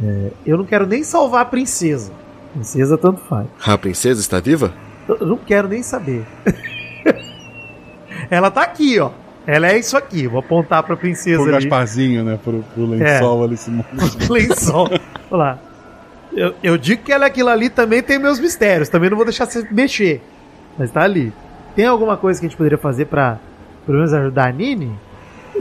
é, 0.01 0.31
eu 0.45 0.57
não 0.57 0.63
quero 0.63 0.87
nem 0.87 1.03
salvar 1.03 1.41
a 1.41 1.45
princesa. 1.45 2.13
Princesa 2.53 2.97
tanto 2.97 3.19
faz. 3.19 3.45
A 3.65 3.77
princesa 3.77 4.21
está 4.21 4.39
viva? 4.39 4.73
Eu 5.05 5.27
não 5.27 5.35
quero 5.35 5.67
nem 5.67 5.83
saber. 5.83 6.25
Ela 8.31 8.49
tá 8.49 8.61
aqui, 8.61 8.97
ó. 8.97 9.11
Ela 9.45 9.73
é 9.73 9.77
isso 9.77 9.97
aqui. 9.97 10.25
Vou 10.25 10.39
apontar 10.39 10.81
pra 10.83 10.95
princesa 10.95 11.43
Pro 11.43 11.53
ali. 11.53 11.65
Gasparzinho, 11.65 12.23
né? 12.23 12.39
Pro, 12.41 12.63
pro 12.73 12.85
lençol 12.85 13.43
ali 13.43 13.57
se 13.57 13.69
lençol. 14.31 14.87
Olha 15.29 15.37
lá. 15.37 15.59
Eu, 16.31 16.55
eu 16.63 16.77
digo 16.77 17.03
que 17.03 17.11
ela 17.11 17.25
aquilo 17.25 17.49
ali 17.49 17.69
também 17.69 18.01
tem 18.01 18.17
meus 18.17 18.39
mistérios. 18.39 18.87
Também 18.87 19.09
não 19.09 19.17
vou 19.17 19.25
deixar 19.25 19.47
você 19.47 19.67
mexer. 19.69 20.21
Mas 20.77 20.91
tá 20.91 21.01
ali. 21.01 21.33
Tem 21.75 21.87
alguma 21.87 22.15
coisa 22.15 22.39
que 22.39 22.45
a 22.45 22.49
gente 22.49 22.57
poderia 22.57 22.77
fazer 22.77 23.07
pra 23.07 23.37
pelo 23.85 23.97
menos 23.99 24.13
ajudar 24.13 24.49
a 24.49 24.51
Nini? 24.51 24.91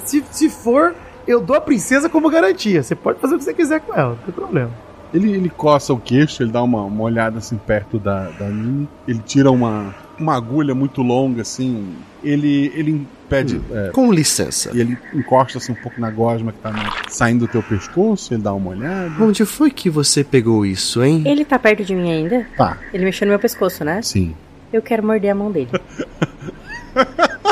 Se, 0.04 0.24
se 0.30 0.48
for, 0.48 0.94
eu 1.26 1.40
dou 1.40 1.56
a 1.56 1.60
princesa 1.60 2.08
como 2.08 2.30
garantia. 2.30 2.82
Você 2.82 2.94
pode 2.94 3.18
fazer 3.20 3.34
o 3.34 3.38
que 3.38 3.44
você 3.44 3.54
quiser 3.54 3.80
com 3.80 3.94
ela, 3.94 4.10
não 4.10 4.16
tem 4.16 4.32
problema. 4.34 4.70
Ele, 5.12 5.30
ele 5.30 5.50
coça 5.50 5.92
o 5.92 5.98
queixo, 5.98 6.42
ele 6.42 6.50
dá 6.50 6.62
uma, 6.62 6.82
uma 6.84 7.02
olhada 7.02 7.36
assim 7.38 7.58
perto 7.58 7.98
da, 7.98 8.30
da 8.30 8.48
Nini. 8.48 8.88
Ele 9.06 9.18
tira 9.18 9.50
uma, 9.50 9.94
uma 10.18 10.34
agulha 10.34 10.74
muito 10.74 11.02
longa, 11.02 11.42
assim. 11.42 11.94
Ele, 12.24 12.72
ele 12.74 13.06
pede. 13.28 13.60
é, 13.70 13.90
Com 13.90 14.10
licença. 14.10 14.70
e 14.72 14.80
ele 14.80 14.96
encosta 15.12 15.58
assim 15.58 15.72
um 15.72 15.74
pouco 15.74 16.00
na 16.00 16.10
gosma 16.10 16.50
que 16.50 16.58
tá 16.60 16.70
no- 16.72 16.80
saindo 17.10 17.40
do 17.46 17.48
teu 17.48 17.62
pescoço, 17.62 18.32
ele 18.32 18.42
dá 18.42 18.54
uma 18.54 18.70
olhada. 18.70 19.12
Onde 19.22 19.44
foi 19.44 19.70
que 19.70 19.90
você 19.90 20.24
pegou 20.24 20.64
isso, 20.64 21.02
hein? 21.04 21.24
Ele 21.26 21.44
tá 21.44 21.58
perto 21.58 21.84
de 21.84 21.94
mim 21.94 22.10
ainda? 22.10 22.46
Tá, 22.56 22.78
Ele 22.94 23.04
mexeu 23.04 23.26
no 23.26 23.32
meu 23.32 23.38
pescoço, 23.38 23.84
né? 23.84 24.00
sim. 24.00 24.34
Eu 24.72 24.80
quero 24.80 25.04
morder 25.06 25.30
a 25.32 25.34
mão 25.34 25.50
dele. 25.52 25.68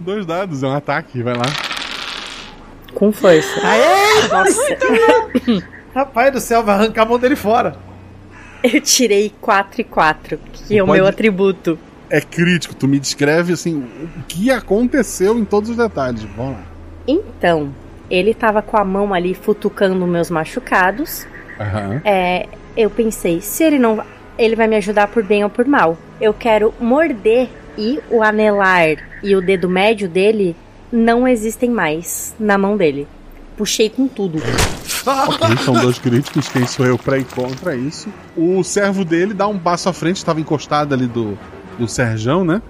Dois 0.00 0.24
dados, 0.24 0.62
é 0.62 0.66
um 0.66 0.74
ataque, 0.74 1.22
vai 1.22 1.34
lá. 1.34 1.42
Com 2.94 3.12
força. 3.12 3.60
Aê! 3.66 4.28
Nossa. 4.28 5.66
Rapaz 5.94 6.32
do 6.32 6.40
céu, 6.40 6.62
vai 6.62 6.74
arrancar 6.76 7.02
a 7.02 7.06
mão 7.06 7.18
dele 7.18 7.36
fora. 7.36 7.76
Eu 8.62 8.80
tirei 8.80 9.32
4 9.40 9.80
e 9.80 9.84
4, 9.84 10.38
que 10.52 10.78
é 10.78 10.82
o 10.82 10.86
pode- 10.86 10.98
meu 10.98 11.06
atributo. 11.08 11.78
É 12.08 12.20
crítico, 12.20 12.74
tu 12.74 12.88
me 12.88 12.98
descreve 12.98 13.52
assim 13.52 13.76
o 13.78 14.22
que 14.26 14.50
aconteceu 14.50 15.38
em 15.38 15.44
todos 15.44 15.70
os 15.70 15.76
detalhes. 15.76 16.22
Vamos 16.36 16.54
lá. 16.54 16.62
Então, 17.06 17.72
ele 18.10 18.34
tava 18.34 18.60
com 18.62 18.76
a 18.76 18.84
mão 18.84 19.14
ali 19.14 19.32
futucando 19.34 20.04
meus 20.06 20.28
machucados. 20.30 21.26
Aham. 21.58 22.00
É, 22.04 22.46
eu 22.76 22.90
pensei, 22.90 23.40
se 23.40 23.62
ele 23.62 23.78
não. 23.78 24.02
Ele 24.36 24.56
vai 24.56 24.66
me 24.66 24.76
ajudar 24.76 25.06
por 25.08 25.22
bem 25.22 25.44
ou 25.44 25.50
por 25.50 25.66
mal. 25.66 25.96
Eu 26.20 26.32
quero 26.34 26.74
morder 26.80 27.48
e 27.80 27.98
o 28.10 28.22
anelar 28.22 28.96
e 29.22 29.34
o 29.34 29.40
dedo 29.40 29.68
médio 29.68 30.08
dele 30.08 30.54
não 30.92 31.26
existem 31.26 31.70
mais 31.70 32.34
na 32.38 32.58
mão 32.58 32.76
dele. 32.76 33.08
Puxei 33.56 33.88
com 33.90 34.06
tudo. 34.06 34.38
Ok, 35.06 35.56
são 35.64 35.74
dois 35.74 35.98
críticos, 35.98 36.48
quem 36.48 36.66
sou 36.66 36.84
eu 36.86 36.98
pra 36.98 37.18
ir 37.18 37.24
contra 37.24 37.74
isso? 37.74 38.08
O 38.36 38.62
servo 38.62 39.04
dele 39.04 39.32
dá 39.34 39.46
um 39.46 39.58
passo 39.58 39.88
à 39.88 39.92
frente, 39.92 40.16
estava 40.16 40.40
encostado 40.40 40.92
ali 40.94 41.06
do, 41.06 41.38
do 41.78 41.88
Serjão, 41.88 42.44
né? 42.44 42.60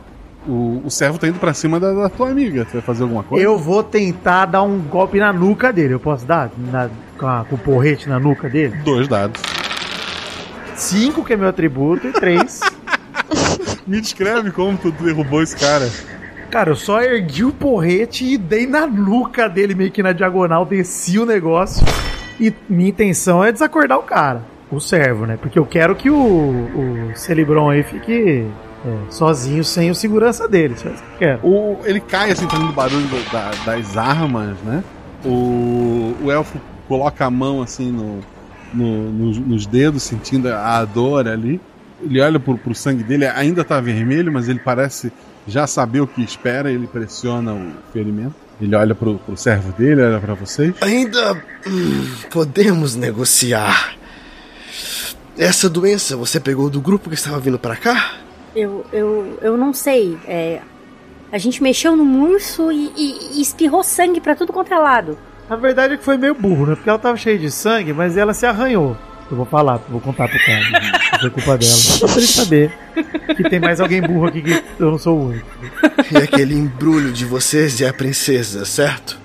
O, 0.48 0.80
o 0.84 0.90
servo 0.90 1.18
tá 1.18 1.28
indo 1.28 1.38
pra 1.38 1.52
cima 1.52 1.78
da, 1.78 1.92
da 1.92 2.08
tua 2.08 2.30
amiga. 2.30 2.64
Tu 2.64 2.72
vai 2.72 2.82
fazer 2.82 3.02
alguma 3.02 3.22
coisa? 3.22 3.44
Eu 3.44 3.58
vou 3.58 3.82
tentar 3.82 4.46
dar 4.46 4.62
um 4.62 4.78
golpe 4.78 5.18
na 5.18 5.32
nuca 5.32 5.72
dele. 5.72 5.94
Eu 5.94 6.00
posso 6.00 6.24
dar? 6.24 6.50
Na- 6.70 6.88
com, 7.18 7.26
a- 7.26 7.44
com 7.48 7.56
o 7.56 7.58
porrete 7.58 8.08
na 8.08 8.18
nuca 8.18 8.48
dele? 8.48 8.74
Dois 8.84 9.06
dados. 9.06 9.40
Cinco, 10.76 11.22
que 11.24 11.34
é 11.34 11.36
meu 11.36 11.48
atributo, 11.48 12.06
e 12.08 12.12
três. 12.12 12.60
Me 13.90 14.00
descreve 14.00 14.52
como 14.52 14.78
tu 14.78 14.92
derrubou 14.92 15.42
esse 15.42 15.56
cara. 15.56 15.90
Cara, 16.48 16.70
eu 16.70 16.76
só 16.76 17.02
ergui 17.02 17.42
o 17.44 17.52
porrete 17.52 18.24
e 18.24 18.38
dei 18.38 18.64
na 18.66 18.86
nuca 18.86 19.48
dele, 19.48 19.74
meio 19.74 19.90
que 19.90 20.00
na 20.02 20.12
diagonal, 20.12 20.64
desci 20.64 21.18
o 21.18 21.26
negócio. 21.26 21.84
E 22.38 22.54
minha 22.68 22.88
intenção 22.88 23.42
é 23.44 23.50
desacordar 23.50 23.98
o 23.98 24.02
cara, 24.02 24.42
o 24.70 24.78
servo, 24.78 25.26
né? 25.26 25.36
Porque 25.40 25.58
eu 25.58 25.66
quero 25.66 25.96
que 25.96 26.08
o, 26.08 26.16
o 26.16 27.10
Celebron 27.16 27.68
aí 27.68 27.82
fique 27.82 28.46
é, 28.86 28.96
sozinho, 29.10 29.64
sem 29.64 29.90
o 29.90 29.94
segurança 29.94 30.46
dele. 30.48 30.74
Isso 30.74 30.88
é. 31.20 31.38
O, 31.42 31.76
ele 31.84 31.98
cai 32.00 32.30
assim, 32.30 32.48
fazendo 32.48 32.72
barulho 32.72 33.06
do- 33.08 33.32
da- 33.32 33.50
das 33.66 33.96
armas, 33.96 34.56
né? 34.64 34.84
O, 35.24 36.14
o 36.22 36.30
elfo 36.30 36.58
coloca 36.88 37.26
a 37.26 37.30
mão 37.30 37.60
assim 37.60 37.90
no, 37.90 38.20
no- 38.72 39.10
nos, 39.10 39.38
nos 39.38 39.66
dedos, 39.66 40.04
sentindo 40.04 40.48
a 40.48 40.84
dor 40.84 41.26
ali. 41.28 41.60
Ele 42.02 42.20
olha 42.20 42.40
pro, 42.40 42.56
pro 42.56 42.74
sangue 42.74 43.02
dele, 43.02 43.26
ainda 43.26 43.64
tá 43.64 43.80
vermelho, 43.80 44.32
mas 44.32 44.48
ele 44.48 44.58
parece 44.58 45.12
já 45.46 45.66
saber 45.66 46.00
o 46.00 46.06
que 46.06 46.22
espera. 46.22 46.70
Ele 46.70 46.86
pressiona 46.86 47.52
o 47.54 47.72
ferimento. 47.92 48.34
Ele 48.60 48.74
olha 48.76 48.94
pro, 48.94 49.18
pro 49.18 49.36
servo 49.36 49.72
dele, 49.72 50.02
olha 50.02 50.20
pra 50.20 50.34
vocês. 50.34 50.74
Ainda 50.82 51.34
hum, 51.66 52.06
podemos 52.30 52.94
negociar. 52.94 53.94
Essa 55.38 55.68
doença 55.70 56.16
você 56.16 56.38
pegou 56.38 56.68
do 56.68 56.80
grupo 56.80 57.08
que 57.08 57.14
estava 57.14 57.38
vindo 57.40 57.58
para 57.58 57.76
cá? 57.76 58.14
Eu, 58.54 58.84
eu, 58.92 59.38
eu 59.40 59.56
não 59.56 59.72
sei. 59.72 60.18
É, 60.26 60.60
a 61.32 61.38
gente 61.38 61.62
mexeu 61.62 61.96
no 61.96 62.28
urso 62.30 62.70
e, 62.70 62.92
e- 62.96 63.38
e 63.38 63.40
espirrou 63.42 63.82
sangue 63.82 64.20
pra 64.20 64.34
tudo 64.34 64.52
quanto 64.52 64.74
é 64.74 64.78
lado. 64.78 65.16
A 65.48 65.56
verdade 65.56 65.94
é 65.94 65.96
que 65.96 66.04
foi 66.04 66.16
meio 66.16 66.34
burro, 66.34 66.66
né? 66.66 66.74
Porque 66.74 66.88
ela 66.90 66.98
tava 66.98 67.16
cheia 67.16 67.38
de 67.38 67.50
sangue, 67.50 67.92
mas 67.92 68.16
ela 68.16 68.34
se 68.34 68.44
arranhou. 68.46 68.96
Eu 69.30 69.36
vou 69.36 69.46
falar, 69.46 69.76
vou 69.88 70.00
contar 70.00 70.28
pro 70.28 70.38
cara. 70.44 70.64
Não 71.12 71.20
foi 71.20 71.30
culpa 71.30 71.56
dela. 71.56 71.72
Só 71.72 72.06
pra 72.06 72.16
ele 72.16 72.26
saber 72.26 72.72
que 73.36 73.48
tem 73.48 73.60
mais 73.60 73.80
alguém 73.80 74.02
burro 74.02 74.26
aqui 74.26 74.42
que 74.42 74.62
eu 74.78 74.90
não 74.90 74.98
sou 74.98 75.16
o 75.16 75.28
único. 75.28 75.46
E 76.10 76.16
aquele 76.16 76.54
embrulho 76.54 77.12
de 77.12 77.24
vocês 77.24 77.78
e 77.78 77.86
a 77.86 77.92
princesa, 77.92 78.64
certo? 78.64 79.18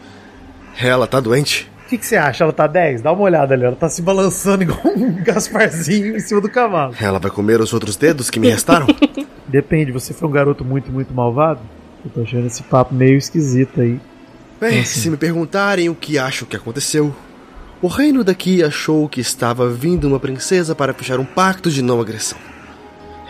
Ela 0.79 1.07
tá 1.07 1.19
doente? 1.19 1.71
O 1.85 1.87
que, 1.87 1.97
que 1.97 2.05
você 2.05 2.15
acha? 2.15 2.43
Ela 2.43 2.53
tá 2.53 2.67
10? 2.67 3.01
Dá 3.01 3.11
uma 3.11 3.23
olhada 3.23 3.53
ali. 3.53 3.63
Ela 3.63 3.75
tá 3.75 3.89
se 3.89 4.01
balançando 4.01 4.63
igual 4.63 4.79
um 4.95 5.23
Gasparzinho 5.23 6.15
em 6.15 6.19
cima 6.19 6.41
do 6.41 6.49
cavalo. 6.49 6.93
Ela 6.99 7.17
vai 7.17 7.31
comer 7.31 7.59
os 7.59 7.73
outros 7.73 7.95
dedos 7.95 8.29
que 8.29 8.39
me 8.39 8.49
restaram? 8.49 8.87
Depende, 9.47 9.91
você 9.91 10.13
foi 10.13 10.27
um 10.27 10.31
garoto 10.31 10.65
muito, 10.65 10.91
muito 10.91 11.13
malvado? 11.13 11.61
Eu 12.03 12.11
tô 12.11 12.21
achando 12.21 12.45
esse 12.45 12.61
papo 12.63 12.93
meio 12.93 13.17
esquisito 13.17 13.81
aí. 13.81 13.99
Bem, 14.59 14.83
se 14.83 15.09
me 15.09 15.17
perguntarem 15.17 15.89
o 15.89 15.95
que 15.95 16.17
acho 16.17 16.45
que 16.45 16.55
aconteceu, 16.55 17.13
o 17.86 17.88
reino 17.88 18.23
daqui 18.23 18.63
achou 18.63 19.07
que 19.07 19.21
estava 19.21 19.69
vindo 19.69 20.07
uma 20.07 20.19
princesa 20.19 20.73
para 20.73 20.91
fechar 20.91 21.19
um 21.19 21.23
pacto 21.23 21.69
de 21.69 21.83
não 21.83 22.01
agressão. 22.01 22.39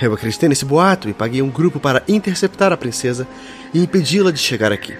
Eu 0.01 0.13
acreditei 0.13 0.47
nesse 0.47 0.63
boato 0.63 1.09
e 1.09 1.13
paguei 1.13 1.41
um 1.41 1.49
grupo 1.49 1.77
para 1.77 2.01
interceptar 2.07 2.71
a 2.71 2.77
princesa 2.77 3.27
e 3.73 3.83
impedi-la 3.83 4.31
de 4.31 4.39
chegar 4.39 4.71
aqui. 4.71 4.93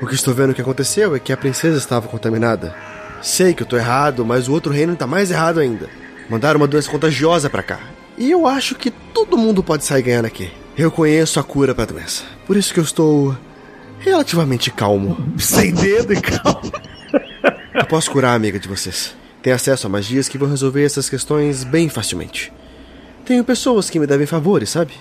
O 0.00 0.06
que 0.06 0.14
estou 0.14 0.32
vendo 0.32 0.54
que 0.54 0.62
aconteceu 0.62 1.14
é 1.14 1.18
que 1.18 1.34
a 1.34 1.36
princesa 1.36 1.76
estava 1.76 2.08
contaminada. 2.08 2.74
Sei 3.20 3.52
que 3.52 3.62
eu 3.62 3.66
tô 3.66 3.76
errado, 3.76 4.24
mas 4.24 4.48
o 4.48 4.52
outro 4.54 4.72
reino 4.72 4.96
tá 4.96 5.06
mais 5.06 5.30
errado 5.30 5.60
ainda. 5.60 5.90
Mandaram 6.30 6.56
uma 6.58 6.66
doença 6.66 6.90
contagiosa 6.90 7.50
para 7.50 7.62
cá. 7.62 7.80
E 8.16 8.30
eu 8.30 8.46
acho 8.46 8.74
que 8.74 8.90
todo 8.90 9.36
mundo 9.36 9.62
pode 9.62 9.84
sair 9.84 10.00
ganhando 10.00 10.28
aqui. 10.28 10.50
Eu 10.78 10.90
conheço 10.90 11.38
a 11.38 11.44
cura 11.44 11.74
para 11.74 11.84
a 11.84 11.88
doença. 11.88 12.22
Por 12.46 12.56
isso 12.56 12.72
que 12.72 12.80
eu 12.80 12.84
estou 12.84 13.36
relativamente 13.98 14.70
calmo. 14.70 15.14
Sem 15.36 15.74
dedo 15.74 16.14
e 16.14 16.20
calmo. 16.22 16.72
Eu 17.74 17.84
posso 17.84 18.08
curar 18.08 18.30
a 18.30 18.34
amiga 18.34 18.56
de 18.56 18.68
vocês. 18.68 19.16
Tenho 19.42 19.56
acesso 19.56 19.88
a 19.88 19.90
magias 19.90 20.28
que 20.28 20.38
vão 20.38 20.48
resolver 20.48 20.84
essas 20.84 21.10
questões 21.10 21.64
bem 21.64 21.88
facilmente. 21.88 22.52
Tenho 23.24 23.42
pessoas 23.42 23.90
que 23.90 23.98
me 23.98 24.06
devem 24.06 24.28
favores, 24.28 24.70
sabe? 24.70 24.92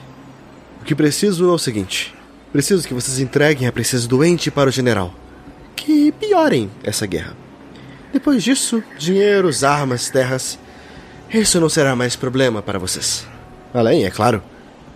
O 0.82 0.84
que 0.84 0.96
preciso 0.96 1.48
é 1.48 1.52
o 1.52 1.58
seguinte: 1.60 2.16
preciso 2.52 2.88
que 2.88 2.94
vocês 2.94 3.20
entreguem 3.20 3.68
a 3.68 3.72
princesa 3.72 4.08
doente 4.08 4.50
para 4.50 4.70
o 4.70 4.72
general. 4.72 5.14
Que 5.76 6.12
piorem 6.14 6.72
essa 6.84 7.06
guerra. 7.06 7.36
Depois 8.12 8.44
disso, 8.44 8.84
dinheiros, 8.98 9.64
armas, 9.64 10.10
terras. 10.10 10.58
Isso 11.32 11.60
não 11.60 11.70
será 11.70 11.96
mais 11.96 12.16
problema 12.16 12.64
para 12.64 12.80
vocês. 12.80 13.28
Além, 13.72 14.06
é 14.06 14.10
claro, 14.10 14.42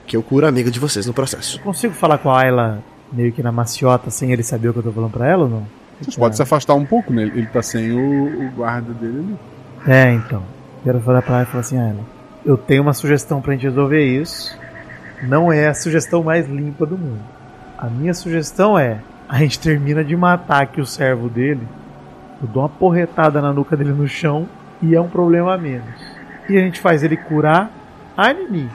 que 0.08 0.18
eu 0.18 0.24
curo 0.24 0.48
a 0.48 0.50
amiga 0.50 0.72
de 0.72 0.80
vocês 0.80 1.06
no 1.06 1.14
processo. 1.14 1.60
Consigo 1.62 1.94
falar 1.94 2.18
com 2.18 2.32
a 2.32 2.42
Ayla 2.42 2.84
meio 3.12 3.32
que 3.32 3.44
na 3.44 3.52
maciota 3.52 4.10
sem 4.10 4.32
ele 4.32 4.42
saber 4.42 4.70
o 4.70 4.74
que 4.74 4.80
eu 4.80 4.84
tô 4.84 4.92
falando 4.92 5.12
pra 5.12 5.28
ela 5.28 5.44
ou 5.44 5.50
não? 5.50 5.68
Vocês 6.00 6.16
podem 6.16 6.36
se 6.36 6.42
afastar 6.42 6.76
um 6.76 6.86
pouco, 6.86 7.12
né? 7.12 7.24
Ele 7.24 7.48
tá 7.48 7.62
sem 7.62 7.92
o, 7.92 8.46
o 8.46 8.52
guarda 8.52 8.94
dele 8.94 9.20
ali. 9.20 9.92
É, 9.92 10.14
então. 10.14 10.44
Quero 10.84 11.00
falar 11.00 11.22
pra 11.22 11.36
ela 11.36 11.44
e 11.44 11.46
falar 11.48 11.62
assim, 11.62 11.80
Ayla, 11.80 12.02
eu 12.46 12.58
tenho 12.58 12.82
uma 12.82 12.94
sugestão 12.94 13.42
pra 13.42 13.54
gente 13.54 13.64
resolver 13.64 14.04
isso. 14.04 14.58
Não 15.24 15.52
é 15.52 15.68
a 15.68 15.74
sugestão 15.74 16.24
mais 16.24 16.48
limpa 16.48 16.86
do 16.86 16.98
mundo. 16.98 17.22
A 17.78 17.88
minha 17.88 18.14
sugestão 18.14 18.78
é: 18.78 19.00
a 19.28 19.40
gente 19.40 19.60
termina 19.60 20.04
de 20.04 20.16
matar 20.16 20.62
aqui 20.62 20.80
o 20.80 20.86
servo 20.86 21.30
dele, 21.30 21.68
eu 22.42 22.48
dou 22.48 22.64
uma 22.64 22.70
porretada 22.70 23.42
na 23.42 23.52
nuca 23.52 23.76
dele 23.76 23.92
no 23.92 24.08
chão 24.08 24.48
e 24.82 24.96
é 24.96 25.02
um 25.02 25.10
problema 25.10 25.54
a 25.54 25.58
menos. 25.58 26.00
E 26.48 26.56
a 26.56 26.62
gente 26.62 26.80
faz 26.80 27.04
ele 27.04 27.18
curar 27.18 27.72
a 28.16 28.32
Nini 28.32 28.70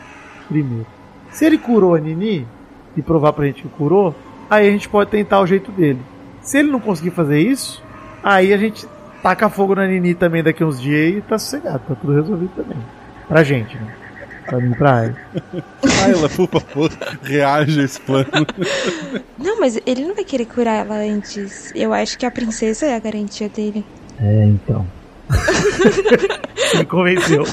primeiro. 0.53 0.87
Se 1.31 1.47
ele 1.47 1.57
curou 1.57 1.95
a 1.95 1.99
Nini 1.99 2.47
e 2.95 3.01
provar 3.01 3.33
pra 3.33 3.47
gente 3.47 3.63
que 3.63 3.69
curou, 3.71 4.15
aí 4.51 4.69
a 4.69 4.71
gente 4.71 4.89
pode 4.89 5.11
tentar 5.11 5.41
o 5.41 5.47
jeito 5.47 5.73
dele. 5.73 6.01
Se 6.43 6.59
ele 6.59 6.71
não 6.71 6.81
conseguir 6.81 7.11
fazer 7.11 7.39
isso, 7.39 7.83
aí 8.23 8.53
a 8.53 8.57
gente 8.57 8.87
taca 9.23 9.49
fogo 9.49 9.75
na 9.75 9.87
Nini 9.87 10.15
também 10.15 10.43
daqui 10.43 10.65
uns 10.65 10.81
dias 10.81 11.19
e 11.19 11.21
tá 11.23 11.39
sossegado, 11.39 11.81
tá 11.89 11.95
tudo 11.95 12.15
resolvido 12.15 12.51
também. 12.57 12.79
Pra 13.29 13.43
gente, 13.45 13.77
né? 13.77 13.95
Pra 14.47 14.59
mim 14.59 14.75
pra 14.75 14.97
Ayla. 14.97 15.17
Ayla, 16.05 16.29
por 16.29 16.49
favor, 16.49 16.91
reaja 17.23 17.81
a 17.81 17.85
esse 17.85 18.01
plano. 18.01 18.29
Não, 19.39 19.61
mas 19.61 19.81
ele 19.87 20.05
não 20.05 20.15
vai 20.15 20.25
querer 20.25 20.47
curar 20.47 20.85
ela 20.85 20.97
antes. 20.97 21.73
Eu 21.75 21.93
acho 21.93 22.19
que 22.19 22.27
a 22.27 22.31
princesa 22.31 22.87
é 22.87 22.97
a 22.97 22.99
garantia 22.99 23.49
dele. 23.49 23.85
É, 24.21 24.45
então. 24.45 24.87
Me 26.77 26.85
convenceu. 26.85 27.45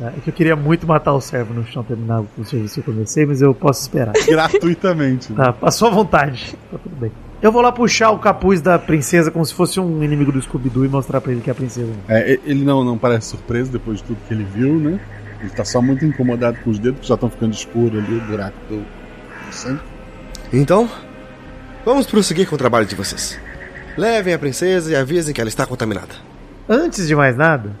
É 0.00 0.20
que 0.20 0.30
eu 0.30 0.34
queria 0.34 0.56
muito 0.56 0.86
matar 0.86 1.12
o 1.12 1.20
servo 1.20 1.54
no 1.54 1.66
chão 1.66 1.82
terminar 1.82 2.22
o 2.36 2.44
serviço 2.44 2.74
que 2.74 2.80
eu 2.88 2.94
comecei, 2.94 3.26
mas 3.26 3.42
eu 3.42 3.54
posso 3.54 3.82
esperar. 3.82 4.12
Gratuitamente. 4.26 5.32
Tá, 5.32 5.52
passou 5.52 5.88
à 5.88 5.90
vontade. 5.90 6.56
Tá 6.70 6.78
tudo 6.78 6.96
bem. 6.96 7.12
Eu 7.42 7.52
vou 7.52 7.60
lá 7.60 7.70
puxar 7.70 8.10
o 8.10 8.18
capuz 8.18 8.60
da 8.60 8.78
princesa 8.78 9.30
como 9.30 9.44
se 9.44 9.52
fosse 9.52 9.78
um 9.78 10.02
inimigo 10.02 10.32
do 10.32 10.40
Scooby-Doo 10.40 10.84
e 10.84 10.88
mostrar 10.88 11.20
pra 11.20 11.32
ele 11.32 11.40
que 11.40 11.50
é 11.50 11.52
a 11.52 11.54
princesa. 11.54 11.92
É, 12.08 12.38
ele 12.44 12.64
não, 12.64 12.82
não 12.82 12.96
parece 12.96 13.28
surpreso 13.28 13.70
depois 13.70 13.98
de 13.98 14.04
tudo 14.04 14.18
que 14.26 14.32
ele 14.32 14.44
viu, 14.44 14.74
né? 14.74 14.98
Ele 15.40 15.50
tá 15.50 15.64
só 15.64 15.82
muito 15.82 16.04
incomodado 16.06 16.58
com 16.64 16.70
os 16.70 16.78
dedos 16.78 17.00
que 17.00 17.06
já 17.06 17.14
estão 17.14 17.28
ficando 17.28 17.52
escuros 17.52 18.02
ali, 18.02 18.16
o 18.16 18.20
buraco 18.22 18.56
do, 18.68 18.78
do 18.78 19.52
sangue. 19.52 19.80
Então, 20.52 20.88
vamos 21.84 22.06
prosseguir 22.06 22.48
com 22.48 22.54
o 22.54 22.58
trabalho 22.58 22.86
de 22.86 22.94
vocês. 22.94 23.38
Levem 23.96 24.32
a 24.32 24.38
princesa 24.38 24.90
e 24.90 24.96
avisem 24.96 25.34
que 25.34 25.40
ela 25.40 25.48
está 25.48 25.66
contaminada. 25.66 26.14
Antes 26.68 27.06
de 27.06 27.14
mais 27.14 27.36
nada, 27.36 27.72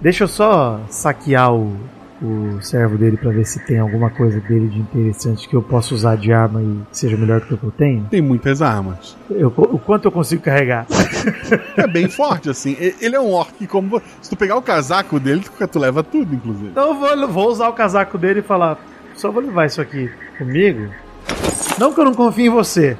deixa 0.00 0.24
eu 0.24 0.28
só 0.28 0.84
saquear 0.90 1.54
o, 1.54 1.74
o 2.22 2.60
servo 2.62 2.96
dele 2.96 3.16
pra 3.16 3.30
ver 3.30 3.44
se 3.44 3.58
tem 3.66 3.78
alguma 3.78 4.08
coisa 4.10 4.40
dele 4.40 4.68
de 4.68 4.78
interessante 4.80 5.48
que 5.48 5.54
eu 5.54 5.62
possa 5.62 5.94
usar 5.94 6.16
de 6.16 6.32
arma 6.32 6.62
e 6.62 6.80
que 6.90 6.98
seja 6.98 7.16
melhor 7.16 7.40
do 7.40 7.46
que 7.46 7.54
o 7.54 7.58
que 7.58 7.64
eu 7.64 7.70
tenho. 7.70 8.06
Tem 8.10 8.22
muitas 8.22 8.62
armas. 8.62 9.16
Eu- 9.30 9.52
o 9.56 9.78
quanto 9.78 10.06
eu 10.06 10.12
consigo 10.12 10.42
carregar? 10.42 10.86
É 11.76 11.86
bem 11.86 12.08
forte, 12.08 12.48
assim. 12.48 12.76
Ele 13.00 13.14
é 13.16 13.20
um 13.20 13.32
orc 13.32 13.66
como. 13.66 14.00
Se 14.22 14.30
tu 14.30 14.36
pegar 14.36 14.56
o 14.56 14.62
casaco 14.62 15.20
dele, 15.20 15.40
tu, 15.42 15.66
tu 15.68 15.78
leva 15.78 16.02
tudo, 16.02 16.34
inclusive. 16.34 16.68
Então 16.68 16.88
eu 16.88 16.94
vou, 16.94 17.28
vou 17.28 17.48
usar 17.48 17.68
o 17.68 17.72
casaco 17.74 18.16
dele 18.16 18.40
e 18.40 18.42
falar: 18.42 18.78
só 19.14 19.30
vou 19.30 19.42
levar 19.42 19.66
isso 19.66 19.80
aqui 19.80 20.10
comigo. 20.38 20.88
Não 21.78 21.92
que 21.92 22.00
eu 22.00 22.04
não 22.04 22.14
confie 22.14 22.46
em 22.46 22.50
você, 22.50 22.96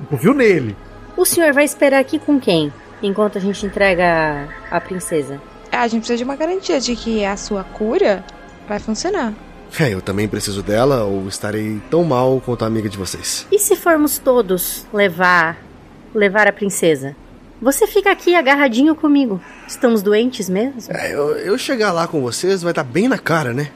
eu 0.00 0.06
confio 0.10 0.34
nele. 0.34 0.76
O 1.16 1.24
senhor 1.24 1.52
vai 1.52 1.64
esperar 1.64 2.00
aqui 2.00 2.18
com 2.18 2.38
quem? 2.38 2.72
Enquanto 3.02 3.38
a 3.38 3.40
gente 3.40 3.64
entrega 3.64 4.46
a, 4.70 4.76
a 4.76 4.80
princesa. 4.80 5.40
A 5.72 5.86
gente 5.86 6.00
precisa 6.00 6.18
de 6.18 6.24
uma 6.24 6.36
garantia 6.36 6.80
de 6.80 6.94
que 6.96 7.24
a 7.24 7.36
sua 7.36 7.62
cura 7.64 8.24
vai 8.68 8.78
funcionar. 8.78 9.34
É, 9.78 9.92
eu 9.92 10.00
também 10.00 10.28
preciso 10.28 10.62
dela 10.62 11.04
ou 11.04 11.28
estarei 11.28 11.80
tão 11.90 12.04
mal 12.04 12.40
quanto 12.44 12.64
a 12.64 12.66
amiga 12.66 12.88
de 12.88 12.96
vocês. 12.96 13.46
E 13.50 13.58
se 13.58 13.76
formos 13.76 14.18
todos 14.18 14.86
levar 14.92 15.58
levar 16.14 16.46
a 16.46 16.52
princesa? 16.52 17.14
Você 17.60 17.86
fica 17.86 18.10
aqui 18.10 18.34
agarradinho 18.34 18.94
comigo. 18.94 19.40
Estamos 19.66 20.02
doentes 20.02 20.48
mesmo? 20.48 20.80
É, 20.88 21.12
eu, 21.12 21.36
eu 21.36 21.58
chegar 21.58 21.92
lá 21.92 22.06
com 22.06 22.20
vocês 22.20 22.62
vai 22.62 22.72
estar 22.72 22.84
bem 22.84 23.08
na 23.08 23.18
cara, 23.18 23.52
né? 23.52 23.68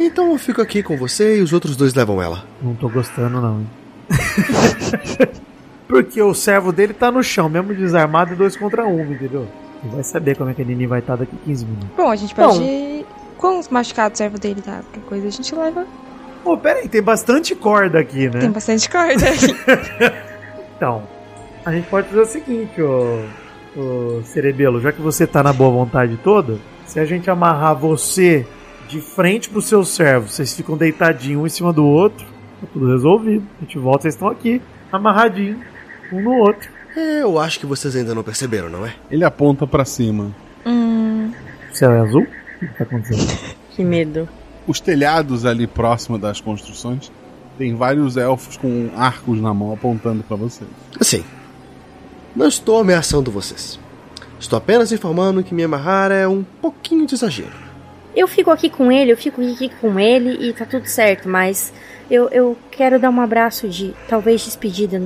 Então 0.00 0.32
eu 0.32 0.38
fico 0.38 0.62
aqui 0.62 0.82
com 0.82 0.96
você 0.96 1.38
e 1.38 1.42
os 1.42 1.52
outros 1.52 1.76
dois 1.76 1.94
levam 1.94 2.22
ela. 2.22 2.44
Não 2.60 2.74
tô 2.74 2.88
gostando, 2.88 3.40
não, 3.40 3.60
hein? 3.60 3.70
Porque 5.86 6.22
o 6.22 6.32
servo 6.32 6.72
dele 6.72 6.94
tá 6.94 7.10
no 7.10 7.22
chão, 7.22 7.50
mesmo 7.50 7.74
desarmado, 7.74 8.32
e 8.32 8.36
dois 8.36 8.56
contra 8.56 8.86
um, 8.86 9.12
entendeu? 9.12 9.46
Ele 9.84 9.94
vai 9.94 10.02
saber 10.02 10.36
como 10.36 10.48
é 10.48 10.54
que 10.54 10.62
a 10.62 10.64
Nini 10.64 10.86
vai 10.86 11.00
estar 11.00 11.16
daqui 11.16 11.36
15 11.44 11.64
minutos. 11.66 11.88
Bom, 11.94 12.10
a 12.10 12.16
gente 12.16 12.34
pode. 12.34 13.04
Quantos 13.42 13.68
machucados 13.70 14.18
servo 14.18 14.38
dele 14.38 14.62
tá? 14.62 14.82
Qualquer 14.84 15.08
coisa 15.08 15.26
a 15.26 15.30
gente 15.30 15.52
leva. 15.52 15.84
Pô, 16.44 16.56
pera 16.56 16.78
aí, 16.78 16.88
tem 16.88 17.02
bastante 17.02 17.56
corda 17.56 17.98
aqui, 17.98 18.28
né? 18.28 18.38
Tem 18.38 18.50
bastante 18.50 18.88
corda. 18.88 19.26
Então, 20.76 21.04
a 21.64 21.70
gente 21.70 21.88
pode 21.88 22.08
fazer 22.08 22.20
o 22.22 22.26
seguinte, 22.26 22.82
ô, 22.82 23.24
ô 23.76 24.22
Cerebelo, 24.24 24.80
já 24.80 24.90
que 24.90 25.00
você 25.00 25.28
tá 25.28 25.40
na 25.40 25.52
boa 25.52 25.70
vontade 25.70 26.18
toda, 26.24 26.58
se 26.84 26.98
a 26.98 27.04
gente 27.04 27.30
amarrar 27.30 27.76
você 27.76 28.44
de 28.88 29.00
frente 29.00 29.48
pro 29.48 29.62
seu 29.62 29.84
servo, 29.84 30.28
vocês 30.28 30.52
ficam 30.52 30.76
deitadinhos 30.76 31.40
um 31.40 31.46
em 31.46 31.50
cima 31.50 31.72
do 31.72 31.84
outro, 31.86 32.26
tá 32.60 32.66
tudo 32.72 32.90
resolvido. 32.90 33.46
A 33.58 33.64
gente 33.64 33.78
volta, 33.78 34.02
vocês 34.02 34.14
estão 34.14 34.26
aqui, 34.26 34.60
amarradinhos, 34.90 35.58
um 36.12 36.20
no 36.20 36.32
outro. 36.38 36.68
É, 36.96 37.22
eu 37.22 37.38
acho 37.38 37.60
que 37.60 37.66
vocês 37.66 37.94
ainda 37.94 38.12
não 38.12 38.24
perceberam, 38.24 38.68
não 38.68 38.84
é? 38.84 38.92
Ele 39.08 39.24
aponta 39.24 39.68
pra 39.68 39.84
cima. 39.84 40.34
hum. 40.66 41.30
Céu 41.72 41.92
é 41.92 42.00
azul? 42.00 42.26
O 42.62 42.66
que 42.68 42.74
tá 42.74 42.84
acontecendo? 42.84 43.56
Que 43.74 43.82
medo. 43.82 44.28
Os 44.66 44.80
telhados 44.80 45.46
ali 45.46 45.66
próximo 45.66 46.18
das 46.18 46.42
construções 46.42 47.10
tem 47.56 47.74
vários 47.74 48.18
elfos 48.18 48.56
com 48.58 48.90
arcos 48.94 49.40
na 49.40 49.52
mão 49.54 49.72
apontando 49.72 50.22
pra 50.22 50.36
vocês. 50.36 50.68
Assim, 51.00 51.24
não 52.36 52.46
estou 52.46 52.80
ameaçando 52.80 53.30
vocês. 53.30 53.78
Estou 54.38 54.56
apenas 54.56 54.92
informando 54.92 55.42
que 55.42 55.54
me 55.54 55.62
amarrar 55.62 56.10
é 56.10 56.28
um 56.28 56.42
pouquinho 56.42 57.06
de 57.06 57.14
exagero. 57.14 57.52
Eu 58.14 58.28
fico 58.28 58.50
aqui 58.50 58.68
com 58.68 58.92
ele, 58.92 59.12
eu 59.12 59.16
fico 59.16 59.40
aqui 59.40 59.70
com 59.80 59.98
ele 59.98 60.48
e 60.48 60.52
tá 60.52 60.66
tudo 60.66 60.86
certo, 60.86 61.28
mas 61.28 61.72
eu, 62.10 62.28
eu 62.28 62.56
quero 62.70 62.98
dar 62.98 63.08
um 63.08 63.20
abraço 63.20 63.68
de 63.68 63.94
talvez 64.08 64.44
despedida 64.44 65.02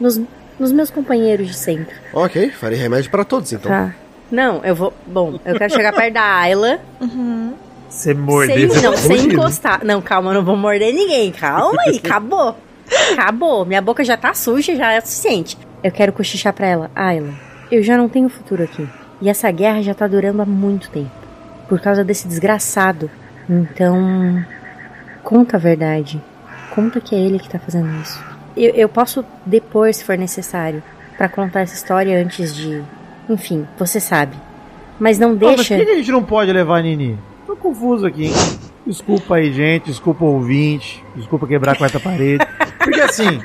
nos, 0.00 0.20
nos 0.58 0.72
meus 0.72 0.90
companheiros 0.90 1.48
de 1.48 1.54
sempre. 1.54 1.94
Ok, 2.12 2.50
farei 2.50 2.78
remédio 2.78 3.10
para 3.10 3.24
todos 3.24 3.52
então. 3.52 3.70
Tá. 3.70 3.94
Não, 4.30 4.64
eu 4.64 4.74
vou. 4.74 4.92
Bom, 5.06 5.38
eu 5.44 5.56
quero 5.56 5.72
chegar 5.72 5.92
perto 5.92 6.14
da 6.14 6.22
Ayla. 6.40 6.80
Você 7.88 8.12
morder, 8.12 8.70
sem, 8.70 8.82
não, 8.82 8.90
tá 8.92 8.96
sem 8.98 9.20
encostar. 9.26 9.84
Não, 9.84 10.02
calma, 10.02 10.30
eu 10.30 10.34
não 10.34 10.44
vou 10.44 10.56
morder 10.56 10.92
ninguém. 10.92 11.30
Calma 11.32 11.80
aí, 11.86 11.96
acabou. 11.96 12.56
Acabou. 13.12 13.64
Minha 13.64 13.80
boca 13.80 14.04
já 14.04 14.16
tá 14.16 14.34
suja, 14.34 14.74
já 14.76 14.92
é 14.92 14.98
o 14.98 15.02
suficiente. 15.02 15.56
Eu 15.82 15.90
quero 15.92 16.12
cochichar 16.12 16.52
pra 16.52 16.66
ela. 16.66 16.90
Ayla, 16.94 17.32
eu 17.70 17.82
já 17.82 17.96
não 17.96 18.08
tenho 18.08 18.28
futuro 18.28 18.62
aqui. 18.64 18.86
E 19.20 19.28
essa 19.30 19.50
guerra 19.50 19.82
já 19.82 19.94
tá 19.94 20.06
durando 20.06 20.42
há 20.42 20.46
muito 20.46 20.90
tempo. 20.90 21.10
por 21.68 21.80
causa 21.80 22.04
desse 22.04 22.28
desgraçado. 22.28 23.10
Então, 23.48 24.44
conta 25.22 25.56
a 25.56 25.60
verdade. 25.60 26.22
Conta 26.74 27.00
que 27.00 27.14
é 27.14 27.18
ele 27.18 27.38
que 27.38 27.48
tá 27.48 27.58
fazendo 27.58 27.88
isso. 28.02 28.22
Eu, 28.56 28.72
eu 28.74 28.88
posso 28.88 29.24
depor 29.44 29.92
se 29.94 30.04
for 30.04 30.18
necessário 30.18 30.82
pra 31.16 31.28
contar 31.28 31.60
essa 31.60 31.74
história 31.74 32.20
antes 32.22 32.54
de. 32.54 32.82
Enfim, 33.28 33.66
você 33.78 34.00
sabe. 34.00 34.36
Mas 34.98 35.18
não 35.18 35.36
Pô, 35.36 35.46
mas 35.46 35.56
deixa. 35.56 35.76
por 35.76 35.84
que 35.84 35.92
a 35.92 35.96
gente 35.96 36.12
não 36.12 36.22
pode 36.22 36.52
levar 36.52 36.78
a 36.78 36.82
Nini? 36.82 37.18
Tô 37.46 37.54
confuso 37.56 38.06
aqui, 38.06 38.26
hein? 38.26 38.32
Desculpa 38.86 39.36
aí, 39.36 39.52
gente. 39.52 39.86
Desculpa 39.86 40.24
o 40.24 40.34
ouvinte. 40.34 41.04
Desculpa 41.14 41.46
quebrar 41.46 41.72
a 41.72 41.76
quarta 41.76 42.00
parede. 42.00 42.46
Porque 42.78 43.00
assim, 43.00 43.40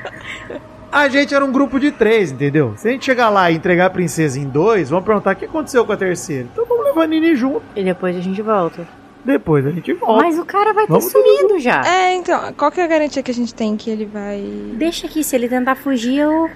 a 0.90 1.08
gente 1.08 1.34
era 1.34 1.44
um 1.44 1.50
grupo 1.52 1.78
de 1.80 1.90
três, 1.90 2.30
entendeu? 2.30 2.74
Se 2.76 2.88
a 2.88 2.92
gente 2.92 3.04
chegar 3.04 3.28
lá 3.28 3.50
e 3.50 3.56
entregar 3.56 3.86
a 3.86 3.90
princesa 3.90 4.38
em 4.38 4.44
dois, 4.44 4.88
vamos 4.88 5.04
perguntar 5.04 5.32
o 5.32 5.36
que 5.36 5.44
aconteceu 5.44 5.84
com 5.84 5.92
a 5.92 5.96
terceira. 5.96 6.48
Então 6.52 6.64
vamos 6.64 6.84
levar 6.84 7.02
a 7.02 7.06
Nini 7.06 7.34
junto. 7.34 7.62
E 7.74 7.82
depois 7.82 8.16
a 8.16 8.20
gente 8.20 8.40
volta. 8.40 8.86
Depois 9.24 9.66
a 9.66 9.70
gente 9.70 9.92
volta. 9.94 10.24
Mas 10.24 10.38
o 10.38 10.44
cara 10.44 10.72
vai 10.72 10.86
ter 10.86 10.92
Vamos 10.92 11.10
sumido 11.10 11.58
já. 11.58 11.82
É, 11.86 12.14
então, 12.14 12.52
qual 12.54 12.70
que 12.72 12.80
é 12.80 12.84
a 12.84 12.88
garantia 12.88 13.22
que 13.22 13.30
a 13.30 13.34
gente 13.34 13.54
tem 13.54 13.76
que 13.76 13.90
ele 13.90 14.04
vai. 14.04 14.40
Deixa 14.74 15.06
aqui, 15.06 15.22
se 15.22 15.36
ele 15.36 15.48
tentar 15.48 15.74
fugir, 15.76 16.18
eu 16.18 16.50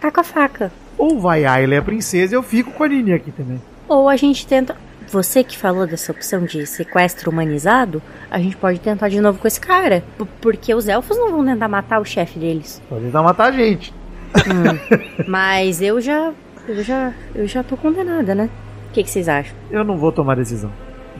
taco 0.00 0.20
a 0.20 0.24
faca. 0.24 0.72
Ou 0.98 1.18
vai 1.20 1.44
a 1.44 1.52
Ayla 1.52 1.74
e 1.74 1.78
a 1.78 1.82
princesa 1.82 2.34
e 2.34 2.36
eu 2.36 2.42
fico 2.42 2.72
com 2.72 2.84
a 2.84 2.88
Nini 2.88 3.12
aqui 3.12 3.30
também. 3.30 3.60
Ou 3.88 4.08
a 4.08 4.16
gente 4.16 4.46
tenta. 4.46 4.76
Você 5.08 5.44
que 5.44 5.56
falou 5.56 5.86
dessa 5.86 6.10
opção 6.10 6.44
de 6.44 6.66
sequestro 6.66 7.30
humanizado, 7.30 8.02
a 8.28 8.38
gente 8.38 8.56
pode 8.56 8.80
tentar 8.80 9.08
de 9.08 9.20
novo 9.20 9.38
com 9.38 9.46
esse 9.46 9.60
cara. 9.60 10.02
Porque 10.40 10.74
os 10.74 10.88
elfos 10.88 11.16
não 11.16 11.30
vão 11.30 11.44
tentar 11.44 11.68
matar 11.68 12.00
o 12.00 12.04
chefe 12.04 12.38
deles. 12.38 12.82
Pode 12.88 13.04
tentar 13.04 13.22
matar 13.22 13.46
a 13.46 13.52
gente. 13.52 13.94
Hum, 14.36 14.98
Mas 15.28 15.80
eu 15.80 16.00
já. 16.00 16.32
Eu 16.66 16.82
já. 16.82 17.12
Eu 17.34 17.46
já 17.46 17.62
tô 17.62 17.76
condenada, 17.76 18.34
né? 18.34 18.50
O 18.90 18.92
que, 18.92 19.04
que 19.04 19.10
vocês 19.10 19.28
acham? 19.28 19.54
Eu 19.70 19.84
não 19.84 19.96
vou 19.96 20.10
tomar 20.10 20.34
decisão. 20.34 20.72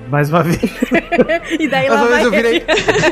Mais 0.09 0.31
uma 0.31 0.43
vez. 0.43 0.61
E 1.59 1.69
daí 1.69 1.89
Dessa 1.89 1.95
lá 1.95 2.07
vez 2.07 2.11
vai 2.11 2.24
eu 2.24 2.31
virei. 2.31 2.65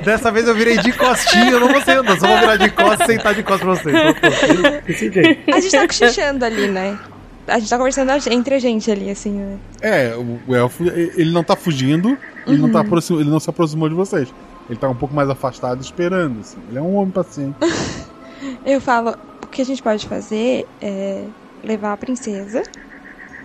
Dessa 0.04 0.30
vez 0.30 0.48
eu 0.48 0.54
virei 0.54 0.78
de 0.78 0.92
costinha, 0.92 1.50
eu 1.50 1.60
não 1.60 1.68
vou 1.68 1.80
ser 1.82 1.96
só 1.96 2.26
vou 2.26 2.38
virar 2.38 2.56
de 2.56 2.70
costas 2.70 3.08
e 3.08 3.12
sentar 3.12 3.34
de 3.34 3.42
costas 3.42 3.60
pra 3.60 3.92
vocês. 3.92 3.94
Então, 3.96 4.14
pô, 4.14 4.86
Desse 4.86 5.10
jeito. 5.12 5.50
A 5.50 5.60
gente 5.60 5.72
tá 5.72 5.86
cochichando 5.86 6.44
ali, 6.44 6.68
né? 6.68 6.98
A 7.46 7.58
gente 7.58 7.68
tá 7.68 7.76
conversando 7.76 8.10
entre 8.30 8.54
a 8.54 8.58
gente 8.58 8.90
ali, 8.90 9.10
assim, 9.10 9.32
né? 9.32 9.58
É, 9.82 10.14
o, 10.16 10.54
elfo, 10.54 10.84
ele 10.84 11.30
não 11.30 11.44
tá 11.44 11.54
fugindo, 11.54 12.16
ele, 12.46 12.58
não 12.58 12.70
tá 12.70 12.80
aproxim- 12.80 13.20
ele 13.20 13.28
não 13.30 13.38
se 13.38 13.50
aproximou 13.50 13.88
de 13.88 13.94
vocês. 13.94 14.32
Ele 14.68 14.78
tá 14.78 14.88
um 14.88 14.94
pouco 14.94 15.14
mais 15.14 15.28
afastado 15.28 15.80
esperando, 15.82 16.40
assim. 16.40 16.58
Ele 16.70 16.78
é 16.78 16.82
um 16.82 16.96
homem 16.96 17.10
paciente. 17.10 17.56
Eu 18.64 18.80
falo, 18.80 19.14
o 19.42 19.46
que 19.46 19.60
a 19.60 19.64
gente 19.64 19.82
pode 19.82 20.06
fazer 20.08 20.66
é 20.80 21.24
levar 21.62 21.92
a 21.92 21.96
princesa. 21.96 22.62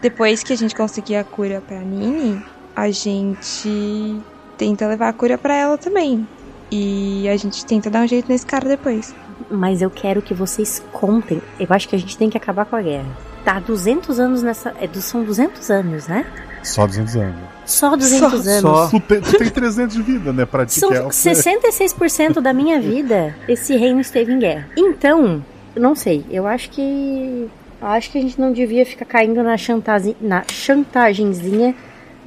Depois 0.02 0.44
que 0.44 0.54
a 0.54 0.56
gente 0.58 0.74
conseguir 0.76 1.18
a 1.18 1.24
cura 1.26 1.62
pra 1.66 1.80
Nini, 1.80 2.42
a 2.76 2.90
gente 2.92 4.22
tenta 4.58 4.88
levar 4.88 5.10
a 5.10 5.14
cura 5.14 5.38
pra 5.38 5.56
ela 5.56 5.78
também. 5.78 6.28
E 6.72 7.28
a 7.28 7.36
gente 7.36 7.66
tenta 7.66 7.90
dar 7.90 8.04
um 8.04 8.08
jeito 8.08 8.30
nesse 8.30 8.46
cara 8.46 8.68
depois. 8.68 9.16
Mas 9.50 9.82
eu 9.82 9.90
quero 9.90 10.22
que 10.22 10.34
vocês 10.34 10.84
contem. 10.92 11.42
Eu 11.60 11.68
acho 11.70 11.88
que 11.88 11.96
a 11.96 12.00
gente 12.00 12.18
tem 12.18 12.30
que 12.30 12.38
acabar 12.38 12.66
com 12.66 12.76
a 12.76 12.82
guerra. 12.82 13.10
Tá 13.44 13.58
há 13.58 13.60
200 13.60 14.20
anos 14.20 14.44
nessa. 14.44 14.74
É, 14.80 14.88
são 15.00 15.24
200 15.24 15.72
anos, 15.72 16.08
né? 16.08 16.26
Só 16.62 16.86
200 16.86 17.16
anos. 17.16 17.36
Só 17.66 17.96
200 17.96 18.48
anos. 18.48 18.62
só. 18.62 18.88
Tu 18.90 19.00
tem, 19.00 19.22
tu 19.22 19.38
tem 19.38 19.50
300 19.50 19.96
de 19.96 20.02
vida, 20.02 20.34
né? 20.34 20.46
Pra 20.46 20.68
São 20.68 20.90
que 20.90 20.96
é 20.96 20.98
elfo. 20.98 21.10
66% 21.10 22.42
da 22.42 22.54
minha 22.54 22.80
vida 22.80 23.36
esse 23.48 23.76
reino 23.76 24.02
esteve 24.02 24.34
em 24.34 24.40
guerra. 24.40 24.70
Então, 24.76 25.44
eu 25.76 25.82
não 25.82 25.96
sei, 25.96 26.26
eu 26.30 26.46
acho 26.46 26.70
que. 26.70 27.50
eu 27.82 27.88
Acho 27.88 28.12
que 28.12 28.18
a 28.18 28.22
gente 28.22 28.40
não 28.40 28.52
devia 28.52 28.86
ficar 28.86 29.06
caindo 29.06 29.42
na, 29.42 29.56
chantagem, 29.58 30.16
na 30.20 30.44
chantagenzinha 30.52 31.74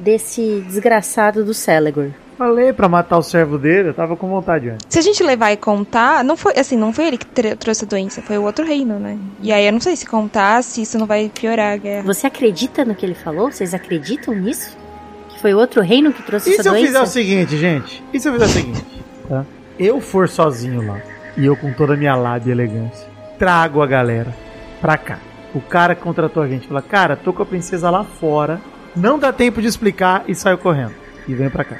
desse 0.02 0.64
desgraçado 0.66 1.44
do 1.44 1.54
Celegor. 1.54 2.10
Falei 2.36 2.72
pra 2.72 2.88
matar 2.88 3.18
o 3.18 3.22
servo 3.22 3.56
dele, 3.56 3.90
eu 3.90 3.94
tava 3.94 4.16
com 4.16 4.28
vontade 4.28 4.68
antes. 4.70 4.86
Se 4.88 4.98
a 4.98 5.02
gente 5.02 5.22
levar 5.22 5.52
e 5.52 5.56
contar, 5.56 6.24
não 6.24 6.36
foi 6.36 6.58
assim, 6.58 6.76
não 6.76 6.92
foi 6.92 7.06
ele 7.06 7.18
que 7.18 7.26
trouxe 7.56 7.84
a 7.84 7.88
doença, 7.88 8.20
foi 8.22 8.36
o 8.36 8.42
outro 8.42 8.64
reino, 8.64 8.98
né? 8.98 9.16
E 9.40 9.52
aí 9.52 9.64
eu 9.66 9.72
não 9.72 9.80
sei 9.80 9.94
se 9.94 10.04
contar, 10.06 10.62
se 10.64 10.82
isso 10.82 10.98
não 10.98 11.06
vai 11.06 11.30
piorar 11.32 11.74
a 11.74 11.76
guerra. 11.76 12.02
Você 12.04 12.26
acredita 12.26 12.84
no 12.84 12.94
que 12.94 13.06
ele 13.06 13.14
falou? 13.14 13.52
Vocês 13.52 13.72
acreditam 13.74 14.34
nisso? 14.34 14.76
Que 15.28 15.40
foi 15.40 15.54
outro 15.54 15.82
reino 15.82 16.12
que 16.12 16.22
trouxe 16.22 16.50
E 16.50 16.54
essa 16.54 16.62
se 16.64 16.68
eu 16.68 16.72
doença? 16.72 16.86
fizer 16.88 17.00
o 17.02 17.06
seguinte, 17.06 17.56
gente? 17.56 18.02
E 18.12 18.18
se 18.18 18.28
eu 18.28 18.32
fizer 18.32 18.46
o 18.46 18.48
seguinte, 18.48 18.84
tá? 19.28 19.44
Eu 19.78 20.00
for 20.00 20.28
sozinho 20.28 20.84
lá, 20.84 21.00
e 21.36 21.44
eu 21.46 21.54
com 21.56 21.72
toda 21.72 21.94
a 21.94 21.96
minha 21.96 22.16
lábia 22.16 22.50
e 22.50 22.52
elegância, 22.52 23.06
trago 23.38 23.82
a 23.82 23.86
galera 23.86 24.34
pra 24.80 24.96
cá. 24.96 25.18
O 25.54 25.60
cara 25.60 25.94
que 25.94 26.02
contratou 26.02 26.42
a 26.42 26.48
gente 26.48 26.66
fala, 26.66 26.82
cara, 26.82 27.14
tô 27.14 27.32
com 27.32 27.42
a 27.42 27.46
princesa 27.46 27.88
lá 27.90 28.02
fora, 28.02 28.60
não 28.94 29.18
dá 29.18 29.32
tempo 29.32 29.60
de 29.60 29.68
explicar 29.68 30.24
e 30.28 30.34
saio 30.34 30.58
correndo. 30.58 30.94
E 31.28 31.34
vem 31.34 31.48
pra 31.50 31.64
cá. 31.64 31.76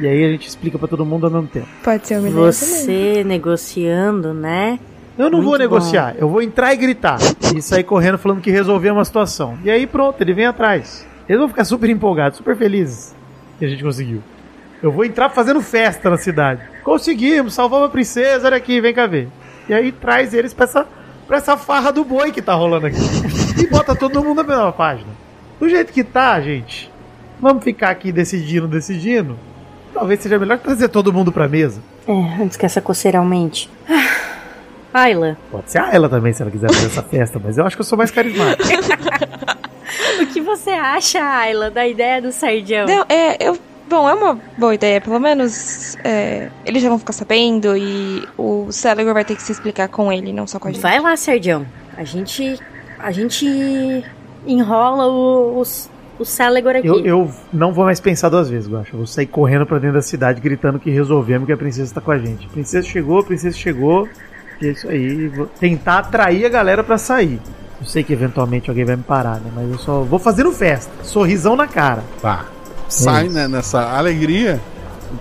E 0.00 0.06
aí 0.06 0.24
a 0.24 0.28
gente 0.30 0.48
explica 0.48 0.78
pra 0.78 0.86
todo 0.88 1.04
mundo 1.04 1.26
ao 1.26 1.32
mesmo 1.32 1.48
tempo. 1.48 1.66
Pode 1.82 2.06
ser 2.06 2.18
uma 2.18 2.28
ideia 2.28 2.34
também. 2.34 2.52
Você 2.52 3.24
negociando, 3.24 4.32
né? 4.32 4.78
Eu 5.18 5.24
não 5.24 5.38
Muito 5.38 5.44
vou 5.44 5.52
bom. 5.54 5.58
negociar, 5.58 6.14
eu 6.16 6.28
vou 6.28 6.40
entrar 6.40 6.72
e 6.72 6.76
gritar. 6.76 7.18
E 7.54 7.60
sair 7.60 7.82
correndo 7.82 8.16
falando 8.18 8.40
que 8.40 8.50
resolveu 8.50 8.94
uma 8.94 9.04
situação. 9.04 9.58
E 9.64 9.70
aí 9.70 9.86
pronto, 9.86 10.20
ele 10.20 10.32
vem 10.32 10.46
atrás. 10.46 11.04
Eles 11.28 11.40
vão 11.40 11.48
ficar 11.48 11.64
super 11.64 11.90
empolgados, 11.90 12.38
super 12.38 12.56
felizes 12.56 13.14
que 13.58 13.64
a 13.64 13.68
gente 13.68 13.82
conseguiu. 13.82 14.22
Eu 14.80 14.92
vou 14.92 15.04
entrar 15.04 15.28
fazendo 15.30 15.60
festa 15.60 16.08
na 16.08 16.16
cidade. 16.16 16.62
Conseguimos, 16.84 17.52
salvamos 17.52 17.88
a 17.88 17.90
princesa, 17.90 18.46
olha 18.46 18.56
aqui, 18.56 18.80
vem 18.80 18.94
cá 18.94 19.06
ver. 19.06 19.28
E 19.68 19.74
aí 19.74 19.90
traz 19.90 20.32
eles 20.32 20.54
pra 20.54 20.64
essa, 20.64 20.86
pra 21.26 21.38
essa 21.38 21.56
farra 21.56 21.90
do 21.90 22.04
boi 22.04 22.30
que 22.30 22.40
tá 22.40 22.54
rolando 22.54 22.86
aqui. 22.86 22.96
E 23.60 23.66
bota 23.66 23.96
todo 23.96 24.22
mundo 24.22 24.36
na 24.36 24.44
mesma 24.44 24.72
página. 24.72 25.17
Do 25.58 25.68
jeito 25.68 25.92
que 25.92 26.04
tá, 26.04 26.40
gente, 26.40 26.90
vamos 27.40 27.64
ficar 27.64 27.90
aqui 27.90 28.12
decidindo, 28.12 28.68
decidindo. 28.68 29.36
Talvez 29.92 30.20
seja 30.20 30.38
melhor 30.38 30.58
trazer 30.58 30.88
todo 30.88 31.12
mundo 31.12 31.32
pra 31.32 31.48
mesa. 31.48 31.80
É, 32.06 32.42
antes 32.42 32.56
que 32.56 32.64
essa 32.64 32.80
coceira 32.80 33.18
aumente. 33.18 33.68
Ah, 33.88 35.02
Ayla, 35.02 35.36
Pode 35.50 35.70
ser 35.70 35.78
a 35.78 35.92
ela 35.92 36.08
também, 36.08 36.32
se 36.32 36.42
ela 36.42 36.50
quiser 36.50 36.72
fazer 36.72 36.86
essa 36.86 37.02
festa, 37.02 37.40
mas 37.42 37.58
eu 37.58 37.66
acho 37.66 37.76
que 37.76 37.80
eu 37.80 37.84
sou 37.84 37.98
mais 37.98 38.10
carismático. 38.10 38.62
o 40.22 40.26
que 40.26 40.40
você 40.40 40.70
acha, 40.70 41.20
Ayla, 41.20 41.70
da 41.70 41.86
ideia 41.86 42.22
do 42.22 42.32
Sardião? 42.32 42.86
Não, 42.86 43.04
é, 43.08 43.36
eu. 43.46 43.58
Bom, 43.88 44.06
é 44.06 44.12
uma 44.12 44.38
boa 44.58 44.74
ideia. 44.74 45.00
Pelo 45.00 45.18
menos 45.18 45.96
é, 46.04 46.50
eles 46.66 46.82
já 46.82 46.90
vão 46.90 46.98
ficar 46.98 47.14
sabendo 47.14 47.74
e 47.74 48.22
o 48.36 48.70
Celegor 48.70 49.14
vai 49.14 49.24
ter 49.24 49.34
que 49.34 49.42
se 49.42 49.50
explicar 49.50 49.88
com 49.88 50.12
ele, 50.12 50.30
não 50.30 50.46
só 50.46 50.58
com 50.58 50.68
a 50.68 50.70
gente. 50.70 50.82
Vai 50.82 51.00
lá, 51.00 51.16
Serdião. 51.16 51.66
A 51.96 52.04
gente. 52.04 52.60
A 52.98 53.10
gente 53.10 54.04
enrola 54.48 55.06
o, 55.06 55.60
os- 55.60 55.88
o 56.18 56.24
Celegor 56.24 56.74
aqui. 56.74 56.86
Eu, 56.88 56.98
eu 57.04 57.30
não 57.52 57.72
vou 57.72 57.84
mais 57.84 58.00
pensar 58.00 58.28
duas 58.28 58.48
vezes, 58.50 58.68
Guacha. 58.68 58.90
Eu 58.92 58.98
vou 58.98 59.06
sair 59.06 59.26
correndo 59.26 59.64
pra 59.66 59.78
dentro 59.78 59.94
da 59.96 60.02
cidade 60.02 60.40
gritando 60.40 60.78
que 60.80 60.90
resolvemos 60.90 61.46
que 61.46 61.52
a 61.52 61.56
princesa 61.56 61.94
tá 61.94 62.00
com 62.00 62.10
a 62.10 62.18
gente. 62.18 62.46
A 62.46 62.50
princesa 62.50 62.86
chegou, 62.86 63.20
a 63.20 63.24
princesa 63.24 63.56
chegou. 63.56 64.08
E 64.60 64.66
é 64.66 64.70
isso 64.72 64.88
aí. 64.88 65.28
Vou 65.28 65.46
tentar 65.46 65.98
atrair 65.98 66.44
a 66.44 66.48
galera 66.48 66.82
pra 66.82 66.98
sair. 66.98 67.40
Eu 67.80 67.86
sei 67.86 68.02
que 68.02 68.12
eventualmente 68.12 68.68
alguém 68.68 68.84
vai 68.84 68.96
me 68.96 69.04
parar, 69.04 69.36
né? 69.36 69.52
Mas 69.54 69.70
eu 69.70 69.78
só 69.78 70.00
vou 70.02 70.18
fazendo 70.18 70.50
festa. 70.50 70.90
Sorrisão 71.04 71.54
na 71.54 71.68
cara. 71.68 72.02
Tá. 72.20 72.46
Sai 72.88 73.26
isso. 73.26 73.34
né, 73.34 73.46
nessa 73.46 73.80
alegria 73.96 74.58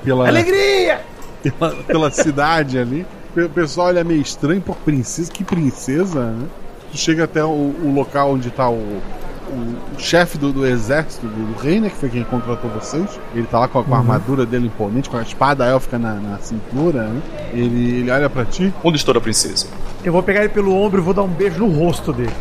pela, 0.03 0.27
Alegria! 0.27 1.01
pela, 1.43 1.75
pela 1.83 2.09
cidade 2.11 2.79
ali. 2.79 3.05
O 3.35 3.47
pessoal 3.49 3.87
olha 3.87 4.03
meio 4.03 4.21
estranho, 4.21 4.59
pô, 4.59 4.73
princesa, 4.73 5.31
que 5.31 5.43
princesa, 5.43 6.31
né? 6.31 6.47
Tu 6.91 6.97
chega 6.97 7.25
até 7.25 7.43
o, 7.43 7.47
o 7.47 7.91
local 7.93 8.33
onde 8.33 8.49
tá 8.49 8.69
o, 8.69 8.75
o, 8.75 9.75
chefe 9.99 10.37
do, 10.37 10.51
do 10.51 10.65
exército 10.65 11.27
do, 11.27 11.53
do 11.53 11.59
rei, 11.61 11.79
né? 11.79 11.89
Que 11.89 11.95
foi 11.95 12.09
quem 12.09 12.23
contratou 12.23 12.69
vocês. 12.69 13.19
Ele 13.33 13.45
tá 13.47 13.59
lá 13.59 13.67
com 13.67 13.79
a, 13.79 13.83
com 13.83 13.93
a 13.93 13.97
armadura 13.97 14.45
dele 14.45 14.67
imponente, 14.67 15.09
com 15.09 15.17
a 15.17 15.21
espada 15.21 15.65
élfica 15.65 15.97
na, 15.97 16.15
na 16.15 16.37
cintura, 16.39 17.03
né? 17.03 17.21
Ele, 17.53 17.99
ele 17.99 18.11
olha 18.11 18.29
pra 18.29 18.45
ti. 18.45 18.73
Onde 18.83 18.97
está 18.97 19.11
a 19.11 19.21
princesa? 19.21 19.67
Eu 20.03 20.13
vou 20.13 20.23
pegar 20.23 20.41
ele 20.41 20.49
pelo 20.49 20.73
ombro 20.73 21.01
e 21.01 21.03
vou 21.03 21.13
dar 21.13 21.23
um 21.23 21.27
beijo 21.27 21.59
no 21.59 21.67
rosto 21.67 22.13
dele. 22.13 22.33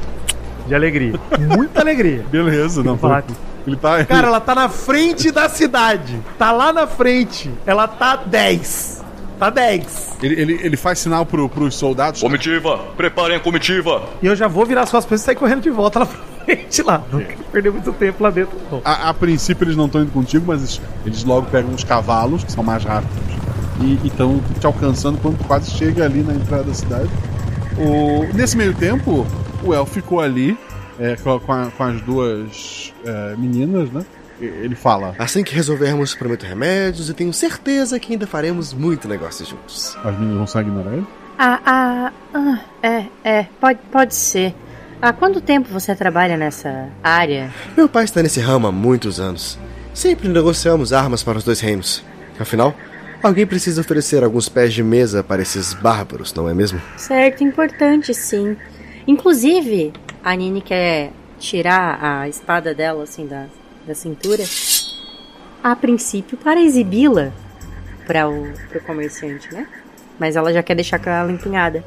De 0.66 0.74
alegria. 0.74 1.18
Muita 1.38 1.80
alegria. 1.80 2.24
Beleza, 2.30 2.82
não. 2.82 2.98
falar 2.98 3.22
foi- 3.22 3.34
Ele 3.66 3.76
tá. 3.76 4.04
Cara, 4.04 4.28
ela 4.28 4.40
tá 4.40 4.54
na 4.54 4.68
frente 4.68 5.30
da 5.30 5.48
cidade. 5.48 6.20
Tá 6.38 6.50
lá 6.52 6.72
na 6.72 6.86
frente. 6.86 7.50
Ela 7.64 7.86
tá 7.86 8.16
10. 8.16 8.95
Tá 9.38 9.50
10. 9.50 10.16
Ele, 10.22 10.40
ele, 10.40 10.60
ele 10.62 10.76
faz 10.76 10.98
sinal 10.98 11.26
pro, 11.26 11.48
pros 11.48 11.74
soldados. 11.74 12.20
Comitiva, 12.22 12.78
preparem 12.96 13.36
a 13.36 13.40
comitiva. 13.40 14.02
E 14.22 14.26
eu 14.26 14.34
já 14.34 14.48
vou 14.48 14.64
virar 14.64 14.86
suas 14.86 15.04
coisas 15.04 15.22
e 15.22 15.26
sair 15.26 15.36
correndo 15.36 15.62
de 15.62 15.70
volta 15.70 15.98
lá 16.00 16.06
pra 16.06 16.16
frente 16.44 16.82
lá. 16.82 17.02
Não 17.12 17.20
quero 17.20 17.44
perder 17.52 17.70
muito 17.72 17.92
tempo 17.92 18.22
lá 18.22 18.30
dentro. 18.30 18.56
A, 18.84 19.10
a 19.10 19.14
princípio 19.14 19.64
eles 19.64 19.76
não 19.76 19.86
estão 19.86 20.00
indo 20.02 20.10
contigo, 20.12 20.44
mas 20.46 20.60
eles, 20.60 20.80
eles 21.04 21.24
logo 21.24 21.46
pegam 21.50 21.74
os 21.74 21.84
cavalos, 21.84 22.44
que 22.44 22.52
são 22.52 22.64
mais 22.64 22.82
rápidos, 22.84 23.14
e 23.82 24.06
estão 24.06 24.40
te 24.58 24.66
alcançando 24.66 25.18
quando 25.18 25.36
tu 25.38 25.44
quase 25.44 25.70
chega 25.70 26.04
ali 26.04 26.22
na 26.22 26.32
entrada 26.32 26.64
da 26.64 26.72
cidade. 26.74 27.10
O, 27.78 28.24
nesse 28.34 28.56
meio 28.56 28.74
tempo, 28.74 29.26
o 29.62 29.74
El 29.74 29.84
ficou 29.84 30.20
ali 30.20 30.56
é, 30.98 31.14
com, 31.16 31.38
com 31.40 31.52
a- 31.52 31.70
com 31.76 31.82
as 31.84 32.00
duas 32.00 32.92
é, 33.04 33.34
meninas, 33.36 33.90
né? 33.90 34.02
Ele 34.40 34.74
fala: 34.74 35.14
Assim 35.18 35.42
que 35.42 35.54
resolvermos, 35.54 36.14
prometo 36.14 36.44
remédios 36.44 37.08
e 37.08 37.14
tenho 37.14 37.32
certeza 37.32 37.98
que 37.98 38.12
ainda 38.12 38.26
faremos 38.26 38.72
muito 38.72 39.08
negócio 39.08 39.46
juntos. 39.46 39.96
As 40.04 40.12
meninas 40.14 40.36
vão 40.36 40.46
só 40.46 40.60
ignorar 40.60 40.92
ele? 40.92 41.06
Ah, 41.38 41.60
ah, 41.64 42.12
ah, 42.34 42.60
é, 42.82 43.06
é, 43.24 43.46
pode, 43.60 43.78
pode 43.90 44.14
ser. 44.14 44.54
Há 45.00 45.12
quanto 45.12 45.40
tempo 45.40 45.68
você 45.68 45.94
trabalha 45.94 46.36
nessa 46.36 46.88
área? 47.02 47.52
Meu 47.76 47.88
pai 47.88 48.04
está 48.04 48.22
nesse 48.22 48.40
ramo 48.40 48.66
há 48.66 48.72
muitos 48.72 49.20
anos. 49.20 49.58
Sempre 49.92 50.28
negociamos 50.28 50.92
armas 50.92 51.22
para 51.22 51.36
os 51.36 51.44
dois 51.44 51.60
reinos. 51.60 52.02
Afinal, 52.38 52.74
alguém 53.22 53.46
precisa 53.46 53.80
oferecer 53.80 54.24
alguns 54.24 54.48
pés 54.48 54.72
de 54.72 54.82
mesa 54.82 55.22
para 55.22 55.42
esses 55.42 55.74
bárbaros, 55.74 56.32
não 56.32 56.48
é 56.48 56.54
mesmo? 56.54 56.80
Certo, 56.96 57.44
importante 57.44 58.14
sim. 58.14 58.56
Inclusive, 59.06 59.92
a 60.24 60.34
Nini 60.34 60.60
quer 60.60 61.12
tirar 61.38 61.98
a 62.02 62.28
espada 62.28 62.74
dela, 62.74 63.04
assim, 63.04 63.26
da, 63.26 63.46
da 63.86 63.94
cintura, 63.94 64.44
a 65.62 65.76
princípio 65.76 66.36
para 66.36 66.60
exibi-la 66.60 67.32
para 68.06 68.28
o 68.28 68.52
comerciante, 68.84 69.52
né? 69.52 69.66
Mas 70.18 70.36
ela 70.36 70.52
já 70.52 70.62
quer 70.62 70.74
deixar 70.74 70.98
com 70.98 71.10
ela 71.10 71.30
empunhada. 71.30 71.84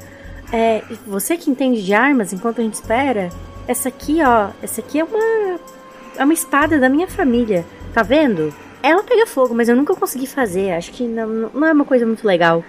É, 0.52 0.82
você 1.06 1.36
que 1.36 1.50
entende 1.50 1.82
de 1.82 1.94
armas, 1.94 2.32
enquanto 2.32 2.60
a 2.60 2.64
gente 2.64 2.74
espera, 2.74 3.30
essa 3.66 3.88
aqui, 3.88 4.18
ó, 4.22 4.50
essa 4.62 4.80
aqui 4.80 4.98
é 5.00 5.04
uma 5.04 5.60
é 6.16 6.24
uma 6.24 6.34
espada 6.34 6.78
da 6.78 6.88
minha 6.88 7.08
família, 7.08 7.64
tá 7.94 8.02
vendo? 8.02 8.52
Ela 8.82 9.02
pega 9.02 9.26
fogo, 9.26 9.54
mas 9.54 9.68
eu 9.68 9.76
nunca 9.76 9.94
consegui 9.94 10.26
fazer. 10.26 10.72
Acho 10.72 10.90
que 10.92 11.04
não, 11.04 11.50
não 11.54 11.66
é 11.66 11.72
uma 11.72 11.84
coisa 11.84 12.04
muito 12.04 12.26
legal. 12.26 12.64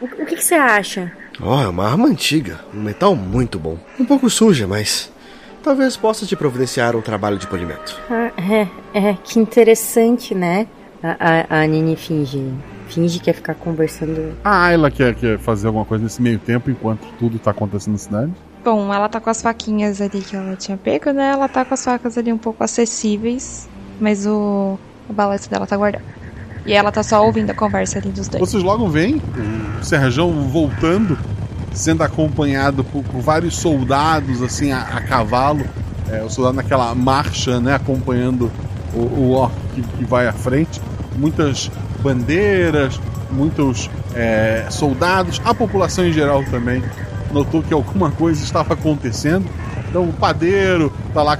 O, 0.00 0.06
o 0.22 0.26
que, 0.26 0.36
que 0.36 0.44
você 0.44 0.54
acha? 0.54 1.12
Oh, 1.40 1.60
é 1.60 1.68
uma 1.68 1.86
arma 1.86 2.08
antiga, 2.08 2.60
um 2.74 2.82
metal 2.82 3.14
muito 3.14 3.58
bom. 3.58 3.78
Um 3.98 4.04
pouco 4.04 4.28
suja, 4.30 4.66
mas 4.66 5.12
talvez 5.66 5.96
possa 5.96 6.24
te 6.24 6.36
providenciar 6.36 6.94
um 6.94 7.00
trabalho 7.00 7.36
de 7.36 7.46
polimento. 7.48 8.00
Ah, 8.08 8.30
é, 8.40 8.68
é, 8.94 9.16
que 9.24 9.40
interessante, 9.40 10.32
né? 10.32 10.68
A, 11.02 11.56
a, 11.58 11.62
a 11.62 11.66
Nini 11.66 11.96
finge. 11.96 12.52
Finge 12.86 13.18
que 13.18 13.24
quer 13.24 13.32
ficar 13.32 13.54
conversando. 13.56 14.36
A 14.44 14.66
Ayla 14.66 14.92
quer, 14.92 15.12
quer 15.16 15.40
fazer 15.40 15.66
alguma 15.66 15.84
coisa 15.84 16.04
nesse 16.04 16.22
meio 16.22 16.38
tempo 16.38 16.70
enquanto 16.70 17.04
tudo 17.18 17.36
tá 17.40 17.50
acontecendo 17.50 17.94
na 17.94 17.98
cidade? 17.98 18.32
Bom, 18.64 18.94
ela 18.94 19.08
tá 19.08 19.20
com 19.20 19.28
as 19.28 19.42
faquinhas 19.42 20.00
ali 20.00 20.20
que 20.20 20.36
ela 20.36 20.54
tinha 20.54 20.76
pego, 20.76 21.10
né? 21.10 21.32
Ela 21.32 21.48
tá 21.48 21.64
com 21.64 21.74
as 21.74 21.84
facas 21.84 22.16
ali 22.16 22.32
um 22.32 22.38
pouco 22.38 22.62
acessíveis, 22.62 23.68
mas 24.00 24.24
o, 24.24 24.78
o 25.08 25.12
balanço 25.12 25.50
dela 25.50 25.66
tá 25.66 25.76
guardado. 25.76 26.04
E 26.64 26.74
ela 26.74 26.92
tá 26.92 27.02
só 27.02 27.24
ouvindo 27.26 27.50
a 27.50 27.54
conversa 27.54 27.98
ali 27.98 28.10
dos 28.10 28.28
dois. 28.28 28.40
Vocês 28.40 28.62
logo 28.62 28.88
veem 28.88 29.20
o 29.80 29.84
Serjão 29.84 30.30
voltando, 30.48 31.18
sendo 31.76 32.02
acompanhado 32.02 32.82
por, 32.82 33.04
por 33.04 33.20
vários 33.20 33.56
soldados 33.56 34.42
assim 34.42 34.72
a, 34.72 34.80
a 34.80 35.00
cavalo. 35.00 35.64
É, 36.08 36.22
o 36.22 36.30
soldado 36.30 36.56
naquela 36.56 36.94
marcha, 36.94 37.60
né, 37.60 37.74
acompanhando 37.74 38.50
o, 38.94 39.00
o 39.00 39.32
orc 39.32 39.52
que, 39.74 39.82
que 39.82 40.04
vai 40.04 40.26
à 40.26 40.32
frente. 40.32 40.80
Muitas 41.16 41.70
bandeiras, 42.00 43.00
muitos 43.30 43.90
é, 44.14 44.66
soldados, 44.70 45.40
a 45.44 45.52
população 45.52 46.06
em 46.06 46.12
geral 46.12 46.44
também 46.44 46.82
notou 47.32 47.62
que 47.62 47.74
alguma 47.74 48.10
coisa 48.10 48.42
estava 48.42 48.74
acontecendo. 48.74 49.46
Então 49.88 50.04
o 50.08 50.12
padeiro 50.12 50.92
tá 51.12 51.22
lá 51.22 51.38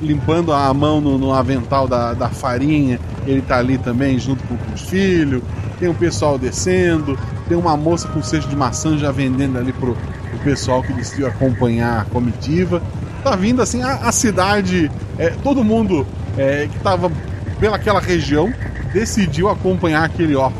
limpando 0.00 0.52
a 0.52 0.72
mão 0.72 1.00
no, 1.00 1.18
no 1.18 1.32
avental 1.32 1.86
da, 1.86 2.14
da 2.14 2.28
farinha, 2.28 2.98
ele 3.26 3.42
tá 3.42 3.58
ali 3.58 3.78
também 3.78 4.18
junto 4.18 4.42
com, 4.44 4.56
com 4.56 4.72
os 4.72 4.82
filhos. 4.82 5.42
Tem 5.78 5.88
o 5.88 5.94
pessoal 5.94 6.38
descendo, 6.38 7.18
tem 7.48 7.56
uma 7.56 7.76
moça 7.76 8.08
com 8.08 8.22
cesto 8.22 8.48
de 8.48 8.56
maçã 8.56 8.96
já 8.98 9.10
vendendo 9.12 9.58
ali 9.58 9.72
pro, 9.72 9.94
pro 10.30 10.38
pessoal 10.44 10.82
que 10.82 10.92
decidiu 10.92 11.26
acompanhar 11.26 12.00
a 12.00 12.04
comitiva. 12.04 12.82
Tá 13.22 13.34
vindo 13.36 13.60
assim 13.62 13.82
a, 13.82 13.94
a 13.94 14.12
cidade, 14.12 14.90
é, 15.18 15.30
todo 15.42 15.62
mundo 15.64 16.06
é, 16.36 16.68
que 16.70 16.78
tava 16.80 17.10
pelaquela 17.58 18.00
região 18.00 18.52
decidiu 18.92 19.48
acompanhar 19.48 20.04
aquele 20.04 20.34
orco 20.36 20.58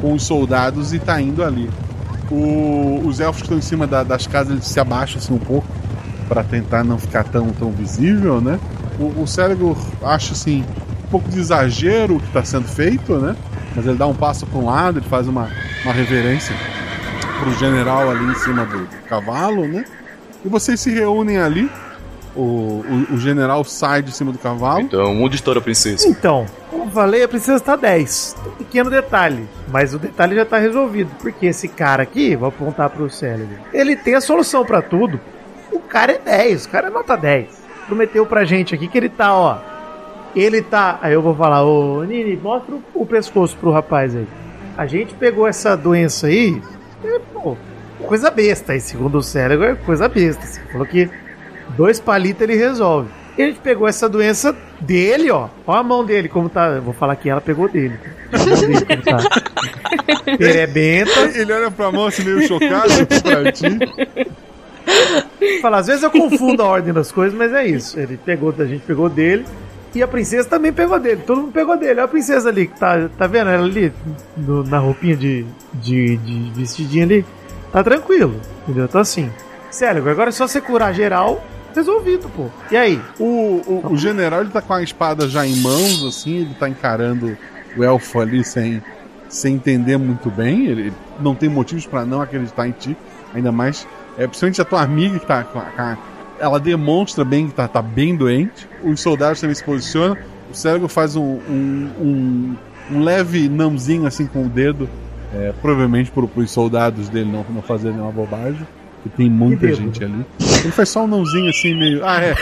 com 0.00 0.12
os 0.14 0.24
soldados 0.24 0.92
e 0.92 0.98
tá 0.98 1.20
indo 1.20 1.42
ali. 1.44 1.70
O- 2.30 3.02
os 3.04 3.20
elfos 3.20 3.42
que 3.42 3.46
estão 3.46 3.58
em 3.58 3.62
cima 3.62 3.86
da- 3.86 4.02
das 4.02 4.26
casas 4.26 4.52
eles 4.52 4.66
se 4.66 4.80
abaixam 4.80 5.18
assim 5.18 5.34
um 5.34 5.38
pouco 5.38 5.66
para 6.28 6.42
tentar 6.42 6.82
não 6.82 6.98
ficar 6.98 7.24
tão, 7.24 7.48
tão 7.50 7.70
visível, 7.70 8.40
né? 8.40 8.58
O, 8.98 9.22
o 9.22 9.26
Cérebro 9.26 9.76
acha 10.02 10.32
assim 10.32 10.64
um 11.06 11.08
pouco 11.10 11.28
de 11.28 11.38
exagero 11.38 12.16
o 12.16 12.20
que 12.20 12.26
está 12.28 12.42
sendo 12.44 12.66
feito, 12.68 13.16
né? 13.18 13.36
Mas 13.74 13.86
ele 13.86 13.96
dá 13.96 14.06
um 14.06 14.14
passo 14.14 14.46
para 14.46 14.58
um 14.58 14.66
lado, 14.66 14.98
ele 14.98 15.08
faz 15.08 15.26
uma, 15.26 15.48
uma 15.84 15.92
reverência 15.92 16.54
pro 17.40 17.52
general 17.54 18.10
ali 18.10 18.24
em 18.24 18.34
cima 18.34 18.64
do 18.64 18.86
cavalo, 19.08 19.66
né? 19.66 19.84
E 20.44 20.48
vocês 20.48 20.80
se 20.80 20.90
reúnem 20.90 21.38
ali. 21.38 21.70
O, 22.34 22.40
o, 22.40 23.14
o 23.14 23.18
general 23.18 23.62
sai 23.62 24.00
de 24.00 24.10
cima 24.10 24.32
do 24.32 24.38
cavalo. 24.38 24.80
Então, 24.80 25.22
onde 25.22 25.36
está 25.36 25.52
a 25.52 25.60
princesa? 25.60 26.08
Então, 26.08 26.46
como 26.70 26.90
falei, 26.90 27.22
a 27.22 27.28
princesa 27.28 27.60
tá 27.60 27.76
10. 27.76 28.36
Um 28.46 28.50
pequeno 28.52 28.88
detalhe, 28.88 29.46
mas 29.68 29.92
o 29.92 29.98
detalhe 29.98 30.34
já 30.36 30.44
tá 30.44 30.56
resolvido. 30.56 31.10
Porque 31.20 31.46
esse 31.46 31.68
cara 31.68 32.02
aqui, 32.02 32.34
vou 32.34 32.48
apontar 32.48 32.88
pro 32.88 33.10
cérebro, 33.10 33.58
ele 33.72 33.96
tem 33.96 34.14
a 34.14 34.20
solução 34.20 34.64
pra 34.64 34.80
tudo. 34.80 35.20
O 35.70 35.80
cara 35.80 36.12
é 36.12 36.18
10, 36.18 36.64
o 36.64 36.68
cara 36.70 36.86
é 36.86 36.90
nota 36.90 37.16
10. 37.16 37.48
Prometeu 37.86 38.24
pra 38.24 38.44
gente 38.44 38.74
aqui 38.74 38.88
que 38.88 38.96
ele 38.96 39.10
tá, 39.10 39.34
ó. 39.34 39.58
Ele 40.34 40.62
tá. 40.62 40.98
Aí 41.02 41.12
eu 41.12 41.22
vou 41.22 41.34
falar, 41.34 41.62
ô 41.62 42.02
Nini, 42.04 42.36
mostra 42.36 42.74
o, 42.94 43.06
pescoço 43.06 43.56
pro 43.56 43.70
rapaz 43.70 44.16
aí. 44.16 44.26
A 44.76 44.86
gente 44.86 45.14
pegou 45.14 45.46
essa 45.46 45.76
doença 45.76 46.26
aí. 46.26 46.60
É, 47.04 47.20
pô, 47.32 47.56
coisa 48.02 48.30
besta 48.30 48.72
aí, 48.72 48.80
segundo 48.80 49.18
o 49.18 49.22
cérebro, 49.22 49.66
é 49.66 49.74
coisa 49.74 50.08
besta. 50.08 50.46
Você 50.46 50.60
falou 50.72 50.86
que 50.86 51.10
dois 51.76 52.00
palitos 52.00 52.42
ele 52.42 52.56
resolve. 52.56 53.10
E 53.36 53.42
a 53.42 53.46
gente 53.46 53.60
pegou 53.60 53.88
essa 53.88 54.08
doença 54.08 54.54
dele, 54.80 55.30
ó. 55.30 55.48
Ó 55.66 55.74
a 55.74 55.82
mão 55.82 56.04
dele, 56.04 56.28
como 56.28 56.48
tá. 56.48 56.66
Eu 56.66 56.82
vou 56.82 56.92
falar 56.92 57.16
que 57.16 57.30
ela 57.30 57.40
pegou 57.40 57.68
dele. 57.68 57.98
A 58.30 58.38
mão 58.38 58.60
dele, 58.60 58.84
como 58.84 59.02
tá. 59.02 60.36
Perebenta. 60.36 61.20
Ele 61.34 61.52
olha 61.52 61.70
pra 61.70 61.90
mão 61.90 62.06
assim 62.06 62.24
meio 62.24 62.46
chocado 62.46 62.92
pra 63.22 63.50
ti. 63.52 63.78
Fala, 65.62 65.78
às 65.78 65.86
vezes 65.86 66.02
eu 66.02 66.10
confundo 66.10 66.62
a 66.62 66.66
ordem 66.66 66.92
das 66.92 67.10
coisas, 67.10 67.36
mas 67.36 67.52
é 67.52 67.66
isso. 67.66 67.98
Ele 67.98 68.18
pegou, 68.18 68.54
a 68.58 68.64
gente 68.64 68.84
pegou 68.84 69.08
dele. 69.08 69.46
E 69.94 70.02
a 70.02 70.08
princesa 70.08 70.48
também 70.48 70.72
pegou 70.72 70.98
dele. 70.98 71.22
Todo 71.26 71.42
mundo 71.42 71.52
pegou 71.52 71.76
dele. 71.76 71.92
Olha 71.92 72.04
a 72.04 72.08
princesa 72.08 72.48
ali, 72.48 72.66
que 72.66 72.78
tá, 72.78 73.08
tá 73.18 73.26
vendo 73.26 73.50
ela 73.50 73.64
ali? 73.66 73.92
na 74.68 74.78
roupinha 74.78 75.16
de, 75.16 75.44
de, 75.74 76.16
de 76.16 76.52
vestidinho 76.54 77.04
ali. 77.04 77.24
Tá 77.70 77.82
tranquilo. 77.84 78.40
Entendeu? 78.62 78.84
Então 78.86 79.00
assim. 79.00 79.30
Sério, 79.70 80.06
agora 80.08 80.28
é 80.28 80.32
só 80.32 80.46
você 80.46 80.60
curar 80.60 80.92
geral. 80.94 81.44
Resolvido, 81.74 82.28
pô. 82.36 82.46
E 82.70 82.76
aí? 82.76 83.00
O, 83.18 83.24
o, 83.66 83.92
o 83.92 83.96
general 83.96 84.42
ele 84.42 84.50
tá 84.50 84.60
com 84.60 84.74
a 84.74 84.82
espada 84.82 85.26
já 85.28 85.46
em 85.46 85.56
mãos, 85.56 86.04
assim, 86.04 86.42
ele 86.42 86.54
tá 86.58 86.68
encarando 86.68 87.34
o 87.74 87.82
elfo 87.82 88.20
ali 88.20 88.44
sem, 88.44 88.82
sem 89.28 89.54
entender 89.54 89.96
muito 89.96 90.30
bem. 90.30 90.66
Ele 90.66 90.92
não 91.18 91.34
tem 91.34 91.48
motivos 91.48 91.86
pra 91.86 92.04
não 92.04 92.20
acreditar 92.20 92.68
em 92.68 92.72
ti, 92.72 92.94
ainda 93.34 93.50
mais. 93.50 93.86
É, 94.18 94.26
principalmente 94.26 94.60
a 94.60 94.64
tua 94.66 94.82
amiga 94.82 95.18
que 95.18 95.24
tá 95.26 95.42
com 95.44 95.58
a, 95.58 95.62
com 95.62 95.80
a- 95.82 95.98
Ela 96.42 96.58
demonstra 96.58 97.24
bem 97.24 97.46
que 97.46 97.54
tá, 97.54 97.68
tá 97.68 97.80
bem 97.80 98.16
doente. 98.16 98.68
Os 98.82 99.00
soldados 99.00 99.40
também 99.40 99.54
se 99.54 99.62
posicionam. 99.62 100.16
O 100.50 100.54
cérebro 100.54 100.88
faz 100.88 101.14
um, 101.14 101.38
um, 101.48 101.90
um, 102.00 102.56
um 102.90 103.00
leve 103.04 103.48
nãozinho 103.48 104.06
assim 104.06 104.26
com 104.26 104.44
o 104.44 104.48
dedo. 104.48 104.88
É, 105.32 105.52
provavelmente 105.62 106.10
pro, 106.10 106.26
pros 106.26 106.50
soldados 106.50 107.08
dele 107.08 107.30
não, 107.30 107.46
não 107.48 107.62
fazerem 107.62 108.00
uma 108.00 108.10
bobagem. 108.10 108.66
Que 109.04 109.08
tem 109.08 109.30
muita 109.30 109.68
dedo? 109.68 109.76
gente 109.76 110.02
ali. 110.02 110.26
Ele 110.40 110.72
faz 110.72 110.88
só 110.88 111.04
um 111.04 111.06
nãozinho 111.06 111.48
assim, 111.48 111.74
meio. 111.76 112.04
Ah, 112.04 112.20
é. 112.20 112.34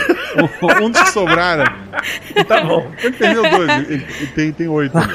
Um, 0.83 0.89
dos 0.89 1.01
que 1.01 1.09
sobraram. 1.11 1.71
Tá 2.47 2.63
bom. 2.63 2.89
Ele 3.03 3.15
perdeu 3.15 3.43
dois, 3.43 3.69
ele, 3.87 3.93
ele 4.19 4.27
tem, 4.33 4.51
tem 4.51 4.67
oito. 4.67 4.97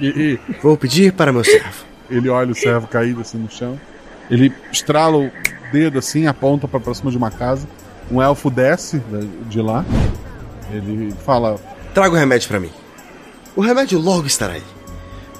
E, 0.00 0.06
e 0.06 0.40
Vou 0.62 0.76
pedir 0.76 1.12
para 1.12 1.32
meu 1.32 1.42
servo. 1.42 1.84
ele 2.10 2.28
olha 2.28 2.52
o 2.52 2.54
servo 2.54 2.86
caído 2.86 3.22
assim 3.22 3.38
no 3.38 3.50
chão. 3.50 3.80
Ele 4.30 4.52
estrala 4.70 5.16
o 5.16 5.30
dedo 5.72 5.98
assim, 5.98 6.26
aponta 6.26 6.68
pra 6.68 6.94
cima 6.94 7.10
de 7.10 7.16
uma 7.16 7.30
casa. 7.30 7.66
Um 8.10 8.22
elfo 8.22 8.50
desce 8.50 9.02
de 9.48 9.60
lá. 9.60 9.84
Ele 10.72 11.12
fala: 11.24 11.56
Traga 11.94 12.14
o 12.14 12.18
remédio 12.18 12.48
para 12.48 12.60
mim. 12.60 12.70
O 13.56 13.60
remédio 13.60 13.98
logo 13.98 14.26
estará 14.26 14.54
aí. 14.54 14.62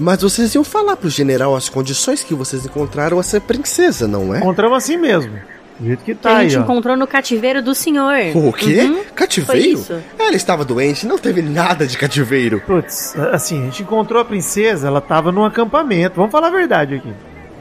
Mas 0.00 0.22
vocês 0.22 0.54
iam 0.54 0.62
falar 0.64 0.96
pro 0.96 1.10
general 1.10 1.56
as 1.56 1.68
condições 1.68 2.22
que 2.22 2.34
vocês 2.34 2.64
encontraram 2.64 3.18
essa 3.18 3.40
princesa, 3.40 4.06
não 4.06 4.34
é? 4.34 4.38
Encontramos 4.38 4.78
assim 4.78 4.96
mesmo. 4.96 5.32
Do 5.78 5.86
jeito 5.86 6.04
que 6.04 6.14
Que 6.14 6.20
tá 6.20 6.30
a 6.32 6.36
aí, 6.38 6.50
gente 6.50 6.60
ó. 6.60 6.62
encontrou 6.64 6.96
no 6.96 7.06
cativeiro 7.06 7.62
do 7.62 7.74
senhor. 7.74 8.12
O 8.34 8.52
quê? 8.52 8.82
Uhum, 8.82 9.04
Cativeiro? 9.14 9.78
Foi 9.78 9.96
isso. 9.96 10.04
Ela 10.18 10.34
estava 10.36 10.64
doente, 10.64 11.06
não 11.06 11.18
teve 11.18 11.40
nada 11.42 11.86
de 11.86 11.96
cativeiro. 11.96 12.60
Putz, 12.66 13.16
assim, 13.32 13.60
a 13.62 13.64
gente 13.66 13.82
encontrou 13.82 14.20
a 14.20 14.24
princesa, 14.24 14.86
ela 14.88 15.00
tava 15.00 15.30
num 15.32 15.44
acampamento. 15.44 16.16
Vamos 16.16 16.30
falar 16.32 16.48
a 16.48 16.50
verdade 16.50 16.96
aqui. 16.96 17.12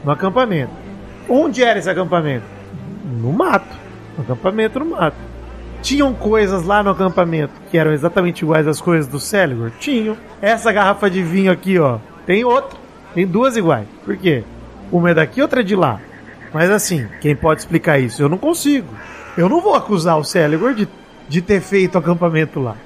No 0.04 0.10
acampamento. 0.10 0.72
Onde 1.28 1.62
era 1.62 1.78
esse 1.78 1.88
acampamento? 1.90 2.44
No 3.04 3.32
mato. 3.32 3.76
No 4.18 4.24
acampamento 4.24 4.80
no 4.80 4.86
mato. 4.86 5.16
Tinham 5.80 6.12
coisas 6.12 6.64
lá 6.64 6.82
no 6.82 6.90
acampamento 6.90 7.52
que 7.70 7.78
eram 7.78 7.92
exatamente 7.92 8.42
iguais 8.42 8.66
às 8.66 8.80
coisas 8.80 9.06
do 9.06 9.20
Céligor? 9.20 9.70
Tinham. 9.78 10.16
Essa 10.42 10.72
garrafa 10.72 11.08
de 11.08 11.22
vinho 11.22 11.52
aqui, 11.52 11.78
ó. 11.78 11.98
Tem 12.26 12.44
outra. 12.44 12.76
Tem 13.14 13.26
duas 13.26 13.56
iguais. 13.56 13.86
Por 14.04 14.16
quê? 14.16 14.42
Uma 14.90 15.10
é 15.10 15.14
daqui, 15.14 15.40
outra 15.40 15.60
é 15.60 15.62
de 15.62 15.76
lá. 15.76 16.00
Mas 16.52 16.68
assim, 16.68 17.06
quem 17.20 17.36
pode 17.36 17.60
explicar 17.60 17.98
isso? 17.98 18.20
Eu 18.20 18.28
não 18.28 18.38
consigo. 18.38 18.88
Eu 19.36 19.48
não 19.48 19.60
vou 19.60 19.74
acusar 19.74 20.18
o 20.18 20.24
Céligor 20.24 20.74
de, 20.74 20.88
de 21.28 21.40
ter 21.40 21.60
feito 21.60 21.96
acampamento 21.96 22.58
lá. 22.58 22.76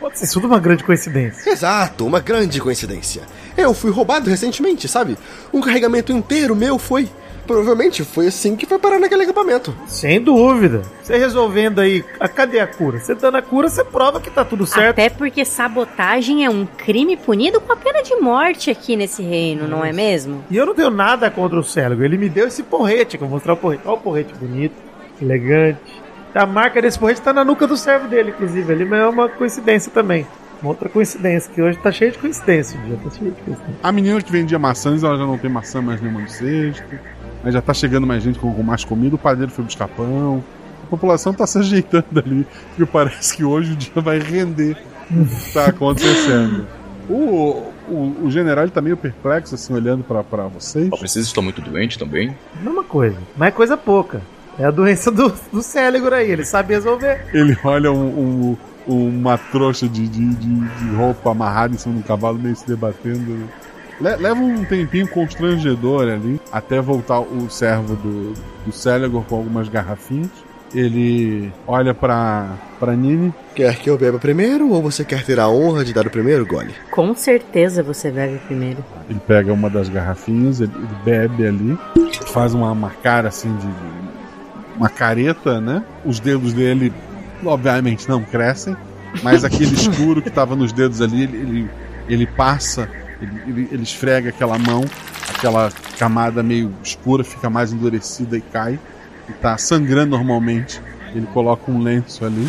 Pode 0.00 0.18
ser 0.18 0.30
tudo 0.32 0.46
uma 0.46 0.58
grande 0.58 0.82
coincidência. 0.82 1.50
Exato, 1.50 2.06
uma 2.06 2.20
grande 2.20 2.58
coincidência. 2.58 3.22
Eu 3.54 3.74
fui 3.74 3.90
roubado 3.90 4.30
recentemente, 4.30 4.88
sabe? 4.88 5.18
Um 5.52 5.60
carregamento 5.60 6.10
inteiro 6.10 6.56
meu 6.56 6.78
foi. 6.78 7.06
Provavelmente 7.50 8.04
foi 8.04 8.28
assim 8.28 8.54
que 8.54 8.64
foi 8.64 8.78
parar 8.78 9.00
naquele 9.00 9.24
acampamento. 9.24 9.74
Sem 9.84 10.22
dúvida. 10.22 10.82
Você 11.02 11.18
resolvendo 11.18 11.80
aí, 11.80 12.04
a, 12.20 12.28
cadê 12.28 12.60
a 12.60 12.66
cura? 12.68 13.00
Você 13.00 13.12
dando 13.12 13.38
a 13.38 13.42
cura, 13.42 13.68
você 13.68 13.82
prova 13.82 14.20
que 14.20 14.30
tá 14.30 14.44
tudo 14.44 14.64
certo. 14.64 14.90
Até 14.90 15.10
porque 15.10 15.44
sabotagem 15.44 16.44
é 16.44 16.48
um 16.48 16.64
crime 16.64 17.16
punido 17.16 17.60
com 17.60 17.72
a 17.72 17.76
pena 17.76 18.04
de 18.04 18.14
morte 18.14 18.70
aqui 18.70 18.94
nesse 18.94 19.20
reino, 19.24 19.66
não 19.66 19.84
é 19.84 19.92
mesmo? 19.92 20.44
E 20.48 20.56
eu 20.56 20.64
não 20.64 20.76
tenho 20.76 20.90
nada 20.90 21.28
contra 21.28 21.58
o 21.58 21.64
cérebro. 21.64 22.04
Ele 22.04 22.16
me 22.16 22.28
deu 22.28 22.46
esse 22.46 22.62
porrete, 22.62 23.18
que 23.18 23.24
eu 23.24 23.28
vou 23.28 23.36
mostrar 23.36 23.54
o 23.54 23.56
porrete. 23.56 23.82
Olha 23.84 23.96
o 23.96 24.00
porrete 24.00 24.32
bonito, 24.34 24.76
elegante. 25.20 26.00
A 26.32 26.46
marca 26.46 26.80
desse 26.80 27.00
porrete 27.00 27.20
tá 27.20 27.32
na 27.32 27.44
nuca 27.44 27.66
do 27.66 27.76
servo 27.76 28.06
dele, 28.06 28.30
inclusive. 28.30 28.72
Ali 28.72 28.88
é 28.94 29.06
uma 29.08 29.28
coincidência 29.28 29.90
também. 29.90 30.24
Uma 30.62 30.70
outra 30.70 30.88
coincidência, 30.88 31.50
que 31.52 31.60
hoje 31.60 31.78
tá 31.78 31.90
cheio 31.90 32.12
de 32.12 32.18
coincidência. 32.18 32.78
dia 32.82 32.96
tá 33.02 33.10
cheio 33.10 33.32
de 33.32 33.40
coincidência. 33.42 33.80
A 33.82 33.90
menina 33.90 34.22
que 34.22 34.30
vendia 34.30 34.56
maçãs, 34.56 35.02
ela 35.02 35.16
já 35.16 35.26
não 35.26 35.36
tem 35.36 35.50
maçã 35.50 35.82
mais 35.82 36.00
nenhuma 36.00 36.20
no 36.20 36.28
cesto. 36.28 36.84
Mas 37.42 37.54
já 37.54 37.62
tá 37.62 37.72
chegando 37.72 38.06
mais 38.06 38.22
gente 38.22 38.38
com, 38.38 38.50
mais 38.62 38.84
comida. 38.84 39.14
O 39.14 39.18
padeiro 39.18 39.50
foi 39.50 39.64
buscar 39.64 39.88
pão. 39.88 40.42
A 40.84 40.86
população 40.90 41.32
tá 41.32 41.46
se 41.46 41.58
ajeitando 41.58 42.04
ali. 42.24 42.46
E 42.78 42.84
parece 42.84 43.36
que 43.36 43.44
hoje 43.44 43.72
o 43.72 43.76
dia 43.76 43.92
vai 44.02 44.18
render 44.18 44.76
o 45.10 45.24
que 45.24 45.52
tá 45.52 45.66
acontecendo. 45.66 46.66
O, 47.08 47.64
o, 47.88 48.16
o 48.24 48.30
general 48.30 48.68
tá 48.68 48.80
meio 48.80 48.96
perplexo, 48.96 49.54
assim, 49.54 49.72
olhando 49.74 50.04
pra, 50.04 50.22
pra 50.22 50.44
vocês. 50.44 50.92
A 50.92 50.96
princesa 50.96 51.26
está 51.26 51.40
muito 51.42 51.60
doente 51.60 51.98
também. 51.98 52.36
Mesma 52.62 52.84
coisa, 52.84 53.16
mas 53.36 53.48
é 53.48 53.52
coisa 53.52 53.76
pouca. 53.76 54.20
É 54.58 54.64
a 54.64 54.70
doença 54.70 55.10
do, 55.10 55.32
do 55.52 55.62
cérebro 55.62 56.14
aí, 56.14 56.30
ele 56.30 56.44
sabe 56.44 56.74
resolver. 56.74 57.24
Ele 57.32 57.56
olha 57.64 57.90
um, 57.90 58.56
um- 58.86 59.08
uma 59.08 59.38
trouxa 59.38 59.88
de, 59.88 60.06
de, 60.08 60.34
de- 60.34 60.68
de 60.68 60.94
roupa 60.96 61.30
amarrada 61.30 61.74
em 61.74 61.78
cima 61.78 61.94
do 61.96 62.02
cavalo, 62.02 62.38
meio 62.38 62.54
se 62.56 62.66
debatendo. 62.66 63.48
Le- 64.00 64.16
leva 64.16 64.40
um 64.40 64.64
tempinho 64.64 65.06
constrangedor 65.08 66.08
ali, 66.08 66.40
até 66.52 66.80
voltar 66.80 67.20
o 67.20 67.48
servo 67.50 67.94
do, 67.96 68.32
do 68.64 68.72
Celegor 68.72 69.22
com 69.24 69.36
algumas 69.36 69.68
garrafinhas. 69.68 70.30
Ele 70.72 71.52
olha 71.66 71.92
pra, 71.92 72.50
pra 72.78 72.94
Nini. 72.94 73.34
Quer 73.56 73.74
que 73.76 73.90
eu 73.90 73.98
beba 73.98 74.18
primeiro 74.20 74.70
ou 74.70 74.80
você 74.80 75.04
quer 75.04 75.24
ter 75.24 75.40
a 75.40 75.48
honra 75.48 75.84
de 75.84 75.92
dar 75.92 76.06
o 76.06 76.10
primeiro 76.10 76.46
gole? 76.46 76.72
Com 76.92 77.12
certeza 77.14 77.82
você 77.82 78.08
bebe 78.10 78.38
primeiro. 78.46 78.84
Ele 79.08 79.18
pega 79.26 79.52
uma 79.52 79.68
das 79.68 79.88
garrafinhas, 79.88 80.60
ele, 80.60 80.70
ele 80.76 80.88
bebe 81.04 81.44
ali, 81.46 81.78
faz 82.28 82.54
uma, 82.54 82.70
uma 82.70 82.90
cara 82.90 83.28
assim 83.28 83.52
de. 83.56 83.66
uma 84.76 84.88
careta, 84.88 85.60
né? 85.60 85.82
Os 86.04 86.20
dedos 86.20 86.52
dele, 86.52 86.92
obviamente, 87.44 88.08
não 88.08 88.22
crescem, 88.22 88.76
mas 89.24 89.42
aquele 89.44 89.74
escuro 89.74 90.22
que 90.22 90.30
tava 90.30 90.54
nos 90.54 90.72
dedos 90.72 91.02
ali, 91.02 91.24
ele, 91.24 91.36
ele, 91.36 91.70
ele 92.08 92.26
passa, 92.28 92.88
ele, 93.20 93.40
ele, 93.46 93.68
ele 93.72 93.82
esfrega 93.82 94.28
aquela 94.30 94.58
mão, 94.58 94.84
aquela 95.28 95.70
camada 95.98 96.42
meio 96.42 96.72
escura 96.82 97.22
fica 97.24 97.48
mais 97.50 97.72
endurecida 97.72 98.36
e 98.36 98.40
cai, 98.40 98.78
e 99.28 99.32
tá 99.34 99.56
sangrando 99.58 100.16
normalmente. 100.16 100.80
Ele 101.14 101.26
coloca 101.26 101.70
um 101.70 101.80
lenço 101.82 102.24
ali, 102.24 102.48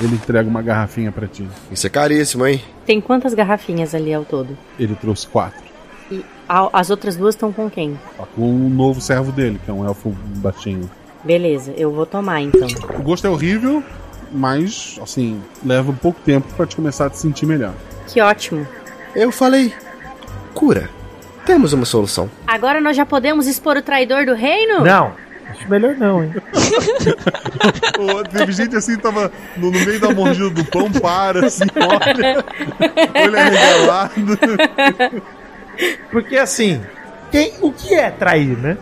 ele 0.00 0.14
entrega 0.14 0.48
uma 0.48 0.62
garrafinha 0.62 1.12
pra 1.12 1.26
ti. 1.26 1.46
Isso 1.70 1.86
é 1.86 1.90
caríssimo, 1.90 2.46
hein? 2.46 2.62
Tem 2.86 3.00
quantas 3.00 3.34
garrafinhas 3.34 3.94
ali 3.94 4.14
ao 4.14 4.24
todo? 4.24 4.56
Ele 4.78 4.94
trouxe 4.94 5.26
quatro. 5.26 5.62
E 6.10 6.24
a- 6.48 6.70
as 6.72 6.88
outras 6.88 7.16
duas 7.16 7.34
estão 7.34 7.52
com 7.52 7.68
quem? 7.68 7.98
Tá 8.16 8.24
com 8.34 8.50
um 8.50 8.70
novo 8.70 8.98
servo 9.00 9.30
dele, 9.30 9.60
que 9.62 9.70
é 9.70 9.74
um 9.74 9.84
elfo 9.86 10.10
baixinho. 10.36 10.90
Beleza, 11.22 11.74
eu 11.76 11.92
vou 11.92 12.06
tomar 12.06 12.40
então. 12.40 12.66
O 12.98 13.02
gosto 13.02 13.26
é 13.26 13.30
horrível, 13.30 13.82
mas, 14.32 14.98
assim, 15.02 15.38
leva 15.62 15.90
um 15.90 15.94
pouco 15.96 16.18
tempo 16.24 16.46
pra 16.54 16.64
te 16.66 16.76
começar 16.76 17.06
a 17.06 17.10
te 17.10 17.18
sentir 17.18 17.44
melhor. 17.44 17.74
Que 18.06 18.20
ótimo. 18.22 18.66
Eu 19.14 19.30
falei. 19.30 19.74
Cura. 20.58 20.90
Temos 21.46 21.72
uma 21.72 21.84
solução. 21.84 22.28
Agora 22.44 22.80
nós 22.80 22.96
já 22.96 23.06
podemos 23.06 23.46
expor 23.46 23.76
o 23.76 23.82
traidor 23.82 24.26
do 24.26 24.34
reino? 24.34 24.80
Não, 24.80 25.12
acho 25.48 25.70
melhor 25.70 25.94
não, 25.94 26.24
hein? 26.24 26.34
Teve 28.36 28.50
gente 28.50 28.74
assim, 28.74 28.98
tava 28.98 29.30
no, 29.56 29.70
no 29.70 29.78
meio 29.78 30.00
da 30.00 30.10
mordida 30.10 30.50
do 30.50 30.64
pão, 30.64 30.90
para, 30.90 31.46
assim, 31.46 31.62
olha, 31.76 32.44
olho 33.24 33.38
arregalado. 33.38 34.38
Porque 36.10 36.36
assim, 36.36 36.82
quem, 37.30 37.52
o 37.60 37.70
que 37.70 37.94
é 37.94 38.10
trair, 38.10 38.58
né? 38.58 38.76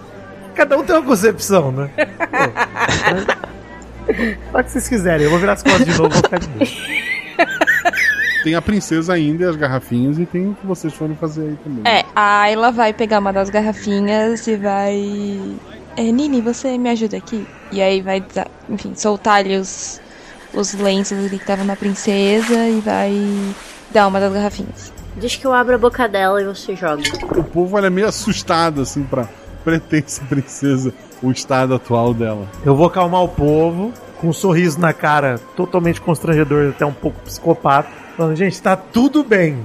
Cada 0.55 0.79
um 0.79 0.83
tem 0.83 0.97
uma 0.97 1.05
concepção, 1.05 1.71
né? 1.71 1.91
Pô, 4.07 4.13
Só 4.51 4.63
que 4.63 4.71
vocês 4.71 4.89
quiserem, 4.89 5.25
eu 5.25 5.31
vou 5.31 5.39
virar 5.39 5.53
as 5.53 5.63
costas 5.63 5.85
de 5.85 5.91
novo, 5.91 6.09
vou 6.09 6.23
ficar 6.23 6.39
de 6.39 6.47
boa. 6.47 6.67
Tem 8.47 8.55
a 8.55 8.63
princesa 8.63 9.13
ainda 9.13 9.43
e 9.43 9.49
as 9.49 9.57
garrafinhas, 9.57 10.21
e 10.21 10.25
tem 10.25 10.51
o 10.51 10.55
que 10.55 10.65
vocês 10.65 10.95
forem 10.95 11.17
fazer 11.17 11.49
aí 11.49 11.59
também. 11.65 11.83
É, 11.85 12.05
a 12.15 12.43
Ayla 12.43 12.71
vai 12.71 12.93
pegar 12.93 13.19
uma 13.19 13.33
das 13.33 13.51
garrafinhas 13.51 14.47
e 14.47 14.55
vai. 14.55 15.41
É, 15.97 16.13
Nini, 16.13 16.41
você 16.41 16.79
me 16.79 16.89
ajuda 16.91 17.17
aqui? 17.17 17.45
E 17.73 17.83
aí 17.83 18.01
vai, 18.01 18.25
enfim, 18.69 18.95
soltar 18.95 19.39
ali 19.41 19.57
os, 19.57 20.01
os 20.55 20.75
lenços 20.75 21.19
ali 21.19 21.31
que 21.31 21.35
estavam 21.39 21.65
na 21.65 21.75
princesa 21.75 22.69
e 22.69 22.79
vai 22.79 23.13
dar 23.91 24.07
uma 24.07 24.21
das 24.21 24.33
garrafinhas. 24.33 24.93
Deixa 25.17 25.41
que 25.41 25.45
eu 25.45 25.53
abra 25.53 25.75
a 25.75 25.79
boca 25.79 26.09
dela 26.09 26.41
e 26.41 26.45
você 26.45 26.77
joga. 26.77 27.03
O 27.37 27.43
povo 27.43 27.77
olha 27.77 27.91
meio 27.91 28.07
assustado, 28.07 28.81
assim, 28.81 29.03
pra 29.03 29.29
pretensa 29.65 30.23
princesa, 30.29 30.95
o 31.21 31.33
estado 31.33 31.75
atual 31.75 32.15
dela. 32.15 32.47
Eu 32.65 32.77
vou 32.77 32.87
acalmar 32.87 33.25
o 33.25 33.29
povo, 33.29 33.93
com 34.21 34.29
um 34.29 34.33
sorriso 34.33 34.81
na 34.81 34.93
cara 34.93 35.39
totalmente 35.55 36.01
constrangedor, 36.01 36.71
até 36.71 36.85
um 36.85 36.93
pouco 36.93 37.21
psicopata, 37.21 37.89
falando, 38.17 38.37
gente, 38.37 38.61
tá 38.61 38.77
tudo 38.77 39.23
bem. 39.23 39.59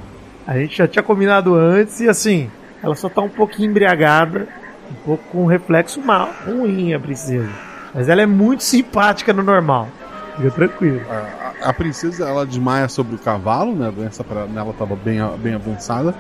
A 0.46 0.58
gente 0.58 0.78
já 0.78 0.88
tinha 0.88 1.04
combinado 1.04 1.56
antes 1.56 2.00
e 2.00 2.10
assim, 2.10 2.50
ela 2.84 2.96
só 2.96 3.08
tá 3.08 3.22
um 3.22 3.30
pouquinho 3.30 3.70
embriagada, 3.70 4.48
um 4.90 5.06
pouco 5.06 5.24
com 5.32 5.44
um 5.44 5.46
reflexo 5.46 6.02
mal, 6.02 6.30
ruim 6.46 6.94
a 6.94 7.00
princesa. 7.00 7.50
Mas 7.94 8.10
ela 8.10 8.22
é 8.22 8.26
muito 8.26 8.64
simpática 8.64 9.34
no 9.34 9.44
normal. 9.44 9.88
Fica 10.36 10.52
tranquilo. 10.52 11.02
A, 11.10 11.70
a 11.70 11.74
princesa, 11.74 12.28
ela 12.28 12.46
desmaia 12.46 12.88
sobre 12.88 13.16
o 13.16 13.20
cavalo, 13.20 13.76
né? 13.76 13.88
A 13.88 13.92
doença 13.92 14.24
pra, 14.24 14.46
nela 14.46 14.74
tava 14.74 14.96
bem, 14.96 15.20
bem 15.40 15.54
avançada, 15.54 16.16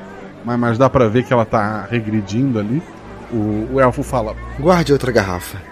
mas, 0.46 0.60
mas 0.60 0.78
dá 0.78 0.90
pra 0.90 1.08
ver 1.08 1.24
que 1.24 1.34
ela 1.34 1.46
tá 1.46 1.88
regredindo 1.90 2.60
ali. 2.60 2.82
O, 3.32 3.76
o 3.76 3.80
elfo 3.80 4.04
fala: 4.04 4.36
Guarde 4.60 4.92
outra 4.92 5.12
garrafa. 5.12 5.71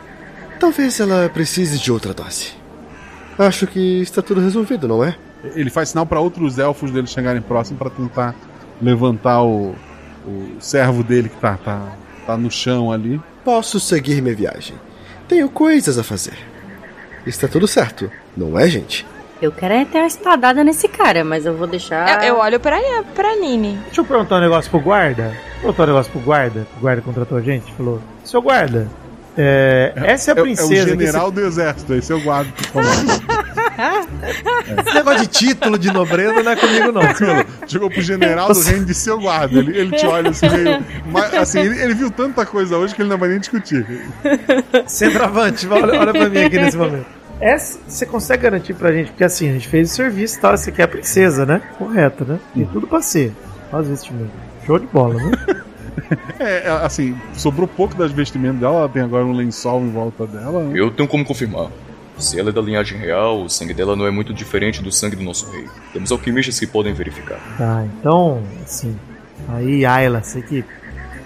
Talvez 0.59 0.99
ela 0.99 1.29
precise 1.29 1.79
de 1.79 1.91
outra 1.91 2.13
dose. 2.13 2.53
Acho 3.37 3.65
que 3.65 4.01
está 4.01 4.21
tudo 4.21 4.41
resolvido, 4.41 4.87
não 4.87 5.03
é? 5.03 5.15
Ele 5.55 5.69
faz 5.69 5.89
sinal 5.89 6.05
pra 6.05 6.19
outros 6.19 6.59
elfos 6.59 6.91
dele 6.91 7.07
chegarem 7.07 7.41
próximo 7.41 7.77
pra 7.77 7.89
tentar 7.89 8.35
levantar 8.81 9.41
o, 9.41 9.73
o 10.27 10.57
servo 10.59 11.01
dele 11.01 11.29
que 11.29 11.37
tá, 11.37 11.57
tá, 11.57 11.93
tá 12.25 12.35
no 12.35 12.51
chão 12.51 12.91
ali. 12.91 13.21
Posso 13.45 13.79
seguir 13.79 14.21
minha 14.21 14.35
viagem. 14.35 14.75
Tenho 15.29 15.47
coisas 15.49 15.97
a 15.97 16.03
fazer. 16.03 16.37
Está 17.25 17.47
tudo 17.47 17.67
certo, 17.67 18.11
não 18.35 18.59
é, 18.59 18.67
gente? 18.67 19.05
Eu 19.41 19.53
quero 19.53 19.73
é 19.73 19.85
ter 19.85 19.99
uma 19.99 20.07
espadada 20.07 20.61
nesse 20.65 20.89
cara, 20.89 21.23
mas 21.23 21.45
eu 21.45 21.55
vou 21.55 21.67
deixar. 21.67 22.21
Eu, 22.23 22.35
eu 22.35 22.37
olho 22.39 22.59
pra, 22.59 22.77
pra 23.15 23.37
Nini. 23.37 23.79
Deixa 23.85 24.01
eu 24.01 24.05
perguntar 24.05 24.35
um 24.35 24.41
negócio 24.41 24.69
pro 24.69 24.81
guarda. 24.81 25.33
Perguntar 25.61 25.83
um 25.83 25.87
negócio 25.87 26.11
pro 26.11 26.21
guarda. 26.21 26.67
O 26.75 26.81
guarda 26.81 27.01
contratou 27.01 27.37
a 27.37 27.41
gente. 27.41 27.71
Falou: 27.73 28.01
Seu 28.25 28.41
guarda, 28.41 28.89
é, 29.37 29.93
essa 29.95 30.31
é 30.31 30.33
a 30.33 30.37
É- 30.37 30.41
princesa. 30.41 30.73
É, 30.73 30.81
o 30.81 30.85
que 30.97 31.05
general 31.05 31.31
do 31.31 31.41
exército, 31.41 31.93
esse 31.93 32.11
é 32.11 32.15
o 32.15 32.21
guarda 32.21 32.51
que 32.51 32.67
falou. 32.67 32.89
Esse 33.79 34.93
negócio 34.93 35.21
de 35.21 35.27
título 35.27 35.79
de 35.79 35.91
nobreza 35.91 36.43
não 36.43 36.51
é 36.51 36.55
comigo, 36.57 36.91
não. 36.91 37.01
Chegou 37.65 37.89
pro 37.89 38.01
general 38.01 38.51
do 38.53 38.59
reino 38.59 38.85
de 38.85 38.93
seu 38.93 39.17
guarda. 39.19 39.57
Ele, 39.57 39.77
ele 39.77 39.95
te 39.95 40.05
olha 40.05 40.29
assim 40.31 40.49
meio. 40.49 40.83
mas, 41.09 41.33
assim, 41.33 41.59
ele, 41.61 41.81
ele 41.81 41.93
viu 41.93 42.11
tanta 42.11 42.45
coisa 42.45 42.77
hoje 42.77 42.93
que 42.93 43.01
ele 43.01 43.09
não 43.09 43.17
vai 43.17 43.29
nem 43.29 43.39
discutir. 43.39 43.85
Centroavante, 44.85 45.65
olha, 45.67 45.97
olha 45.99 46.11
pra 46.11 46.29
mim 46.29 46.39
aqui 46.43 46.57
nesse 46.57 46.75
momento. 46.77 47.05
Essa 47.39 47.79
você 47.87 48.05
consegue 48.05 48.43
garantir 48.43 48.73
pra 48.73 48.91
gente? 48.91 49.11
Porque 49.11 49.23
assim, 49.23 49.49
a 49.49 49.53
gente 49.53 49.67
fez 49.67 49.91
o 49.91 49.95
serviço 49.95 50.37
e 50.37 50.41
tal, 50.41 50.57
você 50.57 50.71
quer 50.73 50.83
a 50.83 50.87
princesa, 50.87 51.45
né? 51.45 51.61
Correto, 51.77 52.25
né? 52.25 52.37
Tem 52.53 52.65
tudo 52.65 52.85
pra 52.85 53.01
ser. 53.01 53.31
Faz 53.71 53.87
o 53.87 53.89
vestimento. 53.91 54.31
Show 54.65 54.77
de 54.77 54.87
bola, 54.87 55.15
né? 55.15 55.31
É, 56.39 56.67
é, 56.67 56.69
assim, 56.69 57.17
sobrou 57.33 57.67
pouco 57.67 57.95
das 57.95 58.11
vestimentas 58.13 58.61
dela, 58.61 58.77
ela 58.77 58.89
tem 58.89 59.01
agora 59.01 59.25
um 59.25 59.33
lençol 59.33 59.81
em 59.81 59.91
volta 59.91 60.25
dela. 60.25 60.63
né? 60.63 60.79
Eu 60.79 60.89
tenho 60.89 61.07
como 61.07 61.25
confirmar. 61.25 61.67
Se 62.17 62.39
ela 62.39 62.49
é 62.49 62.53
da 62.53 62.61
linhagem 62.61 62.97
real, 62.97 63.43
o 63.43 63.49
sangue 63.49 63.73
dela 63.73 63.95
não 63.95 64.05
é 64.05 64.11
muito 64.11 64.33
diferente 64.33 64.81
do 64.81 64.91
sangue 64.91 65.15
do 65.15 65.23
nosso 65.23 65.49
rei. 65.51 65.65
Temos 65.93 66.11
alquimistas 66.11 66.59
que 66.59 66.67
podem 66.67 66.93
verificar. 66.93 67.39
Tá, 67.57 67.85
então, 67.85 68.41
assim. 68.63 68.95
Aí, 69.49 69.85
Ayla, 69.85 70.21
você 70.21 70.41
que 70.41 70.63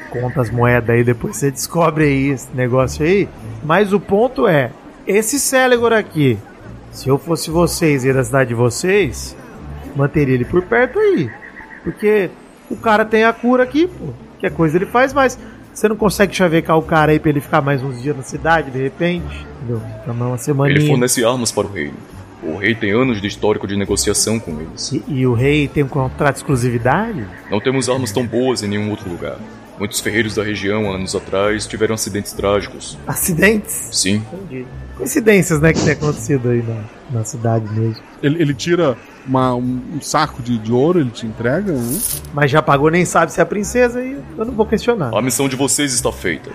conta 0.10 0.42
as 0.42 0.50
moedas 0.52 0.90
aí, 0.92 1.04
depois 1.04 1.38
você 1.38 1.50
descobre 1.50 2.06
aí 2.06 2.30
esse 2.30 2.48
negócio 2.54 3.04
aí. 3.06 3.28
Mas 3.64 3.92
o 3.94 4.00
ponto 4.00 4.48
é: 4.48 4.72
esse 5.08 5.40
Celegor 5.40 5.94
aqui, 5.94 6.38
se 6.92 7.10
eu 7.10 7.18
fosse 7.18 7.50
vocês 7.50 8.06
e 8.06 8.14
da 8.14 8.24
cidade 8.24 8.50
de 8.50 8.56
vocês, 8.56 9.36
manteria 9.96 10.36
ele 10.36 10.46
por 10.46 10.62
perto 10.62 11.00
aí. 11.00 11.30
Porque 11.84 12.30
o 12.70 12.76
cara 12.76 13.04
tem 13.04 13.24
a 13.24 13.34
cura 13.34 13.64
aqui, 13.64 13.88
pô. 13.88 14.14
Que 14.44 14.50
coisa 14.50 14.76
ele 14.76 14.86
faz, 14.86 15.14
mas 15.14 15.40
você 15.74 15.88
não 15.88 15.96
consegue 15.96 16.36
chavecar 16.36 16.78
o 16.78 16.82
cara 16.82 17.14
aí 17.14 17.20
pra 17.20 17.30
ele 17.30 17.40
ficar 17.40 17.62
mais 17.62 17.82
uns 17.82 18.02
dias 18.02 18.14
na 18.14 18.24
cidade, 18.24 18.72
de 18.72 18.78
repente? 18.78 19.48
Entendeu? 19.56 19.82
Ficar 20.02 20.14
mais 20.14 20.32
uma 20.32 20.38
semaninha. 20.38 20.80
Ele 20.80 20.86
fornece 20.86 21.24
armas 21.24 21.50
para 21.50 21.66
o 21.66 21.72
reino. 21.72 21.94
O 22.44 22.58
rei 22.58 22.76
tem 22.76 22.92
anos 22.92 23.22
de 23.22 23.28
histórico 23.28 23.66
de 23.66 23.78
negociação 23.78 24.38
com 24.38 24.60
eles. 24.60 24.92
E, 24.92 25.02
e 25.08 25.26
o 25.26 25.34
rei 25.34 25.70
tem 25.70 25.82
um 25.82 25.88
contrato 25.88 26.34
de 26.34 26.40
exclusividade? 26.42 27.26
Não 27.50 27.62
temos 27.62 27.88
armas 27.88 28.12
tão 28.12 28.28
boas 28.28 28.62
em 28.62 28.68
nenhum 28.68 28.90
outro 28.90 29.10
lugar. 29.10 29.38
Muitos 29.80 30.00
ferreiros 30.00 30.36
da 30.36 30.44
região, 30.44 30.92
anos 30.94 31.16
atrás, 31.16 31.66
tiveram 31.66 31.96
acidentes 31.96 32.32
trágicos. 32.34 32.98
Acidentes? 33.08 33.90
Sim. 33.92 34.24
Entendi. 34.34 34.66
Coincidências, 34.96 35.60
né, 35.60 35.74
que 35.74 35.82
tem 35.82 35.94
acontecido 35.94 36.50
aí 36.50 36.62
na, 36.62 37.20
na 37.20 37.24
cidade 37.26 37.66
mesmo. 37.74 38.02
Ele, 38.22 38.40
ele 38.42 38.54
tira 38.54 38.96
uma- 39.26 39.56
um, 39.56 39.82
um 39.96 40.00
saco 40.02 40.44
de, 40.44 40.60
de 40.60 40.72
ouro, 40.72 41.00
ele 41.00 41.10
te 41.10 41.26
entrega, 41.26 41.72
né? 41.74 42.00
Mas 42.32 42.52
já 42.52 42.62
pagou, 42.62 42.92
nem 42.92 43.04
sabe 43.04 43.34
se 43.34 43.40
é 43.40 43.44
a 43.44 43.46
princesa 43.46 44.04
e 44.04 44.16
eu 44.38 44.46
não 44.46 44.54
vou 44.54 44.66
questionar. 44.68 45.10
A 45.18 45.22
missão 45.22 45.50
de 45.50 45.56
vocês 45.56 45.92
está 45.94 46.12
feita. 46.12 46.52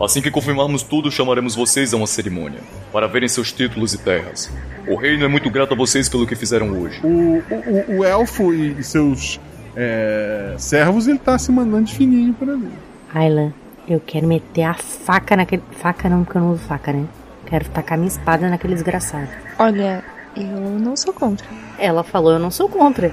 Assim 0.00 0.22
que 0.22 0.30
confirmarmos 0.30 0.84
tudo, 0.84 1.10
chamaremos 1.10 1.56
vocês 1.56 1.92
a 1.92 1.96
uma 1.96 2.06
cerimônia 2.06 2.60
para 2.92 3.08
verem 3.08 3.28
seus 3.28 3.52
títulos 3.52 3.92
e 3.94 3.98
terras. 3.98 4.48
O 4.86 4.94
reino 4.94 5.24
é 5.24 5.28
muito 5.28 5.50
grato 5.50 5.74
a 5.74 5.76
vocês 5.76 6.08
pelo 6.08 6.26
que 6.26 6.36
fizeram 6.36 6.70
hoje. 6.80 7.00
O, 7.02 7.42
o, 7.88 7.98
o 7.98 8.04
elfo 8.04 8.54
e, 8.54 8.78
e 8.78 8.84
seus 8.84 9.40
é, 9.76 10.54
servos, 10.58 11.06
ele 11.08 11.18
tá 11.18 11.38
se 11.38 11.50
mandando 11.52 11.84
de 11.84 11.94
fininho 11.94 12.32
por 12.34 12.48
ali. 12.48 12.68
Ayla, 13.14 13.52
eu 13.88 14.00
quero 14.04 14.26
meter 14.26 14.62
a 14.64 14.74
faca 14.74 15.36
naquele. 15.36 15.62
Faca 15.72 16.08
não, 16.08 16.24
porque 16.24 16.38
eu 16.38 16.42
não 16.42 16.52
uso 16.52 16.62
faca, 16.62 16.92
né? 16.92 17.04
Quero 17.46 17.64
tacar 17.70 17.98
minha 17.98 18.08
espada 18.08 18.48
naquele 18.48 18.74
desgraçado. 18.74 19.28
Olha, 19.58 20.04
eu 20.36 20.44
não 20.78 20.96
sou 20.96 21.12
contra. 21.12 21.46
Ela 21.78 22.02
falou, 22.04 22.32
eu 22.32 22.38
não 22.38 22.50
sou 22.50 22.68
contra. 22.68 23.12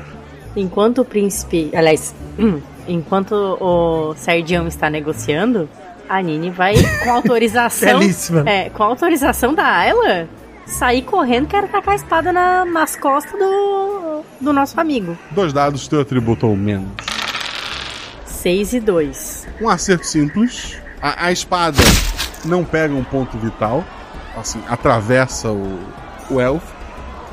Enquanto 0.56 1.00
o 1.00 1.06
príncipe. 1.06 1.72
Aliás, 1.76 2.14
enquanto 2.88 3.32
o 3.60 4.14
Serdião 4.16 4.68
está 4.68 4.90
negociando, 4.90 5.68
a 6.08 6.22
Nini 6.22 6.50
vai, 6.52 6.76
com 7.04 7.12
autorização. 7.12 8.00
Belíssima. 8.00 8.44
É, 8.48 8.70
com 8.70 8.84
autorização 8.84 9.54
da 9.54 9.66
Ayla, 9.66 10.28
sair 10.68 11.02
correndo, 11.02 11.48
quero 11.48 11.68
tacar 11.68 11.94
a 11.94 11.96
espada 11.96 12.32
na- 12.32 12.66
nas 12.66 12.96
costas 12.96 13.32
do, 13.40 14.07
do 14.40 14.54
nosso 14.54 14.80
amigo. 14.80 15.18
Dois 15.32 15.54
dados, 15.54 15.88
teu 15.88 16.02
atributo 16.02 16.48
ou 16.48 16.56
menos. 16.56 16.90
6 18.26 18.74
e 18.74 18.80
2. 18.80 19.48
Um 19.62 19.70
acerto 19.70 20.06
simples. 20.06 20.78
A, 21.02 21.26
a 21.28 21.32
espada 21.32 21.82
não 22.46 22.64
pega 22.64 22.94
um 22.94 23.04
ponto 23.04 23.38
vital. 23.38 23.84
Assim, 24.36 24.62
atravessa 24.68 25.50
o, 25.52 25.80
o 26.30 26.40
elfo. 26.40 26.76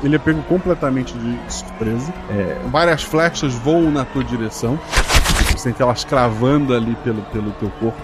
Ele 0.03 0.15
é 0.15 0.19
pego 0.19 0.41
completamente 0.43 1.13
de 1.13 1.39
surpresa. 1.53 2.13
É, 2.29 2.59
várias 2.69 3.03
flechas 3.03 3.53
voam 3.53 3.91
na 3.91 4.03
tua 4.03 4.23
direção. 4.23 4.79
Você 5.51 5.57
sente 5.57 5.81
elas 5.81 6.03
cravando 6.03 6.73
ali 6.73 6.95
pelo, 7.03 7.21
pelo 7.23 7.51
teu 7.53 7.69
corpo. 7.79 8.01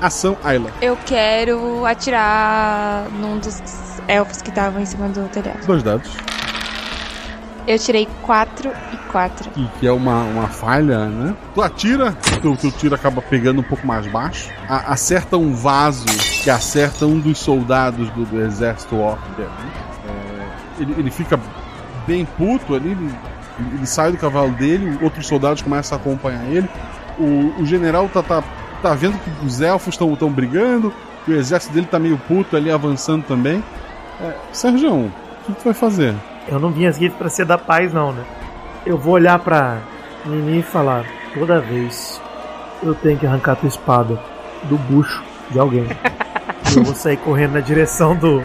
Ação, 0.00 0.36
Ayla. 0.42 0.70
Eu 0.80 0.96
quero 1.06 1.84
atirar 1.84 3.08
num 3.20 3.38
dos 3.38 3.60
elfos 4.06 4.42
que 4.42 4.48
estavam 4.48 4.80
em 4.80 4.86
cima 4.86 5.08
do 5.08 5.28
telhado. 5.28 5.66
Dois 5.66 5.82
dados. 5.82 6.10
Eu 7.68 7.78
tirei 7.78 8.08
4 8.22 8.70
e 8.94 8.96
4. 9.12 9.50
que, 9.50 9.68
que 9.78 9.86
é 9.86 9.92
uma, 9.92 10.22
uma 10.22 10.48
falha, 10.48 11.04
né? 11.06 11.34
Tu 11.54 11.60
atira, 11.62 12.12
teu, 12.40 12.56
teu 12.56 12.72
tiro 12.72 12.94
acaba 12.94 13.20
pegando 13.20 13.60
um 13.60 13.62
pouco 13.62 13.86
mais 13.86 14.06
baixo, 14.06 14.50
a- 14.66 14.92
acerta 14.94 15.36
um 15.36 15.52
vaso 15.54 16.06
que 16.42 16.48
acerta 16.48 17.04
um 17.04 17.18
dos 17.20 17.38
soldados 17.38 18.08
do, 18.10 18.24
do 18.24 18.40
exército 18.40 18.96
orc 18.96 19.20
dele. 19.36 19.50
É, 20.08 20.82
ele, 20.82 20.94
ele 20.96 21.10
fica 21.10 21.38
bem 22.06 22.24
puto 22.24 22.74
ali, 22.74 22.92
ele, 22.92 23.14
ele 23.74 23.86
sai 23.86 24.12
do 24.12 24.16
cavalo 24.16 24.52
dele, 24.52 24.98
outros 25.02 25.26
soldados 25.26 25.60
começam 25.60 25.98
a 25.98 26.00
acompanhar 26.00 26.44
ele. 26.46 26.68
O, 27.18 27.60
o 27.60 27.66
general 27.66 28.08
tá, 28.08 28.22
tá, 28.22 28.42
tá 28.80 28.94
vendo 28.94 29.18
que 29.18 29.44
os 29.46 29.60
elfos 29.60 29.94
estão 29.94 30.30
brigando, 30.30 30.90
e 31.26 31.32
o 31.32 31.36
exército 31.36 31.74
dele 31.74 31.86
tá 31.86 31.98
meio 31.98 32.16
puto 32.16 32.56
ali 32.56 32.70
avançando 32.70 33.24
também. 33.24 33.62
É, 34.22 34.32
Sérgio, 34.52 34.94
o 34.94 35.12
que 35.44 35.52
tu 35.52 35.64
vai 35.64 35.74
fazer? 35.74 36.14
Eu 36.48 36.58
não 36.58 36.70
vim 36.70 36.86
aqui 36.86 37.10
pra 37.10 37.28
ser 37.28 37.44
da 37.44 37.58
paz, 37.58 37.92
não, 37.92 38.12
né? 38.12 38.24
Eu 38.86 38.96
vou 38.96 39.14
olhar 39.14 39.38
pra 39.38 39.78
Nini 40.24 40.60
e 40.60 40.62
falar: 40.62 41.04
toda 41.34 41.60
vez 41.60 42.20
eu 42.82 42.94
tenho 42.94 43.18
que 43.18 43.26
arrancar 43.26 43.56
tua 43.56 43.68
espada 43.68 44.18
do 44.64 44.76
bucho 44.76 45.22
de 45.50 45.58
alguém. 45.58 45.86
E 46.72 46.76
eu 46.78 46.84
vou 46.84 46.94
sair 46.94 47.18
correndo 47.18 47.52
na 47.52 47.60
direção 47.60 48.16
do, 48.16 48.42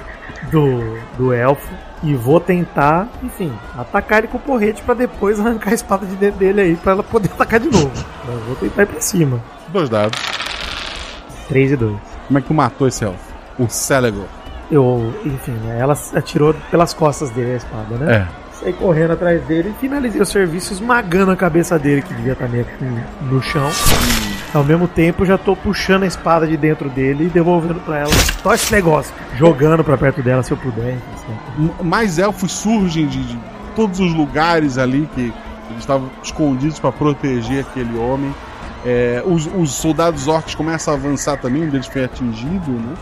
do, 0.51 0.99
do 1.17 1.33
elfo 1.33 1.73
e 2.03 2.13
vou 2.13 2.39
tentar, 2.39 3.07
enfim, 3.23 3.51
atacar 3.77 4.19
ele 4.19 4.27
com 4.27 4.37
o 4.37 4.41
porrete 4.41 4.81
pra 4.81 4.93
depois 4.93 5.39
arrancar 5.39 5.71
a 5.71 5.73
espada 5.73 6.05
de 6.05 6.15
dentro 6.17 6.39
dele 6.39 6.59
aí 6.59 6.75
pra 6.75 6.91
ela 6.91 7.03
poder 7.03 7.29
atacar 7.33 7.59
de 7.59 7.69
novo. 7.69 7.91
Mas 8.25 8.35
eu 8.35 8.41
vou 8.41 8.55
tentar 8.55 8.83
ir 8.83 8.87
pra 8.87 8.99
cima. 9.01 9.41
Dois 9.69 9.89
dados. 9.89 10.19
3 11.47 11.71
e 11.71 11.75
2. 11.77 11.97
Como 12.27 12.39
é 12.39 12.41
que 12.41 12.47
tu 12.47 12.53
matou 12.53 12.87
esse 12.87 13.03
elfo? 13.03 13.33
O 13.57 13.69
Celegor. 13.69 14.27
Eu, 14.73 15.13
enfim, 15.25 15.51
né, 15.51 15.77
ela 15.79 15.95
atirou 16.15 16.53
pelas 16.71 16.93
costas 16.93 17.29
dele 17.29 17.53
a 17.53 17.55
espada, 17.57 17.95
né? 17.97 18.15
É. 18.15 18.43
Saí 18.59 18.73
correndo 18.73 19.11
atrás 19.13 19.41
dele 19.43 19.69
e 19.75 19.79
finalizei 19.79 20.21
o 20.21 20.25
serviço 20.25 20.73
esmagando 20.73 21.31
a 21.31 21.35
cabeça 21.35 21.77
dele, 21.77 22.01
que 22.01 22.13
devia 22.13 22.33
estar 22.33 22.47
meio 22.47 22.65
que 22.65 22.85
no 23.25 23.41
chão. 23.41 23.69
Ao 24.53 24.63
mesmo 24.63 24.87
tempo, 24.87 25.25
já 25.25 25.37
tô 25.37 25.55
puxando 25.55 26.03
a 26.03 26.05
espada 26.07 26.47
de 26.47 26.55
dentro 26.55 26.89
dele 26.89 27.25
e 27.25 27.29
devolvendo 27.29 27.79
pra 27.81 27.99
ela. 27.99 28.11
Só 28.41 28.53
esse 28.53 28.71
negócio. 28.73 29.13
Jogando 29.35 29.83
pra 29.83 29.97
perto 29.97 30.21
dela 30.21 30.43
se 30.43 30.51
eu 30.51 30.57
puder. 30.57 30.95
assim. 31.15 31.39
M- 31.59 31.71
Mais 31.83 32.17
elfos 32.19 32.51
surgem 32.51 33.07
de, 33.07 33.21
de 33.23 33.39
todos 33.75 33.99
os 33.99 34.13
lugares 34.13 34.77
ali 34.77 35.09
que 35.13 35.21
eles 35.69 35.79
estavam 35.79 36.09
escondidos 36.23 36.79
para 36.79 36.91
proteger 36.91 37.61
aquele 37.61 37.97
homem. 37.97 38.33
É, 38.85 39.23
os, 39.25 39.49
os 39.57 39.71
soldados 39.73 40.27
orcs 40.27 40.55
começam 40.55 40.93
a 40.93 40.97
avançar 40.97 41.37
também, 41.37 41.63
um 41.63 41.69
deles 41.69 41.87
foi 41.87 42.03
atingido, 42.05 42.71
né? 42.71 42.93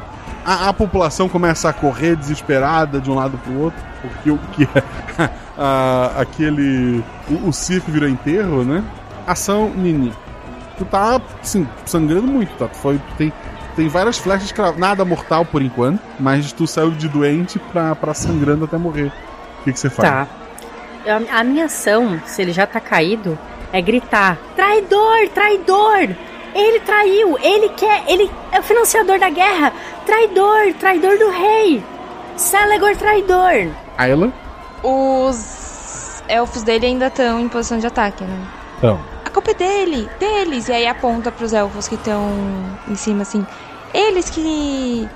A, 0.45 0.69
a 0.69 0.73
população 0.73 1.29
começa 1.29 1.69
a 1.69 1.73
correr 1.73 2.15
desesperada 2.15 2.99
de 2.99 3.09
um 3.11 3.15
lado 3.15 3.37
pro 3.37 3.59
outro, 3.59 3.79
porque 4.01 4.31
o 4.31 4.37
que 4.53 4.67
a- 5.57 6.11
aquele 6.17 7.03
o, 7.29 7.49
o 7.49 7.53
circo 7.53 7.91
virou 7.91 8.09
enterro, 8.09 8.63
né? 8.63 8.83
Ação 9.27 9.69
Nini. 9.69 10.11
Tu 10.77 10.85
tá, 10.85 11.21
assim, 11.41 11.67
sangrando 11.85 12.27
muito, 12.27 12.51
tá? 12.57 12.67
Foi, 12.67 12.99
tem 13.17 13.31
tem 13.75 13.87
várias 13.87 14.17
flechas 14.17 14.53
nada 14.77 15.05
mortal 15.05 15.45
por 15.45 15.61
enquanto, 15.61 16.01
mas 16.19 16.51
tu 16.51 16.67
saiu 16.67 16.91
de 16.91 17.07
doente 17.07 17.57
pra, 17.71 17.95
pra 17.95 18.13
sangrando 18.13 18.65
até 18.65 18.77
morrer. 18.77 19.11
O 19.61 19.63
que, 19.63 19.71
que 19.71 19.79
você 19.79 19.89
faz? 19.89 20.09
Tá. 20.09 20.27
A, 21.31 21.39
a 21.39 21.43
minha 21.43 21.65
ação, 21.65 22.19
se 22.25 22.41
ele 22.41 22.51
já 22.51 22.67
tá 22.67 22.79
caído, 22.81 23.37
é 23.71 23.81
gritar: 23.81 24.37
Traidor, 24.55 25.29
traidor! 25.33 26.09
Ele 26.53 26.79
traiu, 26.81 27.37
ele 27.39 27.69
quer, 27.69 28.03
ele 28.07 28.29
é 28.51 28.59
o 28.59 28.63
financiador 28.63 29.19
da 29.19 29.29
guerra! 29.29 29.73
Traidor, 30.05 30.73
traidor 30.79 31.17
do 31.17 31.29
rei! 31.29 31.83
Celegor 32.35 32.95
traidor! 32.97 33.71
Ayla? 33.97 34.31
Os 34.83 36.23
elfos 36.27 36.63
dele 36.63 36.87
ainda 36.87 37.07
estão 37.07 37.39
em 37.39 37.47
posição 37.47 37.77
de 37.77 37.87
ataque, 37.87 38.23
né? 38.23 38.47
Então. 38.77 38.99
A 39.23 39.29
culpa 39.29 39.51
é 39.51 39.53
dele, 39.53 40.09
deles. 40.19 40.67
E 40.67 40.73
aí 40.73 40.87
aponta 40.87 41.31
pros 41.31 41.53
elfos 41.53 41.87
que 41.87 41.95
estão 41.95 42.29
em 42.87 42.95
cima, 42.95 43.21
assim. 43.21 43.45
Eles 43.93 44.29
que. 44.29 45.07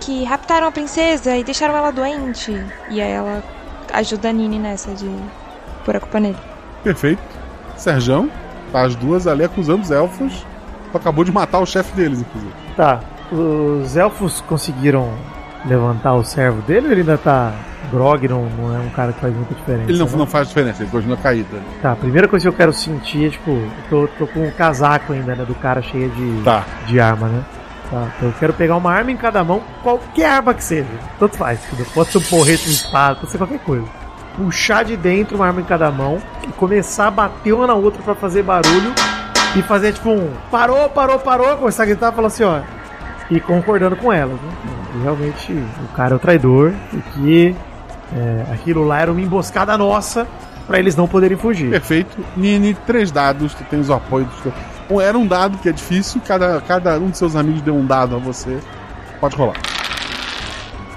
que 0.00 0.24
raptaram 0.24 0.66
a 0.66 0.72
princesa 0.72 1.36
e 1.36 1.44
deixaram 1.44 1.76
ela 1.76 1.90
doente. 1.90 2.52
E 2.90 3.00
aí 3.00 3.10
ela 3.10 3.42
ajuda 3.92 4.30
a 4.30 4.32
Nini 4.32 4.58
nessa 4.58 4.92
de 4.92 5.10
pôr 5.84 5.96
a 5.96 6.00
culpa 6.00 6.18
nele. 6.18 6.38
Perfeito. 6.82 7.22
Serjão, 7.76 8.30
tá 8.70 8.82
as 8.82 8.94
duas 8.94 9.26
ali 9.26 9.44
acusando 9.44 9.82
os 9.82 9.90
elfos. 9.90 10.44
Tu 10.92 10.98
acabou 10.98 11.24
de 11.24 11.32
matar 11.32 11.58
o 11.58 11.66
chefe 11.66 11.94
deles, 11.96 12.20
inclusive. 12.20 12.52
Tá. 12.76 13.00
Os 13.32 13.96
elfos 13.96 14.42
conseguiram 14.42 15.10
levantar 15.64 16.12
o 16.14 16.22
servo 16.22 16.60
dele 16.62 16.86
ou 16.86 16.92
ele 16.92 17.00
ainda 17.00 17.16
tá 17.16 17.52
grog? 17.90 18.28
Não, 18.28 18.44
não 18.44 18.76
é 18.76 18.78
um 18.78 18.90
cara 18.90 19.12
que 19.12 19.20
faz 19.20 19.34
muita 19.34 19.54
diferença? 19.54 19.90
Ele 19.90 19.98
não, 19.98 20.06
né? 20.06 20.12
não 20.16 20.26
faz 20.26 20.48
diferença, 20.48 20.82
ele 20.82 20.90
continua 20.90 21.16
caído. 21.16 21.56
ali. 21.56 21.64
Tá, 21.80 21.92
a 21.92 21.96
primeira 21.96 22.28
coisa 22.28 22.44
que 22.44 22.48
eu 22.48 22.52
quero 22.52 22.72
sentir 22.72 23.26
é, 23.26 23.30
tipo, 23.30 23.50
eu 23.50 23.68
tô, 23.88 24.08
tô 24.18 24.26
com 24.26 24.46
um 24.46 24.50
casaco 24.50 25.12
ainda, 25.12 25.34
né? 25.34 25.44
Do 25.44 25.54
cara 25.54 25.80
cheio 25.80 26.10
de, 26.10 26.42
Tá. 26.42 26.64
de 26.86 27.00
arma, 27.00 27.28
né? 27.28 27.42
Tá, 27.90 28.08
então 28.16 28.28
eu 28.28 28.34
quero 28.38 28.52
pegar 28.52 28.76
uma 28.76 28.92
arma 28.92 29.10
em 29.10 29.16
cada 29.16 29.42
mão, 29.42 29.62
qualquer 29.82 30.26
arma 30.28 30.52
que 30.54 30.64
seja. 30.64 30.88
Tanto 31.18 31.36
faz, 31.36 31.60
pode 31.94 32.10
ser 32.10 32.18
um 32.18 32.22
porrete, 32.22 32.68
um 32.68 32.72
espada, 32.72 33.16
pode 33.16 33.30
ser 33.30 33.38
qualquer 33.38 33.58
coisa. 33.60 33.84
Puxar 34.36 34.82
de 34.84 34.96
dentro 34.96 35.36
uma 35.36 35.46
arma 35.46 35.60
em 35.60 35.64
cada 35.64 35.90
mão 35.90 36.18
e 36.42 36.48
começar 36.52 37.08
a 37.08 37.10
bater 37.10 37.52
uma 37.52 37.66
na 37.66 37.74
outra 37.74 38.02
pra 38.02 38.14
fazer 38.14 38.42
barulho 38.42 38.94
e 39.56 39.62
fazer 39.62 39.92
tipo 39.92 40.10
um 40.10 40.30
parou, 40.50 40.88
parou, 40.88 41.18
parou, 41.18 41.56
começar 41.56 41.82
a 41.82 41.86
gritar 41.86 42.12
e 42.12 42.16
falar 42.16 42.28
assim, 42.28 42.44
ó. 42.44 42.60
E 43.30 43.40
concordando 43.40 43.96
com 43.96 44.12
elas, 44.12 44.34
né? 44.40 44.50
E 44.96 45.02
realmente 45.02 45.52
o 45.52 45.88
cara 45.94 46.14
é 46.14 46.16
o 46.16 46.18
traidor 46.18 46.72
e 46.92 46.96
que 47.12 47.56
é, 48.14 48.52
aquilo 48.52 48.84
lá 48.84 49.00
era 49.00 49.10
uma 49.10 49.20
emboscada 49.20 49.76
nossa 49.78 50.26
pra 50.66 50.78
eles 50.78 50.94
não 50.96 51.08
poderem 51.08 51.36
fugir. 51.36 51.70
Perfeito. 51.70 52.16
Nini, 52.36 52.74
três 52.86 53.10
dados, 53.10 53.54
tu 53.54 53.64
tens 53.64 53.88
o 53.88 53.94
apoio 53.94 54.26
dos 54.26 54.40
teus. 54.40 54.54
Um, 54.90 55.00
Era 55.00 55.16
um 55.16 55.26
dado 55.26 55.56
que 55.58 55.68
é 55.68 55.72
difícil, 55.72 56.20
cada, 56.26 56.60
cada 56.60 56.98
um 56.98 57.08
de 57.10 57.16
seus 57.16 57.34
amigos 57.34 57.62
deu 57.62 57.74
um 57.74 57.86
dado 57.86 58.16
a 58.16 58.18
você. 58.18 58.58
Pode 59.20 59.34
rolar. 59.36 59.56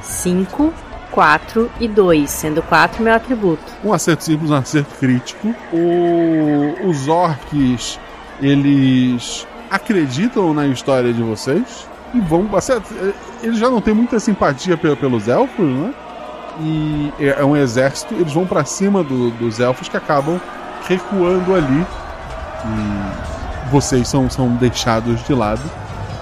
5, 0.02 0.74
4 1.12 1.72
e 1.80 1.88
2, 1.88 2.30
sendo 2.30 2.62
4 2.64 3.02
meu 3.04 3.14
atributo. 3.14 3.64
Um 3.84 3.94
acerto 3.94 4.24
simples, 4.24 4.52
um 4.52 4.56
acerto 4.56 4.94
crítico. 5.00 5.54
O- 5.72 6.88
os 6.90 7.08
orcs, 7.08 8.00
eles 8.42 9.48
acreditam 9.70 10.54
na 10.54 10.68
história 10.68 11.12
de 11.14 11.22
vocês 11.22 11.88
e 12.14 12.20
vão. 12.20 12.48
assim, 12.56 12.74
Eles 13.44 13.58
já 13.60 13.70
não 13.70 13.82
têm 13.82 13.94
muita 13.94 14.20
simpatia 14.20 14.78
pe- 14.78 14.96
pelos 14.96 15.28
elfos, 15.28 15.66
né? 15.66 15.94
E 16.62 17.12
é 17.20 17.42
é 17.42 17.46
um 17.46 17.56
exército, 17.56 18.14
eles 18.14 18.32
vão 18.34 18.46
pra 18.46 18.64
cima 18.64 19.04
do- 19.04 19.30
dos 19.32 19.60
elfos 19.60 19.90
que 19.90 19.98
acabam 19.98 20.40
recuando 20.88 21.54
ali. 21.56 21.86
E 22.66 23.70
vocês 23.70 24.08
são, 24.08 24.30
são 24.30 24.50
deixados 24.56 25.24
de 25.26 25.34
lado. 25.34 25.62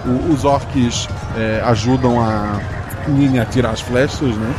O- 0.04 0.32
os 0.32 0.44
orcs 0.44 1.08
é, 1.36 1.62
ajudam 1.66 2.20
a 2.20 2.58
Nini 3.08 3.38
a 3.38 3.44
tirar 3.44 3.70
as 3.70 3.80
flechas, 3.80 4.34
né? 4.36 4.54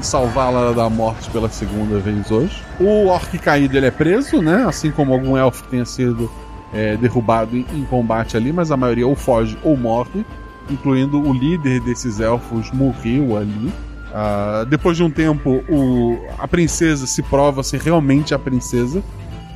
E 0.00 0.04
salvá-la 0.04 0.72
da 0.72 0.88
morte 0.88 1.30
pela 1.30 1.48
segunda 1.48 1.98
vez 1.98 2.30
hoje. 2.30 2.62
O 2.80 3.06
orc 3.06 3.38
caído 3.38 3.76
ele 3.76 3.86
é 3.86 3.90
preso, 3.90 4.40
né? 4.42 4.64
Assim 4.66 4.90
como 4.90 5.12
algum 5.12 5.36
elfo 5.36 5.62
tenha 5.64 5.84
sido 5.84 6.30
é, 6.72 6.96
derrubado 6.96 7.56
em, 7.56 7.66
em 7.74 7.84
combate 7.84 8.36
ali, 8.36 8.52
mas 8.52 8.70
a 8.70 8.76
maioria 8.76 9.06
ou 9.06 9.14
foge 9.14 9.56
ou 9.62 9.76
morre, 9.76 10.24
incluindo 10.70 11.20
o 11.20 11.32
líder 11.32 11.80
desses 11.80 12.20
elfos 12.20 12.70
morreu 12.72 13.36
ali. 13.36 13.72
Ah, 14.14 14.64
depois 14.68 14.96
de 14.96 15.02
um 15.02 15.10
tempo, 15.10 15.62
o- 15.68 16.18
a 16.38 16.46
princesa 16.46 17.06
se 17.06 17.22
prova 17.22 17.62
ser 17.62 17.80
realmente 17.80 18.34
a 18.34 18.38
princesa 18.38 19.02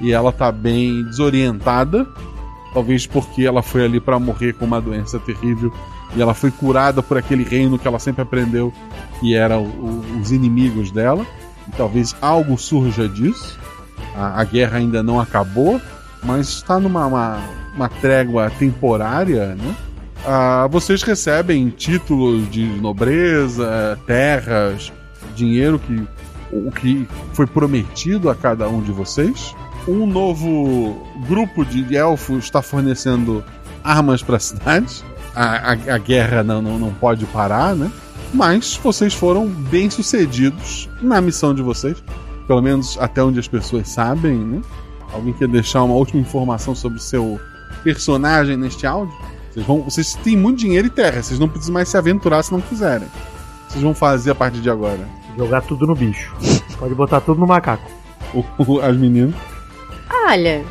e 0.00 0.12
ela 0.12 0.32
tá 0.32 0.50
bem 0.50 1.02
desorientada, 1.04 2.06
talvez 2.72 3.06
porque 3.06 3.44
ela 3.44 3.62
foi 3.62 3.84
ali 3.84 4.00
para 4.00 4.18
morrer 4.18 4.52
com 4.54 4.64
uma 4.64 4.80
doença 4.80 5.18
terrível 5.18 5.72
e 6.14 6.20
ela 6.22 6.34
foi 6.34 6.50
curada 6.50 7.02
por 7.02 7.16
aquele 7.18 7.44
reino 7.44 7.78
que 7.78 7.86
ela 7.88 7.98
sempre 7.98 8.22
aprendeu 8.22 8.72
que 9.20 9.34
eram 9.34 9.70
os 10.20 10.30
inimigos 10.32 10.90
dela. 10.90 11.24
E 11.68 11.70
talvez 11.76 12.14
algo 12.22 12.56
surja 12.56 13.08
disso. 13.08 13.58
A, 14.14 14.40
a 14.40 14.44
guerra 14.44 14.78
ainda 14.78 15.02
não 15.02 15.18
acabou, 15.20 15.80
mas 16.26 16.48
está 16.48 16.78
numa 16.78 17.06
uma, 17.06 17.40
uma 17.74 17.88
trégua 17.88 18.50
temporária, 18.50 19.54
né? 19.54 19.76
Ah, 20.24 20.66
vocês 20.68 21.02
recebem 21.02 21.70
títulos 21.70 22.50
de 22.50 22.64
nobreza, 22.64 23.98
terras, 24.06 24.92
dinheiro 25.34 25.78
que 25.78 26.06
o 26.52 26.70
que 26.70 27.06
foi 27.32 27.46
prometido 27.46 28.30
a 28.30 28.34
cada 28.34 28.68
um 28.68 28.82
de 28.82 28.92
vocês. 28.92 29.54
Um 29.86 30.06
novo 30.06 31.06
grupo 31.28 31.64
de 31.64 31.96
elfos 31.96 32.44
está 32.44 32.60
fornecendo 32.60 33.44
armas 33.84 34.22
para 34.22 34.36
a 34.36 34.40
cidade. 34.40 35.04
A, 35.34 35.72
a, 35.72 35.98
guerra 35.98 36.42
não, 36.42 36.62
não, 36.62 36.78
não 36.78 36.92
pode 36.94 37.24
parar, 37.26 37.74
né? 37.74 37.90
Mas 38.32 38.76
vocês 38.82 39.14
foram 39.14 39.46
bem 39.46 39.90
sucedidos 39.90 40.88
na 41.00 41.20
missão 41.20 41.54
de 41.54 41.62
vocês. 41.62 42.02
Pelo 42.46 42.62
menos 42.62 42.96
até 43.00 43.22
onde 43.22 43.38
as 43.38 43.46
pessoas 43.46 43.88
sabem, 43.88 44.36
né? 44.36 44.62
Alguém 45.12 45.32
quer 45.32 45.48
deixar 45.48 45.82
uma 45.82 45.94
última 45.94 46.20
informação 46.20 46.74
sobre 46.74 46.98
o 46.98 47.00
seu 47.00 47.40
personagem 47.82 48.56
neste 48.56 48.86
áudio? 48.86 49.14
Vocês, 49.50 49.66
vão, 49.66 49.82
vocês 49.82 50.14
têm 50.14 50.36
muito 50.36 50.58
dinheiro 50.58 50.86
e 50.86 50.90
terra, 50.90 51.22
vocês 51.22 51.38
não 51.38 51.48
precisam 51.48 51.72
mais 51.72 51.88
se 51.88 51.96
aventurar 51.96 52.42
se 52.42 52.52
não 52.52 52.60
quiserem. 52.60 53.06
O 53.06 53.10
que 53.10 53.72
Vocês 53.72 53.82
vão 53.82 53.94
fazer 53.94 54.32
a 54.32 54.34
partir 54.34 54.60
de 54.60 54.68
agora? 54.68 55.08
Jogar 55.36 55.62
tudo 55.62 55.86
no 55.86 55.94
bicho. 55.94 56.34
Pode 56.78 56.94
botar 56.94 57.20
tudo 57.20 57.40
no 57.40 57.46
macaco. 57.46 57.90
As 58.82 58.96
meninas. 58.96 59.34
Olha, 60.28 60.64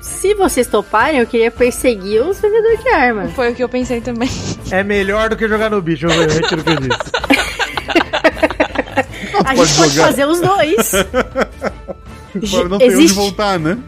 se 0.00 0.34
vocês 0.34 0.66
toparem, 0.66 1.20
eu 1.20 1.26
queria 1.26 1.50
perseguir 1.50 2.22
os 2.22 2.40
vendedores 2.40 2.82
de 2.82 2.88
arma. 2.88 3.28
Foi 3.28 3.52
o 3.52 3.54
que 3.54 3.62
eu 3.62 3.68
pensei 3.68 4.00
também. 4.00 4.28
É 4.70 4.82
melhor 4.82 5.28
do 5.28 5.36
que 5.36 5.46
jogar 5.46 5.70
no 5.70 5.80
bicho, 5.80 6.06
eu 6.06 6.28
retiro 6.28 6.60
o 6.60 6.64
que 6.64 6.70
eu 6.70 6.76
disse. 6.76 6.98
A 9.44 9.54
pode 9.54 9.66
gente 9.66 9.78
pode 9.78 9.96
fazer 9.98 10.26
os 10.26 10.40
dois. 10.40 10.92
Agora 12.48 12.68
não 12.68 12.78
tem 12.78 12.88
onde 12.88 12.96
Existe- 12.98 13.14
voltar, 13.16 13.58
né? 13.58 13.78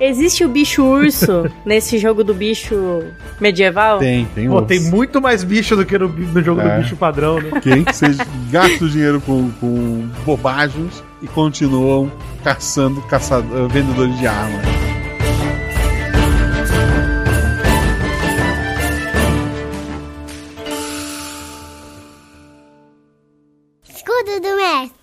Existe 0.00 0.44
o 0.44 0.48
bicho 0.48 0.82
urso 0.82 1.48
nesse 1.64 1.96
jogo 1.98 2.24
do 2.24 2.34
bicho 2.34 3.04
medieval? 3.40 3.98
Tem, 4.00 4.24
tem 4.34 4.48
Pô, 4.48 4.54
urso. 4.56 4.66
tem 4.66 4.80
muito 4.80 5.20
mais 5.20 5.44
bicho 5.44 5.76
do 5.76 5.84
que 5.86 5.96
no, 5.96 6.08
no 6.08 6.42
jogo 6.42 6.60
É. 6.60 6.76
do 6.76 6.82
bicho 6.82 6.96
padrão, 6.96 7.40
né? 7.40 7.50
Ok? 7.56 7.84
Vocês 7.92 8.16
gastam 8.50 8.88
dinheiro 8.88 9.20
com, 9.20 9.50
com 9.60 10.08
bobagens 10.24 11.02
e 11.22 11.28
continuam 11.28 12.10
caçando 12.42 13.00
caçador, 13.02 13.68
vendedores 13.68 14.18
de 14.18 14.26
armas. 14.26 14.81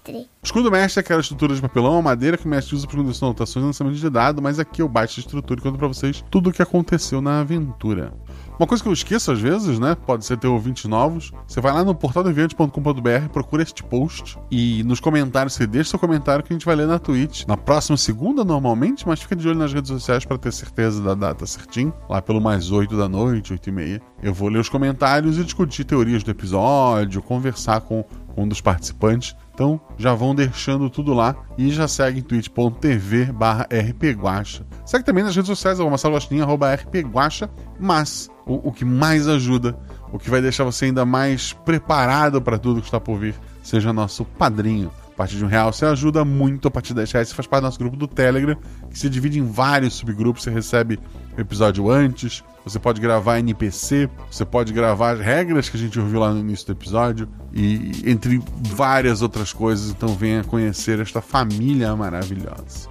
Mestre. 0.09 0.29
Escudo 0.43 0.71
mestre 0.71 0.99
é 0.99 1.01
aquela 1.01 1.21
estrutura 1.21 1.53
de 1.53 1.61
papelão 1.61 1.93
ou 1.93 2.01
madeira 2.01 2.37
que 2.37 2.45
o 2.45 2.49
mestre 2.49 2.75
usa 2.75 2.87
para 2.87 2.97
condições 2.97 3.23
anotações 3.23 3.63
e 3.63 3.67
lançamento 3.67 3.95
de 3.95 4.09
dado, 4.09 4.41
mas 4.41 4.59
aqui 4.59 4.81
eu 4.81 4.87
baixo 4.87 5.19
a 5.19 5.21
estrutura 5.21 5.59
e 5.59 5.63
conto 5.63 5.77
pra 5.77 5.87
vocês 5.87 6.23
tudo 6.29 6.49
o 6.49 6.53
que 6.53 6.61
aconteceu 6.61 7.21
na 7.21 7.41
aventura. 7.41 8.13
Uma 8.57 8.67
coisa 8.67 8.83
que 8.83 8.89
eu 8.89 8.93
esqueço 8.93 9.31
às 9.31 9.39
vezes, 9.39 9.79
né? 9.79 9.95
Pode 9.95 10.25
ser 10.25 10.37
ter 10.37 10.47
ouvintes 10.47 10.83
novos. 10.83 11.31
Você 11.47 11.61
vai 11.61 11.71
lá 11.71 11.81
no 11.81 11.95
portaldeviante.com.br, 11.95 13.29
procura 13.31 13.63
este 13.63 13.81
post 13.81 14.37
e 14.51 14.83
nos 14.83 14.99
comentários 14.99 15.53
você 15.53 15.65
deixa 15.65 15.91
seu 15.91 15.99
comentário 15.99 16.43
que 16.43 16.51
a 16.51 16.55
gente 16.55 16.65
vai 16.65 16.75
ler 16.75 16.85
na 16.85 16.99
Twitch. 16.99 17.45
Na 17.47 17.55
próxima 17.55 17.95
segunda, 17.95 18.43
normalmente, 18.43 19.07
mas 19.07 19.21
fica 19.21 19.33
de 19.33 19.47
olho 19.47 19.57
nas 19.57 19.71
redes 19.71 19.89
sociais 19.89 20.25
para 20.25 20.37
ter 20.37 20.51
certeza 20.51 21.01
da 21.01 21.15
data 21.15 21.45
certinho. 21.45 21.93
Lá 22.09 22.21
pelo 22.21 22.41
mais 22.41 22.69
8 22.69 22.97
da 22.97 23.07
noite, 23.07 23.53
8 23.53 23.69
e 23.69 23.71
meia. 23.71 24.01
Eu 24.21 24.33
vou 24.33 24.49
ler 24.49 24.59
os 24.59 24.67
comentários 24.67 25.37
e 25.37 25.43
discutir 25.45 25.85
teorias 25.85 26.21
do 26.21 26.31
episódio, 26.31 27.21
conversar 27.21 27.79
com 27.79 28.03
um 28.35 28.45
dos 28.45 28.59
participantes. 28.59 29.35
Então 29.59 29.77
já 29.97 30.13
vão 30.13 30.33
deixando 30.33 30.89
tudo 30.89 31.13
lá 31.13 31.35
e 31.57 31.69
já 31.69 31.85
segue 31.85 32.19
em 32.19 32.23
twitch.tv 32.23 33.25
barra 33.33 33.67
rpguacha. 33.69 34.65
Segue 34.85 35.03
também 35.03 35.21
nas 35.21 35.35
redes 35.35 35.49
sociais, 35.49 35.77
arroba 35.81 35.91
Marcelo 35.91 36.15
Guaxinim, 36.15 36.39
arroba 36.39 36.73
rpguacha, 36.73 37.49
mas 37.77 38.29
o, 38.45 38.69
o 38.69 38.71
que 38.71 38.85
mais 38.85 39.27
ajuda, 39.27 39.77
o 40.13 40.17
que 40.17 40.29
vai 40.29 40.41
deixar 40.41 40.63
você 40.63 40.85
ainda 40.85 41.05
mais 41.05 41.51
preparado 41.51 42.41
para 42.41 42.57
tudo 42.57 42.79
que 42.79 42.87
está 42.87 43.01
por 43.01 43.19
vir, 43.19 43.35
seja 43.61 43.91
nosso 43.91 44.23
padrinho. 44.23 44.89
A 45.11 45.17
partir 45.17 45.35
de 45.35 45.43
um 45.43 45.49
real 45.49 45.73
você 45.73 45.85
ajuda 45.85 46.23
muito, 46.23 46.69
a 46.69 46.71
partir 46.71 46.89
de 46.89 46.95
10 46.95 47.11
reais 47.11 47.27
você 47.27 47.35
faz 47.35 47.45
parte 47.45 47.63
do 47.63 47.65
nosso 47.65 47.79
grupo 47.79 47.97
do 47.97 48.07
Telegram, 48.07 48.55
que 48.89 48.97
se 48.97 49.09
divide 49.09 49.39
em 49.39 49.43
vários 49.43 49.95
subgrupos, 49.95 50.43
você 50.43 50.51
recebe 50.51 50.97
o 51.37 51.41
episódio 51.41 51.91
antes, 51.91 52.45
você 52.63 52.79
pode 52.79 52.99
gravar 53.01 53.39
NPC, 53.39 54.09
você 54.29 54.45
pode 54.45 54.73
gravar 54.73 55.11
as 55.11 55.19
regras 55.19 55.69
que 55.69 55.77
a 55.77 55.79
gente 55.79 55.99
ouviu 55.99 56.19
lá 56.19 56.31
no 56.31 56.39
início 56.39 56.67
do 56.67 56.71
episódio, 56.73 57.27
e 57.53 58.03
entre 58.05 58.41
várias 58.61 59.21
outras 59.21 59.51
coisas, 59.51 59.89
então 59.89 60.09
venha 60.09 60.43
conhecer 60.43 60.99
esta 60.99 61.21
família 61.21 61.95
maravilhosa. 61.95 62.89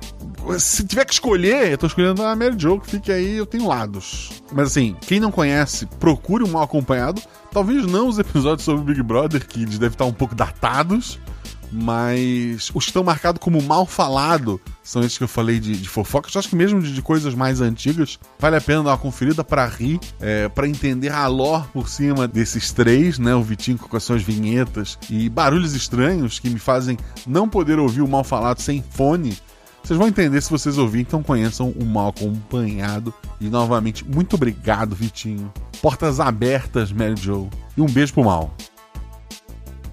Se 0.58 0.86
tiver 0.86 1.04
que 1.04 1.12
escolher, 1.12 1.70
eu 1.70 1.78
tô 1.78 1.86
escolhendo 1.86 2.22
a 2.22 2.34
Mary 2.34 2.54
Jo, 2.58 2.80
que 2.80 2.90
fique 2.90 3.12
aí, 3.12 3.36
eu 3.36 3.46
tenho 3.46 3.66
lados. 3.66 4.42
Mas 4.52 4.68
assim, 4.68 4.96
quem 5.02 5.20
não 5.20 5.30
conhece, 5.30 5.86
procure 5.98 6.42
um 6.42 6.48
mal 6.48 6.62
acompanhado. 6.62 7.20
Talvez 7.52 7.86
não 7.86 8.08
os 8.08 8.18
episódios 8.18 8.64
sobre 8.64 8.80
o 8.80 8.84
Big 8.84 9.02
Brother, 9.02 9.46
que 9.46 9.62
eles 9.62 9.78
devem 9.78 9.94
estar 9.94 10.06
um 10.06 10.12
pouco 10.12 10.34
datados. 10.34 11.18
Mas 11.70 12.70
os 12.74 12.84
que 12.84 12.90
estão 12.90 13.04
marcados 13.04 13.40
como 13.40 13.62
mal 13.62 13.86
falado 13.86 14.60
são 14.82 15.02
esses 15.02 15.18
que 15.18 15.24
eu 15.24 15.28
falei 15.28 15.60
de, 15.60 15.76
de 15.76 15.88
fofocas. 15.88 16.34
Eu 16.34 16.38
acho 16.38 16.48
que 16.48 16.56
mesmo 16.56 16.80
de, 16.80 16.92
de 16.92 17.02
coisas 17.02 17.34
mais 17.34 17.60
antigas, 17.60 18.18
vale 18.38 18.56
a 18.56 18.60
pena 18.60 18.82
dar 18.82 18.90
uma 18.90 18.98
conferida 18.98 19.44
para 19.44 19.66
rir, 19.66 20.00
é, 20.20 20.48
para 20.48 20.66
entender 20.66 21.12
a 21.12 21.26
lore 21.26 21.66
por 21.72 21.88
cima 21.88 22.26
desses 22.26 22.72
três, 22.72 23.18
né? 23.18 23.34
O 23.34 23.42
Vitinho 23.42 23.78
com 23.78 23.96
as 23.96 24.02
suas 24.02 24.22
vinhetas 24.22 24.98
e 25.10 25.28
barulhos 25.28 25.74
estranhos 25.74 26.38
que 26.38 26.48
me 26.48 26.58
fazem 26.58 26.96
não 27.26 27.48
poder 27.48 27.78
ouvir 27.78 28.00
o 28.02 28.08
mal 28.08 28.24
falado 28.24 28.60
sem 28.60 28.82
fone. 28.90 29.36
Vocês 29.82 29.98
vão 29.98 30.08
entender 30.08 30.40
se 30.42 30.50
vocês 30.50 30.76
ouvirem, 30.76 31.06
então 31.06 31.22
conheçam 31.22 31.70
o 31.70 31.84
mal 31.84 32.08
acompanhado. 32.08 33.14
E 33.40 33.48
novamente, 33.48 34.04
muito 34.04 34.34
obrigado, 34.34 34.94
Vitinho. 34.94 35.50
Portas 35.80 36.20
abertas, 36.20 36.92
Mary 36.92 37.16
Jo. 37.16 37.48
E 37.76 37.80
um 37.80 37.86
beijo 37.86 38.12
pro 38.12 38.24
mal. 38.24 38.54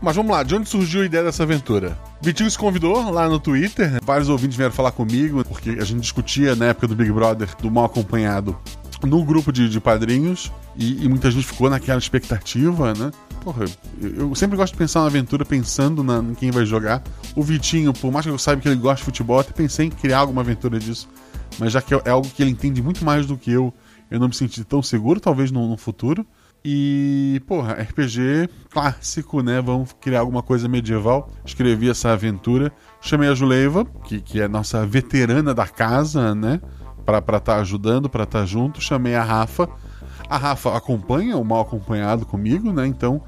Mas 0.06 0.15
vamos 0.15 0.32
lá, 0.32 0.44
de 0.44 0.53
onde 0.53 0.69
surgiu 0.69 1.02
a 1.02 1.06
ideia 1.06 1.23
dessa 1.23 1.41
aventura? 1.41 1.98
Vitinho 2.22 2.52
se 2.52 2.60
convidou 2.60 3.10
lá 3.10 3.27
no 3.27 3.40
Twitter, 3.40 3.99
vários 4.03 4.30
ouvintes 4.30 4.56
vieram 4.56 4.72
falar 4.72 4.91
comigo, 4.91 5.44
porque 5.44 5.72
a 5.72 5.84
gente 5.84 6.02
discutia 6.02 6.56
na 6.56 6.65
época 6.65 6.88
do 6.88 6.95
Big 6.95 7.11
Brother, 7.11 7.49
do 7.60 7.72
mal 7.72 7.86
acompanhado, 7.86 8.56
no 9.02 9.23
grupo 9.23 9.52
de, 9.52 9.68
de 9.68 9.80
padrinhos, 9.80 10.52
e, 10.77 11.03
e 11.03 11.10
muita 11.10 11.32
gente 11.32 11.48
ficou 11.48 11.72
naquela 11.72 11.98
expectativa, 11.98 12.94
né? 12.94 13.11
Porra, 13.44 13.65
eu, 13.99 14.30
eu 14.30 14.36
sempre 14.36 14.56
gosto 14.56 14.73
de 14.73 14.77
pensar 14.77 14.99
na 14.99 15.07
aventura 15.07 15.44
pensando 15.44 16.03
na, 16.03 16.19
em 16.19 16.36
quem 16.36 16.52
vai 16.52 16.68
jogar. 16.68 17.02
O 17.36 17.41
Vitinho, 17.41 17.91
por 17.91 18.11
mais 18.11 18.27
que 18.27 18.32
eu 18.32 18.38
saiba 18.38 18.61
que 18.61 18.68
ele 18.68 18.76
gosta 18.76 18.98
de 18.98 19.06
futebol, 19.06 19.40
até 19.40 19.53
pensei 19.53 19.88
em 19.88 19.90
criar 19.90 20.19
alguma 20.19 20.41
aventura 20.41 20.77
disso, 20.77 21.10
mas 21.57 21.72
já 21.72 21.82
que 21.82 21.95
é, 21.95 22.02
é 22.06 22.11
algo 22.11 22.30
que 22.30 22.44
ele 22.44 22.52
entende 22.52 22.80
muito 22.80 23.03
mais 23.03 23.26
do 23.26 23.36
que 23.36 23.49
eu, 23.49 23.73
eu 24.11 24.19
não 24.19 24.27
me 24.27 24.36
senti 24.36 24.64
tão 24.64 24.84
seguro, 24.84 25.19
talvez 25.19 25.49
no, 25.49 25.68
no 25.68 25.77
futuro. 25.77 26.23
E, 26.68 27.44
porra, 27.46 27.74
RPG 27.74 28.50
clássico, 28.72 29.44
né? 29.44 29.62
Vamos 29.62 29.94
criar 30.02 30.22
alguma 30.22 30.42
coisa 30.42 30.68
medieval. 30.68 31.30
Escrevi 31.46 31.92
essa 31.92 32.12
aventura. 32.12 32.72
Chamei 33.00 33.30
a 33.30 33.36
Juleiva, 33.36 33.86
que, 33.86 34.20
que 34.20 34.42
é 34.42 34.48
nossa 34.48 34.84
veterana 34.84 35.54
da 35.54 35.68
casa, 35.68 36.34
né? 36.34 36.60
Pra 37.06 37.20
estar 37.20 37.40
tá 37.40 37.56
ajudando, 37.58 38.10
pra 38.10 38.24
estar 38.24 38.40
tá 38.40 38.46
junto. 38.48 38.82
Chamei 38.82 39.14
a 39.14 39.24
Rafa. 39.24 39.70
A 40.28 40.38
Rafa 40.38 40.76
acompanha 40.76 41.38
o 41.38 41.46
mal 41.46 41.62
acompanhado 41.62 42.26
comigo, 42.26 42.74
né? 42.74 42.88
Então, 42.88 43.22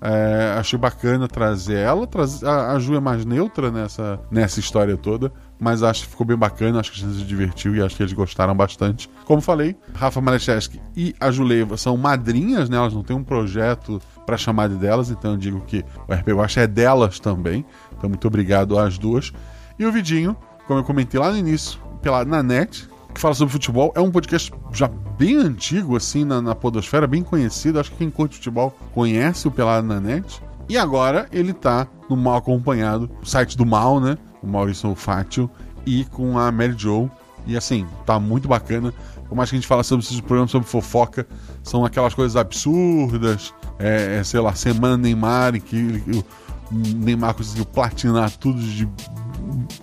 é, 0.00 0.54
achei 0.56 0.78
bacana 0.78 1.26
trazer 1.26 1.78
ela. 1.78 2.06
Trazer, 2.06 2.46
a, 2.46 2.74
a 2.74 2.78
Ju 2.78 2.94
é 2.94 3.00
mais 3.00 3.24
neutra 3.24 3.72
nessa, 3.72 4.20
nessa 4.30 4.60
história 4.60 4.96
toda, 4.96 5.32
mas 5.58 5.82
acho 5.82 6.04
que 6.04 6.10
ficou 6.10 6.26
bem 6.26 6.36
bacana. 6.36 6.80
Acho 6.80 6.92
que 6.92 6.98
a 6.98 7.06
gente 7.08 7.18
se 7.18 7.24
divertiu 7.24 7.74
e 7.74 7.82
acho 7.82 7.96
que 7.96 8.02
eles 8.02 8.12
gostaram 8.12 8.54
bastante. 8.54 9.08
Como 9.24 9.40
falei, 9.40 9.76
Rafa 9.94 10.20
Malecheski 10.20 10.80
e 10.96 11.14
a 11.20 11.30
Juleiva 11.30 11.76
são 11.76 11.96
madrinhas, 11.96 12.68
né? 12.68 12.76
Elas 12.76 12.92
não 12.92 13.02
têm 13.02 13.16
um 13.16 13.24
projeto 13.24 14.00
para 14.26 14.36
chamar 14.36 14.68
de 14.68 14.76
delas, 14.76 15.10
então 15.10 15.32
eu 15.32 15.36
digo 15.36 15.60
que 15.62 15.84
o 16.08 16.14
RP 16.14 16.28
Guacha 16.28 16.62
é 16.62 16.66
delas 16.66 17.18
também. 17.18 17.64
Então, 17.96 18.08
muito 18.08 18.26
obrigado 18.26 18.78
às 18.78 18.98
duas. 18.98 19.32
E 19.78 19.84
o 19.84 19.92
Vidinho, 19.92 20.36
como 20.66 20.80
eu 20.80 20.84
comentei 20.84 21.18
lá 21.18 21.30
no 21.30 21.36
início, 21.36 21.78
pela, 22.00 22.24
na 22.24 22.42
net, 22.42 22.88
que 23.14 23.20
fala 23.20 23.34
sobre 23.34 23.52
futebol. 23.52 23.92
É 23.94 24.00
um 24.00 24.10
podcast 24.10 24.52
já 24.72 24.88
bem 24.88 25.36
antigo, 25.36 25.96
assim, 25.96 26.24
na, 26.24 26.42
na 26.42 26.54
Podosfera, 26.54 27.06
bem 27.06 27.22
conhecido. 27.22 27.78
Acho 27.78 27.92
que 27.92 27.98
quem 27.98 28.10
curte 28.10 28.36
futebol 28.36 28.76
conhece 28.92 29.46
o 29.46 29.50
Pelado 29.50 29.86
na 29.86 30.00
Net. 30.00 30.42
E 30.68 30.76
agora 30.76 31.28
ele 31.30 31.52
tá 31.52 31.86
no 32.08 32.16
Mal 32.16 32.36
Acompanhado, 32.36 33.10
site 33.22 33.56
do 33.56 33.64
Mal, 33.64 34.00
né? 34.00 34.18
O 34.44 34.46
Maurício 34.46 34.94
Fátio, 34.94 35.50
e 35.86 36.04
com 36.04 36.38
a 36.38 36.52
Mary 36.52 36.74
Jo. 36.76 37.10
E 37.46 37.56
assim, 37.56 37.86
tá 38.06 38.18
muito 38.18 38.48
bacana. 38.48 38.92
Por 39.28 39.34
mais 39.34 39.50
que 39.50 39.56
a 39.56 39.58
gente 39.58 39.66
fala 39.66 39.82
sobre 39.82 40.04
esses 40.04 40.20
programas 40.20 40.50
sobre 40.50 40.68
fofoca, 40.68 41.26
são 41.62 41.84
aquelas 41.84 42.14
coisas 42.14 42.36
absurdas. 42.36 43.52
É, 43.78 44.18
é, 44.18 44.24
sei 44.24 44.40
lá, 44.40 44.54
Semana 44.54 44.96
Neymar, 44.96 45.56
em 45.56 45.60
que 45.60 46.02
o 46.08 46.24
Neymar 46.70 47.34
conseguiu 47.34 47.66
platinar 47.66 48.30
tudo 48.36 48.60
de 48.60 48.88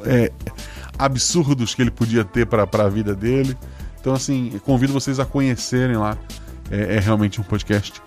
é, 0.05 0.31
absurdos 0.97 1.75
que 1.75 1.81
ele 1.81 1.91
podia 1.91 2.23
ter 2.23 2.45
para 2.45 2.63
a 2.63 2.89
vida 2.89 3.15
dele. 3.15 3.57
Então, 3.99 4.13
assim, 4.13 4.59
convido 4.65 4.93
vocês 4.93 5.19
a 5.19 5.25
conhecerem 5.25 5.97
lá. 5.97 6.17
É, 6.71 6.95
é 6.95 6.99
realmente 6.99 7.39
um 7.39 7.43
podcast 7.43 8.01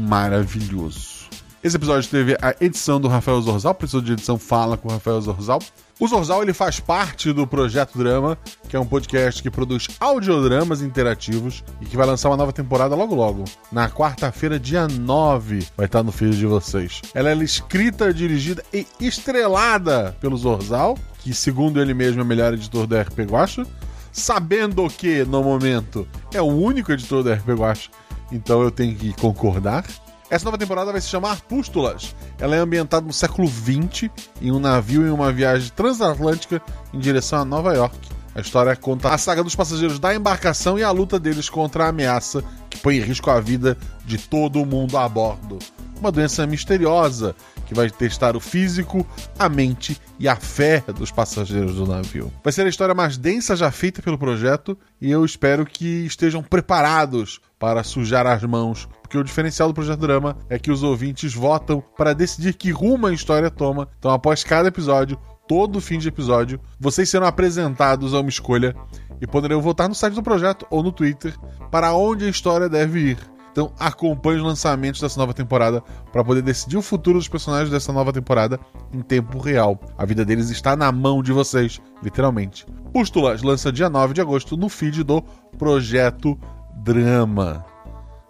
maravilhoso. 0.00 1.26
Esse 1.62 1.76
episódio 1.76 2.08
teve 2.08 2.36
a 2.40 2.54
edição 2.60 3.00
do 3.00 3.08
Rafael 3.08 3.40
Zorzal, 3.42 3.74
professor 3.74 4.00
de 4.00 4.12
edição 4.12 4.38
Fala 4.38 4.76
com 4.76 4.88
o 4.88 4.92
Rafael 4.92 5.20
Zorzal. 5.20 5.60
O 5.98 6.06
Zorzal 6.06 6.42
ele 6.42 6.52
faz 6.52 6.78
parte 6.78 7.32
do 7.32 7.46
Projeto 7.46 7.96
Drama, 7.96 8.36
que 8.68 8.76
é 8.76 8.78
um 8.78 8.84
podcast 8.84 9.42
que 9.42 9.50
produz 9.50 9.88
audiodramas 9.98 10.82
interativos 10.82 11.64
e 11.80 11.86
que 11.86 11.96
vai 11.96 12.04
lançar 12.06 12.28
uma 12.28 12.36
nova 12.36 12.52
temporada 12.52 12.94
logo 12.94 13.14
logo. 13.14 13.44
Na 13.72 13.88
quarta-feira, 13.88 14.60
dia 14.60 14.86
9, 14.86 15.66
vai 15.74 15.86
estar 15.86 16.02
no 16.02 16.12
feed 16.12 16.36
de 16.36 16.44
vocês. 16.44 17.00
Ela 17.14 17.30
é 17.30 17.34
escrita, 17.36 18.12
dirigida 18.12 18.62
e 18.74 18.86
estrelada 19.00 20.14
pelo 20.20 20.36
Zorzal, 20.36 20.98
que 21.20 21.32
segundo 21.32 21.80
ele 21.80 21.94
mesmo 21.94 22.20
é 22.20 22.24
o 22.24 22.26
melhor 22.26 22.52
editor 22.52 22.86
da 22.86 23.00
RP 23.00 23.20
Guacha, 23.20 23.66
sabendo 24.12 24.86
que, 24.90 25.24
no 25.24 25.42
momento, 25.42 26.06
é 26.34 26.42
o 26.42 26.44
único 26.44 26.92
editor 26.92 27.22
da 27.22 27.32
RP 27.32 27.52
Guacha, 27.52 27.88
então 28.30 28.60
eu 28.60 28.70
tenho 28.70 28.94
que 28.94 29.14
concordar. 29.14 29.86
Essa 30.28 30.44
nova 30.44 30.58
temporada 30.58 30.90
vai 30.90 31.00
se 31.00 31.08
chamar 31.08 31.40
Pústulas. 31.42 32.14
Ela 32.38 32.56
é 32.56 32.58
ambientada 32.58 33.06
no 33.06 33.12
século 33.12 33.48
XX, 33.48 34.10
em 34.42 34.50
um 34.50 34.58
navio 34.58 35.06
em 35.06 35.10
uma 35.10 35.32
viagem 35.32 35.70
transatlântica 35.74 36.60
em 36.92 36.98
direção 36.98 37.40
a 37.40 37.44
Nova 37.44 37.74
York. 37.74 37.96
A 38.34 38.40
história 38.40 38.76
conta 38.76 39.14
a 39.14 39.18
saga 39.18 39.42
dos 39.42 39.54
passageiros 39.54 39.98
da 39.98 40.14
embarcação 40.14 40.78
e 40.78 40.82
a 40.82 40.90
luta 40.90 41.18
deles 41.18 41.48
contra 41.48 41.84
a 41.84 41.88
ameaça 41.88 42.44
que 42.68 42.76
põe 42.76 42.96
em 42.96 43.00
risco 43.00 43.30
a 43.30 43.40
vida 43.40 43.78
de 44.04 44.18
todo 44.18 44.66
mundo 44.66 44.98
a 44.98 45.08
bordo. 45.08 45.58
Uma 45.98 46.12
doença 46.12 46.46
misteriosa 46.46 47.34
que 47.66 47.74
vai 47.74 47.88
testar 47.88 48.36
o 48.36 48.40
físico, 48.40 49.06
a 49.38 49.48
mente 49.48 49.98
e 50.18 50.28
a 50.28 50.36
fé 50.36 50.84
dos 50.94 51.10
passageiros 51.10 51.76
do 51.76 51.86
navio. 51.86 52.32
Vai 52.44 52.52
ser 52.52 52.66
a 52.66 52.68
história 52.68 52.94
mais 52.94 53.16
densa 53.16 53.56
já 53.56 53.70
feita 53.70 54.02
pelo 54.02 54.18
projeto 54.18 54.76
e 55.00 55.10
eu 55.10 55.24
espero 55.24 55.64
que 55.64 56.04
estejam 56.04 56.42
preparados 56.42 57.40
para 57.58 57.82
sujar 57.82 58.26
as 58.26 58.42
mãos, 58.42 58.86
porque 59.06 59.16
o 59.16 59.22
diferencial 59.22 59.68
do 59.68 59.74
projeto 59.74 60.00
Drama 60.00 60.36
é 60.50 60.58
que 60.58 60.68
os 60.68 60.82
ouvintes 60.82 61.32
votam 61.32 61.80
para 61.96 62.12
decidir 62.12 62.54
que 62.54 62.72
rumo 62.72 63.06
a 63.06 63.12
história 63.12 63.48
toma. 63.48 63.88
Então, 64.00 64.10
após 64.10 64.42
cada 64.42 64.66
episódio, 64.66 65.16
todo 65.46 65.80
fim 65.80 65.96
de 65.96 66.08
episódio, 66.08 66.60
vocês 66.78 67.08
serão 67.08 67.24
apresentados 67.24 68.12
a 68.12 68.18
uma 68.18 68.28
escolha 68.28 68.74
e 69.20 69.26
poderão 69.26 69.62
votar 69.62 69.88
no 69.88 69.94
site 69.94 70.14
do 70.14 70.24
projeto 70.24 70.66
ou 70.70 70.82
no 70.82 70.90
Twitter 70.90 71.38
para 71.70 71.94
onde 71.94 72.24
a 72.24 72.28
história 72.28 72.68
deve 72.68 72.98
ir. 73.12 73.18
Então 73.52 73.72
acompanhe 73.78 74.38
os 74.38 74.44
lançamentos 74.44 75.00
dessa 75.00 75.20
nova 75.20 75.32
temporada 75.32 75.80
para 76.12 76.24
poder 76.24 76.42
decidir 76.42 76.76
o 76.76 76.82
futuro 76.82 77.16
dos 77.16 77.28
personagens 77.28 77.70
dessa 77.70 77.92
nova 77.92 78.12
temporada 78.12 78.58
em 78.92 79.00
tempo 79.02 79.38
real. 79.38 79.80
A 79.96 80.04
vida 80.04 80.24
deles 80.24 80.50
está 80.50 80.74
na 80.74 80.90
mão 80.90 81.22
de 81.22 81.32
vocês, 81.32 81.80
literalmente. 82.02 82.66
Pústulas 82.92 83.40
lança 83.40 83.70
dia 83.70 83.88
9 83.88 84.14
de 84.14 84.20
agosto 84.20 84.56
no 84.56 84.68
feed 84.68 85.04
do 85.04 85.22
Projeto 85.56 86.36
Drama. 86.82 87.75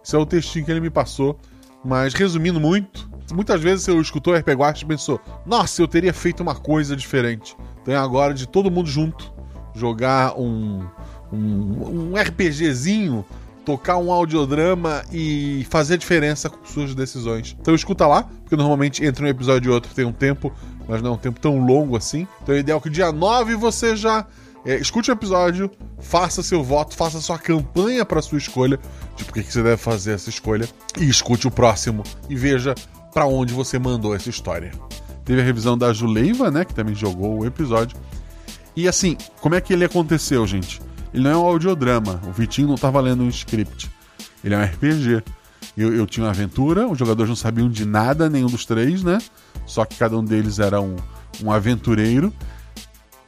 Esse 0.06 0.14
é 0.14 0.18
o 0.20 0.24
textinho 0.24 0.64
que 0.64 0.70
ele 0.70 0.78
me 0.78 0.88
passou, 0.88 1.36
mas 1.84 2.14
resumindo 2.14 2.60
muito, 2.60 3.10
muitas 3.32 3.60
vezes 3.60 3.84
você 3.84 3.92
escutou 3.98 4.34
o 4.34 4.36
RP 4.36 4.50
Guacha 4.50 4.84
e 4.84 4.86
pensou: 4.86 5.20
"Nossa, 5.44 5.82
eu 5.82 5.88
teria 5.88 6.14
feito 6.14 6.44
uma 6.44 6.54
coisa 6.54 6.94
diferente". 6.94 7.56
Então 7.82 7.92
é 7.92 7.96
agora 7.96 8.32
de 8.32 8.46
todo 8.46 8.70
mundo 8.70 8.88
junto 8.88 9.34
jogar 9.74 10.38
um 10.38 10.86
um, 11.32 12.12
um 12.12 12.16
RPGzinho 12.16 13.24
tocar 13.64 13.96
um 13.96 14.12
audiodrama 14.12 15.04
e 15.12 15.66
fazer 15.68 15.98
diferença 15.98 16.48
com 16.48 16.64
suas 16.64 16.94
decisões. 16.94 17.56
Então 17.60 17.74
escuta 17.74 18.06
lá, 18.06 18.22
porque 18.22 18.54
normalmente 18.54 19.04
entre 19.04 19.24
um 19.24 19.28
episódio 19.28 19.72
e 19.72 19.74
outro 19.74 19.92
tem 19.92 20.04
um 20.04 20.12
tempo, 20.12 20.52
mas 20.86 21.02
não 21.02 21.10
é 21.10 21.14
um 21.14 21.18
tempo 21.18 21.40
tão 21.40 21.58
longo 21.66 21.96
assim. 21.96 22.28
Então 22.44 22.54
é 22.54 22.60
ideal 22.60 22.80
que 22.80 22.88
dia 22.88 23.10
9 23.10 23.56
você 23.56 23.96
já 23.96 24.24
é, 24.66 24.76
escute 24.76 25.10
o 25.10 25.12
episódio, 25.12 25.70
faça 26.00 26.42
seu 26.42 26.62
voto, 26.62 26.96
faça 26.96 27.20
sua 27.20 27.38
campanha 27.38 28.04
para 28.04 28.20
sua 28.20 28.36
escolha, 28.36 28.78
de 29.16 29.24
por 29.24 29.32
que 29.32 29.42
você 29.42 29.62
deve 29.62 29.76
fazer 29.76 30.12
essa 30.12 30.28
escolha, 30.28 30.68
e 30.98 31.08
escute 31.08 31.46
o 31.46 31.50
próximo 31.50 32.02
e 32.28 32.34
veja 32.34 32.74
para 33.14 33.26
onde 33.26 33.54
você 33.54 33.78
mandou 33.78 34.14
essa 34.14 34.28
história. 34.28 34.72
Teve 35.24 35.40
a 35.40 35.44
revisão 35.44 35.78
da 35.78 35.92
Juleiva, 35.92 36.50
né, 36.50 36.64
que 36.64 36.74
também 36.74 36.94
jogou 36.94 37.38
o 37.38 37.46
episódio. 37.46 37.96
E 38.74 38.88
assim, 38.88 39.16
como 39.40 39.54
é 39.54 39.60
que 39.60 39.72
ele 39.72 39.84
aconteceu, 39.84 40.44
gente? 40.46 40.82
Ele 41.14 41.22
não 41.22 41.30
é 41.30 41.36
um 41.36 41.46
audiodrama. 41.46 42.20
O 42.26 42.32
Vitinho 42.32 42.68
não 42.68 42.74
estava 42.74 43.00
lendo 43.00 43.22
um 43.22 43.28
script. 43.28 43.90
Ele 44.44 44.54
é 44.54 44.58
um 44.58 44.62
RPG. 44.62 45.22
Eu, 45.76 45.94
eu 45.94 46.06
tinha 46.06 46.24
uma 46.24 46.30
aventura, 46.30 46.86
os 46.86 46.98
jogadores 46.98 47.28
não 47.28 47.36
sabiam 47.36 47.70
de 47.70 47.84
nada, 47.84 48.28
nenhum 48.28 48.48
dos 48.48 48.66
três, 48.66 49.02
né? 49.02 49.18
Só 49.64 49.84
que 49.84 49.96
cada 49.96 50.16
um 50.16 50.24
deles 50.24 50.58
era 50.58 50.80
um, 50.80 50.96
um 51.42 51.50
aventureiro. 51.50 52.32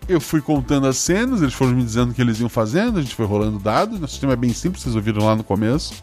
Eu 0.09 0.21
fui 0.21 0.41
contando 0.41 0.87
as 0.87 0.97
cenas, 0.97 1.43
eles 1.43 1.53
foram 1.53 1.73
me 1.73 1.85
dizendo 1.85 2.11
o 2.11 2.15
que 2.15 2.23
eles 2.23 2.41
iam 2.41 2.49
fazendo, 2.49 2.99
a 2.99 3.03
gente 3.03 3.15
foi 3.15 3.27
rolando 3.27 3.59
dados. 3.59 4.01
O 4.01 4.09
sistema 4.09 4.33
é 4.33 4.37
bem 4.37 4.55
simples, 4.55 4.83
vocês 4.83 4.97
ouviram 4.97 5.25
lá 5.25 5.37
no 5.37 5.45
começo. 5.45 6.03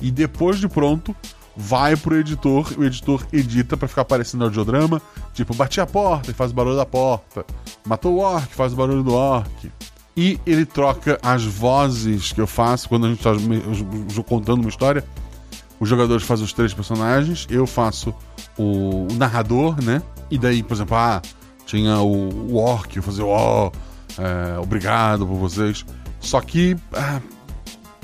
E 0.00 0.12
depois 0.12 0.60
de 0.60 0.68
pronto, 0.68 1.14
vai 1.56 1.96
pro 1.96 2.16
editor, 2.16 2.72
o 2.78 2.84
editor 2.84 3.26
edita 3.32 3.76
para 3.76 3.88
ficar 3.88 4.02
aparecendo 4.02 4.44
audiodrama, 4.44 5.02
tipo, 5.34 5.54
bati 5.54 5.80
a 5.80 5.86
porta 5.86 6.30
e 6.30 6.34
faz 6.34 6.52
o 6.52 6.54
barulho 6.54 6.76
da 6.76 6.86
porta, 6.86 7.44
matou 7.84 8.14
o 8.14 8.18
orc, 8.18 8.54
faz 8.54 8.72
o 8.72 8.76
barulho 8.76 9.02
do 9.02 9.14
orc. 9.14 9.72
E 10.16 10.38
ele 10.46 10.64
troca 10.64 11.18
as 11.22 11.44
vozes 11.44 12.32
que 12.32 12.40
eu 12.40 12.46
faço 12.46 12.88
quando 12.88 13.06
a 13.06 13.08
gente 13.10 13.18
está 13.18 14.22
contando 14.22 14.60
uma 14.60 14.68
história. 14.68 15.04
Os 15.78 15.88
jogadores 15.88 16.24
fazem 16.24 16.44
os 16.44 16.52
três 16.52 16.72
personagens, 16.72 17.46
eu 17.50 17.66
faço 17.66 18.14
o 18.56 19.08
narrador, 19.14 19.82
né? 19.82 20.00
E 20.30 20.38
daí, 20.38 20.62
por 20.62 20.74
exemplo, 20.74 20.96
ah, 20.96 21.20
tinha 21.66 21.98
o, 22.00 22.52
o 22.52 22.56
orc, 22.56 23.00
fazia, 23.02 23.26
ó, 23.26 23.66
oh, 23.66 24.22
é, 24.22 24.58
obrigado 24.58 25.26
por 25.26 25.36
vocês. 25.36 25.84
Só 26.20 26.40
que 26.40 26.76
ah, 26.94 27.20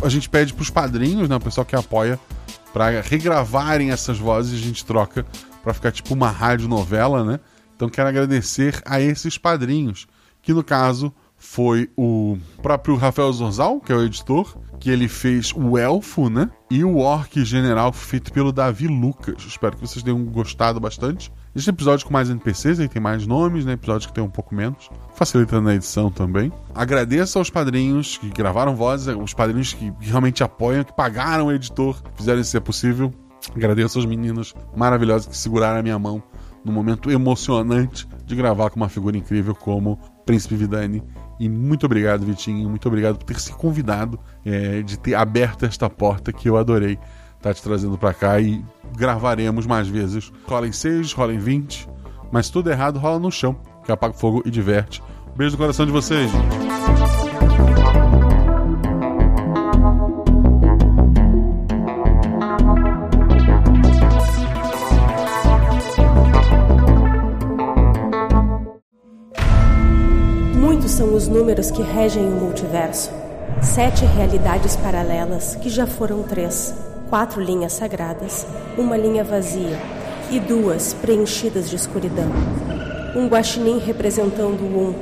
a 0.02 0.08
gente 0.08 0.28
pede 0.28 0.52
para 0.52 0.62
os 0.62 0.70
padrinhos, 0.70 1.28
né? 1.28 1.36
O 1.36 1.40
pessoal 1.40 1.64
que 1.64 1.76
apoia, 1.76 2.18
para 2.72 3.00
regravarem 3.00 3.90
essas 3.90 4.18
vozes, 4.18 4.60
a 4.60 4.62
gente 4.62 4.84
troca 4.84 5.24
para 5.62 5.72
ficar 5.72 5.92
tipo 5.92 6.12
uma 6.12 6.28
rádio 6.28 6.68
novela, 6.68 7.24
né? 7.24 7.40
Então 7.74 7.88
quero 7.88 8.08
agradecer 8.08 8.82
a 8.84 9.00
esses 9.00 9.38
padrinhos, 9.38 10.06
que 10.42 10.52
no 10.52 10.62
caso 10.62 11.12
foi 11.36 11.90
o 11.96 12.36
próprio 12.60 12.96
Rafael 12.96 13.32
Zorzal, 13.32 13.80
que 13.80 13.92
é 13.92 13.96
o 13.96 14.04
editor, 14.04 14.56
que 14.78 14.90
ele 14.90 15.08
fez 15.08 15.52
o 15.52 15.78
Elfo, 15.78 16.28
né? 16.28 16.50
E 16.70 16.84
o 16.84 16.98
Orc 16.98 17.44
General, 17.44 17.92
feito 17.92 18.32
pelo 18.32 18.52
Davi 18.52 18.86
Lucas. 18.86 19.42
Espero 19.46 19.76
que 19.76 19.82
vocês 19.86 20.02
tenham 20.02 20.24
gostado 20.24 20.80
bastante. 20.80 21.32
Existem 21.54 21.74
episódios 21.74 22.02
com 22.02 22.12
mais 22.12 22.30
NPCs, 22.30 22.80
aí 22.80 22.88
tem 22.88 23.00
mais 23.00 23.26
nomes, 23.26 23.64
né? 23.64 23.72
Episódios 23.72 24.06
que 24.06 24.12
tem 24.12 24.24
um 24.24 24.30
pouco 24.30 24.54
menos. 24.54 24.88
Facilitando 25.14 25.68
a 25.68 25.74
edição 25.74 26.10
também. 26.10 26.50
Agradeço 26.74 27.38
aos 27.38 27.50
padrinhos 27.50 28.16
que 28.16 28.30
gravaram 28.30 28.74
vozes, 28.74 29.14
os 29.14 29.34
padrinhos 29.34 29.74
que 29.74 29.92
realmente 30.00 30.42
apoiam, 30.42 30.82
que 30.82 30.94
pagaram 30.94 31.46
o 31.46 31.52
editor, 31.52 32.02
fizeram 32.16 32.40
isso 32.40 32.50
ser 32.50 32.60
possível. 32.60 33.12
Agradeço 33.54 33.98
aos 33.98 34.06
meninos 34.06 34.54
maravilhosos 34.74 35.26
que 35.26 35.36
seguraram 35.36 35.80
a 35.80 35.82
minha 35.82 35.98
mão 35.98 36.22
no 36.64 36.72
momento 36.72 37.10
emocionante 37.10 38.08
de 38.24 38.36
gravar 38.36 38.70
com 38.70 38.76
uma 38.76 38.88
figura 38.88 39.16
incrível 39.16 39.54
como 39.54 39.98
Príncipe 40.24 40.54
Vidani 40.54 41.02
e 41.42 41.48
muito 41.48 41.86
obrigado, 41.86 42.24
Vitinho. 42.24 42.68
Muito 42.68 42.86
obrigado 42.86 43.18
por 43.18 43.24
ter 43.24 43.40
se 43.40 43.52
convidado, 43.52 44.16
é, 44.44 44.80
de 44.80 44.96
ter 44.96 45.16
aberto 45.16 45.64
esta 45.64 45.90
porta 45.90 46.32
que 46.32 46.48
eu 46.48 46.56
adorei 46.56 46.96
tá 47.42 47.52
te 47.52 47.62
trazendo 47.62 47.98
para 47.98 48.14
cá 48.14 48.40
e 48.40 48.64
gravaremos 48.96 49.66
mais 49.66 49.88
vezes. 49.88 50.32
Rola 50.46 50.68
em 50.68 50.72
6, 50.72 51.12
rola 51.12 51.34
em 51.34 51.38
20, 51.38 51.88
mas 52.30 52.48
tudo 52.48 52.70
errado 52.70 52.98
rola 52.98 53.18
no 53.18 53.30
chão, 53.30 53.56
que 53.84 53.92
apaga 53.92 54.14
o 54.14 54.18
fogo 54.18 54.42
e 54.46 54.50
diverte. 54.50 55.02
Beijo 55.36 55.52
no 55.52 55.58
coração 55.58 55.84
de 55.84 55.92
vocês. 55.92 56.30
são 70.92 71.14
os 71.14 71.26
números 71.26 71.70
que 71.70 71.82
regem 71.82 72.22
o 72.22 72.30
multiverso. 72.32 73.10
Sete 73.62 74.04
realidades 74.04 74.76
paralelas, 74.76 75.56
que 75.56 75.70
já 75.70 75.86
foram 75.86 76.22
três. 76.22 76.91
Quatro 77.12 77.42
linhas 77.42 77.74
sagradas, 77.74 78.46
uma 78.78 78.96
linha 78.96 79.22
vazia 79.22 79.78
e 80.30 80.40
duas 80.40 80.94
preenchidas 80.94 81.68
de 81.68 81.76
escuridão. 81.76 82.32
Um 83.14 83.28
guaxinim 83.28 83.78
representando 83.78 84.62
um, 84.62 84.94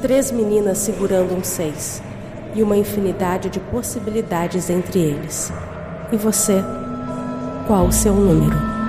três 0.00 0.30
meninas 0.30 0.78
segurando 0.78 1.36
um 1.36 1.44
seis. 1.44 2.02
e 2.54 2.62
uma 2.62 2.78
infinidade 2.78 3.50
de 3.50 3.60
possibilidades 3.60 4.70
entre 4.70 5.00
eles. 5.00 5.52
E 6.10 6.16
você? 6.16 6.64
Qual 7.66 7.84
o 7.88 7.92
seu 7.92 8.14
número? 8.14 8.79